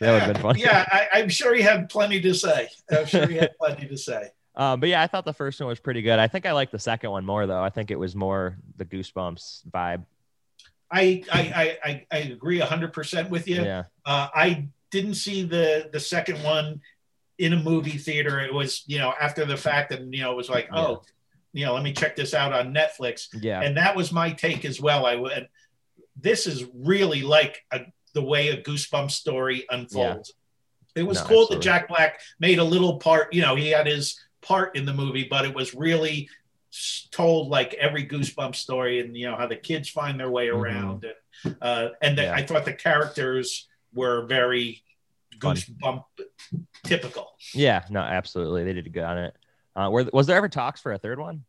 would 0.01 0.23
have 0.23 0.27
been 0.35 0.43
fun. 0.43 0.59
Yeah, 0.59 0.85
I, 0.93 1.09
I'm 1.15 1.31
sure 1.31 1.55
he 1.55 1.63
had 1.63 1.89
plenty 1.89 2.21
to 2.21 2.35
say. 2.35 2.69
I'm 2.91 3.07
sure 3.07 3.27
he 3.27 3.37
had 3.37 3.57
plenty 3.59 3.89
to 3.89 3.97
say. 3.97 4.29
Um, 4.55 4.81
but 4.81 4.89
yeah, 4.89 5.03
I 5.03 5.07
thought 5.07 5.25
the 5.25 5.33
first 5.33 5.61
one 5.61 5.69
was 5.69 5.81
pretty 5.81 6.03
good. 6.03 6.19
I 6.19 6.29
think 6.29 6.45
I 6.45 6.53
liked 6.53 6.73
the 6.73 6.79
second 6.79 7.11
one 7.11 7.25
more 7.25 7.47
though. 7.47 7.63
I 7.63 7.71
think 7.71 7.91
it 7.91 7.99
was 7.99 8.15
more 8.15 8.59
the 8.77 8.85
goosebumps 8.85 9.69
vibe. 9.71 10.05
I 10.91 11.25
I 11.33 11.79
I, 11.83 12.07
I, 12.13 12.19
agree 12.19 12.59
hundred 12.59 12.93
percent 12.93 13.31
with 13.31 13.49
you. 13.49 13.63
Yeah. 13.63 13.85
Uh, 14.05 14.29
I 14.35 14.69
didn't 14.91 15.15
see 15.15 15.43
the 15.43 15.89
the 15.91 16.01
second 16.01 16.43
one 16.43 16.81
in 17.39 17.55
a 17.55 17.57
movie 17.57 17.97
theater. 17.97 18.41
It 18.41 18.53
was 18.53 18.83
you 18.87 18.99
know 18.99 19.15
after 19.19 19.47
the 19.47 19.57
fact, 19.57 19.91
and 19.93 20.13
you 20.15 20.21
know 20.21 20.33
it 20.33 20.37
was 20.37 20.51
like, 20.51 20.69
Yeah. 20.71 20.79
oh, 20.81 21.03
you 21.55 21.65
know, 21.65 21.73
let 21.73 21.83
me 21.83 21.93
check 21.95 22.15
this 22.15 22.35
out 22.35 22.53
on 22.53 22.75
Netflix. 22.75 23.29
Yeah. 23.33 23.63
and 23.63 23.77
that 23.77 23.97
was 23.97 24.13
my 24.13 24.31
take 24.33 24.65
as 24.65 24.81
well. 24.81 25.07
I 25.07 25.17
went, 25.17 25.47
this 26.21 26.47
is 26.47 26.65
really 26.75 27.23
like 27.23 27.65
a, 27.71 27.81
the 28.15 28.23
way 28.23 28.49
a 28.49 28.63
Goosebumps 28.63 29.13
story 29.13 29.65
unfolds. 29.71 30.33
It 30.95 31.03
was 31.05 31.19
No, 31.19 31.25
cool 31.27 31.43
absolutely. 31.43 31.57
that 31.57 31.63
Jack 31.63 31.89
Black 31.89 32.21
made 32.39 32.59
a 32.59 32.65
little 32.65 32.99
part. 32.99 33.33
You 33.33 33.43
know, 33.43 33.55
he 33.55 33.69
had 33.71 33.87
his 33.87 34.19
part 34.43 34.77
in 34.77 34.85
the 34.85 34.93
movie, 34.93 35.27
but 35.31 35.45
it 35.45 35.55
was 35.55 35.75
really 35.75 36.29
told 37.11 37.49
like 37.49 37.75
every 37.75 38.07
goosebump 38.07 38.55
story, 38.55 39.01
and 39.01 39.17
you 39.17 39.31
know 39.31 39.37
how 39.37 39.47
the 39.47 39.57
kids 39.57 39.89
find 39.89 40.19
their 40.19 40.31
way 40.31 40.49
Mhm. 40.49 40.55
around, 40.55 41.05
and 41.45 41.57
uh, 41.63 41.89
and 42.03 42.17
the, 42.19 42.23
Yeah. 42.25 42.35
I 42.35 42.43
thought 42.45 42.65
the 42.65 42.73
characters 42.75 43.69
were 43.95 44.27
very. 44.27 44.83
Goosebump 45.39 46.05
typical. 46.85 47.33
Yeah. 47.53 47.85
No, 47.91 47.99
absolutely. 48.01 48.63
They 48.63 48.75
did 48.75 48.93
good 48.93 49.03
on 49.03 49.19
it. 49.19 49.35
Uh, 49.75 49.89
were, 49.91 50.05
was 50.13 50.29
there 50.29 50.37
ever 50.37 50.49
talks 50.49 50.81
for 50.81 50.93
a 50.93 50.99
third 50.99 51.19
one? 51.19 51.45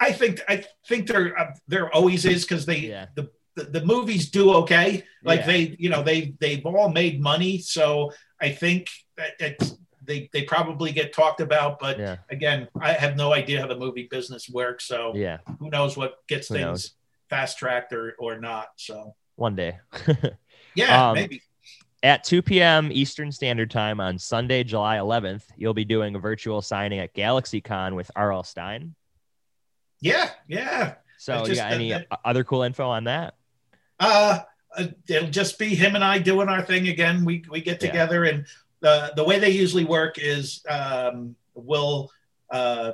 I 0.00 0.10
think 0.10 0.40
I 0.48 0.64
think 0.88 1.06
there 1.06 1.38
uh, 1.38 1.54
there 1.68 1.94
always 1.94 2.24
is 2.24 2.44
because 2.44 2.66
they 2.66 2.78
Yeah. 2.78 3.06
the, 3.14 3.30
the 3.54 3.64
the 3.64 3.84
movies 3.84 4.30
do 4.30 4.52
okay. 4.54 5.04
Like 5.22 5.40
Yeah. 5.40 5.46
they 5.46 5.76
you 5.78 5.90
know 5.90 6.02
they 6.02 6.34
they've 6.40 6.64
all 6.66 6.88
made 6.88 7.20
money, 7.20 7.58
so 7.58 8.12
I 8.40 8.50
think 8.50 8.88
that 9.16 9.32
it's, 9.38 9.76
they 10.08 10.28
they 10.32 10.42
probably 10.42 10.90
get 10.90 11.12
talked 11.12 11.40
about. 11.40 11.78
But 11.78 11.98
Yeah. 12.00 12.16
again, 12.30 12.66
I 12.80 12.94
have 12.94 13.14
no 13.16 13.32
idea 13.32 13.60
how 13.60 13.68
the 13.68 13.76
movie 13.76 14.08
business 14.10 14.48
works, 14.48 14.84
so 14.86 15.12
Yeah. 15.14 15.38
who 15.60 15.70
knows 15.70 15.96
what 15.96 16.26
gets 16.26 16.48
Who 16.48 16.54
things 16.56 16.94
fast 17.30 17.58
tracked 17.58 17.92
or 17.92 18.14
or 18.18 18.40
not. 18.40 18.68
So 18.76 19.14
One 19.36 19.54
day. 19.54 19.78
yeah, 20.74 21.10
Um, 21.10 21.14
maybe. 21.14 21.42
At 22.02 22.22
2 22.24 22.42
p.m. 22.42 22.90
Eastern 22.92 23.30
Standard 23.32 23.70
Time 23.72 24.00
on 24.00 24.18
Sunday, 24.18 24.62
July 24.64 24.96
11th, 24.98 25.42
you'll 25.56 25.74
be 25.74 25.84
doing 25.84 26.14
a 26.14 26.18
virtual 26.20 26.62
signing 26.62 27.00
at 27.00 27.12
GalaxyCon 27.14 27.94
with 27.96 28.08
R.L. 28.16 28.44
Stine. 28.44 28.94
Yeah, 30.00 30.30
yeah. 30.46 30.94
So, 31.18 31.32
That's 31.38 31.48
you 31.48 31.54
got 31.56 31.72
any 31.72 31.92
o- 31.94 32.02
other 32.24 32.44
cool 32.44 32.62
info 32.62 32.88
on 32.88 33.04
that? 33.04 33.34
Uh, 33.98 34.40
uh, 34.76 34.86
it'll 35.08 35.28
just 35.30 35.58
be 35.58 35.74
him 35.74 35.96
and 35.96 36.04
I 36.04 36.20
doing 36.20 36.48
our 36.48 36.62
thing 36.62 36.86
again. 36.86 37.24
We 37.24 37.44
we 37.50 37.60
get 37.60 37.82
Yeah. 37.82 37.88
together, 37.88 38.24
and 38.24 38.46
the 38.80 39.12
the 39.16 39.24
way 39.24 39.38
they 39.38 39.50
usually 39.50 39.84
work 39.84 40.18
is 40.18 40.62
um, 40.68 41.34
we'll 41.54 42.10
uh, 42.50 42.92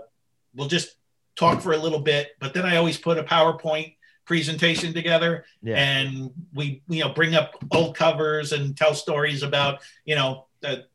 we'll 0.54 0.68
just 0.68 0.96
talk 1.36 1.60
for 1.60 1.72
a 1.72 1.76
little 1.76 2.00
bit, 2.00 2.30
but 2.40 2.54
then 2.54 2.64
I 2.64 2.76
always 2.76 2.96
put 2.96 3.18
a 3.18 3.24
PowerPoint 3.24 3.96
presentation 4.24 4.94
together, 4.94 5.44
Yeah. 5.62 5.76
and 5.76 6.30
we 6.54 6.82
you 6.88 7.00
know 7.00 7.10
bring 7.10 7.34
up 7.34 7.54
old 7.70 7.96
covers 7.96 8.52
and 8.52 8.76
tell 8.76 8.94
stories 8.94 9.42
about 9.42 9.80
you 10.04 10.14
know 10.14 10.46
the 10.60 10.86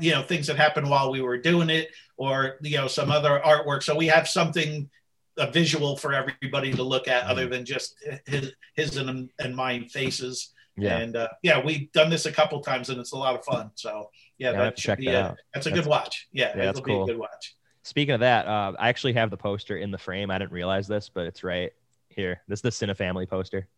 you 0.00 0.12
know 0.12 0.22
things 0.22 0.46
that 0.46 0.56
happened 0.56 0.88
while 0.88 1.10
we 1.10 1.20
were 1.20 1.38
doing 1.38 1.70
it, 1.70 1.90
or 2.16 2.56
you 2.62 2.76
know 2.76 2.86
some 2.88 3.10
other 3.10 3.40
artwork. 3.44 3.82
So 3.82 3.94
we 3.96 4.06
have 4.08 4.28
something 4.28 4.88
a 5.36 5.50
visual 5.50 5.96
for 5.96 6.12
everybody 6.12 6.72
to 6.72 6.82
look 6.82 7.08
at 7.08 7.24
other 7.24 7.48
than 7.48 7.64
just 7.64 7.96
his 8.26 8.52
his 8.74 8.96
and, 8.96 9.30
and 9.40 9.54
mine 9.56 9.88
faces 9.88 10.50
yeah. 10.76 10.98
and 10.98 11.16
uh, 11.16 11.28
yeah 11.42 11.62
we've 11.64 11.90
done 11.92 12.10
this 12.10 12.26
a 12.26 12.32
couple 12.32 12.60
times 12.60 12.90
and 12.90 12.98
it's 13.00 13.12
a 13.12 13.16
lot 13.16 13.34
of 13.34 13.44
fun 13.44 13.70
so 13.74 14.10
yeah, 14.38 14.50
Yeah, 14.52 14.58
that 14.64 14.78
should 14.78 14.98
be 14.98 15.06
that 15.06 15.12
a, 15.32 15.36
that's 15.54 15.66
a 15.66 15.70
That's- 15.70 15.84
good 15.84 15.88
watch 15.90 16.28
yeah, 16.32 16.48
yeah, 16.56 16.64
that's 16.66 16.78
it'll 16.78 16.86
be 16.86 16.92
cool. 16.92 17.04
a 17.04 17.06
good 17.06 17.18
watch 17.18 17.54
Speaking 17.86 18.14
of 18.14 18.20
that, 18.20 18.46
uh, 18.46 18.72
I 18.78 18.88
actually 18.88 19.12
have 19.12 19.28
the 19.30 19.36
poster 19.36 19.76
in 19.76 19.90
the 19.90 19.98
frame. 19.98 20.30
I 20.30 20.38
didn't 20.38 20.52
realize 20.52 20.88
this, 20.88 21.10
but 21.10 21.26
it's 21.26 21.44
right 21.44 21.70
here. 22.08 22.40
This 22.48 22.60
is 22.60 22.62
the 22.62 22.86
Cinefamily 22.86 23.28
poster. 23.28 23.68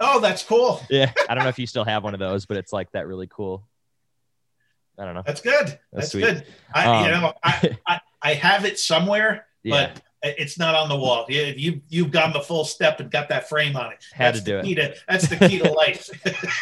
oh 0.00 0.18
that's 0.18 0.42
cool 0.42 0.80
Yeah. 0.90 1.12
I 1.28 1.34
don't 1.34 1.44
know 1.44 1.50
if 1.50 1.58
you 1.58 1.66
still 1.66 1.84
have 1.84 2.02
one 2.02 2.14
of 2.14 2.20
those, 2.20 2.46
but 2.46 2.56
it's 2.56 2.72
like 2.72 2.90
that 2.92 3.06
really 3.06 3.26
cool. 3.30 3.68
I 4.98 5.04
don't 5.04 5.14
know. 5.14 5.22
that's 5.26 5.40
good 5.42 5.78
that's, 5.92 6.10
sweet. 6.12 6.22
good 6.22 6.46
I, 6.74 7.06
you 7.08 7.14
Um, 7.14 7.20
know 7.22 7.32
I, 7.42 7.78
I 7.86 8.00
i 8.22 8.34
have 8.34 8.64
it 8.64 8.78
somewhere 8.78 9.46
Yeah. 9.62 9.92
but 9.92 10.02
it's 10.22 10.58
not 10.58 10.74
on 10.74 10.88
the 10.88 10.96
wall 10.96 11.24
you, 11.28 11.42
you 11.56 11.80
you've 11.88 12.10
gone 12.10 12.32
the 12.32 12.40
full 12.40 12.64
step 12.64 13.00
and 13.00 13.10
got 13.10 13.28
that 13.28 13.48
frame 13.48 13.74
on 13.76 13.90
it 13.92 14.04
Had 14.12 14.34
that's 14.34 14.44
to 14.44 14.62
do 14.62 14.74
the 14.74 14.82
it. 14.82 14.94
to, 14.94 15.00
that's 15.08 15.28
the 15.28 15.36
key 15.48 15.58
to 15.60 15.70
life 15.84 16.08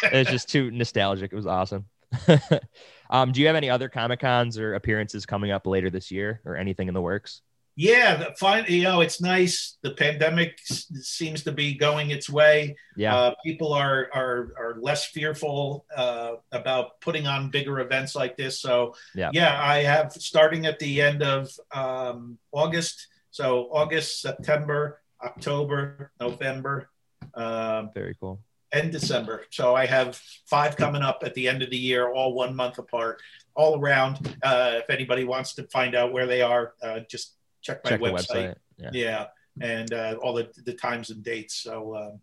it's 0.03 0.29
just 0.31 0.47
too 0.49 0.71
nostalgic. 0.71 1.31
It 1.33 1.35
was 1.35 1.45
awesome. 1.47 1.85
um, 3.09 3.31
do 3.31 3.41
you 3.41 3.47
have 3.47 3.55
any 3.55 3.69
other 3.69 3.89
Comic 3.89 4.19
Cons 4.21 4.57
or 4.57 4.75
appearances 4.75 5.25
coming 5.25 5.51
up 5.51 5.65
later 5.67 5.89
this 5.89 6.11
year 6.11 6.41
or 6.45 6.55
anything 6.55 6.87
in 6.87 6.93
the 6.93 7.01
works? 7.01 7.41
yeah 7.75 8.15
the- 8.15 8.35
fine 8.37 8.65
you 8.67 8.83
know 8.83 8.99
it's 8.99 9.21
nice 9.21 9.77
the 9.83 9.91
pandemic 9.91 10.59
s- 10.69 10.87
seems 11.01 11.43
to 11.43 11.51
be 11.51 11.73
going 11.75 12.09
its 12.09 12.29
way 12.29 12.75
Yeah. 12.97 13.15
Uh, 13.15 13.35
people 13.45 13.71
are 13.73 14.09
are 14.13 14.53
are 14.57 14.77
less 14.81 15.05
fearful 15.05 15.85
uh, 15.95 16.31
about 16.51 16.99
putting 16.99 17.25
on 17.27 17.49
bigger 17.51 17.79
events 17.79 18.15
like 18.15 18.35
this. 18.35 18.59
So 18.59 18.95
Yeah. 19.15 19.31
I 19.61 19.83
have 19.83 20.11
starting 20.13 20.65
at 20.65 20.79
the 20.79 21.01
end 21.01 21.23
of 21.23 21.47
um, 21.71 22.37
August. 22.51 23.07
So 23.39 23.69
August, 23.71 24.19
September, 24.21 24.99
October, 25.23 26.11
November, 26.19 26.89
um, 27.35 27.89
Very 27.93 28.13
cool. 28.19 28.41
and 28.73 28.91
December. 28.91 29.45
So 29.49 29.75
I 29.77 29.85
have 29.85 30.21
five 30.45 30.75
coming 30.75 31.01
up 31.01 31.23
at 31.23 31.33
the 31.35 31.47
end 31.47 31.63
of 31.63 31.69
the 31.69 31.77
year, 31.77 32.11
all 32.11 32.33
one 32.33 32.53
month 32.53 32.79
apart, 32.79 33.21
all 33.55 33.79
around. 33.79 34.35
Uh, 34.43 34.79
if 34.83 34.89
anybody 34.89 35.23
wants 35.23 35.53
to 35.53 35.63
find 35.67 35.95
out 35.95 36.11
where 36.11 36.27
they 36.27 36.41
are, 36.41 36.73
uh, 36.83 36.99
just 37.09 37.35
check 37.61 37.81
my 37.85 37.91
Check 37.91 38.01
website 38.01 38.27
website. 38.27 38.55
Yeah. 38.77 38.89
yeah 38.91 39.25
and 39.61 39.93
uh, 39.93 40.15
all 40.21 40.33
the, 40.33 40.49
the 40.65 40.73
times 40.73 41.09
and 41.09 41.23
dates 41.23 41.55
so 41.55 41.95
um, 41.95 42.19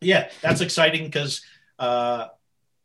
yeah 0.00 0.30
that's 0.40 0.62
exciting 0.62 1.04
because 1.04 1.42
uh, 1.78 2.28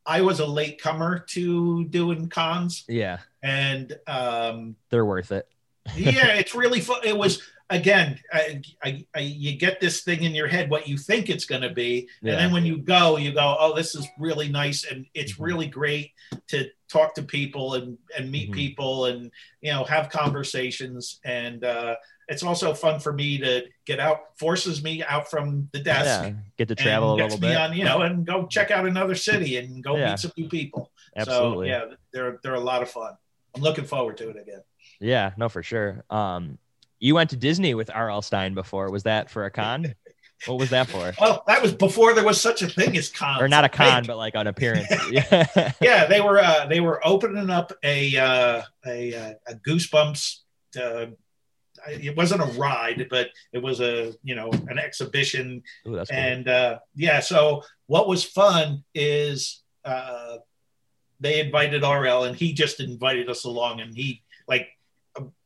i 0.06 0.20
was 0.20 0.42
a 0.42 0.46
late 0.46 0.82
comer 0.82 1.20
to 1.30 1.86
doing 1.86 2.28
cons 2.28 2.84
Yeah. 2.90 3.20
and 3.42 3.98
um, 4.08 4.76
They're 4.90 5.06
worth 5.06 5.32
it. 5.32 5.48
Yeah 5.96 6.34
it's 6.36 6.54
really 6.56 6.80
fun 6.82 7.00
it 7.04 7.16
was 7.18 7.42
again 7.70 8.20
I, 8.34 8.62
I, 8.84 9.06
I, 9.16 9.20
you 9.20 9.56
get 9.58 9.80
this 9.80 10.02
thing 10.02 10.24
in 10.24 10.34
your 10.34 10.48
head 10.48 10.70
what 10.70 10.88
you 10.88 10.98
think 10.98 11.30
it's 11.30 11.46
going 11.46 11.62
to 11.62 11.70
be 11.70 12.08
Yeah. 12.22 12.34
and 12.34 12.42
then 12.42 12.52
when 12.52 12.66
you 12.66 12.78
go 12.78 13.18
you 13.18 13.32
go 13.34 13.56
oh 13.60 13.76
this 13.76 13.94
is 13.96 14.08
really 14.18 14.50
nice 14.50 14.86
and 14.90 15.06
it's 15.14 15.34
Mhm. 15.34 15.46
really 15.46 15.68
great 15.68 16.12
to 16.48 16.70
talk 16.90 17.14
to 17.16 17.22
people 17.24 17.76
and 17.76 17.98
and 18.18 18.32
meet 18.32 18.50
Mhm. 18.52 18.56
people 18.56 19.06
and 19.06 19.32
you 19.62 19.72
know 19.72 19.84
have 19.84 20.10
conversations 20.10 21.20
and 21.24 21.64
uh 21.64 21.96
it's 22.28 22.44
also 22.44 22.76
fun 22.76 23.00
for 23.00 23.12
me 23.12 23.40
to 23.40 23.64
get 23.86 24.00
out, 24.00 24.38
forces 24.38 24.84
me 24.84 25.02
out 25.04 25.32
from 25.32 25.68
the 25.74 25.80
desk. 25.80 26.06
Yeah, 26.28 26.34
get 26.60 26.68
to 26.68 26.76
travel 26.76 27.14
a 27.14 27.16
little 27.16 27.40
me 27.40 27.48
bit. 27.48 27.58
on, 27.58 27.74
you 27.76 27.84
know, 27.86 28.02
and 28.02 28.24
go 28.24 28.46
check 28.46 28.70
out 28.70 28.86
another 28.86 29.16
city 29.16 29.58
and 29.58 29.84
go 29.84 29.98
Yeah. 29.98 30.12
meet 30.12 30.20
some 30.20 30.32
new 30.38 30.48
people. 30.48 30.92
Absolutely. 31.16 31.70
So 31.70 31.74
yeah, 31.74 31.86
they're 32.14 32.40
they're 32.44 32.54
a 32.54 32.60
lot 32.60 32.84
of 32.84 32.92
fun. 32.92 33.14
I'm 33.56 33.64
looking 33.64 33.86
forward 33.86 34.18
to 34.18 34.30
it 34.30 34.38
again. 34.40 34.62
Yeah, 35.00 35.32
no, 35.38 35.50
for 35.50 35.64
sure. 35.64 36.04
Um, 36.10 36.58
you 37.00 37.16
went 37.16 37.30
to 37.30 37.38
Disney 37.38 37.74
with 37.74 37.90
R.L. 37.94 38.22
Stine 38.22 38.54
before. 38.54 38.92
Was 38.92 39.04
that 39.04 39.30
for 39.30 39.46
a 39.46 39.52
con? 39.52 39.96
what 40.46 40.60
was 40.60 40.70
that 40.70 40.88
for? 40.88 41.14
Well, 41.20 41.44
that 41.48 41.62
was 41.62 41.74
before 41.74 42.14
there 42.14 42.26
was 42.26 42.40
such 42.40 42.62
a 42.62 42.68
thing 42.68 42.98
as 42.98 43.10
con, 43.10 43.42
Or 43.42 43.48
not 43.48 43.66
a 43.66 43.70
con, 43.70 44.04
but 44.06 44.18
like 44.18 44.36
an 44.36 44.48
appearance. 44.48 44.88
yeah. 45.12 45.72
yeah, 45.82 46.06
they 46.06 46.22
were 46.22 46.40
uh, 46.40 46.66
they 46.66 46.80
were 46.80 47.06
opening 47.06 47.50
up 47.50 47.72
a 47.84 48.18
uh, 48.18 48.62
a, 48.86 49.16
uh, 49.16 49.34
a 49.48 49.56
Goosebumps. 49.56 50.40
Uh, 50.80 51.08
it 51.88 52.16
wasn't 52.16 52.42
a 52.42 52.60
ride, 52.60 53.08
but 53.10 53.30
it 53.54 53.62
was 53.62 53.80
a 53.80 54.14
you 54.24 54.36
know 54.36 54.50
an 54.68 54.78
exhibition 54.78 55.64
Ooh, 55.88 55.96
cool. 55.96 56.06
and 56.12 56.48
uh, 56.48 56.80
yeah 56.96 57.20
so 57.20 57.64
what 57.88 58.08
was 58.08 58.24
fun 58.24 58.84
is 58.94 59.64
uh, 59.86 60.38
they 61.20 61.40
invited 61.40 61.84
rl 61.84 62.24
and 62.24 62.36
he 62.36 62.54
just 62.54 62.80
invited 62.80 63.30
us 63.30 63.46
along 63.46 63.82
and 63.82 63.96
he 63.96 64.24
like 64.48 64.68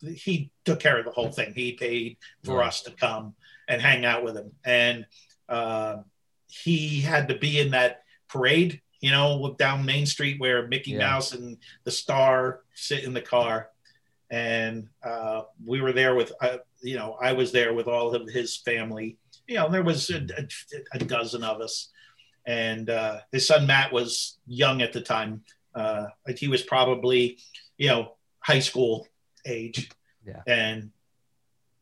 he 0.01 0.51
took 0.65 0.79
care 0.79 0.99
of 0.99 1.05
the 1.05 1.11
whole 1.11 1.31
thing. 1.31 1.53
He 1.55 1.73
paid 1.73 2.17
for 2.43 2.61
us 2.63 2.81
to 2.83 2.91
come 2.91 3.35
and 3.67 3.81
hang 3.81 4.05
out 4.05 4.23
with 4.23 4.35
him. 4.35 4.51
And 4.65 5.05
uh, 5.49 5.97
he 6.47 7.01
had 7.01 7.27
to 7.29 7.35
be 7.37 7.59
in 7.59 7.71
that 7.71 8.03
parade 8.27 8.81
you 9.01 9.11
know 9.11 9.53
down 9.59 9.85
main 9.85 10.05
street 10.05 10.39
where 10.39 10.67
mickey 10.67 10.91
Yeah. 10.91 10.99
mouse 11.09 11.33
and 11.33 11.57
the 11.83 11.91
star 11.91 12.61
sit 12.73 13.03
in 13.03 13.13
the 13.13 13.21
car. 13.21 13.69
And 14.31 14.87
uh, 15.03 15.43
we 15.63 15.81
were 15.81 15.91
there 15.93 16.15
with 16.15 16.31
uh, 16.41 16.57
you 16.81 16.95
know 16.95 17.17
i 17.21 17.33
was 17.33 17.51
there 17.51 17.73
with 17.73 17.87
all 17.87 18.15
of 18.15 18.27
his 18.29 18.57
family. 18.57 19.17
You 19.47 19.55
know 19.55 19.69
there 19.69 19.83
was 19.83 20.09
a, 20.09 20.25
a, 20.37 20.47
a 20.93 20.99
dozen 20.99 21.43
of 21.43 21.59
us. 21.61 21.89
And 22.45 22.89
uh, 22.89 23.19
his 23.31 23.47
son 23.47 23.67
matt 23.67 23.91
was 23.93 24.37
young 24.47 24.81
at 24.81 24.93
the 24.93 25.01
time. 25.01 25.43
Uh, 25.75 26.05
like 26.27 26.37
he 26.37 26.47
was 26.47 26.61
probably 26.61 27.37
you 27.77 27.89
know 27.89 28.15
high 28.39 28.59
school 28.69 29.05
age 29.45 29.89
Yeah. 30.25 30.41
and 30.47 30.91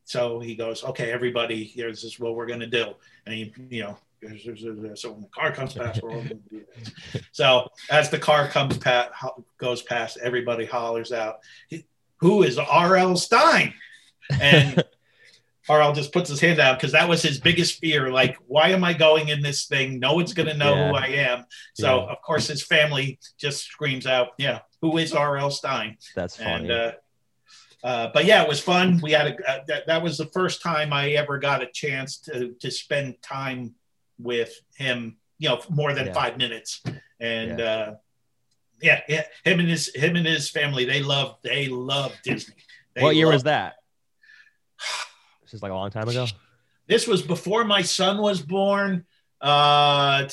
so 0.03 0.39
he 0.39 0.55
goes 0.55 0.83
okay 0.83 1.11
everybody 1.11 1.63
here's 1.63 2.01
this 2.01 2.19
what 2.19 2.35
we're 2.35 2.47
going 2.47 2.59
to 2.61 2.67
do 2.67 2.93
and 3.25 3.35
he 3.35 3.53
you 3.69 3.83
know 3.83 3.97
so 4.95 5.11
when 5.11 5.21
the 5.21 5.27
car 5.31 5.51
comes 5.51 5.73
past 5.73 6.01
we're 6.03 6.11
all 6.11 6.21
to 6.23 6.35
do 6.35 6.61
this 6.75 7.23
so 7.31 7.67
as 7.89 8.09
the 8.09 8.17
car 8.19 8.47
comes 8.47 8.77
past 8.77 9.09
goes 9.57 9.81
past 9.81 10.17
everybody 10.21 10.65
hollers 10.65 11.11
out 11.11 11.39
who 12.17 12.43
is 12.43 12.57
rl 12.59 13.15
stine 13.15 13.73
and 14.39 14.83
RL 15.69 15.93
just 15.93 16.11
puts 16.11 16.27
his 16.29 16.39
hand 16.41 16.59
out 16.59 16.77
because 16.77 16.91
that 16.93 17.07
was 17.07 17.21
his 17.21 17.39
biggest 17.39 17.79
fear. 17.79 18.11
Like, 18.11 18.35
why 18.47 18.69
am 18.69 18.83
I 18.83 18.93
going 18.93 19.29
in 19.29 19.41
this 19.41 19.67
thing? 19.67 19.99
No 19.99 20.15
one's 20.15 20.33
going 20.33 20.47
to 20.49 20.57
know 20.57 20.73
who 20.89 20.95
I 20.95 21.05
am. 21.07 21.45
So, 21.75 21.97
Yeah. 21.99 22.11
of 22.11 22.21
course, 22.23 22.47
his 22.47 22.63
family 22.63 23.19
just 23.37 23.63
screams 23.65 24.07
out, 24.07 24.29
"Yeah, 24.39 24.61
who 24.81 24.97
is 24.97 25.13
RL 25.13 25.51
Stine?" 25.51 25.97
That's 26.15 26.35
funny. 26.35 26.63
And, 26.63 26.71
uh, 26.71 26.91
uh, 27.83 28.09
but 28.13 28.25
yeah, 28.25 28.43
it 28.43 28.47
was 28.49 28.59
fun. 28.59 28.99
We 29.01 29.11
had 29.11 29.27
a 29.27 29.49
uh, 29.51 29.59
that, 29.67 29.87
that 29.87 30.03
was 30.03 30.17
the 30.17 30.27
first 30.27 30.61
time 30.61 30.93
I 30.93 31.11
ever 31.11 31.37
got 31.39 31.61
a 31.61 31.67
chance 31.67 32.17
to 32.21 32.53
to 32.59 32.71
spend 32.71 33.21
time 33.21 33.75
with 34.19 34.53
him. 34.75 35.17
You 35.39 35.49
know, 35.49 35.61
more 35.69 35.93
than 35.93 36.07
Yeah. 36.07 36.13
five 36.13 36.37
minutes, 36.37 36.81
and 37.19 37.59
uh, 37.59 37.93
yeah, 38.81 39.01
yeah, 39.09 39.23
him 39.43 39.59
and 39.59 39.67
his 39.69 39.93
him 39.95 40.15
and 40.15 40.25
his 40.27 40.49
family 40.49 40.85
they 40.85 41.01
love 41.01 41.37
they 41.43 41.67
love 41.67 42.15
Disney. 42.23 42.55
They 42.93 43.01
what 43.01 43.15
year 43.15 43.27
was 43.29 43.43
that? 43.43 43.75
This 45.43 45.57
is 45.57 45.63
like 45.63 45.71
a 45.73 45.75
long 45.75 45.89
time 45.91 46.07
ago. 46.07 46.27
this 46.87 47.05
was 47.07 47.21
before 47.21 47.65
my 47.65 47.81
son 47.81 48.19
was 48.21 48.41
born. 48.41 49.05
Uh, 49.41 50.29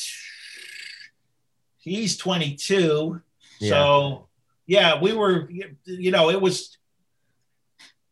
he's 1.79 2.17
22. 2.17 3.21
So 3.61 4.29
yeah, 4.67 5.01
we 5.01 5.13
were, 5.13 5.51
you 5.51 6.11
know, 6.13 6.31
it 6.31 6.41
was, 6.41 6.78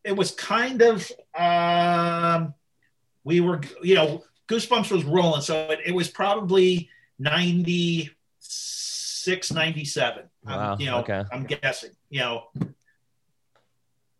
it 0.07 0.15
was 0.15 0.31
kind 0.31 0.81
of, 0.81 1.11
um, 1.37 2.53
we 3.25 3.41
were, 3.41 3.59
you 3.83 3.95
know, 3.95 4.23
Goosebumps 4.47 4.89
was 4.89 5.03
rolling. 5.03 5.41
So 5.41 5.67
it, 5.71 5.79
it 5.87 5.91
was 5.93 6.07
probably 6.07 6.89
96, 7.19 9.51
97. 9.51 10.17
I'm- 10.19 10.29
Wow, 10.59 10.77
you 10.79 10.85
know, 10.85 10.99
okay. 10.99 11.23
I'm 11.31 11.43
guessing, 11.43 11.91
you 12.09 12.21
know, 12.21 12.43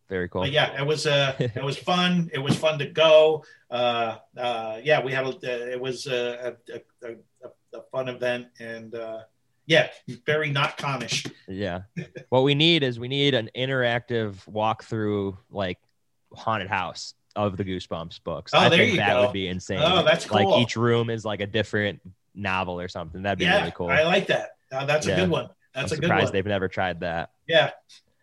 Very 0.10 0.28
cool. 0.28 0.42
but 0.42 0.52
yeah, 0.52 0.78
it 0.82 0.86
was 0.86 1.08
uh, 1.08 1.34
it 1.40 1.64
was 1.64 1.78
fun. 1.78 2.30
It 2.34 2.40
was 2.40 2.58
fun 2.58 2.80
to 2.80 2.86
go. 2.88 3.46
Uh, 3.72 4.18
uh, 4.38 4.80
yeah, 4.84 5.02
we 5.04 5.14
had 5.14 5.26
a, 5.26 5.72
it 5.72 5.80
was 5.80 6.06
a, 6.08 6.58
a, 6.70 6.82
a, 7.08 7.12
a, 7.46 7.80
a 7.80 7.82
fun 7.92 8.10
event, 8.10 8.48
and 8.60 8.94
uh, 8.94 9.20
yeah, 9.68 9.89
very 10.26 10.49
not 10.49 10.78
connish. 10.78 11.30
Yeah. 11.47 11.82
what 12.30 12.43
we 12.43 12.55
need 12.55 12.82
is 12.84 12.99
we 12.99 13.07
need 13.07 13.34
an 13.36 13.49
interactive 13.55 14.36
walkthrough, 14.49 15.38
like 15.51 15.78
haunted 16.34 16.70
house 16.70 17.13
of 17.36 17.57
the 17.57 17.63
Goosebumps 17.63 18.24
books. 18.24 18.53
Oh, 18.55 18.59
I 18.59 18.70
there 18.70 18.80
think 18.80 18.91
you 18.93 18.97
that 18.97 19.13
go. 19.13 19.22
would 19.24 19.34
be 19.34 19.47
insane. 19.47 19.80
Oh, 19.84 20.03
that's 20.03 20.26
cool. 20.26 20.49
Like 20.49 20.61
each 20.63 20.76
room 20.76 21.09
is 21.09 21.24
like 21.24 21.41
a 21.41 21.45
different 21.45 22.01
novel 22.34 22.80
or 22.80 22.88
something. 22.88 23.22
That'd 23.22 23.39
be 23.39 23.45
yeah, 23.45 23.59
really 23.59 23.72
cool. 23.76 23.89
I 23.89 24.03
like 24.03 24.28
that. 24.28 24.51
Uh, 24.72 24.86
that's 24.86 25.05
Yeah. 25.05 25.13
a 25.13 25.18
good 25.22 25.30
one. 25.30 25.49
That's 25.76 25.91
I'm 25.91 25.97
a 25.97 26.01
good 26.01 26.09
one. 26.09 26.32
they've 26.32 26.45
never 26.45 26.68
tried 26.68 27.01
that. 27.01 27.32
Yeah. 27.47 27.72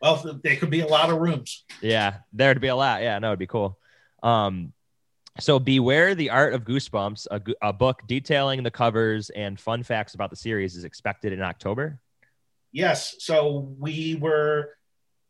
Well, 0.03 0.39
there 0.43 0.57
could 0.57 0.71
be 0.71 0.81
a 0.81 0.87
lot 0.87 1.09
of 1.11 1.19
rooms. 1.19 1.65
Yeah, 1.81 2.17
there'd 2.33 2.61
be 2.61 2.69
a 2.69 2.77
lot. 2.77 3.03
Yeah, 3.03 3.19
no, 3.21 3.29
it'd 3.29 3.39
be 3.39 3.47
cool. 3.47 3.79
Um, 4.23 4.73
so 5.39 5.59
beware 5.59 6.15
the 6.15 6.31
art 6.31 6.55
of 6.55 6.65
Goosebumps, 6.65 7.27
a, 7.31 7.41
a 7.69 7.73
book 7.73 8.03
detailing 8.07 8.63
the 8.63 8.71
covers 8.71 9.31
and 9.31 9.59
fun 9.59 9.83
facts 9.83 10.15
about 10.15 10.31
the 10.31 10.37
series 10.37 10.77
is 10.77 10.85
expected 10.85 11.33
in 11.33 11.43
October. 11.43 12.01
Yes. 12.73 13.17
So 13.19 13.75
we 13.79 14.17
were. 14.17 14.71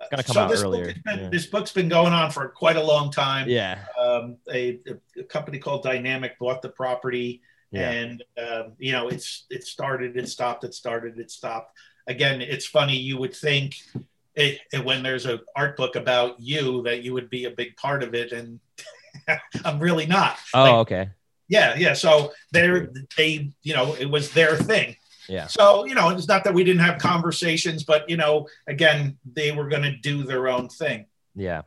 It's 0.00 0.10
gonna 0.10 0.22
come 0.22 0.34
so 0.34 0.40
out 0.42 0.50
this 0.50 0.62
earlier, 0.62 0.86
Book 0.86 0.96
been, 1.04 1.18
yeah. 1.20 1.28
This 1.30 1.46
book's 1.46 1.72
been 1.72 1.88
going 1.88 2.12
on 2.12 2.30
for 2.30 2.48
quite 2.48 2.76
a 2.76 2.82
long 2.82 3.10
time. 3.10 3.48
Yeah, 3.48 3.78
Um, 3.98 4.36
a, 4.52 4.78
a 5.18 5.22
company 5.22 5.58
called 5.58 5.82
Dynamite 5.84 6.38
bought 6.38 6.60
the 6.60 6.68
property. 6.68 7.40
yeah, 7.70 7.90
and 7.90 8.22
um, 8.36 8.72
you 8.78 8.92
know 8.92 9.08
it's 9.08 9.46
it 9.50 9.64
started 9.64 10.16
it 10.16 10.28
stopped 10.28 10.64
it 10.64 10.74
started 10.74 11.18
it 11.18 11.30
stopped 11.30 11.76
again 12.06 12.40
it's 12.42 12.66
funny 12.66 12.96
you 12.96 13.16
would 13.18 13.34
think 13.34 13.76
it- 14.34 14.60
when 14.84 15.02
there's 15.02 15.24
an 15.26 15.40
art 15.56 15.76
book 15.76 15.96
about 15.96 16.38
you 16.40 16.82
that 16.82 17.02
you 17.02 17.12
would 17.14 17.30
be 17.30 17.46
a 17.46 17.50
big 17.50 17.74
part 17.76 18.02
of 18.02 18.14
it 18.14 18.30
and 18.32 18.60
i'm 19.64 19.78
really 19.78 20.06
not 20.06 20.36
Oh, 20.52 20.62
Like, 20.62 20.74
okay. 20.74 21.10
yeah 21.48 21.74
yeah 21.76 21.92
so 21.94 22.32
they're 22.52 22.90
they 23.16 23.50
you 23.62 23.74
know 23.74 23.94
it 23.94 24.06
was 24.06 24.30
their 24.32 24.56
thing 24.56 24.96
Yeah, 25.28 25.46
so 25.46 25.84
you 25.86 25.94
know 25.94 26.10
it's 26.10 26.28
not 26.28 26.44
that 26.44 26.52
we 26.54 26.64
didn't 26.64 26.82
have 26.82 26.98
conversations 27.00 27.82
but 27.84 28.08
you 28.10 28.16
know 28.16 28.46
again 28.66 29.16
they 29.34 29.52
were 29.52 29.68
going 29.68 29.82
to 29.82 29.96
do 29.96 30.22
their 30.24 30.48
own 30.48 30.68
thing 30.68 31.06
yeah, 31.34 31.62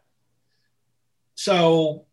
so 1.36 2.06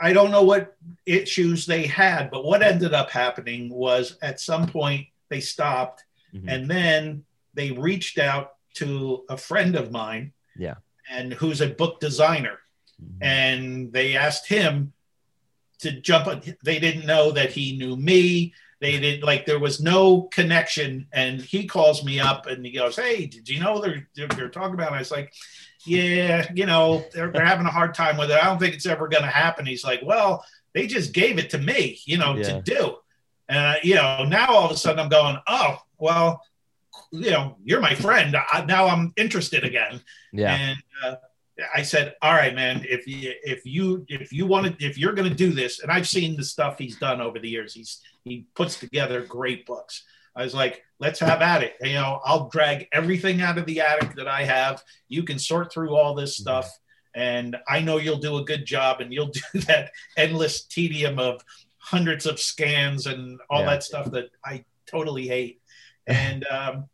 I 0.00 0.12
don't 0.12 0.30
know 0.30 0.42
what 0.42 0.76
issues 1.04 1.66
they 1.66 1.86
had, 1.86 2.30
but 2.30 2.44
what 2.44 2.62
ended 2.62 2.94
up 2.94 3.10
happening 3.10 3.68
was 3.70 4.16
at 4.22 4.40
some 4.40 4.66
point 4.66 5.06
they 5.28 5.40
stopped 5.40 6.04
Mhm. 6.34 6.44
and 6.48 6.70
then 6.70 7.24
they 7.54 7.70
reached 7.72 8.18
out 8.18 8.54
to 8.74 9.24
a 9.28 9.36
friend 9.36 9.74
of 9.76 9.90
mine. 9.90 10.32
Yeah. 10.56 10.76
And 11.10 11.32
who's 11.34 11.60
a 11.60 11.68
book 11.68 12.00
designer. 12.00 12.58
Mhm. 13.02 13.18
And 13.20 13.92
they 13.92 14.16
asked 14.16 14.48
him 14.48 14.92
to 15.80 15.92
jump 16.00 16.26
on. 16.26 16.42
They 16.64 16.78
didn't 16.78 17.06
know 17.06 17.30
that 17.32 17.52
he 17.52 17.76
knew 17.76 17.96
me. 17.96 18.54
They 18.80 18.98
didn't 19.00 19.24
like 19.24 19.46
there 19.46 19.58
was 19.58 19.80
no 19.80 20.22
connection. 20.22 21.06
And 21.12 21.40
he 21.40 21.66
calls 21.66 22.04
me 22.04 22.20
up 22.20 22.46
and 22.46 22.64
he 22.64 22.72
goes, 22.72 22.96
Hey, 22.96 23.26
did 23.26 23.48
you 23.48 23.60
know 23.60 23.80
they're 23.80 24.06
they're 24.28 24.48
talking 24.48 24.74
about? 24.74 24.92
it? 24.92 24.96
I 24.96 24.98
was 24.98 25.10
like, 25.10 25.32
Yeah, 25.86 26.46
you 26.54 26.66
know, 26.66 27.04
they're, 27.12 27.30
they're 27.30 27.44
having 27.44 27.66
a 27.66 27.70
hard 27.70 27.94
time 27.94 28.16
with 28.16 28.30
it. 28.30 28.36
I 28.38 28.44
don't 28.44 28.58
think 28.58 28.74
it's 28.74 28.86
ever 28.86 29.08
gonna 29.08 29.26
happen. 29.28 29.66
He's 29.66 29.84
like, 29.84 30.00
Well, 30.02 30.44
they 30.74 30.86
just 30.86 31.12
gave 31.14 31.38
it 31.38 31.50
to 31.50 31.58
me, 31.58 31.98
you 32.04 32.18
know, 32.18 32.36
Yeah. 32.36 32.42
to 32.60 32.62
do. 32.62 32.96
And 33.48 33.58
uh, 33.58 33.78
you 33.82 33.94
know, 33.94 34.24
now 34.24 34.48
all 34.48 34.64
of 34.66 34.70
a 34.72 34.76
sudden 34.76 35.00
I'm 35.00 35.08
going, 35.08 35.38
Oh, 35.46 35.78
well, 35.98 36.42
you 37.12 37.30
know, 37.30 37.56
you're 37.64 37.80
my 37.80 37.94
friend. 37.94 38.36
I, 38.52 38.64
now 38.64 38.88
I'm 38.88 39.12
interested 39.16 39.64
again. 39.64 40.02
yeah, 40.32 40.54
And 40.54 40.78
uh, 41.04 41.16
I 41.74 41.82
said, 41.82 42.14
"All 42.22 42.34
right, 42.34 42.54
man. 42.54 42.84
If 42.88 43.06
you 43.06 43.32
if 43.42 43.64
you 43.64 44.04
if 44.08 44.32
you 44.32 44.46
want 44.46 44.78
to 44.78 44.86
if 44.86 44.98
you're 44.98 45.14
going 45.14 45.28
to 45.28 45.34
do 45.34 45.52
this, 45.52 45.80
and 45.80 45.90
I've 45.90 46.08
seen 46.08 46.36
the 46.36 46.44
stuff 46.44 46.78
he's 46.78 46.98
done 46.98 47.20
over 47.20 47.38
the 47.38 47.48
years. 47.48 47.72
He's 47.74 48.00
he 48.24 48.46
puts 48.54 48.78
together 48.78 49.22
great 49.22 49.64
books. 49.66 50.04
I 50.34 50.42
was 50.44 50.54
like, 50.54 50.82
let's 50.98 51.18
have 51.20 51.40
at 51.40 51.62
it. 51.62 51.74
You 51.80 51.94
know, 51.94 52.20
I'll 52.24 52.48
drag 52.50 52.88
everything 52.92 53.40
out 53.40 53.56
of 53.56 53.64
the 53.64 53.80
attic 53.80 54.14
that 54.16 54.28
I 54.28 54.44
have. 54.44 54.82
You 55.08 55.22
can 55.22 55.38
sort 55.38 55.72
through 55.72 55.96
all 55.96 56.14
this 56.14 56.36
stuff, 56.36 56.70
and 57.14 57.56
I 57.66 57.80
know 57.80 57.96
you'll 57.96 58.18
do 58.18 58.36
a 58.36 58.44
good 58.44 58.66
job, 58.66 59.00
and 59.00 59.10
you'll 59.12 59.30
do 59.52 59.60
that 59.60 59.92
endless 60.18 60.64
tedium 60.64 61.18
of 61.18 61.42
hundreds 61.78 62.26
of 62.26 62.38
scans 62.38 63.06
and 63.06 63.40
all 63.48 63.60
Yeah. 63.60 63.66
that 63.70 63.82
stuff 63.84 64.10
that 64.10 64.28
I 64.44 64.64
totally 64.86 65.26
hate. 65.26 65.62
And 66.06 66.44
um, 66.48 66.88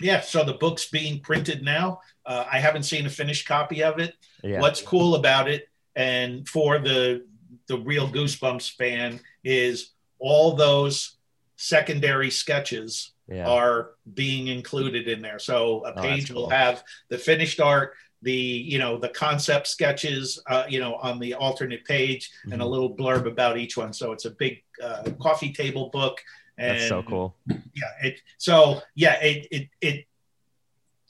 yeah, 0.00 0.20
so 0.20 0.42
the 0.44 0.54
book's 0.54 0.90
being 0.90 1.20
printed 1.20 1.62
now. 1.62 2.00
Uh, 2.26 2.44
I 2.50 2.58
haven't 2.58 2.84
seen 2.84 3.06
a 3.06 3.10
finished 3.10 3.46
copy 3.46 3.82
of 3.82 3.98
it. 3.98 4.14
yeah. 4.42 4.60
What's 4.60 4.80
cool 4.82 5.14
about 5.14 5.48
it 5.48 5.68
and 5.96 6.48
for 6.48 6.78
the 6.78 7.24
the 7.66 7.78
real 7.78 8.08
Goosebumps 8.08 8.72
fan 8.76 9.20
is 9.42 9.92
all 10.18 10.54
those 10.54 11.16
secondary 11.56 12.30
sketches 12.30 13.12
Yeah. 13.28 13.48
are 13.48 13.92
being 14.12 14.48
included 14.48 15.08
in 15.08 15.22
there. 15.22 15.38
So 15.38 15.84
a 15.86 15.92
Oh, 15.96 16.02
page 16.02 16.30
will 16.30 16.42
cool. 16.42 16.50
have 16.50 16.82
the 17.08 17.16
finished 17.16 17.58
art, 17.60 17.94
the 18.20 18.32
you 18.32 18.78
know 18.78 18.98
the 18.98 19.08
concept 19.08 19.66
sketches, 19.66 20.42
uh, 20.46 20.64
you 20.68 20.78
know, 20.80 20.96
on 20.96 21.18
the 21.18 21.32
alternate 21.34 21.84
page, 21.84 22.30
and 22.52 22.60
a 22.60 22.64
Mhm. 22.64 22.70
little 22.70 22.94
blurb 22.96 23.26
about 23.26 23.56
each 23.56 23.76
one. 23.76 23.92
So 23.94 24.12
it's 24.12 24.24
a 24.26 24.30
big 24.30 24.62
uh, 24.82 25.04
coffee 25.20 25.52
table 25.52 25.88
book. 25.90 26.20
And 26.58 26.78
That's 26.78 26.88
so 26.88 27.02
cool. 27.02 27.34
Yeah. 27.48 27.92
It. 28.02 28.20
So 28.38 28.82
yeah. 28.94 29.14
It. 29.22 29.46
It. 29.50 29.68
it 29.80 30.06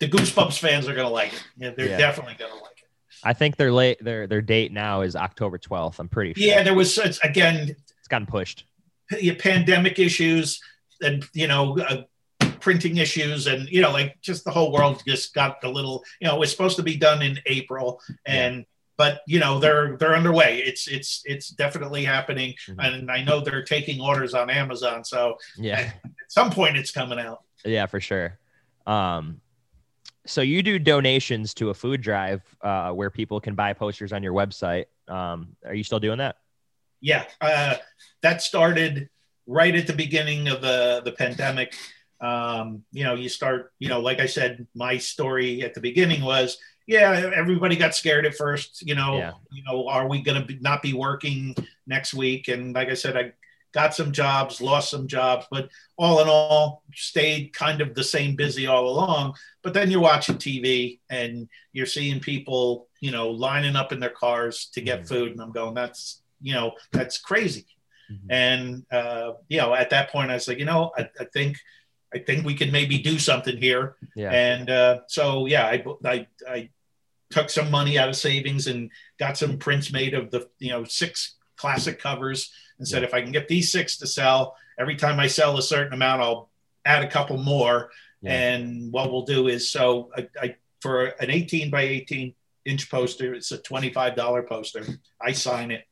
the 0.01 0.09
Goosebumps 0.09 0.59
fans 0.59 0.89
are 0.89 0.95
gonna 0.95 1.09
like 1.11 1.33
it. 1.33 1.45
Yeah, 1.57 1.71
they're 1.77 1.89
Yeah. 1.91 1.99
definitely 1.99 2.35
gonna 2.39 2.55
like 2.55 2.79
it. 2.79 2.89
I 3.23 3.33
think 3.33 3.57
their 3.57 3.73
late 3.73 4.03
their 4.05 4.27
their 4.27 4.43
date 4.43 4.73
now 4.73 5.03
is 5.03 5.17
October 5.17 5.59
12th. 5.59 5.99
I'm 5.99 6.09
pretty 6.09 6.35
sure. 6.35 6.47
Yeah. 6.49 6.63
There 6.63 6.75
was 6.75 6.95
such 6.95 7.19
again 7.25 7.71
It's 7.99 8.09
gotten 8.09 8.27
pushed. 8.27 8.65
pandemic 9.39 9.99
issues 9.99 10.61
and 11.03 11.25
you 11.33 11.47
know 11.47 11.79
uh, 11.79 12.03
printing 12.61 12.97
issues 12.97 13.47
and 13.47 13.69
you 13.69 13.81
know 13.83 13.91
like 13.93 14.21
just 14.23 14.45
the 14.45 14.51
whole 14.51 14.73
world 14.73 15.03
just 15.07 15.35
got 15.35 15.63
a 15.65 15.69
little 15.69 16.03
you 16.21 16.27
know 16.27 16.35
it 16.37 16.39
was 16.39 16.51
supposed 16.51 16.77
to 16.77 16.83
be 16.83 16.97
done 16.97 17.21
in 17.23 17.39
april 17.47 18.01
and 18.25 18.65
but 18.97 19.21
you 19.27 19.39
know 19.39 19.59
they're 19.59 19.97
they're 19.99 20.15
underway 20.15 20.61
it's 20.61 20.89
it's 20.89 21.21
it's 21.27 21.49
definitely 21.51 22.05
happening 22.05 22.55
Mhm. 22.69 22.77
and 22.79 23.11
i 23.11 23.23
know 23.23 23.41
they're 23.41 23.63
taking 23.65 24.01
orders 24.01 24.33
on 24.35 24.49
amazon 24.51 25.05
so 25.05 25.37
Yeah. 25.59 25.81
at 26.05 26.13
some 26.29 26.51
point 26.51 26.77
it's 26.79 26.91
coming 26.91 27.19
out 27.19 27.43
Yeah, 27.65 27.87
for 27.87 28.01
sure. 28.01 28.39
Um, 28.87 29.41
so 30.27 30.41
you 30.41 30.63
do 30.63 30.79
donations 30.79 31.53
to 31.55 31.71
a 31.71 31.75
food 31.75 32.01
drive 32.01 32.43
uh, 32.63 32.91
where 32.93 33.11
people 33.11 33.41
can 33.41 33.55
buy 33.55 33.73
posters 33.73 34.13
on 34.13 34.23
your 34.23 34.33
website. 34.33 34.87
Um, 35.09 35.49
are 35.67 35.75
you 35.75 35.85
still 35.85 36.01
doing 36.01 36.19
that? 36.19 36.37
yeah 37.01 37.25
uh, 37.43 37.75
that 38.23 38.41
started 38.41 39.11
right 39.47 39.75
at 39.75 39.87
the 39.87 39.93
beginning 39.93 40.49
of 40.49 40.63
the 40.63 41.03
the 41.05 41.13
pandemic 41.13 41.75
um, 42.23 42.83
you 42.93 43.05
know 43.05 43.15
you 43.15 43.29
start 43.29 43.73
you 43.79 43.91
know 43.91 44.01
like 44.01 44.21
i 44.21 44.25
said 44.27 44.67
my 44.75 44.97
story 44.97 45.63
at 45.63 45.75
the 45.75 45.81
beginning 45.81 46.23
was 46.25 46.57
yeah 46.87 47.31
everybody 47.35 47.77
got 47.77 47.95
scared 47.95 48.25
at 48.25 48.35
first 48.35 48.83
you 48.87 48.95
know 48.95 49.19
Yeah. 49.19 49.33
you 49.53 49.63
know 49.65 49.87
are 49.89 50.09
we 50.09 50.23
going 50.23 50.47
to 50.47 50.55
not 50.63 50.81
be 50.81 50.95
working 50.95 51.55
next 51.87 52.15
week 52.15 52.49
and 52.49 52.75
like 52.75 52.89
i 52.89 52.95
said 52.95 53.17
i 53.19 53.33
got 53.75 53.95
some 53.95 54.13
jobs 54.13 54.61
lost 54.61 54.89
some 54.91 55.07
jobs 55.07 55.45
but 55.51 55.69
all 55.97 56.21
in 56.23 56.29
all 56.29 56.83
stayed 56.95 57.53
kind 57.53 57.81
of 57.81 57.95
the 57.95 58.05
same 58.05 58.37
busy 58.37 58.67
all 58.67 58.89
along 58.89 59.35
but 59.63 59.75
then 59.75 59.91
you're 59.91 60.01
watching 60.01 60.37
tv 60.37 61.01
and 61.11 61.49
you're 61.73 61.85
seeing 61.87 62.21
people 62.21 62.89
you 63.01 63.11
know 63.11 63.29
lining 63.31 63.75
up 63.77 63.93
in 63.93 63.99
their 64.01 64.11
cars 64.11 64.71
to 64.73 64.81
get 64.81 65.01
Mhm. 65.03 65.09
food 65.09 65.33
and 65.33 65.41
i'm 65.41 65.53
going 65.53 65.75
that's 65.75 66.23
you 66.41 66.55
know 66.55 66.73
that's 66.93 67.19
crazy 67.19 67.67
Mhm. 68.11 68.27
and 68.31 68.85
uh, 68.93 69.33
you 69.49 69.59
know 69.59 69.75
at 69.75 69.91
that 69.91 70.11
point 70.11 70.31
i 70.31 70.35
was 70.35 70.47
like 70.49 70.59
you 70.59 70.67
know 70.67 70.93
i, 70.97 71.09
I 71.19 71.25
think 71.33 71.57
i 72.15 72.19
think 72.19 72.45
we 72.45 72.55
could 72.55 72.71
maybe 72.73 72.99
do 72.99 73.19
something 73.19 73.57
here 73.57 73.97
Yeah. 74.15 74.31
and 74.31 74.71
uh, 74.71 75.01
so 75.09 75.47
yeah 75.47 75.67
I, 75.67 75.85
I 76.05 76.27
i 76.49 76.71
took 77.31 77.51
some 77.51 77.71
money 77.71 77.99
out 77.99 78.09
of 78.11 78.15
savings 78.17 78.69
and 78.69 78.91
got 79.19 79.37
some 79.37 79.59
prints 79.59 79.91
made 79.91 80.15
of 80.15 80.31
the 80.31 80.49
you 80.61 80.71
know 80.71 80.85
six 80.85 81.35
classic 81.65 81.99
covers 81.99 82.53
and 82.79 82.87
said 82.87 83.01
Yeah. 83.01 83.09
if 83.09 83.15
i 83.15 83.21
can 83.23 83.33
get 83.33 83.49
these 83.49 83.73
six 83.77 83.97
to 84.01 84.07
sell 84.07 84.41
every 84.79 84.97
time 84.97 85.19
i 85.19 85.29
sell 85.29 85.57
a 85.57 85.63
certain 85.63 85.95
amount 85.95 86.21
i'll 86.25 86.51
add 86.85 87.03
a 87.03 87.11
couple 87.17 87.39
more 87.39 87.91
Yeah. 88.21 88.33
and 88.49 88.93
what 88.93 89.11
we'll 89.11 89.29
do 89.37 89.49
is 89.49 89.63
so 89.77 90.11
I, 90.19 90.29
I 90.45 90.57
for 90.83 90.97
an 91.25 91.31
18 91.31 91.71
by 91.71 91.83
18 91.83 92.35
inch 92.67 92.91
poster 92.91 93.33
it's 93.39 93.51
a 93.53 93.59
$25 93.59 94.47
poster 94.47 94.83
i 95.29 95.33
sign 95.33 95.71
it 95.71 95.85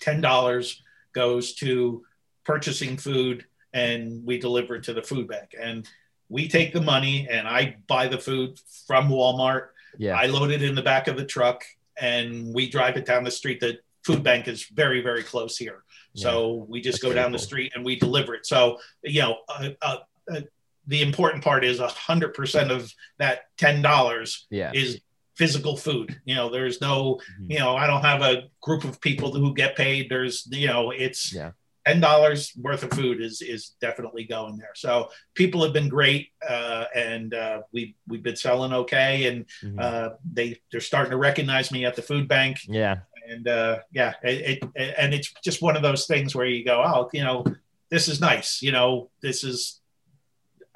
$10 0.00 0.76
goes 1.12 1.54
to 1.56 2.02
purchasing 2.44 2.96
food 2.96 3.44
and 3.74 4.24
we 4.24 4.38
deliver 4.38 4.76
it 4.76 4.84
to 4.84 4.94
the 4.94 5.02
food 5.02 5.28
bank 5.28 5.54
and 5.60 5.86
we 6.30 6.48
take 6.48 6.72
the 6.72 6.80
money 6.80 7.28
and 7.30 7.46
i 7.46 7.76
buy 7.86 8.08
the 8.08 8.18
food 8.18 8.58
from 8.86 9.08
walmart 9.10 9.64
yeah. 9.98 10.16
i 10.16 10.24
load 10.26 10.50
it 10.50 10.62
in 10.62 10.74
the 10.74 10.82
back 10.92 11.06
of 11.08 11.16
the 11.18 11.24
truck 11.36 11.64
and 12.00 12.54
we 12.54 12.70
drive 12.76 12.96
it 12.96 13.04
down 13.04 13.24
the 13.24 13.30
street 13.30 13.60
the 13.60 13.78
food 14.04 14.22
bank 14.22 14.48
is 14.48 14.66
very 14.66 15.00
very 15.02 15.22
close 15.22 15.56
here 15.56 15.84
so 16.14 16.66
we 16.68 16.80
just 16.80 17.00
go 17.02 17.12
down 17.12 17.30
the 17.32 17.38
street 17.38 17.70
and 17.74 17.84
we 17.84 17.94
deliver 17.96 18.34
it 18.34 18.44
so 18.46 18.78
you 19.04 19.20
know 19.22 19.36
uh, 19.48 19.68
uh, 19.82 19.96
uh, 20.32 20.40
the 20.86 21.02
important 21.02 21.44
part 21.44 21.64
is 21.64 21.78
100% 21.78 22.70
of 22.70 22.92
that 23.18 23.42
$10 23.58 24.38
yeah. 24.50 24.72
is 24.74 25.00
physical 25.36 25.76
food 25.76 26.20
you 26.24 26.34
know 26.34 26.50
there's 26.50 26.80
no 26.80 27.18
Mhm. 27.40 27.50
you 27.52 27.58
know 27.58 27.74
i 27.76 27.86
don't 27.86 28.02
have 28.02 28.20
a 28.22 28.42
group 28.60 28.84
of 28.84 29.00
people 29.00 29.32
who 29.32 29.54
get 29.54 29.76
paid 29.76 30.08
there's 30.10 30.46
you 30.50 30.66
know 30.66 30.90
it's 30.90 31.32
Yeah. 31.32 31.52
ten 31.86 31.98
dollars 32.00 32.52
worth 32.56 32.82
of 32.82 32.90
food 32.90 33.22
is 33.22 33.40
is 33.40 33.70
definitely 33.80 34.24
going 34.24 34.58
there 34.58 34.74
so 34.74 35.08
people 35.34 35.62
have 35.64 35.72
been 35.72 35.88
great 35.88 36.28
uh, 36.46 36.84
and 36.94 37.32
uh, 37.32 37.62
we 37.72 37.94
we've 38.06 38.22
been 38.22 38.36
selling 38.36 38.72
okay 38.82 39.26
and 39.28 39.46
Mhm. 39.62 39.80
uh, 39.80 40.08
they 40.30 40.60
they're 40.70 40.80
starting 40.92 41.12
to 41.12 41.16
recognize 41.16 41.70
me 41.72 41.86
at 41.86 41.96
the 41.96 42.02
food 42.02 42.26
bank 42.28 42.58
yeah. 42.68 42.96
And 43.30 43.48
uh, 43.48 43.78
yeah 43.92 44.14
it, 44.22 44.62
it 44.74 44.94
and 44.98 45.14
it's 45.14 45.32
just 45.44 45.62
one 45.62 45.76
of 45.76 45.82
those 45.82 46.06
things 46.06 46.34
where 46.34 46.46
you 46.46 46.64
go 46.64 46.82
oh 46.84 47.08
you 47.12 47.22
know 47.22 47.44
this 47.90 48.08
is 48.08 48.20
nice 48.20 48.60
you 48.62 48.72
know 48.72 49.10
this 49.22 49.44
is 49.44 49.80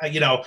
uh, 0.02 0.06
you 0.06 0.20
know 0.20 0.44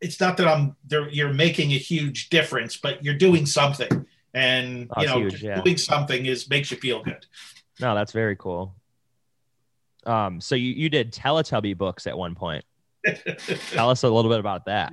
it's 0.00 0.20
not 0.20 0.36
that 0.36 0.46
i'm 0.48 0.76
there 0.86 1.08
you're 1.08 1.32
making 1.32 1.72
a 1.72 1.78
huge 1.78 2.28
difference 2.28 2.76
but 2.76 3.04
you're 3.04 3.14
doing 3.14 3.44
something 3.46 4.06
and 4.34 4.88
Oh, 4.96 5.00
you 5.00 5.06
know 5.08 5.18
huge, 5.20 5.42
yeah. 5.42 5.60
doing 5.62 5.76
something 5.78 6.26
is 6.26 6.48
makes 6.48 6.70
you 6.70 6.76
feel 6.76 7.02
good 7.02 7.24
No, 7.80 7.94
that's 7.94 8.12
very 8.12 8.34
cool. 8.36 8.74
Um, 10.04 10.40
so 10.40 10.54
you, 10.54 10.72
you 10.72 10.88
did 10.88 11.12
Teletubby 11.12 11.76
books 11.76 12.06
at 12.08 12.16
one 12.18 12.34
point. 12.34 12.64
Tell 13.70 13.90
us 13.90 14.02
a 14.02 14.08
little 14.08 14.30
bit 14.30 14.40
about 14.40 14.64
that. 14.66 14.92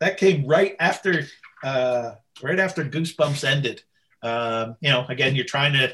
that 0.00 0.16
came 0.16 0.46
right 0.46 0.74
after 0.80 1.26
uh, 1.62 2.12
right 2.42 2.58
after 2.58 2.82
Goosebumps 2.84 3.44
ended. 3.44 3.82
Um, 4.22 4.76
you 4.80 4.90
know, 4.90 5.06
again, 5.08 5.34
you're 5.34 5.44
trying 5.44 5.72
to 5.74 5.92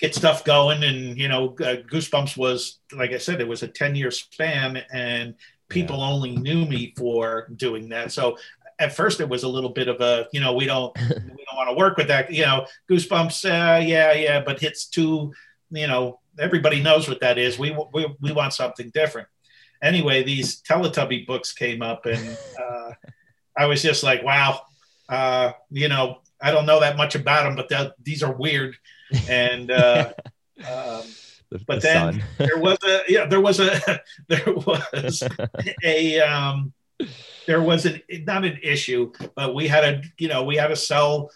get 0.00 0.14
stuff 0.14 0.44
going, 0.44 0.84
and 0.84 1.18
you 1.18 1.28
know, 1.28 1.48
uh, 1.60 1.82
Goosebumps 1.90 2.36
was 2.36 2.78
like 2.92 3.12
I 3.12 3.18
said, 3.18 3.40
it 3.40 3.48
was 3.48 3.62
a 3.62 3.68
ten 3.68 3.94
year 3.94 4.10
span, 4.10 4.82
and 4.92 5.34
people 5.68 6.00
only 6.00 6.36
knew 6.36 6.64
me 6.64 6.94
for 6.96 7.48
doing 7.56 7.88
that. 7.90 8.12
So 8.12 8.38
at 8.78 8.94
first, 8.94 9.20
it 9.20 9.28
was 9.28 9.42
a 9.42 9.48
little 9.48 9.70
bit 9.70 9.88
of 9.88 10.00
a 10.00 10.28
you 10.32 10.40
know, 10.40 10.54
we 10.54 10.66
don't 10.66 10.96
we 11.00 11.44
don't 11.44 11.56
want 11.56 11.70
to 11.70 11.76
work 11.76 11.96
with 11.96 12.08
that. 12.08 12.32
You 12.32 12.44
know, 12.44 12.66
Goosebumps, 12.90 13.44
uh, 13.44 13.84
yeah, 13.84 14.12
yeah, 14.12 14.42
but 14.44 14.60
hits 14.60 14.86
too. 14.86 15.32
You 15.70 15.86
know, 15.86 16.20
everybody 16.38 16.82
knows 16.82 17.08
what 17.08 17.20
that 17.20 17.38
is. 17.38 17.58
We 17.58 17.76
we 17.92 18.06
we 18.20 18.32
want 18.32 18.52
something 18.52 18.90
different 18.90 19.28
anyway, 19.82 20.22
these 20.22 20.62
Teletubby 20.62 21.26
books 21.26 21.52
came 21.52 21.82
up, 21.82 22.06
and 22.06 22.36
uh, 22.60 22.92
I 23.56 23.66
was 23.66 23.82
just 23.82 24.02
like, 24.02 24.22
wow, 24.22 24.60
uh, 25.08 25.52
you 25.70 25.88
know, 25.88 26.20
I 26.40 26.50
don't 26.50 26.66
know 26.66 26.80
that 26.80 26.96
much 26.96 27.14
about 27.14 27.44
them, 27.44 27.56
but 27.56 27.68
that- 27.70 27.94
these 28.02 28.22
are 28.22 28.32
weird. 28.32 28.76
And 29.28 29.70
uh, 29.70 30.12
um, 30.68 31.02
The- 31.50 31.60
But 31.66 31.76
the 31.76 31.88
then- 31.88 32.24
there 32.38 32.58
was 32.58 32.78
a 32.84 33.00
yeah, 33.08 33.26
there 33.26 33.40
was 33.40 33.60
a 33.60 34.00
there 34.28 34.44
was 34.46 35.22
a 35.84 36.20
um, 36.20 36.72
there 37.46 37.62
was 37.62 37.86
an 37.86 38.02
not 38.26 38.44
an 38.44 38.58
issue, 38.62 39.12
but 39.36 39.54
we 39.54 39.68
had 39.68 39.84
a 39.84 40.02
you 40.18 40.28
know 40.28 40.42
we 40.44 40.56
had 40.56 40.68
to 40.68 40.76
sell 40.76 41.30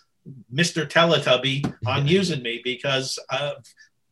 Mr. 0.52 0.86
Teletubby 0.86 1.72
on 1.86 2.06
using 2.08 2.42
me 2.42 2.60
because 2.64 3.18
of 3.30 3.64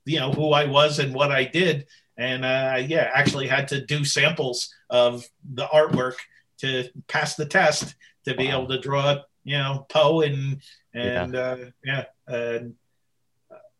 you 0.05 0.20
know 0.20 0.31
who 0.32 0.52
I 0.52 0.65
was 0.66 0.98
and 1.01 1.12
what 1.15 1.32
I 1.32 1.44
did, 1.44 1.86
and 2.16 2.44
uh, 2.44 2.81
yeah, 2.86 3.10
actually 3.12 3.48
had 3.48 3.66
to 3.69 3.85
do 3.85 4.05
samples 4.05 4.73
of 4.90 5.27
the 5.55 5.66
artwork 5.66 6.15
to 6.59 6.89
pass 7.09 7.35
the 7.35 7.47
test 7.47 7.94
to 8.24 8.35
be 8.35 8.47
Wow. 8.48 8.59
able 8.59 8.69
to 8.69 8.78
draw 8.81 9.16
you 9.49 9.59
know 9.59 9.87
Po 9.89 10.20
and 10.20 10.61
and 10.95 11.35
yeah, 11.35 11.41
uh, 11.41 11.57
yeah 11.85 12.05
and 12.27 12.75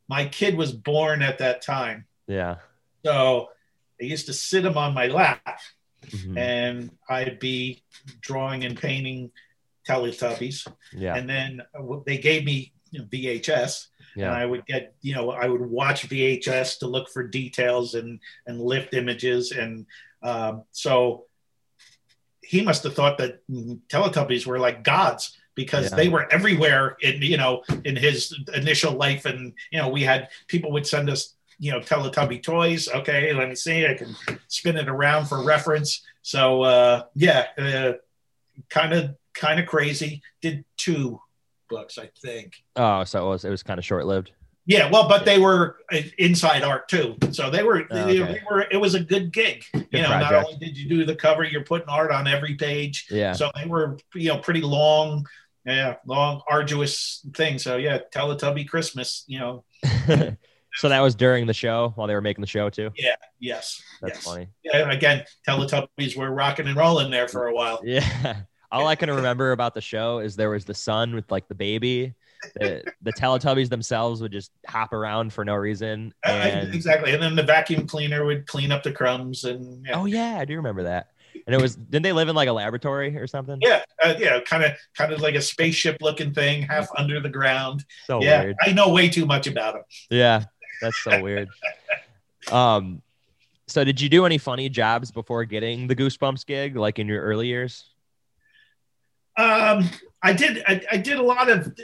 my 0.09 0.25
kid 0.27 0.57
was 0.57 0.73
born 0.73 1.21
at 1.23 1.39
that 1.39 1.61
time, 1.63 2.07
yeah. 2.27 2.57
so 3.05 3.51
I 4.01 4.05
used 4.05 4.27
to 4.27 4.33
sit 4.33 4.65
him 4.65 4.79
on 4.79 4.95
my 4.95 5.07
lap 5.09 5.61
Mhm. 6.07 6.39
and 6.39 6.91
I'd 7.09 7.39
be 7.39 7.83
drawing 8.21 8.65
and 8.65 8.81
painting 8.81 9.31
Teletubbies. 9.87 10.71
Yeah. 10.93 11.17
And 11.17 11.29
then 11.29 11.63
uh, 11.75 11.97
they 12.07 12.19
gave 12.19 12.45
me 12.45 12.73
you 12.91 13.01
know, 13.01 13.07
VHS, 13.07 13.89
and 14.17 14.25
I 14.27 14.47
would 14.47 14.65
get, 14.67 14.95
you 15.03 15.15
know, 15.15 15.31
I 15.31 15.47
would 15.47 15.61
watch 15.61 16.09
VHS 16.09 16.79
to 16.79 16.87
look 16.87 17.09
for 17.11 17.23
details 17.27 17.95
and 17.95 18.21
and 18.47 18.61
lift 18.61 18.95
images, 18.95 19.53
and 19.53 19.87
um, 20.23 20.65
so 20.73 21.27
he 22.43 22.63
must 22.63 22.83
have 22.85 22.95
thought 22.95 23.19
that 23.19 23.47
mm, 23.49 23.79
Teletubbies 23.89 24.47
were 24.47 24.59
like 24.59 24.83
gods 24.83 25.37
because 25.59 25.91
Yeah. 25.91 25.97
they 25.97 26.09
were 26.09 26.33
everywhere 26.33 26.97
in 27.01 27.21
you 27.21 27.37
know 27.37 27.65
in 27.85 27.97
his 27.97 28.33
initial 28.55 28.93
life, 28.93 29.27
and 29.27 29.53
you 29.73 29.79
know 29.81 29.89
we 29.89 30.03
had 30.05 30.29
people 30.47 30.71
would 30.71 30.87
send 30.87 31.11
us 31.11 31.35
you 31.59 31.73
know 31.73 31.81
Teletubby 31.81 32.41
toys. 32.41 32.89
Okay, 32.89 33.33
let 33.35 33.49
me 33.49 33.57
see, 33.57 33.85
I 33.85 33.95
can 33.95 34.15
spin 34.47 34.77
it 34.77 34.89
around 34.89 35.27
for 35.27 35.43
reference. 35.43 36.03
So 36.23 36.63
uh, 36.63 37.03
yeah, 37.15 37.47
kind 38.69 38.93
of 38.93 39.17
kind 39.35 39.59
of 39.59 39.67
crazy. 39.67 40.23
Did 40.41 40.65
two 40.77 41.21
books, 41.69 41.99
I 41.99 42.09
think. 42.23 42.63
Oh, 42.77 43.03
so 43.03 43.27
it 43.27 43.31
was 43.31 43.45
it 43.45 43.51
was 43.51 43.65
kind 43.65 43.79
of 43.79 43.85
short 43.85 44.07
lived. 44.07 44.31
Yeah, 44.69 44.91
well, 44.91 45.09
but 45.09 45.25
they 45.25 45.39
were 45.39 45.79
uh, 45.91 46.03
inside 46.19 46.63
art 46.63 46.91
too, 46.91 47.17
so 47.31 47.49
they 47.49 47.63
were. 47.63 47.87
Oh, 47.91 48.01
okay. 48.01 48.19
they 48.19 48.43
were. 48.51 48.67
It 48.71 48.77
was 48.77 48.95
a 48.95 49.01
good 49.01 49.33
gig. 49.33 49.65
you 49.73 50.03
know, 50.03 50.11
not 50.11 50.35
only 50.35 50.59
did 50.59 50.77
you 50.77 50.87
do 50.87 51.07
the 51.07 51.17
cover, 51.17 51.43
you're 51.43 51.65
putting 51.65 51.89
art 51.89 52.11
on 52.13 52.27
every 52.27 52.55
page. 52.55 53.07
Yeah. 53.11 53.33
So 53.33 53.51
they 53.57 53.65
were, 53.65 53.97
you 54.15 54.29
know, 54.29 54.39
pretty 54.41 54.61
long, 54.61 55.27
yeah, 55.71 55.97
long, 56.07 56.43
arduous 56.51 57.25
thing. 57.35 57.59
So 57.59 57.77
yeah, 57.77 57.99
Teletubby 58.15 58.69
Christmas. 58.69 59.25
You 59.27 59.39
know, 59.39 59.65
so 60.75 60.89
that 60.89 61.01
was 61.01 61.15
during 61.15 61.47
the 61.47 61.55
show 61.55 61.93
while 61.97 62.07
they 62.07 62.15
were 62.15 62.21
making 62.21 62.41
the 62.43 62.49
show 62.49 62.71
too. 62.71 62.91
Yeah. 62.97 63.17
Yes, 63.41 63.83
That's 64.01 64.17
yes. 64.17 64.25
funny. 64.25 64.49
Yeah, 64.63 64.91
again, 64.91 65.25
Teletubbies 65.47 66.17
were 66.17 66.31
rocking 66.31 66.67
and 66.67 66.77
rolling 66.77 67.11
there 67.11 67.29
for 67.29 67.47
a 67.47 67.55
while. 67.55 67.81
Yeah. 67.85 68.43
All 68.71 68.87
I 68.87 68.97
can 68.97 69.11
remember 69.11 69.53
about 69.53 69.75
the 69.75 69.81
show 69.81 70.19
is 70.19 70.37
there 70.37 70.51
was 70.51 70.67
the 70.67 70.75
sun 70.75 71.15
with 71.15 71.31
like 71.31 71.49
the 71.49 71.55
baby. 71.55 72.15
The, 72.55 72.85
the 73.03 73.13
Teletubbies 73.13 73.71
themselves 73.71 74.21
would 74.21 74.31
just 74.31 74.53
hop 74.67 74.93
around 74.93 75.33
for 75.33 75.45
no 75.45 75.55
reason. 75.55 76.13
Uh, 76.25 76.67
exactly, 76.71 77.13
and 77.13 77.23
then 77.23 77.35
the 77.35 77.43
vacuum 77.43 77.87
cleaner 77.87 78.25
would 78.27 78.47
clean 78.47 78.71
up 78.71 78.83
the 78.83 78.93
crumbs, 78.93 79.45
and 79.45 79.85
yeah, 79.87 79.99
oh 79.99 80.05
yeah, 80.05 80.37
I 80.39 80.45
do 80.45 80.57
remember 80.57 80.85
that. 80.85 81.09
And 81.47 81.55
it 81.55 81.61
was 81.61 81.77
didn't 81.77 82.03
they 82.03 82.13
live 82.13 82.29
in 82.29 82.37
like 82.37 82.49
a 82.49 82.53
laboratory 82.53 83.17
or 83.17 83.27
something? 83.27 83.59
yeah, 83.61 83.83
uh, 84.03 84.15
yeah, 84.19 84.41
kind 84.41 84.65
of, 84.65 84.73
kind 84.97 85.13
of 85.13 85.21
like 85.21 85.35
a 85.35 85.41
spaceship 85.41 85.99
looking 86.01 86.33
thing, 86.33 86.63
half 86.63 86.89
under 86.97 87.21
the 87.21 87.29
ground. 87.29 87.85
So 88.07 88.23
yeah, 88.23 88.45
weird. 88.45 88.57
I 88.63 88.73
know 88.73 88.89
way 88.91 89.09
too 89.09 89.27
much 89.27 89.47
about 89.47 89.75
them. 89.75 89.83
Yeah, 90.11 90.45
that's 90.81 90.99
so 91.03 91.21
weird. 91.23 91.49
Um, 92.53 93.03
so 93.67 93.85
did 93.85 94.01
you 94.01 94.09
do 94.09 94.25
any 94.25 94.39
funny 94.39 94.71
jobs 94.71 95.11
before 95.11 95.45
getting 95.45 95.87
the 95.87 95.95
Goosebumps 95.95 96.47
gig, 96.47 96.77
like 96.77 96.99
in 96.99 97.07
your 97.07 97.21
early 97.23 97.47
years? 97.47 97.85
Um, 99.37 99.89
I 100.23 100.33
did. 100.33 100.65
I, 100.67 100.81
I 100.93 100.97
did 100.97 101.19
a 101.19 101.23
lot 101.23 101.51
of. 101.51 101.77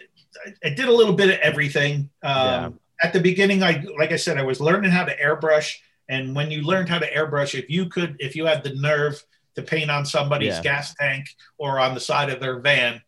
I 0.64 0.70
did 0.70 0.86
a 0.86 0.92
little 0.92 1.12
bit 1.14 1.30
of 1.30 1.36
everything. 1.40 2.10
Um, 2.22 2.36
Yeah. 2.46 2.70
At 3.02 3.12
the 3.12 3.20
beginning, 3.20 3.62
I 3.62 3.84
like 3.98 4.12
I 4.12 4.16
said, 4.16 4.38
I 4.38 4.42
was 4.42 4.60
learning 4.60 4.90
how 4.90 5.04
to 5.04 5.14
airbrush, 5.18 5.76
and 6.08 6.34
when 6.34 6.50
you 6.50 6.62
learned 6.62 6.88
how 6.88 6.98
to 6.98 7.10
airbrush, 7.12 7.58
if 7.58 7.68
you 7.68 7.88
could, 7.90 8.16
if 8.20 8.34
you 8.36 8.46
had 8.46 8.62
the 8.62 8.74
nerve 8.74 9.22
to 9.56 9.62
paint 9.62 9.90
on 9.90 10.04
somebody's 10.04 10.54
Yeah. 10.56 10.62
gas 10.62 10.94
tank 10.94 11.26
or 11.58 11.78
on 11.78 11.94
the 11.94 12.00
side 12.00 12.30
of 12.30 12.40
their 12.40 12.58
van, 12.60 13.02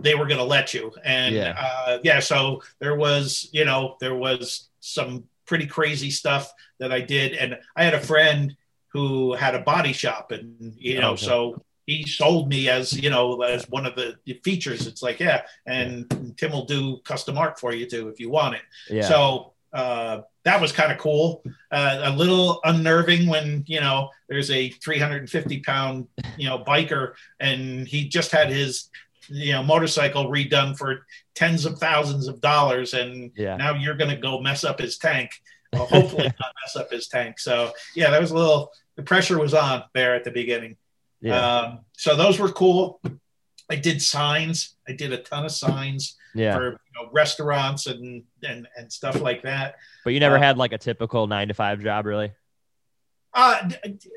they 0.00 0.14
were 0.14 0.26
going 0.26 0.38
to 0.38 0.44
let 0.44 0.72
you. 0.72 0.92
And 1.04 1.34
Yeah. 1.34 1.54
uh, 1.58 1.98
yeah, 2.02 2.20
so 2.20 2.62
there 2.78 2.94
was, 2.96 3.48
you 3.52 3.64
know, 3.64 3.96
there 4.00 4.14
was 4.14 4.68
some 4.80 5.24
pretty 5.46 5.66
crazy 5.66 6.10
stuff 6.10 6.52
that 6.78 6.92
I 6.92 7.00
did, 7.00 7.32
and 7.34 7.58
I 7.76 7.84
had 7.84 7.94
a 7.94 8.00
friend 8.00 8.56
who 8.88 9.34
had 9.34 9.54
a 9.54 9.60
body 9.60 9.92
shop, 9.92 10.32
and 10.32 10.74
you 10.78 11.00
know, 11.00 11.12
Okay. 11.12 11.24
so 11.26 11.64
he 11.86 12.04
sold 12.06 12.48
me 12.48 12.68
as 12.68 12.92
you 12.92 13.10
know 13.10 13.40
as 13.42 13.68
one 13.68 13.84
of 13.86 13.94
the 13.96 14.16
features. 14.44 14.86
It's 14.86 15.02
like 15.02 15.18
yeah, 15.20 15.42
and 15.66 16.34
Tim 16.38 16.52
will 16.52 16.64
do 16.66 16.98
custom 17.04 17.36
art 17.36 17.58
for 17.58 17.72
you 17.72 17.86
too 17.86 18.08
if 18.08 18.18
you 18.20 18.30
want 18.30 18.54
it. 18.56 18.62
Yeah. 18.88 19.02
So 19.08 19.52
uh, 19.72 20.20
that 20.44 20.60
was 20.60 20.72
kind 20.72 20.90
of 20.90 20.98
cool. 20.98 21.42
Uh, 21.70 22.00
a 22.04 22.16
little 22.16 22.60
unnerving 22.64 23.26
when 23.26 23.64
you 23.66 23.80
know 23.80 24.10
there's 24.28 24.50
a 24.50 24.70
350 24.70 25.60
pound 25.60 26.08
you 26.36 26.48
know 26.48 26.58
biker 26.58 27.12
and 27.38 27.86
he 27.86 28.08
just 28.08 28.32
had 28.32 28.50
his 28.50 28.88
you 29.28 29.52
know 29.52 29.62
motorcycle 29.62 30.26
redone 30.26 30.76
for 30.76 31.06
tens 31.34 31.64
of 31.66 31.78
thousands 31.78 32.26
of 32.26 32.40
dollars 32.40 32.94
and 32.94 33.30
yeah. 33.36 33.56
now 33.56 33.74
you're 33.74 33.94
going 33.96 34.10
to 34.10 34.16
go 34.16 34.40
mess 34.40 34.64
up 34.64 34.80
his 34.80 34.98
tank. 34.98 35.30
Well, 35.72 35.86
hopefully 35.86 36.24
not 36.40 36.54
mess 36.64 36.76
up 36.76 36.90
his 36.90 37.06
tank. 37.08 37.38
So 37.38 37.72
yeah, 37.94 38.10
that 38.10 38.20
was 38.20 38.30
a 38.30 38.36
little. 38.36 38.72
The 38.96 39.02
pressure 39.02 39.38
was 39.38 39.54
on 39.54 39.84
there 39.94 40.14
at 40.14 40.24
the 40.24 40.30
beginning. 40.30 40.76
Yeah. 41.20 41.58
Um, 41.58 41.78
so 41.92 42.16
those 42.16 42.38
were 42.38 42.50
cool. 42.50 43.00
I 43.70 43.76
did 43.76 44.02
signs. 44.02 44.74
I 44.88 44.92
did 44.92 45.12
a 45.12 45.18
ton 45.18 45.44
of 45.44 45.52
signs 45.52 46.16
yeah. 46.34 46.56
for 46.56 46.80
know, 47.02 47.08
restaurants 47.12 47.86
and, 47.86 48.22
and 48.42 48.66
and 48.76 48.92
stuff 48.92 49.20
like 49.20 49.42
that. 49.42 49.76
But 50.04 50.12
you 50.12 50.20
never 50.20 50.36
uh, 50.36 50.40
had 50.40 50.58
like 50.58 50.72
a 50.72 50.78
typical 50.78 51.26
nine 51.26 51.48
to 51.48 51.54
five 51.54 51.82
job, 51.82 52.06
really? 52.06 52.32
Uh, 53.32 53.70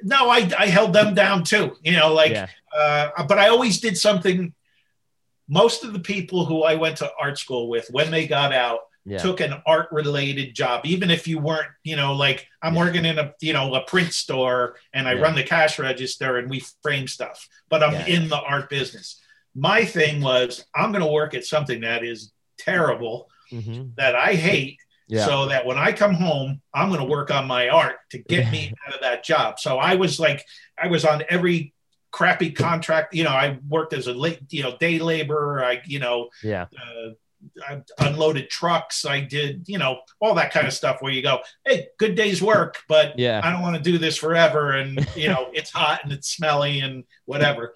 no, 0.03 0.29
I, 0.29 0.49
I 0.57 0.67
held 0.67 0.93
them 0.93 1.13
down 1.13 1.43
too. 1.43 1.77
You 1.83 1.93
know, 1.93 2.13
like, 2.13 2.31
yeah. 2.31 2.47
uh, 2.75 3.23
but 3.25 3.37
I 3.37 3.49
always 3.49 3.79
did 3.79 3.97
something. 3.97 4.53
Most 5.47 5.83
of 5.83 5.93
the 5.93 5.99
people 5.99 6.45
who 6.45 6.63
I 6.63 6.75
went 6.75 6.97
to 6.97 7.11
art 7.19 7.37
school 7.37 7.69
with, 7.69 7.87
when 7.91 8.09
they 8.09 8.25
got 8.27 8.53
out, 8.53 8.79
Yeah. 9.05 9.19
took 9.19 9.41
an 9.41 9.61
art 9.67 9.89
related 9.91 10.55
job, 10.55 10.85
even 10.85 11.11
if 11.11 11.27
you 11.27 11.37
weren't, 11.37 11.67
you 11.83 11.95
know, 11.97 12.13
like 12.15 12.47
I'm 12.63 12.73
Yeah. 12.73 12.79
working 12.79 13.05
in 13.05 13.19
a, 13.19 13.33
you 13.41 13.53
know, 13.53 13.75
a 13.75 13.81
print 13.81 14.13
store 14.13 14.77
and 14.93 15.07
I 15.07 15.13
Yeah. 15.13 15.21
run 15.21 15.35
the 15.35 15.43
cash 15.43 15.77
register 15.77 16.37
and 16.37 16.49
we 16.49 16.63
frame 16.81 17.07
stuff, 17.07 17.47
but 17.69 17.83
I'm 17.83 17.93
in 18.07 18.29
the 18.29 18.39
art 18.39 18.69
business. 18.69 19.19
My 19.53 19.85
thing 19.85 20.21
was, 20.21 20.65
I'm 20.73 20.91
going 20.91 21.03
to 21.05 21.11
work 21.11 21.35
at 21.35 21.45
something 21.45 21.81
that 21.81 22.03
is 22.03 22.31
terrible, 22.63 23.29
hmm 23.49 23.89
that 23.97 24.15
I 24.15 24.33
hate, 24.33 24.77
Yeah. 25.07 25.25
so 25.25 25.47
that 25.47 25.65
when 25.65 25.77
I 25.77 25.91
come 25.91 26.13
home, 26.13 26.61
I'm 26.73 26.89
going 26.89 27.01
to 27.01 27.05
work 27.05 27.29
on 27.31 27.45
my 27.47 27.69
art 27.69 27.97
to 28.11 28.17
get 28.17 28.51
me 28.51 28.73
out 28.87 28.95
of 28.95 29.01
that 29.01 29.23
job. 29.23 29.59
So 29.59 29.77
I 29.77 29.95
was 29.95 30.19
like, 30.19 30.43
I 30.81 30.87
was 30.87 31.05
on 31.05 31.23
every 31.29 31.73
crappy 32.11 32.51
contract. 32.51 33.13
You 33.13 33.23
know, 33.25 33.31
I 33.31 33.59
worked 33.67 33.93
as 33.93 34.07
a 34.07 34.13
late, 34.13 34.39
you 34.49 34.63
know, 34.63 34.77
day 34.77 34.99
laborer. 34.99 35.63
I, 35.63 35.81
you 35.85 35.99
know, 35.99 36.29
yeah. 36.43 36.65
uh, 36.81 37.09
I 37.67 37.81
unloaded 37.99 38.49
trucks. 38.49 39.05
I 39.05 39.19
did, 39.19 39.65
you 39.67 39.77
know, 39.77 39.99
all 40.21 40.33
that 40.35 40.51
kind 40.53 40.65
of 40.65 40.73
stuff 40.73 41.01
where 41.01 41.11
you 41.11 41.21
go, 41.21 41.39
hey, 41.65 41.87
good 41.99 42.15
day's 42.15 42.41
work, 42.41 42.77
but 42.87 43.19
Yeah. 43.19 43.41
I 43.43 43.51
don't 43.51 43.61
want 43.61 43.75
to 43.75 43.81
do 43.91 43.97
this 43.97 44.15
forever. 44.17 44.71
And, 44.71 45.05
you 45.15 45.27
know, 45.27 45.49
it's 45.53 45.69
hot 45.71 45.99
and 46.03 46.11
it's 46.13 46.29
smelly 46.29 46.79
and 46.79 47.03
whatever. 47.25 47.73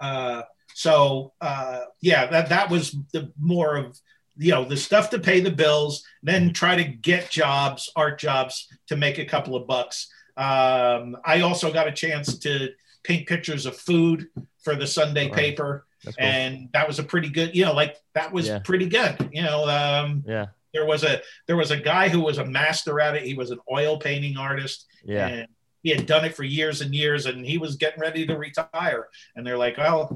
Uh, 0.00 0.42
so, 0.74 1.32
uh, 1.40 1.80
yeah, 2.00 2.26
that, 2.26 2.48
that 2.48 2.70
was 2.70 2.96
the 3.12 3.32
more 3.38 3.76
of, 3.76 3.98
you 4.36 4.50
know, 4.50 4.64
the 4.64 4.76
stuff 4.76 5.10
to 5.10 5.18
pay 5.18 5.40
the 5.40 5.50
bills, 5.50 6.02
then 6.22 6.52
try 6.52 6.74
to 6.76 6.84
get 6.84 7.30
jobs, 7.30 7.90
art 7.96 8.18
jobs 8.18 8.68
to 8.88 8.96
make 8.96 9.18
a 9.18 9.24
couple 9.24 9.54
of 9.56 9.66
bucks. 9.66 10.08
Um, 10.36 11.16
I 11.24 11.40
also 11.42 11.72
got 11.72 11.86
a 11.88 11.92
chance 11.92 12.38
to 12.38 12.70
paint 13.04 13.28
pictures 13.28 13.66
of 13.66 13.76
food 13.76 14.28
for 14.64 14.74
the 14.74 14.86
Sunday 14.86 15.28
Wow. 15.28 15.34
paper 15.34 15.86
cool. 16.04 16.14
and 16.18 16.68
that 16.72 16.86
was 16.88 16.98
a 16.98 17.02
pretty 17.02 17.28
good 17.28 17.54
you 17.54 17.64
know 17.64 17.72
like 17.74 17.96
that 18.14 18.32
was 18.32 18.46
Yeah. 18.46 18.60
pretty 18.60 18.86
good 18.88 19.28
you 19.32 19.42
know 19.42 19.68
um 19.68 20.22
yeah. 20.26 20.46
there 20.72 20.86
was 20.86 21.02
a 21.04 21.20
there 21.48 21.56
was 21.56 21.70
a 21.72 21.76
guy 21.76 22.08
who 22.08 22.20
was 22.20 22.38
a 22.38 22.44
master 22.44 23.00
at 23.00 23.16
it 23.16 23.22
he 23.24 23.34
was 23.34 23.50
an 23.50 23.58
oil 23.70 23.98
painting 23.98 24.36
artist 24.36 24.86
Yeah. 25.04 25.26
and 25.28 25.48
he 25.82 25.90
had 25.90 26.06
done 26.06 26.24
it 26.24 26.34
for 26.34 26.44
years 26.44 26.80
and 26.80 26.94
years 26.94 27.26
and 27.26 27.44
he 27.44 27.58
was 27.58 27.76
getting 27.76 28.00
ready 28.00 28.26
to 28.26 28.36
retire 28.36 29.08
and 29.36 29.46
they're 29.46 29.58
like 29.58 29.76
well 29.76 30.10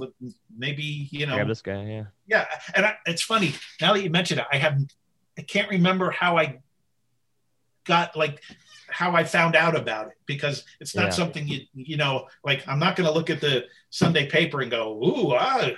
maybe 0.56 1.08
you 1.10 1.26
know 1.26 1.34
Grab 1.34 1.48
this 1.48 1.62
guy. 1.62 1.82
Yeah. 1.84 2.04
yeah 2.26 2.46
and 2.74 2.86
I, 2.86 2.96
it's 3.06 3.22
funny 3.22 3.54
now 3.80 3.92
that 3.94 4.02
you 4.02 4.10
mention 4.10 4.38
it 4.38 4.46
i 4.52 4.56
have 4.58 4.78
i 5.38 5.42
can't 5.42 5.68
remember 5.70 6.10
how 6.10 6.38
i 6.38 6.58
got 7.84 8.16
like 8.16 8.40
how 8.88 9.14
i 9.16 9.24
found 9.24 9.56
out 9.56 9.76
about 9.76 10.06
it 10.08 10.14
because 10.26 10.64
it's 10.80 10.94
not 10.94 11.06
Yeah. 11.06 11.10
something 11.10 11.46
you 11.48 11.60
you 11.74 11.96
know 11.96 12.26
like 12.44 12.66
i'm 12.68 12.78
not 12.78 12.94
going 12.96 13.06
to 13.08 13.12
look 13.12 13.30
at 13.30 13.40
the 13.40 13.64
sunday 13.90 14.26
paper 14.28 14.60
and 14.60 14.70
go 14.70 14.94
ooh 15.04 15.34
I, 15.34 15.74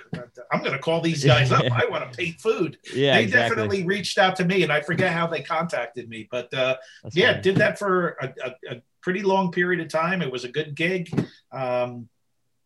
i'm 0.51 0.59
going 0.59 0.73
to 0.73 0.79
call 0.79 1.01
these 1.01 1.23
guys 1.25 1.51
up 1.51 1.63
i 1.71 1.85
want 1.85 2.11
to 2.11 2.17
paint 2.23 2.39
food 2.39 2.77
Yeah. 2.93 3.15
they 3.15 3.23
exactly. 3.23 3.55
definitely 3.55 3.85
reached 3.85 4.17
out 4.19 4.35
to 4.37 4.45
me 4.45 4.61
and 4.63 4.71
i 4.71 4.81
forget 4.81 5.11
how 5.11 5.25
they 5.27 5.41
contacted 5.41 6.07
me 6.09 6.27
but 6.29 6.53
uh, 6.53 6.77
yeah 7.13 7.31
funny. 7.31 7.41
did 7.41 7.55
that 7.57 7.79
for 7.79 8.09
a, 8.21 8.33
a, 8.43 8.75
a 8.75 8.81
pretty 9.01 9.21
long 9.21 9.51
period 9.51 9.79
of 9.81 9.87
time. 9.89 10.21
It 10.21 10.31
was 10.31 10.43
a 10.43 10.49
good 10.51 10.75
gig. 10.75 11.09
Um, 11.51 12.09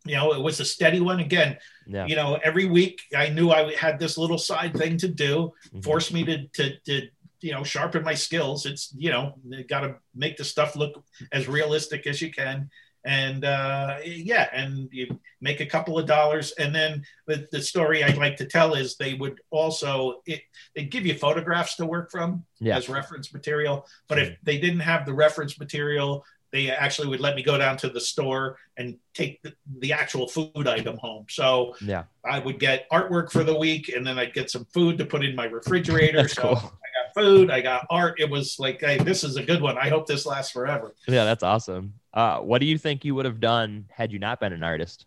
you 0.05 0.15
know 0.15 0.33
it 0.33 0.41
was 0.41 0.59
a 0.59 0.65
steady 0.65 0.99
one. 0.99 1.21
Again 1.21 1.57
Yeah. 1.87 2.05
you 2.05 2.15
know 2.17 2.37
every 2.43 2.65
week 2.65 3.01
i 3.15 3.29
knew 3.29 3.51
i 3.51 3.73
had 3.75 3.99
this 3.99 4.17
little 4.17 4.37
side 4.37 4.75
thing 4.75 4.97
to 4.97 5.07
do 5.07 5.53
Mhm. 5.73 5.81
forced 5.83 6.11
me 6.11 6.25
to 6.25 6.47
to, 6.57 6.77
to 6.87 7.07
you 7.39 7.51
know 7.53 7.63
sharpen 7.63 8.03
my 8.03 8.13
skills. 8.13 8.65
It's 8.65 8.93
you 8.97 9.11
know 9.11 9.35
got 9.69 9.81
to 9.81 9.95
make 10.13 10.35
the 10.37 10.43
stuff 10.43 10.75
look 10.75 10.93
as 11.31 11.47
realistic 11.47 12.05
as 12.05 12.21
you 12.21 12.31
can 12.31 12.69
and 13.05 13.43
uh, 13.43 13.97
yeah 14.05 14.47
and 14.53 14.87
you 14.91 15.19
make 15.41 15.59
a 15.59 15.65
couple 15.65 15.99
of 15.99 16.05
dollars 16.05 16.51
and 16.53 16.73
then 16.73 17.03
the, 17.27 17.47
the 17.51 17.61
story 17.61 18.03
i'd 18.03 18.17
like 18.17 18.37
to 18.37 18.45
tell 18.45 18.73
is 18.75 18.95
they 18.95 19.13
would 19.15 19.39
also 19.51 20.21
it, 20.25 20.41
they 20.75 20.85
give 20.85 21.05
you 21.05 21.13
photographs 21.13 21.75
to 21.75 21.85
work 21.85 22.09
from 22.11 22.43
Yeah. 22.59 22.77
as 22.77 22.87
reference 22.89 23.33
material 23.33 23.85
but 24.07 24.19
if 24.19 24.37
they 24.43 24.57
didn't 24.57 24.79
have 24.81 25.05
the 25.05 25.13
reference 25.13 25.59
material 25.59 26.23
they 26.51 26.69
actually 26.69 27.07
would 27.07 27.19
let 27.19 27.35
me 27.35 27.41
go 27.43 27.57
down 27.57 27.77
to 27.77 27.89
the 27.89 27.99
store 27.99 28.57
and 28.77 28.95
take 29.15 29.41
the, 29.41 29.53
the 29.79 29.91
actual 29.91 30.27
food 30.27 30.67
item 30.67 30.97
home 30.97 31.25
so 31.29 31.75
Yeah. 31.81 32.03
I 32.23 32.39
would 32.39 32.59
get 32.59 32.87
artwork 32.89 33.31
for 33.31 33.43
the 33.43 33.57
week, 33.57 33.89
and 33.89 34.05
then 34.07 34.17
I'd 34.17 34.33
get 34.33 34.49
some 34.49 34.63
food 34.73 34.97
to 34.99 35.05
put 35.05 35.25
in 35.25 35.35
my 35.35 35.45
refrigerator. 35.45 36.25
So 36.29 36.41
cool. 36.43 36.55
I 36.55 36.59
got 36.61 37.13
food, 37.15 37.51
I 37.51 37.59
got 37.59 37.85
art. 37.89 38.19
It 38.21 38.29
was 38.29 38.59
like, 38.59 38.79
hey, 38.79 38.97
this 38.97 39.25
is 39.25 39.35
a 39.35 39.43
good 39.43 39.61
one. 39.61 39.77
I 39.77 39.89
hope 39.89 40.07
this 40.07 40.25
lasts 40.25 40.53
forever. 40.53 40.93
Yeah. 41.07 41.25
That's 41.25 41.43
awesome. 41.43 41.95
Uh, 42.13 42.39
what 42.39 42.59
do 42.59 42.65
you 42.67 42.77
think 42.77 43.03
you 43.03 43.15
would 43.15 43.25
have 43.25 43.39
done 43.39 43.85
had 43.91 44.11
you 44.11 44.19
not 44.19 44.39
been 44.39 44.53
an 44.53 44.63
artist? 44.63 45.05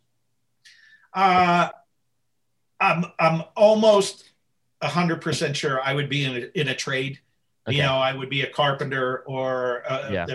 Uh, 1.14 1.68
I'm 2.80 3.04
I'm 3.18 3.44
almost 3.56 4.24
hundred 4.82 5.20
percent 5.20 5.56
sure 5.56 5.80
I 5.82 5.94
would 5.94 6.08
be 6.08 6.24
in 6.24 6.36
a, 6.36 6.60
in 6.60 6.68
a 6.68 6.74
trade. 6.74 7.18
Okay. 7.68 7.76
You 7.76 7.82
know, 7.82 7.94
I 7.94 8.12
would 8.12 8.28
be 8.28 8.42
a 8.42 8.50
carpenter 8.50 9.20
or 9.26 9.82
uh, 9.88 10.10
Yeah. 10.12 10.26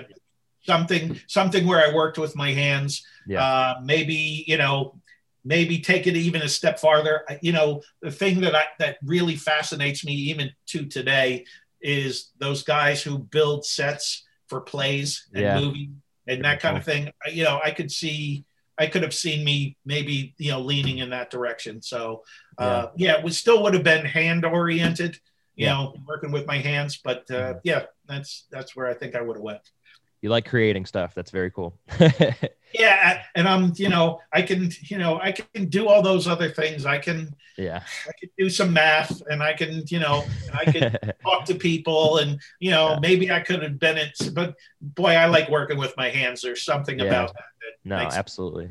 something 0.64 1.19
something 1.27 1.65
where 1.68 1.85
I 1.85 1.93
worked 1.93 2.18
with 2.18 2.35
my 2.35 2.52
hands. 2.52 3.06
Yeah. 3.27 3.43
Uh, 3.43 3.81
maybe 3.84 4.43
you 4.48 4.57
know, 4.57 4.99
maybe 5.43 5.80
take 5.80 6.07
it 6.07 6.15
even 6.15 6.41
a 6.41 6.49
step 6.49 6.80
farther. 6.80 7.23
You 7.41 7.52
know, 7.52 7.81
the 8.02 8.11
thing 8.11 8.41
that 8.41 8.56
I 8.56 8.65
that 8.80 8.98
really 9.03 9.35
fascinates 9.35 10.06
me 10.06 10.14
even 10.14 10.52
to 10.68 10.85
today 10.85 11.45
is 11.81 12.31
those 12.39 12.64
guys 12.64 13.03
who 13.03 13.18
build 13.19 13.65
sets 13.65 14.26
for 14.48 14.61
plays 14.61 15.27
and 15.34 15.43
Yeah. 15.43 15.60
movies 15.60 15.89
and 16.27 16.43
that 16.43 16.60
kind 16.60 16.77
of 16.77 16.84
thing. 16.84 17.11
You 17.31 17.43
know, 17.43 17.60
I 17.64 17.72
could 17.72 17.91
see 17.91 18.45
I 18.77 18.88
could 18.88 19.03
have 19.03 19.14
seen 19.14 19.43
me 19.43 19.77
maybe 19.85 20.34
you 20.38 20.52
know 20.52 20.60
leaning 20.61 20.99
in 20.99 21.10
that 21.11 21.30
direction. 21.30 21.81
So 21.81 22.23
uh, 22.57 22.88
yeah, 22.95 23.18
it 23.18 23.23
was 23.23 23.38
still 23.38 23.61
would 23.64 23.73
have 23.73 23.84
been 23.84 24.06
hand 24.06 24.45
oriented, 24.45 25.19
you 25.56 25.65
Yeah. 25.65 25.73
know, 25.73 25.95
working 26.07 26.31
with 26.31 26.45
my 26.48 26.57
hands. 26.57 26.99
But 27.03 27.30
uh, 27.31 27.56
yeah, 27.64 27.84
that's 28.07 28.48
that's 28.52 28.76
where 28.76 28.88
I 28.88 28.93
think 28.93 29.15
I 29.15 29.22
would 29.22 29.38
have 29.38 29.43
went. 29.43 29.61
You 30.22 30.30
like 30.30 30.48
creating 30.48 30.85
stuff. 30.85 31.14
That's 31.15 31.31
very 31.31 31.52
cool. 31.52 31.77
Yeah, 32.73 33.23
and 33.35 33.48
I'm 33.49 33.73
you 33.76 33.89
know 33.89 34.22
I 34.31 34.41
can 34.41 34.72
you 34.84 34.98
know 34.98 35.19
I 35.19 35.34
can 35.34 35.65
do 35.65 35.89
all 35.89 36.02
those 36.02 36.27
other 36.27 36.49
things. 36.49 36.85
I 36.85 36.99
can 36.99 37.35
yeah. 37.57 37.84
I 38.07 38.11
can 38.18 38.30
do 38.38 38.49
some 38.49 38.72
math 38.72 39.22
and 39.30 39.43
I 39.43 39.52
can 39.53 39.84
you 39.88 39.99
know 39.99 40.23
I 40.53 40.64
can 40.72 40.98
talk 41.23 41.45
to 41.45 41.56
people 41.56 42.19
and 42.19 42.39
you 42.60 42.72
know 42.72 42.91
Yeah. 42.91 42.99
maybe 43.02 43.30
I 43.31 43.41
could 43.41 43.61
have 43.61 43.77
been 43.77 43.98
it. 43.98 44.18
But 44.34 44.56
boy, 44.80 45.11
I 45.11 45.26
like 45.26 45.49
working 45.49 45.77
with 45.77 45.95
my 45.98 46.10
hands. 46.10 46.41
There's 46.41 46.64
something 46.64 46.98
Yeah. 46.99 47.06
about 47.06 47.34
that 47.34 47.43
that 47.60 47.89
no, 47.89 47.98
makes, 47.98 48.15
absolutely. 48.15 48.69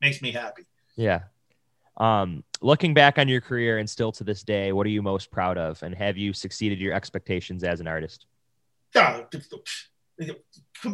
makes 0.00 0.22
me 0.22 0.32
happy. 0.32 0.64
Yeah. 0.96 1.24
Um, 1.98 2.44
looking 2.62 2.94
back 2.94 3.18
on 3.18 3.28
your 3.28 3.42
career 3.42 3.76
and 3.78 3.88
still 3.88 4.12
to 4.12 4.24
this 4.24 4.42
day, 4.42 4.72
what 4.72 4.86
are 4.86 4.90
you 4.90 5.02
most 5.02 5.30
proud 5.30 5.58
of? 5.58 5.82
And 5.82 5.94
have 5.94 6.16
you 6.16 6.32
succeeded 6.32 6.80
your 6.80 6.94
expectations 6.94 7.64
as 7.64 7.80
an 7.80 7.86
artist? 7.86 8.24
Com- 8.94 9.26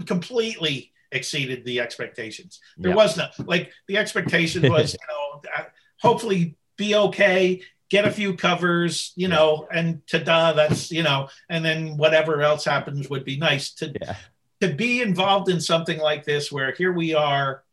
completely 0.07 0.93
exceeded 1.13 1.65
the 1.65 1.81
expectations. 1.81 2.61
There 2.77 2.91
Yeah. 2.91 2.97
was 2.97 3.17
no 3.17 3.29
like 3.47 3.73
the 3.87 3.97
expectation 3.97 4.63
was, 4.71 4.93
you 4.95 4.99
know, 5.09 5.43
uh, 5.57 5.65
hopefully 6.01 6.57
be 6.77 6.95
okay, 6.95 7.63
get 7.89 8.05
a 8.05 8.11
few 8.11 8.35
covers, 8.37 9.13
you 9.17 9.29
know, 9.29 9.67
and 9.73 10.07
ta-da, 10.07 10.53
that's 10.53 10.91
you 10.91 11.03
know, 11.03 11.29
and 11.49 11.65
then 11.65 11.97
whatever 11.97 12.43
else 12.43 12.65
happens 12.65 13.09
would 13.09 13.25
be 13.25 13.37
nice 13.39 13.73
to 13.75 13.93
Yeah. 14.01 14.17
to 14.61 14.75
be 14.75 15.01
involved 15.03 15.49
in 15.49 15.61
something 15.61 15.99
like 15.99 16.25
this, 16.25 16.51
where 16.53 16.73
here 16.73 16.93
we 16.93 17.15
are, 17.15 17.65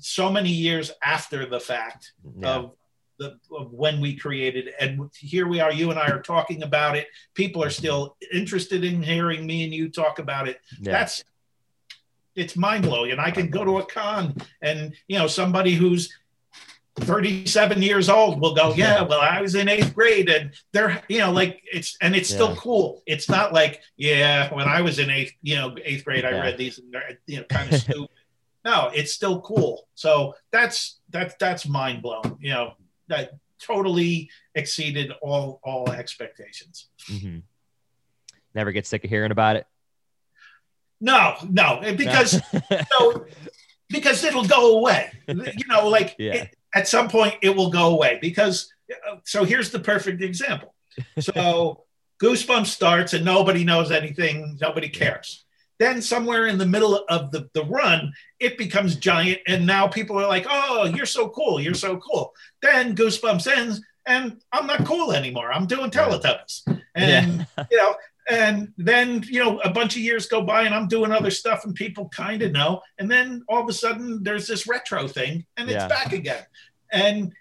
so 0.00 0.30
many 0.32 0.50
years 0.50 0.90
after 1.02 1.44
the 1.46 1.60
fact 1.60 2.12
Yeah. 2.38 2.54
of 2.56 2.76
the 3.18 3.38
of 3.56 3.72
when 3.72 4.00
we 4.00 4.16
created 4.16 4.68
it. 4.68 4.74
and 4.80 5.10
here 5.18 5.46
we 5.46 5.60
are 5.60 5.72
you 5.72 5.90
and 5.90 5.98
i 5.98 6.08
are 6.08 6.22
talking 6.22 6.62
about 6.62 6.96
it. 6.96 7.06
People 7.34 7.62
are 7.62 7.70
still 7.70 8.16
interested 8.32 8.84
in 8.84 9.02
hearing 9.02 9.46
me 9.46 9.64
and 9.64 9.72
you 9.72 9.88
talk 9.88 10.18
about 10.18 10.48
it. 10.48 10.60
Yeah. 10.80 10.92
that's 10.92 11.24
it's 12.34 12.56
mind-blowing 12.56 13.10
and 13.10 13.20
i 13.20 13.30
can 13.30 13.48
go 13.50 13.64
to 13.64 13.78
a 13.78 13.84
con 13.84 14.34
and 14.62 14.94
you 15.06 15.18
know 15.18 15.26
somebody 15.26 15.74
who's 15.74 16.10
37 16.96 17.80
years 17.82 18.08
old 18.08 18.40
will 18.40 18.54
go 18.54 18.74
yeah 18.74 19.02
well 19.02 19.20
i 19.20 19.40
was 19.40 19.54
in 19.54 19.68
eighth 19.68 19.94
grade 19.94 20.28
and 20.28 20.52
they're 20.72 21.02
you 21.08 21.18
know 21.18 21.32
like 21.32 21.62
it's 21.72 21.96
and 22.02 22.14
it's 22.14 22.28
still 22.28 22.54
cool. 22.56 23.02
It's 23.06 23.28
not 23.30 23.52
like 23.52 23.80
yeah 23.96 24.52
when 24.52 24.68
i 24.68 24.82
was 24.82 24.98
in 24.98 25.08
eighth 25.10 25.32
you 25.42 25.56
know 25.56 25.74
eighth 25.84 26.04
grade 26.04 26.24
i 26.24 26.30
read 26.32 26.58
these 26.58 26.78
and 26.78 26.92
they're 26.92 27.18
you 27.26 27.38
know 27.38 27.44
kind 27.44 27.72
of 27.72 27.80
stupid. 27.80 28.08
No 28.64 28.90
it's 28.94 29.12
still 29.12 29.40
cool. 29.40 29.88
So 29.96 30.34
that's 30.52 31.00
that's 31.10 31.34
that's 31.40 31.66
mind-blowing 31.66 32.38
you 32.40 32.50
know 32.50 32.74
that 33.12 33.30
totally 33.60 34.28
exceeded 34.54 35.12
all 35.22 35.60
all 35.62 35.90
expectations. 35.92 36.88
Hmm 37.08 37.38
Never 38.54 38.72
get 38.72 38.86
sick 38.86 39.02
of 39.04 39.08
hearing 39.10 39.30
about 39.32 39.56
it. 39.56 39.66
no 41.00 41.34
no 41.48 41.80
because 41.96 42.40
so 42.92 43.26
because 43.88 44.24
it'll 44.24 44.44
go 44.44 44.78
away. 44.78 45.10
You 45.28 45.66
know 45.68 45.88
like 45.88 46.14
Yeah. 46.18 46.34
it- 46.34 46.56
at 46.74 46.88
some 46.88 47.08
point 47.08 47.34
it 47.42 47.54
will 47.54 47.70
go 47.70 47.88
away 47.92 48.18
because 48.22 48.72
so 49.24 49.44
here's 49.44 49.70
the 49.70 49.78
perfect 49.78 50.22
example. 50.22 50.74
So 51.20 51.84
goosebumps 52.22 52.66
starts 52.66 53.12
and 53.14 53.24
nobody 53.24 53.62
knows 53.64 53.90
anything 53.90 54.56
nobody 54.60 54.88
cares 54.88 55.44
then 55.82 56.00
somewhere 56.00 56.46
in 56.46 56.58
the 56.58 56.66
middle 56.74 57.04
of 57.08 57.30
the, 57.32 57.48
the 57.54 57.64
run 57.64 58.12
it 58.40 58.56
becomes 58.56 58.96
giant 58.96 59.40
and 59.46 59.66
now 59.66 59.86
people 59.88 60.16
are 60.18 60.28
like 60.28 60.46
oh 60.48 60.84
you're 60.94 61.06
so 61.06 61.28
cool 61.28 61.60
you're 61.60 61.74
so 61.74 61.96
cool. 61.98 62.32
Then 62.62 62.94
goosebumps 62.96 63.46
ends 63.46 63.80
and 64.06 64.40
i'm 64.52 64.66
not 64.66 64.84
cool 64.86 65.12
anymore. 65.12 65.52
I'm 65.52 65.66
doing 65.66 65.90
teletubbies. 65.90 66.62
And 66.94 67.46
you 67.70 67.76
know 67.76 67.94
and 68.28 68.72
then 68.78 69.22
you 69.26 69.40
know 69.44 69.58
a 69.60 69.70
bunch 69.70 69.96
of 69.96 70.02
years 70.02 70.26
go 70.26 70.42
by 70.42 70.62
and 70.62 70.72
i'm 70.74 70.86
doing 70.86 71.10
other 71.10 71.30
stuff 71.30 71.64
and 71.64 71.74
people 71.74 72.08
kind 72.10 72.40
of 72.42 72.52
know 72.52 72.80
and 72.98 73.10
then 73.10 73.42
all 73.48 73.60
of 73.60 73.68
a 73.68 73.72
sudden 73.72 74.22
there's 74.22 74.46
this 74.46 74.68
retro 74.68 75.08
thing 75.08 75.44
and 75.56 75.68
it's 75.68 75.74
Yeah. 75.82 75.88
back 75.88 76.12
again. 76.12 76.44
And 76.92 77.32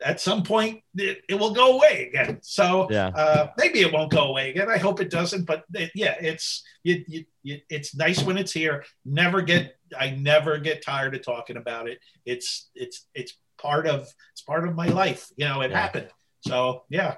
at 0.00 0.20
some 0.20 0.42
point 0.44 0.82
it, 0.96 1.22
it 1.28 1.34
will 1.40 1.52
go 1.54 1.76
away 1.76 2.08
again. 2.08 2.38
So 2.42 2.88
Yeah. 2.90 3.08
uh, 3.08 3.48
maybe 3.56 3.80
it 3.80 3.92
won't 3.92 4.12
go 4.12 4.24
away 4.24 4.50
again. 4.50 4.68
I 4.70 4.78
hope 4.78 5.00
it 5.00 5.10
doesn't 5.10 5.44
but 5.44 5.64
it, 5.74 5.90
yeah 5.94 6.14
it's 6.20 6.62
you, 6.84 7.04
you, 7.08 7.24
it's 7.68 7.94
nice 7.94 8.22
when 8.22 8.36
it's 8.38 8.52
here 8.52 8.84
never 9.04 9.40
get 9.42 9.76
i 9.98 10.10
never 10.10 10.58
get 10.58 10.84
tired 10.84 11.14
of 11.14 11.22
talking 11.24 11.56
about 11.56 11.88
it 11.88 11.98
it's 12.26 12.70
it's 12.74 13.06
it's 13.14 13.36
part 13.60 13.86
of 13.86 14.06
it's 14.32 14.42
part 14.42 14.66
of 14.68 14.74
my 14.74 14.86
life 14.88 15.28
you 15.36 15.46
know 15.46 15.60
it 15.60 15.70
Yeah. 15.70 15.80
happened 15.80 16.08
so 16.40 16.84
yeah 16.88 17.16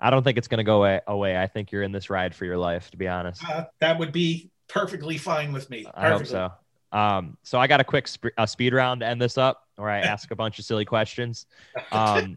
I 0.00 0.10
don't 0.10 0.24
think 0.24 0.36
it's 0.36 0.48
going 0.48 0.58
to 0.58 0.64
go 0.64 0.78
away, 0.78 1.00
away. 1.06 1.40
I 1.40 1.46
think 1.46 1.70
you're 1.70 1.84
in 1.84 1.92
this 1.92 2.10
ride 2.10 2.34
for 2.34 2.44
your 2.44 2.58
life, 2.58 2.90
to 2.90 2.96
be 2.96 3.06
honest. 3.06 3.40
uh, 3.48 3.66
that 3.78 4.00
would 4.00 4.10
be 4.10 4.50
perfectly 4.68 5.16
fine 5.16 5.52
with 5.52 5.70
me 5.70 5.86
I 5.94 6.08
hope 6.10 6.26
so. 6.26 6.50
Um, 6.90 7.36
so 7.44 7.56
I 7.60 7.68
got 7.68 7.78
a 7.80 7.84
quick 7.84 8.08
sp- 8.10 8.34
uh, 8.36 8.44
speed 8.46 8.74
round 8.74 9.02
to 9.02 9.06
end 9.06 9.22
this 9.22 9.38
up, 9.38 9.62
where 9.76 9.88
I 9.88 10.00
ask 10.00 10.32
a 10.32 10.34
bunch 10.34 10.58
of 10.58 10.64
silly 10.64 10.84
questions. 10.84 11.46
Um, 11.92 12.36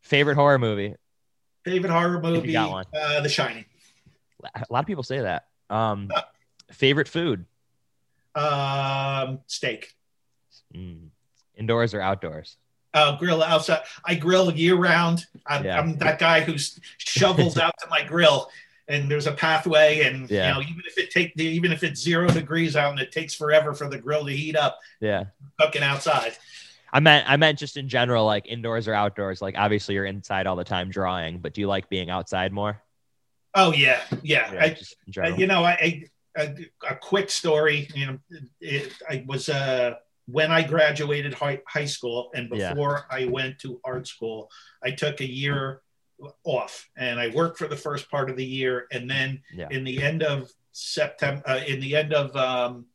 favorite 0.00 0.36
horror 0.36 0.58
movie? 0.58 0.94
Favorite 1.66 1.90
horror 1.92 2.22
movie? 2.22 2.52
got 2.54 2.70
one. 2.70 2.86
Uh, 2.98 3.20
the 3.20 3.28
Shining. 3.28 3.66
A 4.54 4.64
lot 4.70 4.80
of 4.80 4.86
people 4.86 5.02
say 5.02 5.20
that. 5.20 5.44
Um, 5.68 6.08
favorite 6.72 7.08
food? 7.08 7.44
Um, 8.34 9.40
steak. 9.46 9.94
Mm. 10.74 11.08
Indoors 11.56 11.94
or 11.94 12.00
outdoors? 12.00 12.56
Uh, 12.92 13.16
grill 13.16 13.42
outside. 13.42 13.82
I 14.04 14.14
grill 14.14 14.52
year 14.52 14.76
round. 14.76 15.26
I'm, 15.46 15.64
Yeah. 15.64 15.78
I'm 15.78 15.98
that 15.98 16.18
guy 16.18 16.40
who 16.42 16.56
shovels 16.98 17.58
out 17.58 17.74
to 17.80 17.88
my 17.88 18.02
grill, 18.02 18.50
and 18.86 19.10
there's 19.10 19.26
a 19.26 19.32
pathway, 19.32 20.02
and 20.02 20.30
Yeah. 20.30 20.48
you 20.48 20.54
know, 20.54 20.60
even 20.68 20.82
if 20.86 20.98
it 20.98 21.10
take 21.10 21.32
even 21.38 21.72
if 21.72 21.82
it's 21.82 22.00
zero 22.00 22.28
degrees 22.28 22.76
out 22.76 22.90
and 22.92 23.00
it 23.00 23.10
takes 23.12 23.34
forever 23.34 23.74
for 23.74 23.88
the 23.88 23.98
grill 23.98 24.24
to 24.26 24.32
heat 24.36 24.56
up, 24.56 24.78
Yeah. 25.00 25.24
cooking 25.60 25.82
outside. 25.82 26.36
I 26.92 27.00
meant 27.00 27.28
I 27.28 27.36
meant 27.36 27.58
just 27.58 27.76
in 27.76 27.88
general, 27.88 28.24
like 28.26 28.46
indoors 28.46 28.86
or 28.86 28.94
outdoors. 28.94 29.42
Like 29.42 29.56
obviously 29.58 29.96
you're 29.96 30.04
inside 30.06 30.46
all 30.46 30.54
the 30.56 30.62
time 30.64 30.90
drawing, 30.90 31.38
but 31.38 31.52
do 31.52 31.60
you 31.60 31.66
like 31.66 31.88
being 31.88 32.10
outside 32.10 32.52
more? 32.52 32.80
Oh 33.54 33.72
yeah, 33.72 34.00
yeah. 34.22 34.52
Yeah, 34.52 34.60
I, 34.62 34.76
general. 35.10 35.38
you 35.40 35.46
know, 35.48 35.64
I, 35.64 35.72
I 35.72 36.04
a, 36.36 36.54
a 36.88 36.96
quick 36.96 37.30
story. 37.30 37.88
You 37.94 38.06
know, 38.06 38.18
it, 38.60 38.92
I 39.08 39.24
was 39.26 39.48
uh, 39.48 39.94
when 40.26 40.50
I 40.50 40.62
graduated 40.62 41.34
high, 41.34 41.60
high 41.68 41.84
school, 41.84 42.30
and 42.34 42.48
Yeah. 42.52 42.70
before 42.72 43.06
I 43.10 43.26
went 43.26 43.58
to 43.60 43.80
art 43.84 44.06
school, 44.06 44.50
I 44.82 44.90
took 44.90 45.20
a 45.20 45.30
year 45.30 45.82
off, 46.44 46.88
and 46.96 47.18
I 47.20 47.28
worked 47.28 47.58
for 47.58 47.68
the 47.68 47.76
first 47.76 48.10
part 48.10 48.30
of 48.30 48.36
the 48.36 48.44
year, 48.44 48.86
and 48.92 49.10
then 49.10 49.42
Yeah. 49.52 49.68
in 49.70 49.84
the 49.84 50.02
end 50.02 50.22
of 50.22 50.50
September, 50.72 51.42
uh, 51.46 51.60
in 51.66 51.80
the 51.80 51.94
end 51.96 52.12
of 52.12 52.34
um, 52.36 52.86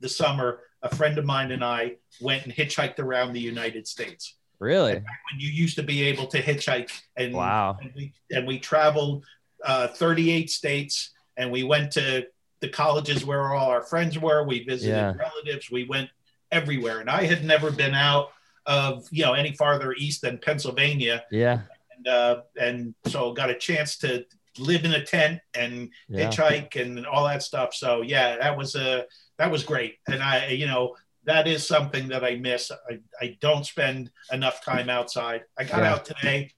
the 0.00 0.08
summer, 0.08 0.60
a 0.82 0.94
friend 0.94 1.18
of 1.18 1.24
mine 1.24 1.50
and 1.52 1.64
I 1.64 1.96
went 2.20 2.44
and 2.44 2.52
hitchhiked 2.54 2.98
around 2.98 3.32
the 3.32 3.40
United 3.40 3.88
States 3.88 4.36
really? 4.60 4.92
when 4.92 5.40
you 5.40 5.48
used 5.48 5.76
to 5.76 5.82
be 5.82 6.02
able 6.02 6.26
to 6.28 6.40
hitchhike 6.40 6.90
and 7.16 7.32
Wow. 7.34 7.78
and 7.80 7.92
we, 7.96 8.12
and 8.30 8.46
we 8.46 8.58
traveled 8.60 9.24
uh, 9.64 9.88
38 9.88 10.50
states 10.50 11.12
and 11.36 11.50
we 11.50 11.64
went 11.64 11.90
to 11.92 12.26
the 12.60 12.68
colleges 12.68 13.24
where 13.24 13.52
all 13.54 13.70
our 13.70 13.82
friends 13.82 14.18
were. 14.18 14.44
We 14.44 14.64
visited 14.64 14.94
Yeah. 14.96 15.14
relatives. 15.16 15.70
We 15.70 15.84
went 15.84 16.10
everywhere. 16.52 17.00
And 17.00 17.10
i 17.10 17.24
had 17.24 17.44
never 17.44 17.70
been 17.70 17.94
out 17.94 18.30
of 18.66 19.06
you 19.10 19.24
know 19.24 19.34
any 19.34 19.52
farther 19.52 19.92
east 19.94 20.22
than 20.22 20.38
pennsylvania. 20.38 21.24
Yeah. 21.30 21.60
and 21.96 22.06
uh, 22.08 22.42
and 22.60 22.94
so 23.06 23.32
got 23.32 23.50
a 23.50 23.54
chance 23.54 23.96
to 23.98 24.24
live 24.58 24.84
in 24.84 24.92
a 24.94 25.04
tent 25.04 25.40
and 25.54 25.90
Yeah. 26.08 26.28
hitchhike 26.30 26.80
and 26.80 27.06
all 27.06 27.24
that 27.26 27.42
stuff. 27.42 27.74
So 27.74 28.02
yeah 28.02 28.36
that 28.38 28.56
was 28.56 28.74
a 28.74 29.04
that 29.38 29.50
was 29.50 29.64
great. 29.64 29.96
And 30.08 30.22
i 30.22 30.48
you 30.48 30.66
know 30.66 30.96
that 31.24 31.48
is 31.48 31.66
something 31.66 32.06
that 32.08 32.24
i 32.24 32.36
miss. 32.36 32.70
I, 32.70 33.00
I 33.20 33.36
don't 33.40 33.66
spend 33.66 34.10
enough 34.32 34.64
time 34.64 34.88
outside. 34.88 35.42
I 35.58 35.64
got 35.64 35.78
Yeah. 35.82 35.92
out 35.92 36.04
today 36.04 36.52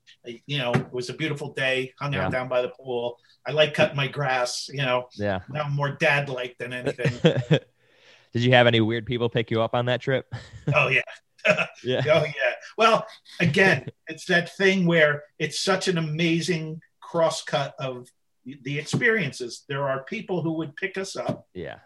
you 0.46 0.58
know 0.58 0.72
it 0.72 0.92
was 0.92 1.08
a 1.10 1.14
beautiful 1.14 1.52
day 1.54 1.92
hung 1.98 2.12
Yeah. 2.12 2.26
out 2.26 2.32
down 2.32 2.48
by 2.48 2.62
the 2.62 2.68
pool 2.68 3.18
i 3.46 3.52
like 3.52 3.74
cutting 3.74 3.96
my 3.96 4.08
grass 4.08 4.68
you 4.70 4.78
know 4.82 5.08
Yeah. 5.14 5.40
now 5.48 5.62
i'm 5.62 5.72
more 5.74 5.90
dad 5.90 6.28
like 6.28 6.56
than 6.58 6.72
anything 6.72 7.12
Did 8.34 8.42
you 8.42 8.52
have 8.52 8.66
any 8.66 8.80
weird 8.82 9.06
people 9.06 9.30
pick 9.30 9.50
you 9.50 9.62
up 9.62 9.74
on 9.74 9.86
that 9.86 10.00
trip? 10.02 10.26
oh 10.74 10.88
yeah 10.88 11.02
Yeah. 11.84 12.02
Oh 12.12 12.24
yeah. 12.24 12.52
Well, 12.76 13.06
again, 13.40 13.86
it's 14.06 14.26
that 14.26 14.54
thing 14.56 14.84
where 14.86 15.22
it's 15.38 15.60
such 15.60 15.88
an 15.88 15.96
amazing 15.96 16.80
crosscut 17.00 17.74
of 17.78 18.08
the 18.44 18.78
experiences. 18.78 19.64
There 19.68 19.88
are 19.88 20.02
people 20.04 20.42
who 20.42 20.52
would 20.54 20.76
pick 20.76 20.98
us 20.98 21.16
up, 21.16 21.46
Yeah. 21.54 21.78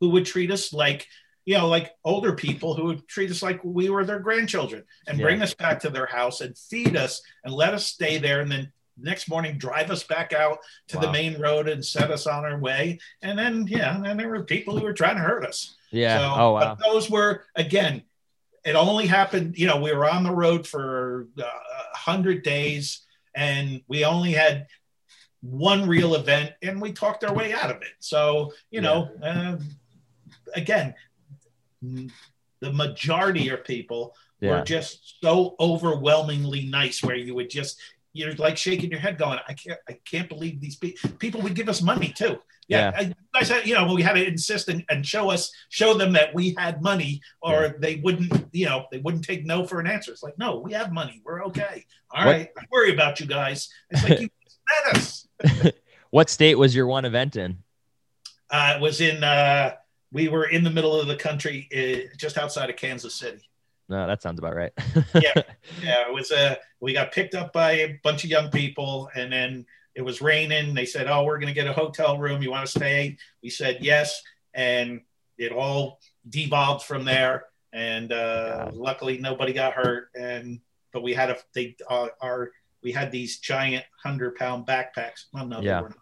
who 0.00 0.10
would 0.10 0.26
treat 0.26 0.50
us 0.50 0.72
like 0.72 1.06
you 1.46 1.56
know, 1.56 1.68
like 1.68 1.94
older 2.04 2.34
people 2.34 2.74
who 2.74 2.84
would 2.84 3.08
treat 3.08 3.30
us 3.30 3.40
like 3.42 3.60
we 3.64 3.88
were 3.88 4.04
their 4.04 4.18
grandchildren 4.18 4.84
and 5.06 5.16
Yeah. 5.18 5.24
bring 5.24 5.42
us 5.42 5.54
back 5.54 5.80
to 5.80 5.90
their 5.90 6.06
house 6.06 6.40
and 6.40 6.58
feed 6.58 6.96
us 6.96 7.22
and 7.44 7.54
let 7.54 7.72
us 7.72 7.86
stay 7.86 8.18
there. 8.18 8.40
And 8.40 8.50
then 8.50 8.72
next 8.98 9.28
morning, 9.28 9.56
drive 9.56 9.90
us 9.92 10.02
back 10.02 10.32
out 10.32 10.58
to 10.88 10.98
the 10.98 11.10
main 11.12 11.40
road 11.40 11.68
and 11.68 11.84
set 11.84 12.10
us 12.10 12.26
on 12.26 12.44
our 12.44 12.58
way. 12.58 12.98
And 13.22 13.38
then, 13.38 13.66
yeah, 13.68 13.94
and 13.94 14.04
then 14.04 14.16
there 14.16 14.28
were 14.28 14.42
people 14.42 14.76
who 14.76 14.84
were 14.84 14.92
trying 14.92 15.16
to 15.16 15.22
hurt 15.22 15.46
us. 15.46 15.76
Yeah. 15.92 16.18
So, 16.18 16.34
oh 16.40 16.52
wow. 16.52 16.74
But 16.74 16.84
those 16.84 17.08
were 17.08 17.44
again. 17.54 18.02
It 18.64 18.74
only 18.74 19.06
happened. 19.06 19.56
You 19.56 19.68
know, 19.68 19.80
we 19.80 19.92
were 19.92 20.10
on 20.10 20.24
the 20.24 20.34
road 20.34 20.66
for 20.66 21.28
uh, 21.38 21.44
a 21.44 21.96
hundred 21.96 22.42
days, 22.42 23.06
and 23.32 23.80
we 23.86 24.04
only 24.04 24.32
had 24.32 24.66
one 25.40 25.86
real 25.86 26.16
event, 26.16 26.52
and 26.62 26.82
we 26.82 26.90
talked 26.90 27.22
our 27.22 27.32
way 27.32 27.52
out 27.52 27.70
of 27.70 27.82
it. 27.82 27.94
So 28.00 28.52
you 28.72 28.80
know, 28.80 29.08
uh, 29.22 29.58
again, 30.56 30.94
the 31.82 32.72
majority 32.72 33.48
of 33.50 33.64
people 33.64 34.14
Yeah. 34.40 34.58
were 34.58 34.64
just 34.64 35.16
so 35.22 35.56
overwhelmingly 35.60 36.66
nice, 36.66 37.02
where 37.02 37.16
you 37.16 37.34
would 37.34 37.50
just 37.50 37.78
you're 38.12 38.32
like 38.36 38.56
shaking 38.56 38.90
your 38.90 39.00
head, 39.00 39.18
going, 39.18 39.38
"I 39.46 39.52
can't, 39.52 39.78
I 39.88 39.98
can't 40.10 40.26
believe 40.28 40.58
these 40.60 40.76
people." 40.76 41.10
People 41.18 41.42
would 41.42 41.54
give 41.54 41.68
us 41.68 41.82
money 41.82 42.12
too. 42.16 42.40
Yeah, 42.68 42.90
I, 42.96 43.14
I 43.32 43.42
said, 43.44 43.64
you 43.66 43.74
know, 43.74 43.92
we 43.94 44.02
had 44.02 44.14
to 44.14 44.26
insist 44.26 44.68
and, 44.68 44.84
and 44.88 45.06
show 45.06 45.30
us, 45.30 45.52
show 45.68 45.94
them 45.94 46.12
that 46.14 46.34
we 46.34 46.52
had 46.58 46.82
money, 46.82 47.20
or 47.40 47.76
they 47.78 47.96
wouldn't, 47.96 48.32
you 48.52 48.66
know, 48.66 48.86
they 48.90 48.98
wouldn't 48.98 49.22
take 49.24 49.44
no 49.46 49.64
for 49.66 49.78
an 49.78 49.86
answer. 49.86 50.10
It's 50.10 50.22
like, 50.24 50.36
no, 50.36 50.58
we 50.58 50.72
have 50.72 50.92
money, 50.92 51.22
we're 51.24 51.44
okay. 51.44 51.84
All 52.10 52.24
What- 52.26 52.32
right, 52.32 52.48
don't 52.56 52.70
worry 52.72 52.92
about 52.92 53.20
you 53.20 53.26
guys. 53.26 53.68
It's 53.90 54.02
like 54.02 54.20
you 54.20 54.28
met 54.84 54.96
us. 54.96 55.28
What 56.10 56.28
state 56.30 56.56
was 56.56 56.74
your 56.74 56.86
one 56.86 57.04
event 57.04 57.36
in? 57.36 57.58
Uh, 58.50 58.74
it 58.76 58.80
was 58.80 59.00
in, 59.00 59.22
uh, 59.22 59.74
we 60.12 60.28
were 60.28 60.44
in 60.46 60.62
the 60.64 60.70
middle 60.70 60.98
of 60.98 61.06
the 61.06 61.16
country, 61.16 61.68
uh, 61.76 62.14
just 62.16 62.38
outside 62.38 62.70
of 62.70 62.76
Kansas 62.76 63.14
City. 63.14 63.42
No, 63.88 64.06
that 64.06 64.22
sounds 64.22 64.38
about 64.38 64.54
right. 64.56 64.72
Yeah. 65.14 65.32
Yeah, 65.82 66.08
it 66.08 66.12
was 66.14 66.30
a. 66.30 66.58
we 66.80 66.92
got 66.92 67.12
picked 67.12 67.34
up 67.34 67.52
by 67.52 67.72
a 67.72 68.00
bunch 68.02 68.24
of 68.24 68.30
young 68.30 68.50
people 68.50 69.10
and 69.14 69.32
then 69.32 69.66
it 69.94 70.02
was 70.02 70.20
raining. 70.22 70.74
They 70.74 70.86
said, 70.86 71.06
Oh, 71.08 71.24
we're 71.24 71.38
gonna 71.38 71.52
get 71.52 71.66
a 71.66 71.72
hotel 71.72 72.18
room. 72.18 72.42
You 72.42 72.50
want 72.50 72.64
to 72.66 72.70
stay? 72.70 73.16
We 73.42 73.50
said 73.50 73.78
yes, 73.80 74.22
and 74.54 75.00
it 75.38 75.52
all 75.52 76.00
devolved 76.28 76.84
from 76.84 77.04
there. 77.04 77.44
And 77.72 78.12
uh 78.12 78.70
luckily 78.72 79.18
nobody 79.18 79.52
got 79.52 79.74
hurt. 79.74 80.08
And 80.18 80.60
but 80.92 81.02
we 81.02 81.12
had 81.14 81.30
a 81.30 81.36
they 81.54 81.76
uh, 81.90 82.08
our 82.20 82.50
we 82.82 82.92
had 82.92 83.10
these 83.12 83.38
giant 83.38 83.84
hundred 84.02 84.36
pound 84.36 84.66
backpacks. 84.66 85.26
Well, 85.32 85.46
no, 85.46 85.60
Yeah. 85.60 85.76
they 85.76 85.82
were 85.82 85.88
not 85.90 85.98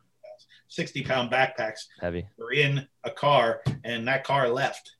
60 0.74 1.02
pound 1.02 1.30
backpacks 1.30 1.80
Heavy. 2.01 2.26
were 2.36 2.52
in 2.52 2.86
a 3.05 3.10
car 3.10 3.62
and 3.84 4.06
that 4.09 4.24
car 4.24 4.48
left. 4.48 4.92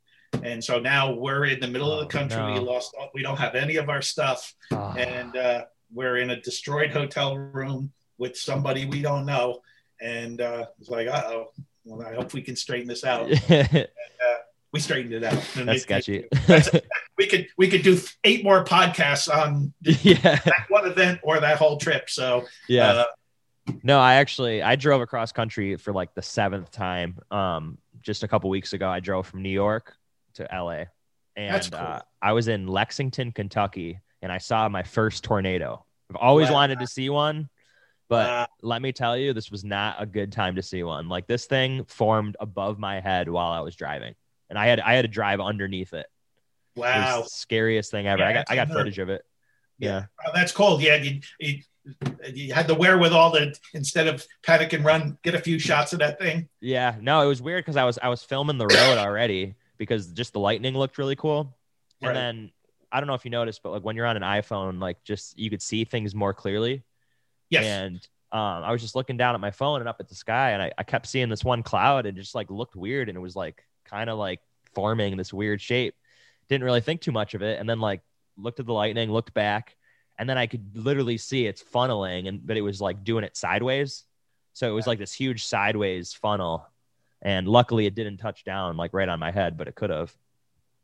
And 0.43 0.63
so 0.63 0.81
now 0.81 1.13
we're 1.15 1.45
in 1.47 1.61
the 1.61 1.69
middle 1.69 1.93
of 1.93 1.99
Oh, 1.99 2.03
the 2.03 2.09
country. 2.09 2.39
no. 2.39 2.53
We 2.55 2.59
lost, 2.59 2.95
all, 2.99 3.11
we 3.15 3.23
don't 3.23 3.39
have 3.39 3.55
any 3.55 3.77
of 3.77 3.89
our 3.89 4.03
stuff 4.03 4.55
Oh. 4.73 4.95
and 4.97 5.37
uh, 5.37 5.65
we're 5.93 6.17
in 6.19 6.31
a 6.31 6.41
destroyed 6.41 6.91
hotel 6.91 7.37
room 7.39 7.93
with 8.19 8.37
somebody 8.37 8.85
we 8.87 9.01
don't 9.03 9.27
know. 9.27 9.61
And 10.01 10.41
uh, 10.41 10.67
it's 10.81 10.89
like, 10.91 11.07
uh 11.09 11.23
oh, 11.27 11.53
well, 11.85 12.07
I 12.07 12.15
hope 12.15 12.33
we 12.35 12.43
can 12.43 12.57
straighten 12.57 12.89
this 12.89 13.05
out. 13.05 13.29
We 14.73 14.81
straightened 14.81 15.15
it 15.15 15.23
out. 15.23 15.41
And 15.57 15.69
That's 15.69 15.83
sketchy. 15.89 16.25
we 17.17 17.29
could 17.29 17.47
we 17.57 17.69
could 17.69 17.83
do 17.83 17.97
eight 18.25 18.43
more 18.43 18.65
podcasts 18.65 19.33
on 19.33 19.73
yeah. 19.83 20.17
that 20.45 20.65
one 20.69 20.85
event 20.85 21.21
or 21.23 21.39
that 21.39 21.59
whole 21.59 21.77
trip. 21.77 22.11
So 22.11 22.45
Yeah. 22.69 22.89
uh, 22.91 23.05
No, 23.83 23.99
I 23.99 24.15
actually 24.15 24.63
I 24.63 24.77
drove 24.77 25.01
across 25.01 25.33
country 25.33 25.77
for 25.77 25.93
like 25.93 26.15
the 26.15 26.23
seventh 26.23 26.71
time. 26.71 27.19
Um, 27.31 27.79
just 28.03 28.23
a 28.23 28.29
couple 28.29 28.51
weeks 28.51 28.73
ago, 28.73 28.89
I 28.89 29.01
drove 29.01 29.27
from 29.27 29.43
New 29.43 29.51
York 29.51 29.97
to 30.35 30.47
LA, 30.53 30.85
and 31.37 31.71
cool. 31.71 31.81
uh, 31.81 32.01
I 32.21 32.33
was 32.33 32.49
in 32.49 32.67
Lexington, 32.67 33.33
Kentucky, 33.33 34.01
and 34.23 34.31
I 34.31 34.39
saw 34.39 34.69
my 34.69 34.83
first 34.83 35.25
tornado. 35.25 35.85
I've 36.11 36.17
always 36.17 36.49
Wow. 36.49 36.55
wanted 36.55 36.81
to 36.81 36.87
see 36.87 37.09
one, 37.09 37.49
but 38.09 38.27
uh, 38.27 38.47
let 38.63 38.83
me 38.83 38.93
tell 38.93 39.17
you, 39.17 39.33
this 39.33 39.51
was 39.51 39.65
not 39.65 39.97
a 39.99 40.07
good 40.07 40.33
time 40.33 40.57
to 40.57 40.63
see 40.63 40.83
one. 40.83 41.09
Like 41.09 41.27
this 41.27 41.47
thing 41.47 41.85
formed 41.87 42.37
above 42.41 42.79
my 42.79 43.01
head 43.01 43.29
while 43.29 43.51
I 43.53 43.61
was 43.61 43.77
driving, 43.77 44.15
and 44.51 44.59
I 44.59 44.67
had 44.67 44.81
I 44.81 44.95
had 44.95 45.03
to 45.03 45.09
drive 45.09 45.41
underneath 45.41 45.95
it. 45.95 46.07
It 46.77 46.81
wow, 46.81 47.23
the 47.23 47.29
scariest 47.31 47.91
thing 47.91 48.07
ever. 48.07 48.23
Yeah, 48.23 48.29
I 48.29 48.33
got 48.33 48.51
I 48.51 48.55
got 48.57 48.69
footage 48.69 48.99
of 48.99 49.09
it. 49.09 49.23
Yeah. 49.79 50.07
Oh, 50.25 50.31
that's 50.35 50.53
cool. 50.53 50.81
Yeah, 50.81 50.97
you, 50.97 51.21
you, 51.39 51.63
you 52.33 52.55
had 52.55 52.67
the 52.67 52.75
wherewithal 52.75 53.33
to 53.33 53.55
instead 53.75 54.07
of 54.09 54.27
panic 54.43 54.73
and 54.73 54.85
run, 54.85 55.19
get 55.23 55.35
a 55.35 55.41
few 55.41 55.59
shots 55.59 55.93
of 55.93 55.99
that 55.99 56.19
thing. 56.19 56.49
Yeah, 56.61 56.97
no, 57.01 57.21
it 57.21 57.27
was 57.27 57.43
weird 57.43 57.65
because 57.65 57.77
I 57.77 57.85
was 57.85 57.99
I 58.03 58.09
was 58.09 58.23
filming 58.23 58.59
the 58.59 58.67
road 58.67 58.99
already 58.99 59.55
because 59.79 60.09
just 60.09 60.33
the 60.33 60.41
lightning 60.41 60.75
looked 60.75 60.99
really 60.99 61.17
cool. 61.17 61.57
And 62.01 62.17
then 62.17 62.51
I 62.93 63.01
don't 63.01 63.07
know 63.07 63.15
if 63.15 63.25
you 63.25 63.31
noticed, 63.31 63.63
but 63.63 63.73
like 63.73 63.83
when 63.83 63.97
you're 63.97 64.07
on 64.07 64.17
an 64.17 64.23
iPhone, 64.23 64.81
like 64.81 65.03
just 65.05 65.39
you 65.39 65.51
could 65.51 65.63
see 65.63 65.85
things 65.85 66.15
more 66.15 66.35
clearly. 66.35 66.83
Yes. 67.49 67.65
And 67.65 67.97
um, 68.31 68.65
I 68.65 68.73
was 68.73 68.83
just 68.83 68.95
looking 68.95 69.17
down 69.17 69.35
at 69.35 69.41
my 69.41 69.51
phone 69.51 69.81
and 69.81 69.89
up 69.89 69.97
at 70.01 70.09
the 70.09 70.15
sky, 70.15 70.51
and 70.51 70.63
I, 70.63 70.73
I 70.77 70.83
kept 70.83 71.07
seeing 71.07 71.29
this 71.29 71.45
one 71.45 71.63
cloud 71.63 72.07
and 72.07 72.17
it 72.17 72.21
just 72.21 72.35
like 72.35 72.51
looked 72.51 72.77
weird, 72.77 73.09
and 73.09 73.17
it 73.17 73.21
was 73.21 73.37
like 73.37 73.65
kind 73.85 74.11
of 74.11 74.19
like 74.19 74.41
forming 74.75 75.17
this 75.17 75.33
weird 75.33 75.61
shape. 75.61 75.95
Didn't 76.49 76.65
really 76.65 76.81
think 76.81 77.01
too 77.01 77.13
much 77.13 77.35
of 77.35 77.43
it, 77.43 77.59
and 77.59 77.69
then 77.69 77.81
like 77.81 78.01
looked 78.37 78.61
at 78.61 78.67
the 78.67 78.73
lightning, 78.73 79.11
looked 79.11 79.33
back, 79.35 79.77
and 80.19 80.29
then 80.29 80.39
I 80.39 80.47
could 80.47 80.65
literally 80.77 81.19
see 81.19 81.47
it's 81.47 81.63
funneling, 81.63 82.29
and 82.29 82.47
but 82.47 82.57
it 82.57 82.63
was 82.63 82.81
like 82.81 83.05
doing 83.05 83.25
it 83.25 83.37
sideways. 83.37 84.05
So 84.53 84.69
it 84.69 84.73
was 84.73 84.87
like 84.87 84.99
this 84.99 85.13
huge 85.13 85.45
sideways 85.45 86.13
funnel, 86.13 86.67
and 87.23 87.49
luckily 87.49 87.87
it 87.87 87.95
didn't 87.95 88.19
touch 88.19 88.45
down 88.45 88.77
like 88.77 88.93
right 88.95 89.09
on 89.09 89.19
my 89.19 89.31
head, 89.33 89.57
but 89.57 89.67
it 89.69 89.75
could 89.75 89.91
have. 89.91 90.15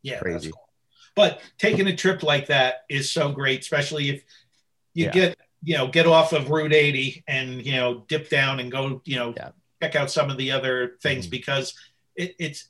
Yeah, 0.03 0.15
that's 0.15 0.23
Crazy. 0.23 0.51
cool. 0.51 0.69
But 1.15 1.41
taking 1.59 1.87
a 1.87 1.95
trip 1.95 2.23
like 2.23 2.47
that 2.49 2.85
is 2.89 3.11
so 3.11 3.31
great, 3.33 3.61
especially 3.61 4.11
if 4.11 4.25
you 4.95 5.07
Yeah. 5.07 5.11
get 5.13 5.39
you 5.63 5.77
know 5.77 5.87
get 5.89 6.07
off 6.07 6.33
of 6.33 6.49
Route 6.51 6.73
80 6.73 7.23
and 7.29 7.65
you 7.65 7.73
know 7.73 8.05
dip 8.09 8.29
down 8.31 8.61
and 8.61 8.73
go 8.73 9.03
you 9.05 9.17
know 9.17 9.35
Yeah. 9.37 9.51
check 9.83 9.95
out 9.95 10.11
some 10.11 10.31
of 10.31 10.37
the 10.39 10.51
other 10.53 10.97
things 11.03 11.27
Mhm. 11.27 11.31
because 11.31 11.75
it, 12.17 12.35
it's 12.39 12.69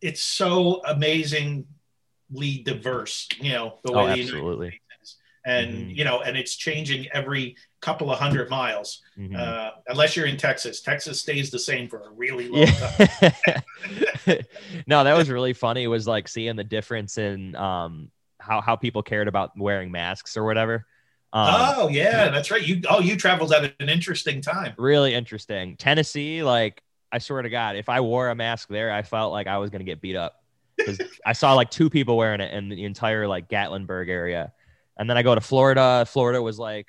it's 0.00 0.20
so 0.20 0.80
amazingly 0.84 2.62
diverse. 2.62 3.28
You 3.40 3.52
know 3.52 3.78
the 3.84 3.92
way 3.92 3.98
Oh, 3.98 4.06
the 4.06 4.10
United 4.16 4.34
absolutely. 4.34 4.80
And 5.48 5.90
Mhm. 5.90 5.96
you 5.96 6.04
know, 6.04 6.20
and 6.20 6.36
it's 6.36 6.54
changing 6.56 7.08
every 7.12 7.56
couple 7.80 8.10
of 8.10 8.18
hundred 8.18 8.50
miles. 8.50 9.00
Mhm. 9.18 9.34
Uh, 9.38 9.70
unless 9.88 10.16
you're 10.16 10.26
in 10.26 10.36
Texas, 10.36 10.80
Texas 10.82 11.20
stays 11.20 11.50
the 11.50 11.58
same 11.58 11.88
for 11.88 12.00
a 12.06 12.10
really 12.10 12.48
long 12.48 12.66
time. 12.66 13.62
No, 14.86 15.04
that 15.04 15.16
was 15.16 15.30
really 15.30 15.52
funny. 15.52 15.86
Was 15.86 16.06
like 16.06 16.28
seeing 16.28 16.56
the 16.56 16.64
difference 16.64 17.18
in 17.18 17.54
um 17.56 18.10
how 18.40 18.60
how 18.60 18.76
people 18.76 19.02
cared 19.02 19.28
about 19.28 19.52
wearing 19.56 19.90
masks 19.90 20.36
or 20.36 20.44
whatever. 20.44 20.86
Um, 21.32 21.74
oh 21.76 21.88
yeah, 21.88 22.28
that's 22.28 22.50
right. 22.50 22.62
You 22.66 22.80
oh 22.88 23.00
you 23.00 23.16
traveled 23.16 23.52
at 23.52 23.74
an 23.80 23.88
interesting 23.88 24.40
time. 24.40 24.74
really 24.78 25.14
interesting. 25.14 25.76
Tennessee, 25.76 26.42
like 26.42 26.82
I 27.12 27.18
swear 27.18 27.42
to 27.42 27.50
God, 27.50 27.76
if 27.76 27.88
I 27.88 28.00
wore 28.00 28.28
a 28.28 28.34
mask 28.34 28.68
there, 28.68 28.92
I 28.92 29.02
felt 29.02 29.32
like 29.32 29.46
I 29.46 29.58
was 29.58 29.70
gonna 29.70 29.84
get 29.84 30.00
beat 30.00 30.16
up. 30.16 30.42
'Cause 30.84 31.00
I 31.26 31.32
saw 31.32 31.54
like 31.54 31.70
two 31.70 31.90
people 31.90 32.16
wearing 32.16 32.40
it 32.40 32.52
in 32.54 32.68
the 32.68 32.84
entire 32.84 33.26
like 33.26 33.48
Gatlinburg 33.48 34.08
area, 34.08 34.52
and 34.98 35.08
then 35.08 35.16
I 35.16 35.22
go 35.22 35.34
to 35.34 35.40
Florida. 35.40 36.04
Florida 36.08 36.42
was 36.42 36.58
like 36.58 36.88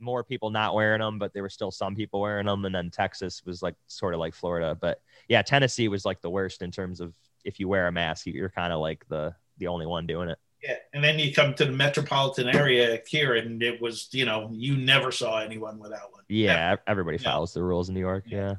more 0.00 0.24
people 0.24 0.50
not 0.50 0.74
wearing 0.74 1.00
them, 1.00 1.18
but 1.18 1.32
there 1.32 1.42
were 1.42 1.48
still 1.48 1.70
some 1.70 1.94
people 1.94 2.20
wearing 2.20 2.46
them. 2.46 2.64
And 2.64 2.74
then 2.74 2.90
Texas 2.90 3.42
was 3.44 3.62
like 3.62 3.74
sort 3.86 4.14
of 4.14 4.20
like 4.20 4.34
Florida, 4.34 4.76
but 4.80 5.00
yeah, 5.28 5.42
Tennessee 5.42 5.88
was 5.88 6.04
like 6.04 6.20
the 6.20 6.30
worst 6.30 6.62
in 6.62 6.70
terms 6.70 7.00
of 7.00 7.14
if 7.44 7.58
you 7.60 7.68
wear 7.68 7.86
a 7.86 7.92
mask, 7.92 8.26
you're 8.26 8.48
kind 8.50 8.72
of 8.72 8.80
like 8.80 9.06
the 9.08 9.34
the 9.58 9.66
only 9.68 9.86
one 9.86 10.06
doing 10.06 10.28
it. 10.28 10.38
Yeah, 10.62 10.76
and 10.94 11.02
then 11.02 11.18
you 11.18 11.32
come 11.34 11.54
to 11.54 11.64
the 11.64 11.72
metropolitan 11.72 12.48
area 12.48 13.00
here, 13.06 13.34
and 13.34 13.62
it 13.62 13.80
was 13.80 14.08
you 14.12 14.24
know 14.24 14.48
you 14.52 14.76
never 14.76 15.10
saw 15.10 15.38
anyone 15.40 15.78
without 15.78 16.12
one. 16.12 16.22
Yeah, 16.28 16.76
everybody 16.86 17.16
Yeah. 17.18 17.30
follows 17.32 17.52
the 17.52 17.62
rules 17.62 17.88
in 17.88 17.94
New 17.94 18.00
York. 18.00 18.24
Yeah. 18.26 18.38
Yeah. 18.38 18.54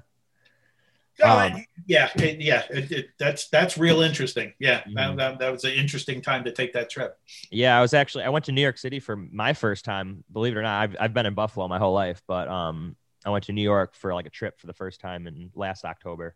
Um, 1.22 1.65
yeah, 1.85 2.10
it- 2.15 2.41
yeah. 2.41 2.64
It, 2.69 2.91
it, 2.91 3.06
that's 3.19 3.48
that's 3.49 3.77
real 3.77 4.02
interesting. 4.02 4.53
Yeah, 4.60 4.81
Mhm. 4.84 4.95
that, 4.95 5.18
that, 5.18 5.40
that 5.40 5.52
was 5.52 5.64
an 5.64 5.73
interesting 5.73 6.22
time 6.22 6.44
to 6.45 6.52
take 6.52 6.73
that 6.73 6.90
trip. 6.90 7.18
Yeah, 7.52 7.77
I 7.77 7.81
was 7.81 7.94
actually 7.94 8.23
I 8.23 8.30
went 8.30 8.45
to 8.45 8.52
New 8.52 8.61
York 8.61 8.77
City 8.77 8.99
for 8.99 9.15
my 9.15 9.53
first 9.53 9.85
time. 9.85 10.23
Believe 10.31 10.53
it 10.56 10.60
or 10.60 10.64
not, 10.64 10.81
I've 10.81 10.95
I've 10.99 11.14
been 11.14 11.26
in 11.26 11.34
Buffalo 11.35 11.68
my 11.68 11.77
whole 11.77 11.94
life, 11.94 12.22
but 12.27 12.48
um, 12.48 12.95
I 13.26 13.30
went 13.30 13.44
to 13.45 13.53
New 13.53 13.61
York 13.61 13.94
for 13.95 14.14
like 14.14 14.26
a 14.26 14.30
trip 14.31 14.60
for 14.60 14.68
the 14.68 14.73
first 14.73 14.99
time 15.02 15.27
in 15.27 15.52
last 15.56 15.85
October, 15.85 16.35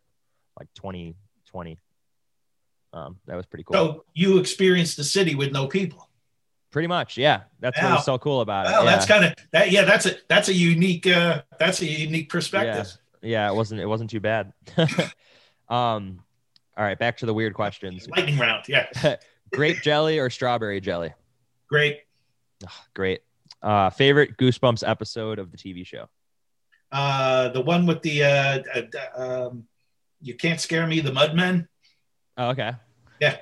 like 0.60 0.68
2020. 0.76 1.80
Um, 2.94 3.18
that 3.26 3.36
was 3.36 3.46
pretty 3.46 3.64
cool. 3.64 3.74
So 3.76 4.06
you 4.14 4.38
experienced 4.38 4.98
the 4.98 5.04
city 5.04 5.36
with 5.36 5.52
no 5.52 5.68
people. 5.68 6.10
pretty 6.72 6.88
much, 6.88 7.18
yeah. 7.18 7.42
That's 7.60 7.78
what 7.78 7.86
Wow. 7.90 7.96
was 7.96 8.06
so 8.06 8.18
cool 8.18 8.42
about 8.42 8.68
it. 8.68 8.70
Well, 8.70 8.86
yeah. 8.86 8.92
that's 8.92 9.06
kind 9.06 9.26
of 9.26 9.34
that. 9.52 9.72
Yeah, 9.72 9.84
that's 9.86 10.06
a 10.06 10.16
that's 10.30 10.50
a 10.50 10.54
unique 10.54 11.08
uh, 11.08 11.42
that's 11.60 11.82
a 11.82 11.86
unique 11.86 12.30
perspective. 12.30 12.86
yeah, 12.86 13.07
it 13.28 13.56
wasn't 13.56 13.82
it 13.82 13.86
wasn't 13.86 14.10
too 14.10 14.20
bad. 14.20 14.54
um, 15.70 16.22
all 16.78 16.84
right, 16.84 16.98
back 16.98 17.18
to 17.18 17.26
the 17.26 17.34
weird 17.34 17.54
questions. 17.54 18.08
Lightning 18.16 18.38
round. 18.38 18.66
Yeah, 18.68 18.88
Grape 19.54 19.82
jelly 19.82 20.20
or 20.20 20.30
strawberry 20.30 20.82
jelly? 20.82 21.14
great. 21.70 22.02
Great. 22.94 23.22
Uh, 23.62 23.90
favorite 23.90 24.38
Goosebumps 24.38 24.88
episode 24.88 25.40
of 25.40 25.52
the 25.52 25.58
TV 25.58 25.86
show? 25.86 26.08
Uh, 26.92 27.50
the 27.50 27.62
one 27.62 27.86
with 27.86 28.02
the 28.02 28.24
uh, 28.24 28.60
uh, 28.76 29.48
um, 29.48 29.66
you 30.22 30.36
can't 30.36 30.60
scare 30.60 30.88
me, 30.88 31.00
the 31.00 31.12
Mudmen. 31.12 31.68
Oh, 32.38 32.50
okay. 32.50 32.74
Yeah. 33.20 33.38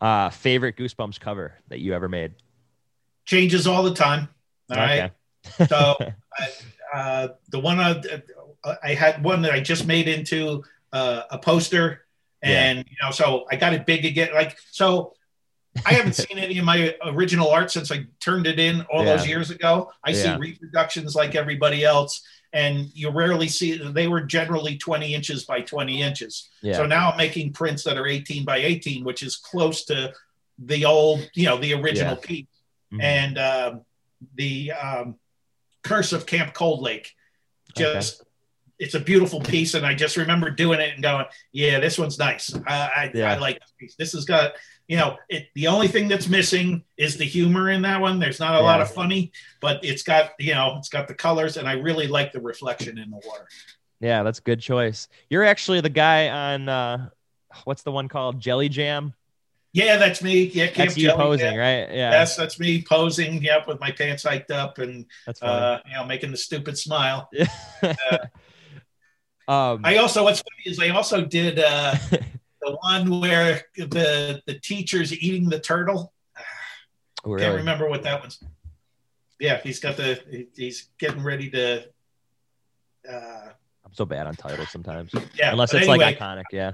Uh, 0.00 0.30
favorite 0.30 0.76
Goosebumps 0.76 1.20
cover 1.20 1.54
that 1.68 1.80
you 1.80 1.94
ever 1.94 2.08
made? 2.08 2.34
Changes 3.24 3.66
all 3.66 3.82
the 3.82 3.94
time. 3.94 4.28
All 4.70 4.76
right. 4.76 5.12
Okay. 5.60 5.66
So 5.66 5.96
I, 6.38 6.98
uh, 6.98 7.28
the 7.50 7.60
one 7.60 7.78
I, 7.78 8.02
I 8.82 8.94
had 8.94 9.22
one 9.22 9.42
that 9.42 9.52
I 9.52 9.60
just 9.60 9.86
made 9.86 10.08
into 10.08 10.64
uh, 10.92 11.22
a 11.30 11.38
poster, 11.38 12.04
and 12.42 12.78
you 12.88 12.96
know, 13.02 13.10
so 13.10 13.46
I 13.50 13.56
got 13.56 13.72
it 13.72 13.86
big 13.86 14.04
again. 14.04 14.30
Like 14.34 14.56
so, 14.70 15.14
I 15.86 15.94
haven't 15.94 16.14
seen 16.16 16.38
any 16.38 16.58
of 16.58 16.64
my 16.64 16.94
original 17.04 17.48
art 17.50 17.70
since 17.70 17.90
I 17.92 18.06
turned 18.20 18.46
it 18.46 18.58
in 18.58 18.82
all 18.92 19.04
those 19.04 19.26
years 19.26 19.50
ago. 19.50 19.90
I 20.04 20.12
see 20.12 20.34
reproductions 20.36 21.14
like 21.14 21.34
everybody 21.34 21.84
else, 21.84 22.22
and 22.52 22.86
you 22.94 23.10
rarely 23.10 23.48
see. 23.48 23.76
They 23.76 24.08
were 24.08 24.22
generally 24.22 24.76
twenty 24.76 25.14
inches 25.14 25.44
by 25.44 25.60
twenty 25.60 26.02
inches. 26.02 26.48
Yeah. 26.62 26.74
So 26.74 26.86
now 26.86 27.10
I'm 27.10 27.16
making 27.16 27.52
prints 27.52 27.84
that 27.84 27.96
are 27.96 28.06
18 28.06 28.44
by 28.44 28.58
18, 28.58 29.04
which 29.04 29.22
is 29.22 29.36
close 29.36 29.84
to 29.86 30.12
the 30.58 30.84
old, 30.84 31.30
you 31.34 31.46
know, 31.46 31.56
the 31.58 31.74
original 31.74 32.14
Yeah. 32.14 32.26
piece. 32.26 32.46
Mhm. 32.92 33.02
And 33.02 33.38
um, 33.38 33.80
the 34.34 34.72
um, 34.72 35.16
Curse 35.82 36.12
of 36.12 36.26
Camp 36.26 36.54
Cold 36.54 36.80
Lake. 36.82 37.14
Just, 37.76 38.24
it's 38.78 38.94
a 38.94 39.00
beautiful 39.00 39.40
piece. 39.40 39.74
And 39.74 39.84
I 39.84 39.94
just 39.94 40.16
remember 40.16 40.50
doing 40.50 40.80
it 40.80 40.94
and 40.94 41.02
going, 41.02 41.26
yeah, 41.52 41.80
this 41.80 41.98
one's 41.98 42.18
nice. 42.18 42.54
I, 42.66 42.74
I, 42.74 43.10
Yeah. 43.14 43.32
I 43.32 43.38
like 43.38 43.60
this 43.60 43.72
piece. 43.78 43.94
This 43.96 44.12
has 44.12 44.24
got, 44.24 44.52
you 44.86 44.96
know, 44.96 45.16
it, 45.28 45.48
the 45.54 45.66
only 45.66 45.88
thing 45.88 46.08
that's 46.08 46.28
missing 46.28 46.84
is 46.96 47.16
the 47.16 47.24
humor 47.24 47.70
in 47.70 47.82
that 47.82 48.00
one. 48.00 48.18
There's 48.18 48.40
not 48.40 48.54
a 48.54 48.60
lot 48.60 48.80
of 48.80 48.90
funny, 48.90 49.32
but 49.60 49.84
it's 49.84 50.02
got, 50.02 50.30
you 50.38 50.54
know, 50.54 50.76
it's 50.78 50.88
got 50.88 51.08
the 51.08 51.14
colors. 51.14 51.56
And 51.56 51.68
I 51.68 51.72
really 51.72 52.06
like 52.06 52.32
the 52.32 52.40
reflection 52.40 52.98
in 52.98 53.10
the 53.10 53.16
water. 53.16 53.48
Yeah, 54.00 54.22
that's 54.22 54.38
a 54.38 54.42
good 54.42 54.60
choice. 54.60 55.08
You're 55.28 55.44
actually 55.44 55.80
the 55.80 55.90
guy 55.90 56.28
on 56.28 56.68
uh 56.68 57.08
what's 57.64 57.82
the 57.82 57.90
one 57.92 58.08
called 58.08 58.38
Jelly 58.40 58.68
Jam? 58.68 59.12
Yeah, 59.72 59.96
that's 59.96 60.22
me. 60.22 60.44
Yeah, 60.44 60.66
Camp 60.68 60.76
That's 60.76 60.96
you 60.96 61.08
Jelly 61.08 61.18
posing, 61.22 61.50
Jam. 61.50 61.58
right? 61.58 61.88
Yeah. 61.90 62.10
Yes, 62.10 62.36
that's 62.36 62.58
me 62.58 62.82
posing, 62.82 63.42
yep, 63.42 63.68
with 63.68 63.78
my 63.80 63.90
pants 63.90 64.22
hiked 64.22 64.50
up 64.50 64.78
and 64.78 65.04
That's 65.26 65.42
uh, 65.42 65.80
you 65.86 65.92
know, 65.92 66.04
making 66.06 66.30
the 66.30 66.36
stupid 66.38 66.78
smile. 66.78 67.28
um 69.48 69.80
I 69.82 69.96
also 69.96 70.22
what's 70.24 70.40
funny 70.40 70.70
is 70.70 70.78
I 70.78 70.90
also 70.90 71.24
did 71.24 71.58
uh 71.58 71.94
the 72.62 72.76
one 72.82 73.20
where 73.20 73.62
the 73.76 74.42
the 74.46 74.54
teacher's 74.60 75.12
eating 75.12 75.48
the 75.48 75.58
turtle. 75.58 76.12
really? 77.24 77.42
Can't 77.42 77.56
remember 77.56 77.88
what 77.88 78.02
that 78.02 78.20
one's. 78.20 78.38
Yeah, 79.40 79.60
he's 79.62 79.80
got 79.80 79.96
the 79.96 80.46
he's 80.54 80.90
getting 80.98 81.22
ready 81.22 81.50
to 81.50 81.84
uh 83.10 83.48
I'm 83.84 83.94
so 83.94 84.04
bad 84.04 84.26
on 84.26 84.34
titles 84.34 84.70
sometimes. 84.70 85.12
yeah, 85.34 85.50
Unless 85.52 85.72
it's 85.72 85.88
anyway, 85.88 86.04
like 86.04 86.18
iconic, 86.18 86.44
yeah. 86.52 86.72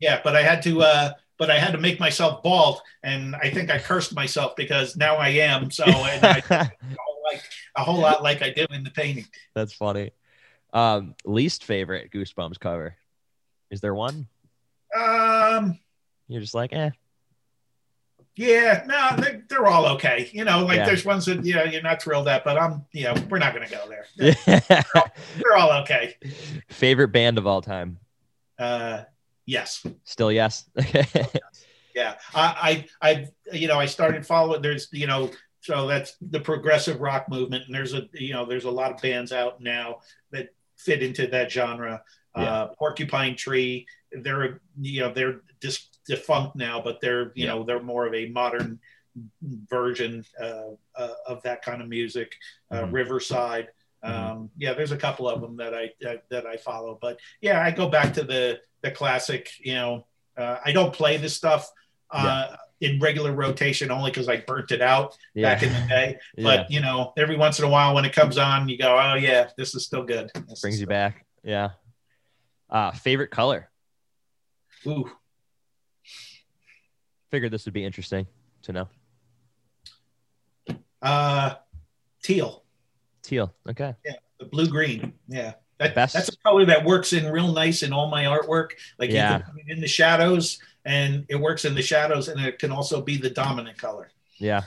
yeah, 0.00 0.20
but 0.24 0.34
I 0.34 0.42
had 0.42 0.62
to 0.62 0.82
uh 0.82 1.12
but 1.38 1.50
I 1.50 1.58
had 1.58 1.72
to 1.72 1.78
make 1.78 2.00
myself 2.00 2.42
bald 2.42 2.80
and 3.02 3.36
I 3.36 3.50
think 3.50 3.70
I 3.70 3.78
cursed 3.78 4.14
myself 4.14 4.54
because 4.56 4.96
now 4.96 5.16
I 5.16 5.28
am 5.28 5.70
so 5.70 5.84
and 5.84 6.24
I 6.24 6.42
like 7.24 7.42
a 7.76 7.84
whole 7.84 7.98
lot 8.00 8.22
like 8.22 8.42
I 8.42 8.50
did 8.50 8.70
in 8.70 8.82
the 8.84 8.90
painting. 8.90 9.26
That's 9.54 9.72
funny. 9.72 10.12
Um 10.72 11.14
least 11.24 11.64
favorite 11.64 12.10
Goosebumps 12.12 12.58
cover. 12.60 12.96
Is 13.70 13.80
there 13.80 13.94
one? 13.94 14.26
Um 14.96 15.78
You're 16.28 16.40
just 16.40 16.54
like, 16.54 16.72
eh. 16.72 16.90
Yeah, 18.34 18.84
no, 18.86 19.22
they, 19.22 19.42
they're 19.48 19.66
all 19.66 19.86
okay. 19.96 20.30
You 20.32 20.44
know, 20.44 20.64
like 20.64 20.78
Yeah. 20.78 20.86
there's 20.86 21.04
ones 21.04 21.26
that 21.26 21.44
yeah 21.44 21.64
you're 21.64 21.82
not 21.82 22.00
thrilled 22.00 22.28
at, 22.28 22.44
but 22.44 22.56
I'm 22.56 22.86
you 22.92 23.04
know 23.04 23.14
we're 23.28 23.38
not 23.38 23.54
going 23.54 23.68
to 23.68 23.74
go 23.74 23.86
there. 23.88 24.06
They're 25.36 25.56
all 25.56 25.72
okay. 25.82 26.16
favorite 26.68 27.08
band 27.08 27.36
of 27.36 27.46
all 27.46 27.60
time. 27.60 27.98
Uh, 28.58 29.02
yes, 29.44 29.84
Still 30.04 30.32
yes. 30.32 30.64
Okay. 30.78 31.04
yeah. 31.94 32.14
I 32.34 32.86
I 33.02 33.10
I 33.10 33.28
you 33.54 33.68
know 33.68 33.78
I 33.78 33.84
started 33.86 34.26
following. 34.26 34.62
There's 34.62 34.88
you 34.92 35.06
know 35.06 35.30
so 35.60 35.86
that's 35.86 36.16
the 36.22 36.40
progressive 36.40 37.02
rock 37.02 37.28
movement, 37.28 37.64
and 37.66 37.74
there's 37.74 37.92
a 37.92 38.08
you 38.14 38.32
know 38.32 38.46
there's 38.46 38.64
a 38.64 38.70
lot 38.70 38.92
of 38.92 39.00
bands 39.02 39.32
out 39.32 39.60
now 39.60 39.98
fit 40.84 41.02
into 41.02 41.26
that 41.28 41.50
genre. 41.50 42.02
Yeah. 42.36 42.42
Uh, 42.42 42.66
Porcupine 42.78 43.36
Tree, 43.36 43.86
they're 44.12 44.60
you 44.80 45.00
know 45.00 45.12
they're 45.12 45.40
dis- 45.60 45.88
defunct 46.06 46.56
now, 46.56 46.80
but 46.82 47.00
they're 47.00 47.32
you 47.34 47.44
Yeah. 47.44 47.48
know 47.54 47.64
they're 47.64 47.82
more 47.82 48.06
of 48.06 48.14
a 48.14 48.28
modern 48.28 48.80
version 49.68 50.24
uh, 50.40 50.70
uh, 50.96 51.14
of 51.26 51.42
that 51.42 51.62
kind 51.62 51.82
of 51.82 51.88
music. 51.88 52.34
Uh, 52.70 52.82
Mhm. 52.82 52.92
Riverside, 52.92 53.68
um, 54.02 54.50
yeah, 54.56 54.72
there's 54.72 54.92
a 54.92 54.96
couple 54.96 55.28
of 55.28 55.40
them 55.40 55.56
that 55.58 55.74
I 55.74 55.92
that, 56.00 56.24
that 56.30 56.46
I 56.46 56.56
follow, 56.56 56.98
but 57.00 57.18
yeah, 57.40 57.62
I 57.62 57.70
go 57.70 57.88
back 57.88 58.14
to 58.14 58.24
the 58.24 58.60
the 58.82 58.90
classic. 58.90 59.50
You 59.60 59.74
know, 59.74 60.06
uh, 60.36 60.58
I 60.64 60.72
don't 60.72 60.92
play 60.94 61.16
this 61.18 61.36
stuff. 61.36 61.70
Uh, 62.10 62.56
In 62.82 62.98
regular 62.98 63.32
rotation, 63.32 63.90
only 63.90 64.10
because 64.10 64.28
I 64.28 64.38
burnt 64.38 64.72
it 64.72 64.82
out 64.82 65.16
yeah. 65.34 65.54
back 65.54 65.62
in 65.62 65.72
the 65.72 65.88
day. 65.88 66.16
yeah. 66.36 66.42
But 66.44 66.70
you 66.70 66.80
know, 66.80 67.12
every 67.16 67.36
once 67.36 67.58
in 67.60 67.64
a 67.64 67.68
while 67.68 67.94
when 67.94 68.04
it 68.04 68.12
comes 68.12 68.36
on, 68.38 68.68
you 68.68 68.76
go, 68.76 68.98
"Oh 68.98 69.14
yeah, 69.14 69.48
this 69.56 69.74
is 69.74 69.84
still 69.86 70.02
good." 70.02 70.30
This 70.48 70.60
Brings 70.60 70.80
you 70.80 70.86
back. 70.86 71.24
Yeah. 71.44 71.70
Uh 72.68 72.90
favorite 72.90 73.30
color. 73.30 73.70
Ooh, 74.86 75.08
Figured 77.30 77.52
this 77.52 77.64
would 77.66 77.74
be 77.74 77.84
interesting 77.84 78.26
to 78.62 78.72
know. 78.72 78.88
uh, 81.00 81.54
teal, 82.22 82.64
Teal. 83.22 83.54
Okay. 83.68 83.94
Yeah, 84.04 84.12
the 84.38 84.46
blue 84.46 84.68
green. 84.68 85.12
Yeah, 85.28 85.54
that, 85.78 85.94
that's 85.94 86.28
a 86.28 86.36
color 86.38 86.64
that 86.66 86.84
works 86.84 87.12
in 87.12 87.30
real 87.30 87.52
nice 87.52 87.82
in 87.82 87.92
all 87.92 88.08
my 88.08 88.24
artwork. 88.24 88.70
Like 88.98 89.10
Yeah. 89.10 89.38
you 89.38 89.44
can 89.44 89.52
put 89.52 89.62
it 89.66 89.72
in 89.72 89.80
the 89.80 89.88
shadows, 89.88 90.58
and 90.84 91.24
it 91.28 91.36
works 91.36 91.64
in 91.64 91.74
the 91.74 91.82
shadows, 91.82 92.28
and 92.28 92.40
it 92.40 92.58
can 92.58 92.70
also 92.72 93.00
be 93.00 93.16
the 93.16 93.30
dominant 93.30 93.78
color. 93.78 94.10
Yeah. 94.38 94.62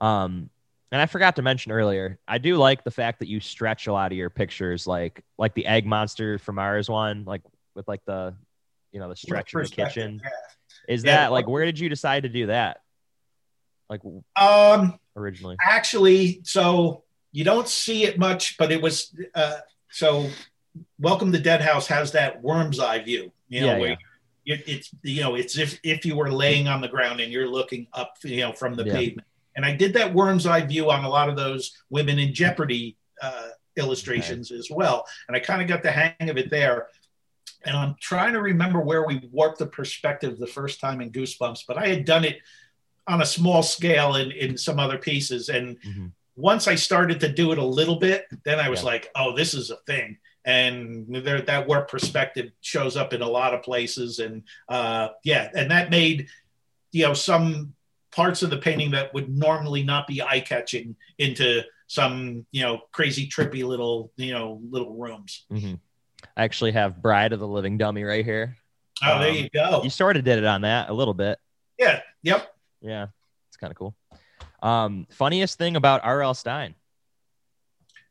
Um, 0.00 0.50
and 0.92 1.00
I 1.02 1.06
forgot 1.06 1.36
to 1.36 1.42
mention 1.42 1.72
earlier, 1.72 2.18
I 2.28 2.38
do 2.38 2.56
like 2.56 2.84
the 2.84 2.90
fact 2.90 3.18
that 3.18 3.28
you 3.28 3.40
stretch 3.40 3.86
a 3.88 3.92
lot 3.92 4.12
of 4.12 4.18
your 4.18 4.30
pictures, 4.30 4.86
like 4.86 5.24
like 5.38 5.54
the 5.54 5.66
egg 5.66 5.86
monster 5.86 6.38
from 6.38 6.56
Mars 6.56 6.88
one, 6.88 7.24
like 7.24 7.42
with 7.74 7.88
like 7.88 8.04
the 8.04 8.34
you 8.92 9.00
know 9.00 9.08
the 9.08 9.16
stretch 9.16 9.52
in 9.54 9.62
the 9.62 9.68
kitchen. 9.68 10.20
yeah. 10.22 10.30
Is 10.94 11.04
Yeah, 11.04 11.16
that 11.16 11.32
like 11.32 11.48
where 11.48 11.64
did 11.64 11.78
you 11.78 11.88
decide 11.88 12.22
to 12.24 12.28
do 12.28 12.46
that? 12.46 12.80
Like 13.90 14.00
Um, 14.36 14.98
originally. 15.16 15.56
actually 15.64 16.40
so 16.44 17.02
you 17.32 17.44
don't 17.44 17.68
see 17.68 18.04
it 18.04 18.18
much 18.18 18.56
but 18.58 18.70
it 18.72 18.80
was 18.80 19.14
uh 19.34 19.58
so 19.90 20.28
welcome 20.98 21.30
to 21.32 21.38
dead 21.38 21.60
house 21.60 21.86
has 21.88 22.12
that 22.12 22.40
worm's 22.42 22.80
eye 22.80 22.98
view 23.00 23.30
you 23.48 23.60
know 23.60 23.66
Yeah, 23.72 23.78
where 23.78 23.98
you- 24.44 24.58
it's 24.66 24.90
you 25.02 25.20
know 25.22 25.34
it's 25.34 25.58
if 25.58 25.78
if 25.82 26.04
you 26.04 26.16
were 26.16 26.30
laying 26.30 26.68
on 26.68 26.80
the 26.80 26.88
ground 26.88 27.20
and 27.20 27.32
you're 27.32 27.48
looking 27.48 27.86
up 27.92 28.14
you 28.22 28.40
know 28.40 28.52
from 28.52 28.74
the 28.74 28.84
Yeah. 28.84 28.92
pavement 28.94 29.26
and 29.56 29.64
i 29.64 29.74
did 29.74 29.94
that 29.94 30.12
worm's 30.14 30.46
eye 30.46 30.60
view 30.66 30.90
on 30.90 31.04
a 31.04 31.08
lot 31.08 31.28
of 31.28 31.36
those 31.36 31.76
women 31.90 32.18
in 32.18 32.32
jeopardy 32.34 32.96
uh 33.22 33.48
illustrations 33.76 34.50
as 34.52 34.68
well 34.70 35.06
and 35.28 35.36
i 35.36 35.40
kind 35.40 35.60
of 35.62 35.68
got 35.68 35.82
the 35.82 35.90
hang 35.90 36.28
of 36.28 36.36
it 36.36 36.50
there 36.50 36.88
and 37.64 37.76
i'm 37.76 37.94
trying 38.00 38.32
to 38.32 38.40
remember 38.42 38.80
where 38.80 39.06
we 39.06 39.28
warped 39.32 39.58
the 39.58 39.66
perspective 39.66 40.38
the 40.38 40.46
first 40.46 40.80
time 40.80 41.00
in 41.00 41.10
goosebumps 41.10 41.60
but 41.66 41.76
i 41.78 41.86
had 41.86 42.04
done 42.04 42.24
it 42.24 42.38
on 43.06 43.20
a 43.20 43.26
small 43.26 43.62
scale 43.62 44.14
in, 44.16 44.30
in 44.30 44.56
some 44.56 44.78
other 44.78 44.96
pieces 44.98 45.48
and 45.50 45.78
Mhm. 45.82 46.12
once 46.36 46.66
I 46.66 46.74
started 46.74 47.20
to 47.20 47.28
do 47.32 47.52
it 47.52 47.58
a 47.58 47.64
little 47.64 47.94
bit, 48.00 48.26
then 48.44 48.58
I 48.58 48.68
was 48.68 48.80
Yeah. 48.80 48.86
like, 48.86 49.08
oh, 49.14 49.36
this 49.36 49.54
is 49.54 49.70
a 49.70 49.76
thing. 49.86 50.18
And 50.44 51.06
there, 51.24 51.40
that 51.40 51.66
work 51.66 51.90
perspective 51.90 52.50
shows 52.60 52.96
up 52.96 53.12
in 53.12 53.22
a 53.22 53.28
lot 53.28 53.54
of 53.54 53.62
places. 53.62 54.18
And 54.18 54.42
uh, 54.68 55.08
yeah, 55.24 55.50
and 55.54 55.70
that 55.70 55.90
made, 55.90 56.28
you 56.92 57.04
know, 57.06 57.14
some 57.14 57.74
parts 58.12 58.42
of 58.42 58.50
the 58.50 58.58
painting 58.58 58.90
that 58.92 59.12
would 59.14 59.28
normally 59.28 59.82
not 59.82 60.06
be 60.06 60.22
eye 60.22 60.40
catching 60.40 60.96
into 61.18 61.62
some, 61.86 62.46
you 62.52 62.62
know, 62.62 62.82
crazy, 62.92 63.26
trippy 63.28 63.64
little, 63.64 64.12
you 64.16 64.32
know, 64.32 64.60
little 64.70 64.94
rooms. 64.94 65.44
Mhm. 65.50 65.80
I 66.36 66.44
actually 66.44 66.72
have 66.72 67.00
Bride 67.02 67.32
of 67.32 67.40
the 67.40 67.48
Living 67.48 67.76
Dummy 67.78 68.02
right 68.04 68.24
here. 68.24 68.56
Oh, 69.02 69.18
there 69.18 69.30
Um, 69.30 69.36
you 69.36 69.48
go. 69.50 69.82
You 69.82 69.90
sort 69.90 70.16
of 70.16 70.24
did 70.24 70.38
it 70.38 70.44
on 70.44 70.62
that 70.62 70.88
a 70.88 70.92
little 70.92 71.14
bit. 71.14 71.38
Yeah. 71.78 72.00
Yep. 72.22 72.54
Yeah, 72.80 73.06
it's 73.48 73.56
kind 73.56 73.70
of 73.70 73.76
cool. 73.76 73.94
Um, 74.62 75.06
funniest 75.10 75.58
thing 75.58 75.76
about 75.76 76.00
R.L. 76.04 76.34
Stine. 76.34 76.74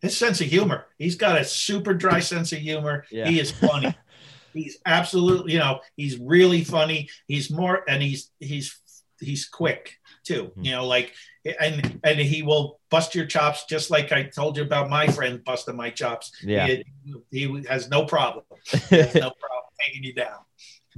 His 0.03 0.17
sense 0.17 0.41
of 0.41 0.47
humor. 0.47 0.85
He's 0.97 1.15
got 1.15 1.39
a 1.39 1.45
super 1.45 1.93
dry 1.93 2.19
sense 2.19 2.51
of 2.51 2.59
humor. 2.59 3.05
Yeah. 3.09 3.25
He 3.29 3.39
is 3.39 3.51
funny. 3.51 3.95
he's 4.53 4.77
absolutely, 4.85 5.53
you 5.53 5.59
know, 5.59 5.79
he's 5.95 6.19
really 6.19 6.65
funny. 6.65 7.07
He's 7.25 7.49
more, 7.49 7.85
and 7.87 8.03
he's 8.03 8.29
he's 8.37 8.77
he's 9.21 9.47
quick 9.47 9.97
too. 10.25 10.51
Mhm. 10.57 10.65
You 10.65 10.71
know, 10.73 10.87
like 10.87 11.13
and 11.57 12.01
and 12.03 12.19
he 12.19 12.43
will 12.43 12.81
bust 12.89 13.15
your 13.15 13.25
chops 13.25 13.63
just 13.63 13.91
like 13.91 14.11
I 14.11 14.23
told 14.23 14.57
you 14.57 14.63
about 14.63 14.89
my 14.89 15.07
friend 15.07 15.41
busting 15.41 15.77
my 15.77 15.89
chops. 15.89 16.33
Yeah. 16.43 16.67
He, 16.67 16.83
he 17.31 17.65
has 17.69 17.89
no 17.89 18.03
problem. 18.03 18.43
He 18.89 18.97
has 18.97 19.15
no 19.15 19.31
problem 19.31 19.71
taking 19.85 20.03
you 20.03 20.13
down. 20.13 20.39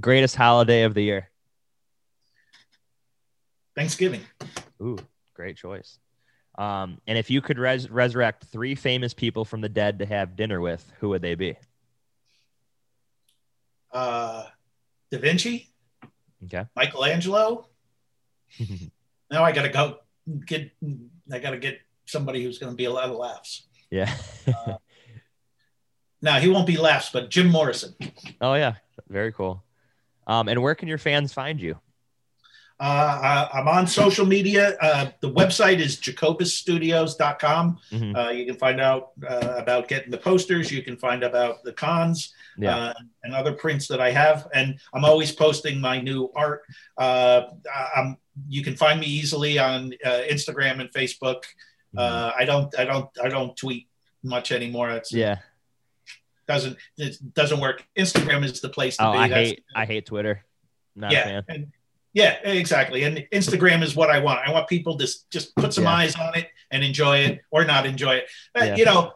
Greatest 0.00 0.34
holiday 0.34 0.82
of 0.82 0.94
the 0.94 1.02
year. 1.02 1.30
Thanksgiving. 3.76 4.22
Ooh, 4.82 4.98
great 5.32 5.56
choice. 5.56 6.00
Um, 6.58 7.00
and 7.06 7.18
if 7.18 7.30
you 7.30 7.40
could 7.40 7.58
res- 7.58 7.90
resurrect 7.90 8.44
three 8.44 8.74
famous 8.74 9.12
people 9.12 9.44
from 9.44 9.60
the 9.60 9.68
dead 9.68 9.98
to 9.98 10.06
have 10.06 10.36
dinner 10.36 10.60
with, 10.60 10.90
who 11.00 11.10
would 11.10 11.22
they 11.22 11.34
be? 11.34 11.56
Uh, 13.92 14.44
da 15.10 15.18
Vinci. 15.18 15.70
Okay. 16.44 16.64
Michelangelo. 16.74 17.68
now 19.30 19.44
I 19.44 19.52
got 19.52 19.62
to 19.62 19.68
go 19.68 19.98
get. 20.46 20.70
I 21.32 21.38
got 21.38 21.50
to 21.50 21.58
get 21.58 21.80
somebody 22.04 22.42
who's 22.42 22.58
going 22.58 22.72
to 22.72 22.76
be 22.76 22.84
a 22.84 22.92
lot 22.92 23.08
of 23.10 23.16
laughs. 23.16 23.66
Yeah. 23.90 24.14
Now 26.22 26.40
he 26.40 26.48
won't 26.48 26.66
be 26.66 26.76
laughs, 26.76 27.10
but 27.12 27.30
Jim 27.30 27.48
Morrison. 27.48 27.94
oh 28.40 28.54
yeah. 28.54 28.74
Very 29.08 29.32
cool. 29.32 29.62
Um, 30.26 30.48
and 30.48 30.60
where 30.62 30.74
can 30.74 30.88
your 30.88 30.98
fans 30.98 31.32
find 31.32 31.60
you? 31.60 31.78
Uh, 32.78 33.48
I- 33.52 33.58
I'm 33.58 33.68
on 33.68 33.86
social 33.86 34.26
media. 34.26 34.76
Uh, 34.82 35.10
the 35.20 35.30
website 35.30 35.78
is 35.78 35.96
jacobusstudios.com. 35.98 37.78
Mhm. 37.90 38.16
Uh, 38.16 38.30
you 38.30 38.44
can 38.46 38.56
find 38.56 38.80
out 38.80 39.12
uh, 39.26 39.54
about 39.56 39.88
getting 39.88 40.10
the 40.10 40.18
posters. 40.18 40.70
You 40.70 40.82
can 40.82 40.96
find 40.96 41.22
about 41.22 41.62
the 41.64 41.72
cons 41.72 42.34
Yeah. 42.58 42.76
uh, 42.76 42.94
and 43.24 43.34
other 43.34 43.52
prints 43.52 43.88
that 43.88 44.00
I 44.00 44.10
have. 44.10 44.46
And 44.52 44.78
I'm 44.92 45.04
always 45.04 45.32
posting 45.32 45.80
my 45.80 46.00
new 46.00 46.30
art. 46.36 46.62
Uh, 46.98 47.42
you 48.48 48.62
can 48.62 48.76
find 48.76 49.00
me 49.00 49.06
easily 49.06 49.58
on 49.58 49.94
uh, 50.04 50.22
Instagram 50.30 50.80
and 50.80 50.90
Facebook. 50.92 51.44
Mhm. 51.94 52.00
Uh, 52.00 52.32
I 52.36 52.44
don't, 52.44 52.78
I 52.78 52.84
don't, 52.84 53.08
I 53.22 53.28
don't 53.28 53.56
tweet 53.56 53.88
much 54.22 54.52
anymore. 54.52 54.90
It's, 54.90 55.12
yeah. 55.12 55.38
doesn't, 56.46 56.76
it 56.98 57.16
doesn't 57.34 57.60
work. 57.60 57.86
Instagram 57.96 58.44
is 58.44 58.60
the 58.60 58.68
place 58.68 58.98
to 58.98 59.06
Oh, 59.08 59.12
be. 59.12 59.18
I 59.18 59.28
That's- 59.28 59.48
hate 59.48 59.64
I 59.74 59.84
hate 59.86 60.04
Twitter. 60.06 60.44
Not 60.94 61.12
a 61.12 61.14
yeah, 61.14 61.24
fan. 61.24 61.44
and 61.48 61.66
yeah, 62.16 62.38
exactly. 62.44 63.02
And 63.02 63.26
Instagram 63.30 63.82
is 63.82 63.94
what 63.94 64.08
I 64.08 64.20
want. 64.20 64.40
I 64.48 64.50
want 64.50 64.68
people 64.68 64.96
to 64.96 65.06
just 65.30 65.54
put 65.54 65.74
some 65.74 65.84
Yeah. 65.84 65.96
eyes 65.96 66.16
on 66.16 66.34
it 66.34 66.48
and 66.70 66.82
enjoy 66.82 67.18
it, 67.18 67.42
or 67.50 67.66
not 67.66 67.84
enjoy 67.84 68.14
it. 68.14 68.28
Yeah. 68.56 68.74
You 68.74 68.86
know, 68.86 69.12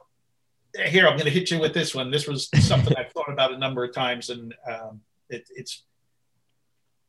here 0.87 1.07
I'm 1.09 1.15
going 1.15 1.25
to 1.25 1.31
hit 1.31 1.51
you 1.51 1.59
with 1.59 1.73
this 1.73 1.95
one. 1.95 2.11
This 2.11 2.29
was 2.29 2.51
something 2.61 2.95
I've 2.99 3.11
thought 3.13 3.33
about 3.33 3.55
a 3.55 3.59
number 3.59 3.85
of 3.85 3.95
times, 3.95 4.29
and 4.29 4.55
um, 4.71 5.01
it, 5.31 5.49
it's 5.57 5.83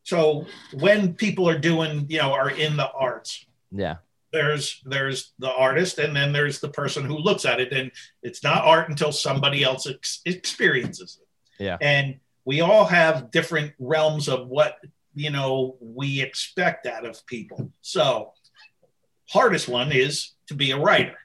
so 0.03 0.47
when 0.73 1.13
people 1.13 1.49
are 1.49 1.59
doing, 1.59 2.05
you 2.07 2.19
know, 2.19 2.31
are 2.31 2.49
in 2.49 2.77
the 2.77 2.89
arts. 2.89 3.45
Yeah. 3.69 3.97
There's 4.31 4.81
there's 4.85 5.33
the 5.39 5.51
artist, 5.51 5.99
and 5.99 6.15
then 6.15 6.31
there's 6.31 6.61
the 6.61 6.69
person 6.69 7.03
who 7.03 7.17
looks 7.17 7.43
at 7.43 7.59
it, 7.59 7.73
and 7.73 7.91
it's 8.23 8.43
not 8.45 8.63
art 8.63 8.87
until 8.87 9.11
somebody 9.11 9.61
else 9.61 9.87
ex- 9.87 10.21
experiences 10.23 11.19
it. 11.21 11.27
Yeah. 11.65 11.77
And 11.81 12.21
we 12.45 12.61
all 12.61 12.85
have 12.85 13.29
different 13.29 13.73
realms 13.77 14.29
of 14.29 14.47
what 14.47 14.77
you 15.13 15.29
know 15.29 15.77
we 15.81 16.21
expect 16.21 16.83
that 16.85 17.05
of 17.05 17.25
people. 17.25 17.71
So, 17.81 18.33
hardest 19.29 19.67
one 19.67 19.91
is 19.91 20.31
to 20.47 20.53
be 20.53 20.71
a 20.71 20.77
writer. 20.77 21.17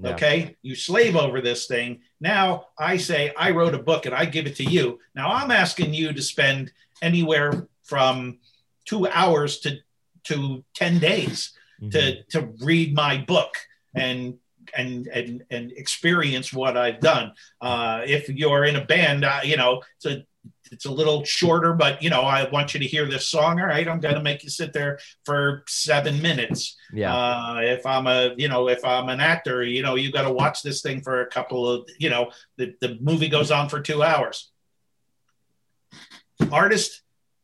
Yeah. 0.00 0.10
Okay, 0.10 0.56
you 0.62 0.74
slave 0.74 1.14
over 1.16 1.40
this 1.40 1.66
thing. 1.66 2.00
Now 2.20 2.66
I 2.78 2.96
say 2.96 3.32
I 3.38 3.50
wrote 3.52 3.74
a 3.74 3.82
book 3.82 4.06
and 4.06 4.14
I 4.14 4.24
give 4.24 4.46
it 4.46 4.56
to 4.56 4.64
you. 4.64 4.98
Now 5.14 5.30
I'm 5.32 5.50
asking 5.52 5.94
you 5.94 6.12
to 6.12 6.22
spend 6.22 6.72
anywhere 7.00 7.68
from 7.82 8.38
two 8.84 9.06
hours 9.08 9.60
to 9.60 9.78
to 10.24 10.64
ten 10.74 10.98
days 10.98 11.52
Mhm. 11.80 11.90
to 11.92 12.22
to 12.24 12.40
read 12.64 12.94
my 12.94 13.18
book 13.18 13.56
and 13.94 14.38
and 14.76 15.06
and 15.08 15.44
and 15.50 15.70
experience 15.72 16.52
what 16.52 16.76
I've 16.76 17.00
done. 17.00 17.32
Uh, 17.60 18.02
if 18.06 18.28
you're 18.28 18.64
in 18.64 18.76
a 18.76 18.84
band, 18.84 19.24
uh, 19.24 19.40
you 19.44 19.56
know, 19.56 19.82
a 20.06 20.24
it's 20.72 20.86
a 20.86 20.90
little 20.90 21.24
shorter, 21.24 21.72
but 21.74 22.02
you 22.02 22.10
know, 22.10 22.22
I 22.22 22.48
want 22.50 22.74
you 22.74 22.80
to 22.80 22.86
hear 22.86 23.06
this 23.06 23.26
song. 23.28 23.60
All 23.60 23.66
right, 23.66 23.86
I'm 23.86 24.00
going 24.00 24.14
to 24.14 24.22
make 24.22 24.42
you 24.42 24.50
sit 24.50 24.72
there 24.72 24.98
for 25.24 25.62
seven 25.68 26.20
minutes. 26.20 26.76
Yeah. 26.92 27.14
Uh, 27.14 27.60
if 27.62 27.86
I'm 27.86 28.06
a, 28.06 28.34
you 28.36 28.48
know, 28.48 28.68
if 28.68 28.84
I'm 28.84 29.08
an 29.08 29.20
actor, 29.20 29.62
you 29.62 29.82
know, 29.82 29.94
you 29.94 30.10
got 30.10 30.22
to 30.22 30.32
watch 30.32 30.62
this 30.62 30.82
thing 30.82 31.00
for 31.02 31.20
a 31.20 31.26
couple 31.26 31.68
of, 31.68 31.88
you 31.98 32.10
know, 32.10 32.30
the, 32.56 32.74
the 32.80 32.98
movie 33.00 33.28
goes 33.28 33.50
on 33.50 33.68
for 33.68 33.80
two 33.80 34.02
hours. 34.02 34.50
Artist, 36.50 37.02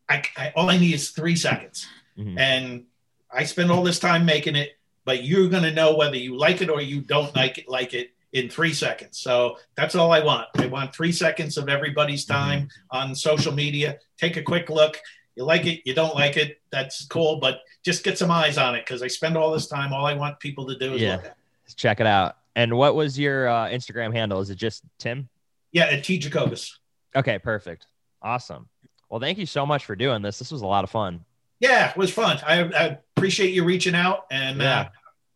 I, 0.09 0.23
I 0.37 0.53
all 0.57 0.69
I 0.71 0.77
need 0.79 0.95
is 0.95 1.11
three 1.11 1.37
seconds, 1.37 1.87
Mhm. 2.19 2.39
and 2.39 2.85
I 3.31 3.45
spend 3.45 3.71
all 3.71 3.83
this 3.85 4.01
time 4.01 4.25
making 4.25 4.57
it, 4.57 4.71
but 5.05 5.23
you're 5.25 5.49
going 5.49 5.63
to 5.63 5.73
know 5.73 5.95
whether 5.97 6.17
you 6.17 6.37
like 6.37 6.61
it 6.63 6.69
or 6.69 6.81
you 6.81 7.01
don't 7.01 7.35
like 7.37 7.59
it, 7.59 7.69
like 7.69 7.95
it 7.95 8.11
in 8.33 8.49
three 8.49 8.73
seconds. 8.73 9.19
So 9.19 9.57
that's 9.77 9.95
all 9.95 10.13
I 10.13 10.21
want. 10.25 10.47
I 10.57 10.67
want 10.67 10.95
three 10.95 11.13
seconds 11.13 11.57
of 11.57 11.69
everybody's 11.69 12.25
time 12.25 12.69
on 12.91 13.15
social 13.15 13.53
media. 13.53 13.99
Take 14.19 14.37
a 14.37 14.43
quick 14.43 14.71
look. 14.71 14.99
You 15.37 15.45
like 15.45 15.67
it, 15.67 15.81
you 15.85 15.95
don't 15.95 16.15
like 16.15 16.37
it. 16.37 16.61
That's 16.71 17.07
cool, 17.07 17.39
but 17.41 17.61
just 17.85 18.05
get 18.05 18.19
some 18.19 18.31
eyes 18.31 18.59
on 18.59 18.75
it 18.75 18.85
because 18.87 19.03
I 19.03 19.07
spend 19.09 19.37
all 19.37 19.51
this 19.53 19.67
time. 19.69 19.93
All 19.93 20.05
I 20.07 20.15
want 20.15 20.39
people 20.41 20.67
to 20.69 20.77
do 20.79 20.95
is 20.95 21.01
Yeah. 21.03 21.17
look 21.17 21.25
at. 21.27 21.31
it. 21.69 21.75
Check 21.77 22.01
it 22.01 22.07
out. 22.07 22.37
And 22.57 22.77
what 22.77 22.95
was 22.97 23.19
your 23.19 23.49
uh, 23.49 23.69
Instagram 23.69 24.13
handle? 24.13 24.41
Is 24.41 24.51
it 24.51 24.57
just 24.57 24.83
Tim? 24.99 25.29
Yeah, 25.73 25.85
at 25.85 26.03
T 26.05 26.19
Jacobus. 26.19 26.79
Okay, 27.15 27.39
perfect. 27.39 27.87
Awesome. 28.23 28.69
Well, 29.09 29.21
thank 29.21 29.39
you 29.39 29.47
so 29.47 29.65
much 29.65 29.85
for 29.85 29.97
doing 29.97 30.21
this. 30.21 30.39
This 30.39 30.51
was 30.53 30.63
a 30.63 30.67
lot 30.67 30.85
of 30.85 30.91
fun. 30.91 31.25
Yeah, 31.61 31.91
it 31.91 31.97
was 31.97 32.13
fun. 32.13 32.39
I, 32.47 32.63
I 32.65 32.99
appreciate 33.17 33.53
you 33.55 33.65
reaching 33.65 33.95
out, 33.95 34.27
and 34.31 34.61
uh, 34.63 34.89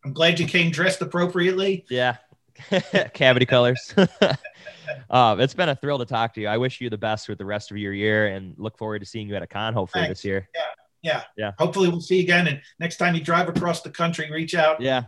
I'm 0.03 0.11
glad 0.13 0.39
you 0.39 0.45
came 0.47 0.71
dressed 0.71 1.01
appropriately. 1.01 1.85
Yeah. 1.89 2.17
Cavity 3.13 3.45
colors. 3.45 3.93
uh, 5.09 5.35
it's 5.39 5.53
been 5.53 5.69
a 5.69 5.75
thrill 5.75 5.97
to 5.99 6.05
talk 6.05 6.33
to 6.35 6.41
you. 6.41 6.47
I 6.47 6.57
wish 6.57 6.81
you 6.81 6.89
the 6.89 6.97
best 6.97 7.27
with 7.29 7.37
the 7.37 7.45
rest 7.45 7.71
of 7.71 7.77
your 7.77 7.93
year 7.93 8.27
and 8.27 8.55
look 8.57 8.77
forward 8.77 8.99
to 8.99 9.05
seeing 9.05 9.27
you 9.29 9.35
at 9.35 9.41
a 9.43 9.47
con 9.47 9.73
hopefully 9.73 10.05
Thanks. 10.05 10.21
this 10.21 10.25
year. 10.25 10.49
Yeah. 10.55 10.61
Yeah. 11.01 11.23
Yeah. 11.37 11.51
Hopefully, 11.59 11.89
we'll 11.89 12.01
see 12.01 12.17
you 12.17 12.23
again. 12.23 12.47
And 12.47 12.61
next 12.79 12.97
time 12.97 13.13
you 13.13 13.21
drive 13.21 13.47
across 13.47 13.81
the 13.81 13.91
country, 13.91 14.29
reach 14.31 14.55
out. 14.55 14.81
Yeah, 14.81 15.03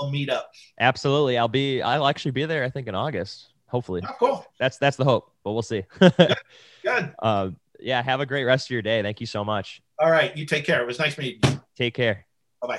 We'll 0.00 0.10
meet 0.10 0.30
up. 0.30 0.50
absolutely. 0.78 1.36
I'll 1.36 1.48
be 1.48 1.82
I'll 1.82 2.06
actually 2.06 2.30
be 2.30 2.44
there 2.46 2.62
I 2.64 2.70
think 2.70 2.86
in 2.86 2.94
August. 2.94 3.48
Hopefully. 3.66 4.02
Oh, 4.06 4.12
cool. 4.18 4.46
That's 4.58 4.78
that's 4.78 4.96
the 4.96 5.04
hope, 5.04 5.32
but 5.44 5.52
we'll 5.52 5.62
see. 5.62 5.84
Good. 6.00 7.14
uh, 7.20 7.50
yeah, 7.80 8.02
have 8.02 8.20
a 8.20 8.26
great 8.26 8.44
rest 8.44 8.66
of 8.66 8.70
your 8.70 8.82
day. 8.82 9.02
Thank 9.02 9.20
you 9.20 9.26
so 9.26 9.44
much. 9.44 9.82
All 9.98 10.10
right. 10.10 10.36
You 10.36 10.46
take 10.46 10.64
care. 10.64 10.80
It 10.82 10.86
was 10.86 10.98
nice 10.98 11.16
meeting 11.18 11.40
you. 11.50 11.60
Take 11.76 11.94
care. 11.94 12.26
Bye 12.62 12.78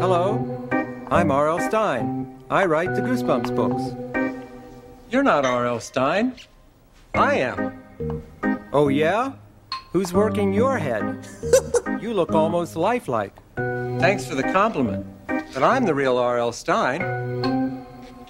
Hello, 0.00 0.68
I'm 1.12 1.30
R.L. 1.30 1.60
Stine. 1.60 2.42
I 2.48 2.64
write 2.64 2.94
the 2.94 3.02
Goosebumps 3.02 3.54
books. 3.54 3.82
You're 5.10 5.22
not 5.22 5.44
R.L. 5.44 5.78
Stine. 5.78 6.34
I 7.12 7.34
am. 7.34 8.22
Oh, 8.72 8.88
yeah? 8.88 9.32
Who's 9.92 10.14
working 10.14 10.54
your 10.54 10.78
head? 10.78 11.28
you 12.00 12.14
look 12.14 12.32
almost 12.32 12.76
lifelike. 12.76 13.36
Thanks 13.56 14.24
for 14.24 14.34
the 14.34 14.42
compliment. 14.42 15.04
But 15.26 15.62
I'm 15.62 15.84
the 15.84 15.94
real 15.94 16.16
R.L. 16.16 16.50
Stine. 16.52 17.86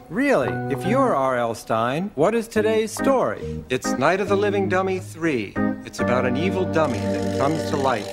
Really, 0.09 0.49
if 0.75 0.85
you're 0.85 1.15
R.L. 1.15 1.55
Stine, 1.55 2.11
what 2.17 2.35
is 2.35 2.49
today's 2.49 2.91
story? 2.91 3.63
It's 3.69 3.93
Night 3.93 4.19
of 4.19 4.29
the 4.29 4.37
Living 4.37 4.69
Dummy 4.69 4.99
3. 4.99 5.53
It's 5.87 6.01
about 6.01 6.27
an 6.27 6.37
evil 6.37 6.65
dummy 6.65 6.99
that 6.99 7.39
comes 7.39 7.63
to 7.71 7.77
life. 7.77 8.11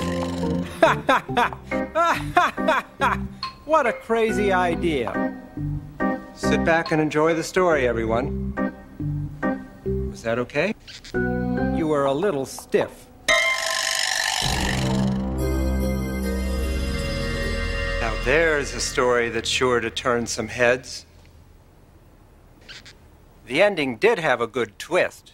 what 3.70 3.86
a 3.86 3.94
crazy 3.94 4.52
idea. 4.52 5.40
Sit 6.34 6.66
back 6.66 6.92
and 6.92 7.00
enjoy 7.00 7.36
the 7.36 7.44
story, 7.44 7.88
everyone. 7.88 8.52
Was 10.10 10.24
that 10.24 10.40
okay? 10.40 10.74
You 11.14 11.86
were 11.88 12.06
a 12.06 12.12
little 12.12 12.48
stiff. 12.48 13.06
Now 18.02 18.16
there's 18.26 18.74
a 18.74 18.82
story 18.82 19.30
that's 19.30 19.48
sure 19.48 19.80
to 19.80 19.92
turn 19.92 20.26
some 20.26 20.48
heads. 20.48 21.06
The 23.46 23.62
ending 23.62 23.98
did 23.98 24.18
have 24.18 24.42
a 24.42 24.48
good 24.48 24.80
twist. 24.80 25.34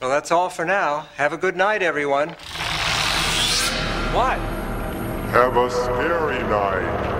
Well, 0.00 0.10
that's 0.10 0.32
all 0.32 0.48
for 0.48 0.64
now. 0.64 1.06
Have 1.14 1.32
a 1.32 1.36
good 1.36 1.54
night, 1.54 1.80
everyone. 1.80 2.30
What? 4.12 4.61
Have 5.32 5.56
a 5.56 5.70
scary 5.70 6.42
night. 6.42 7.11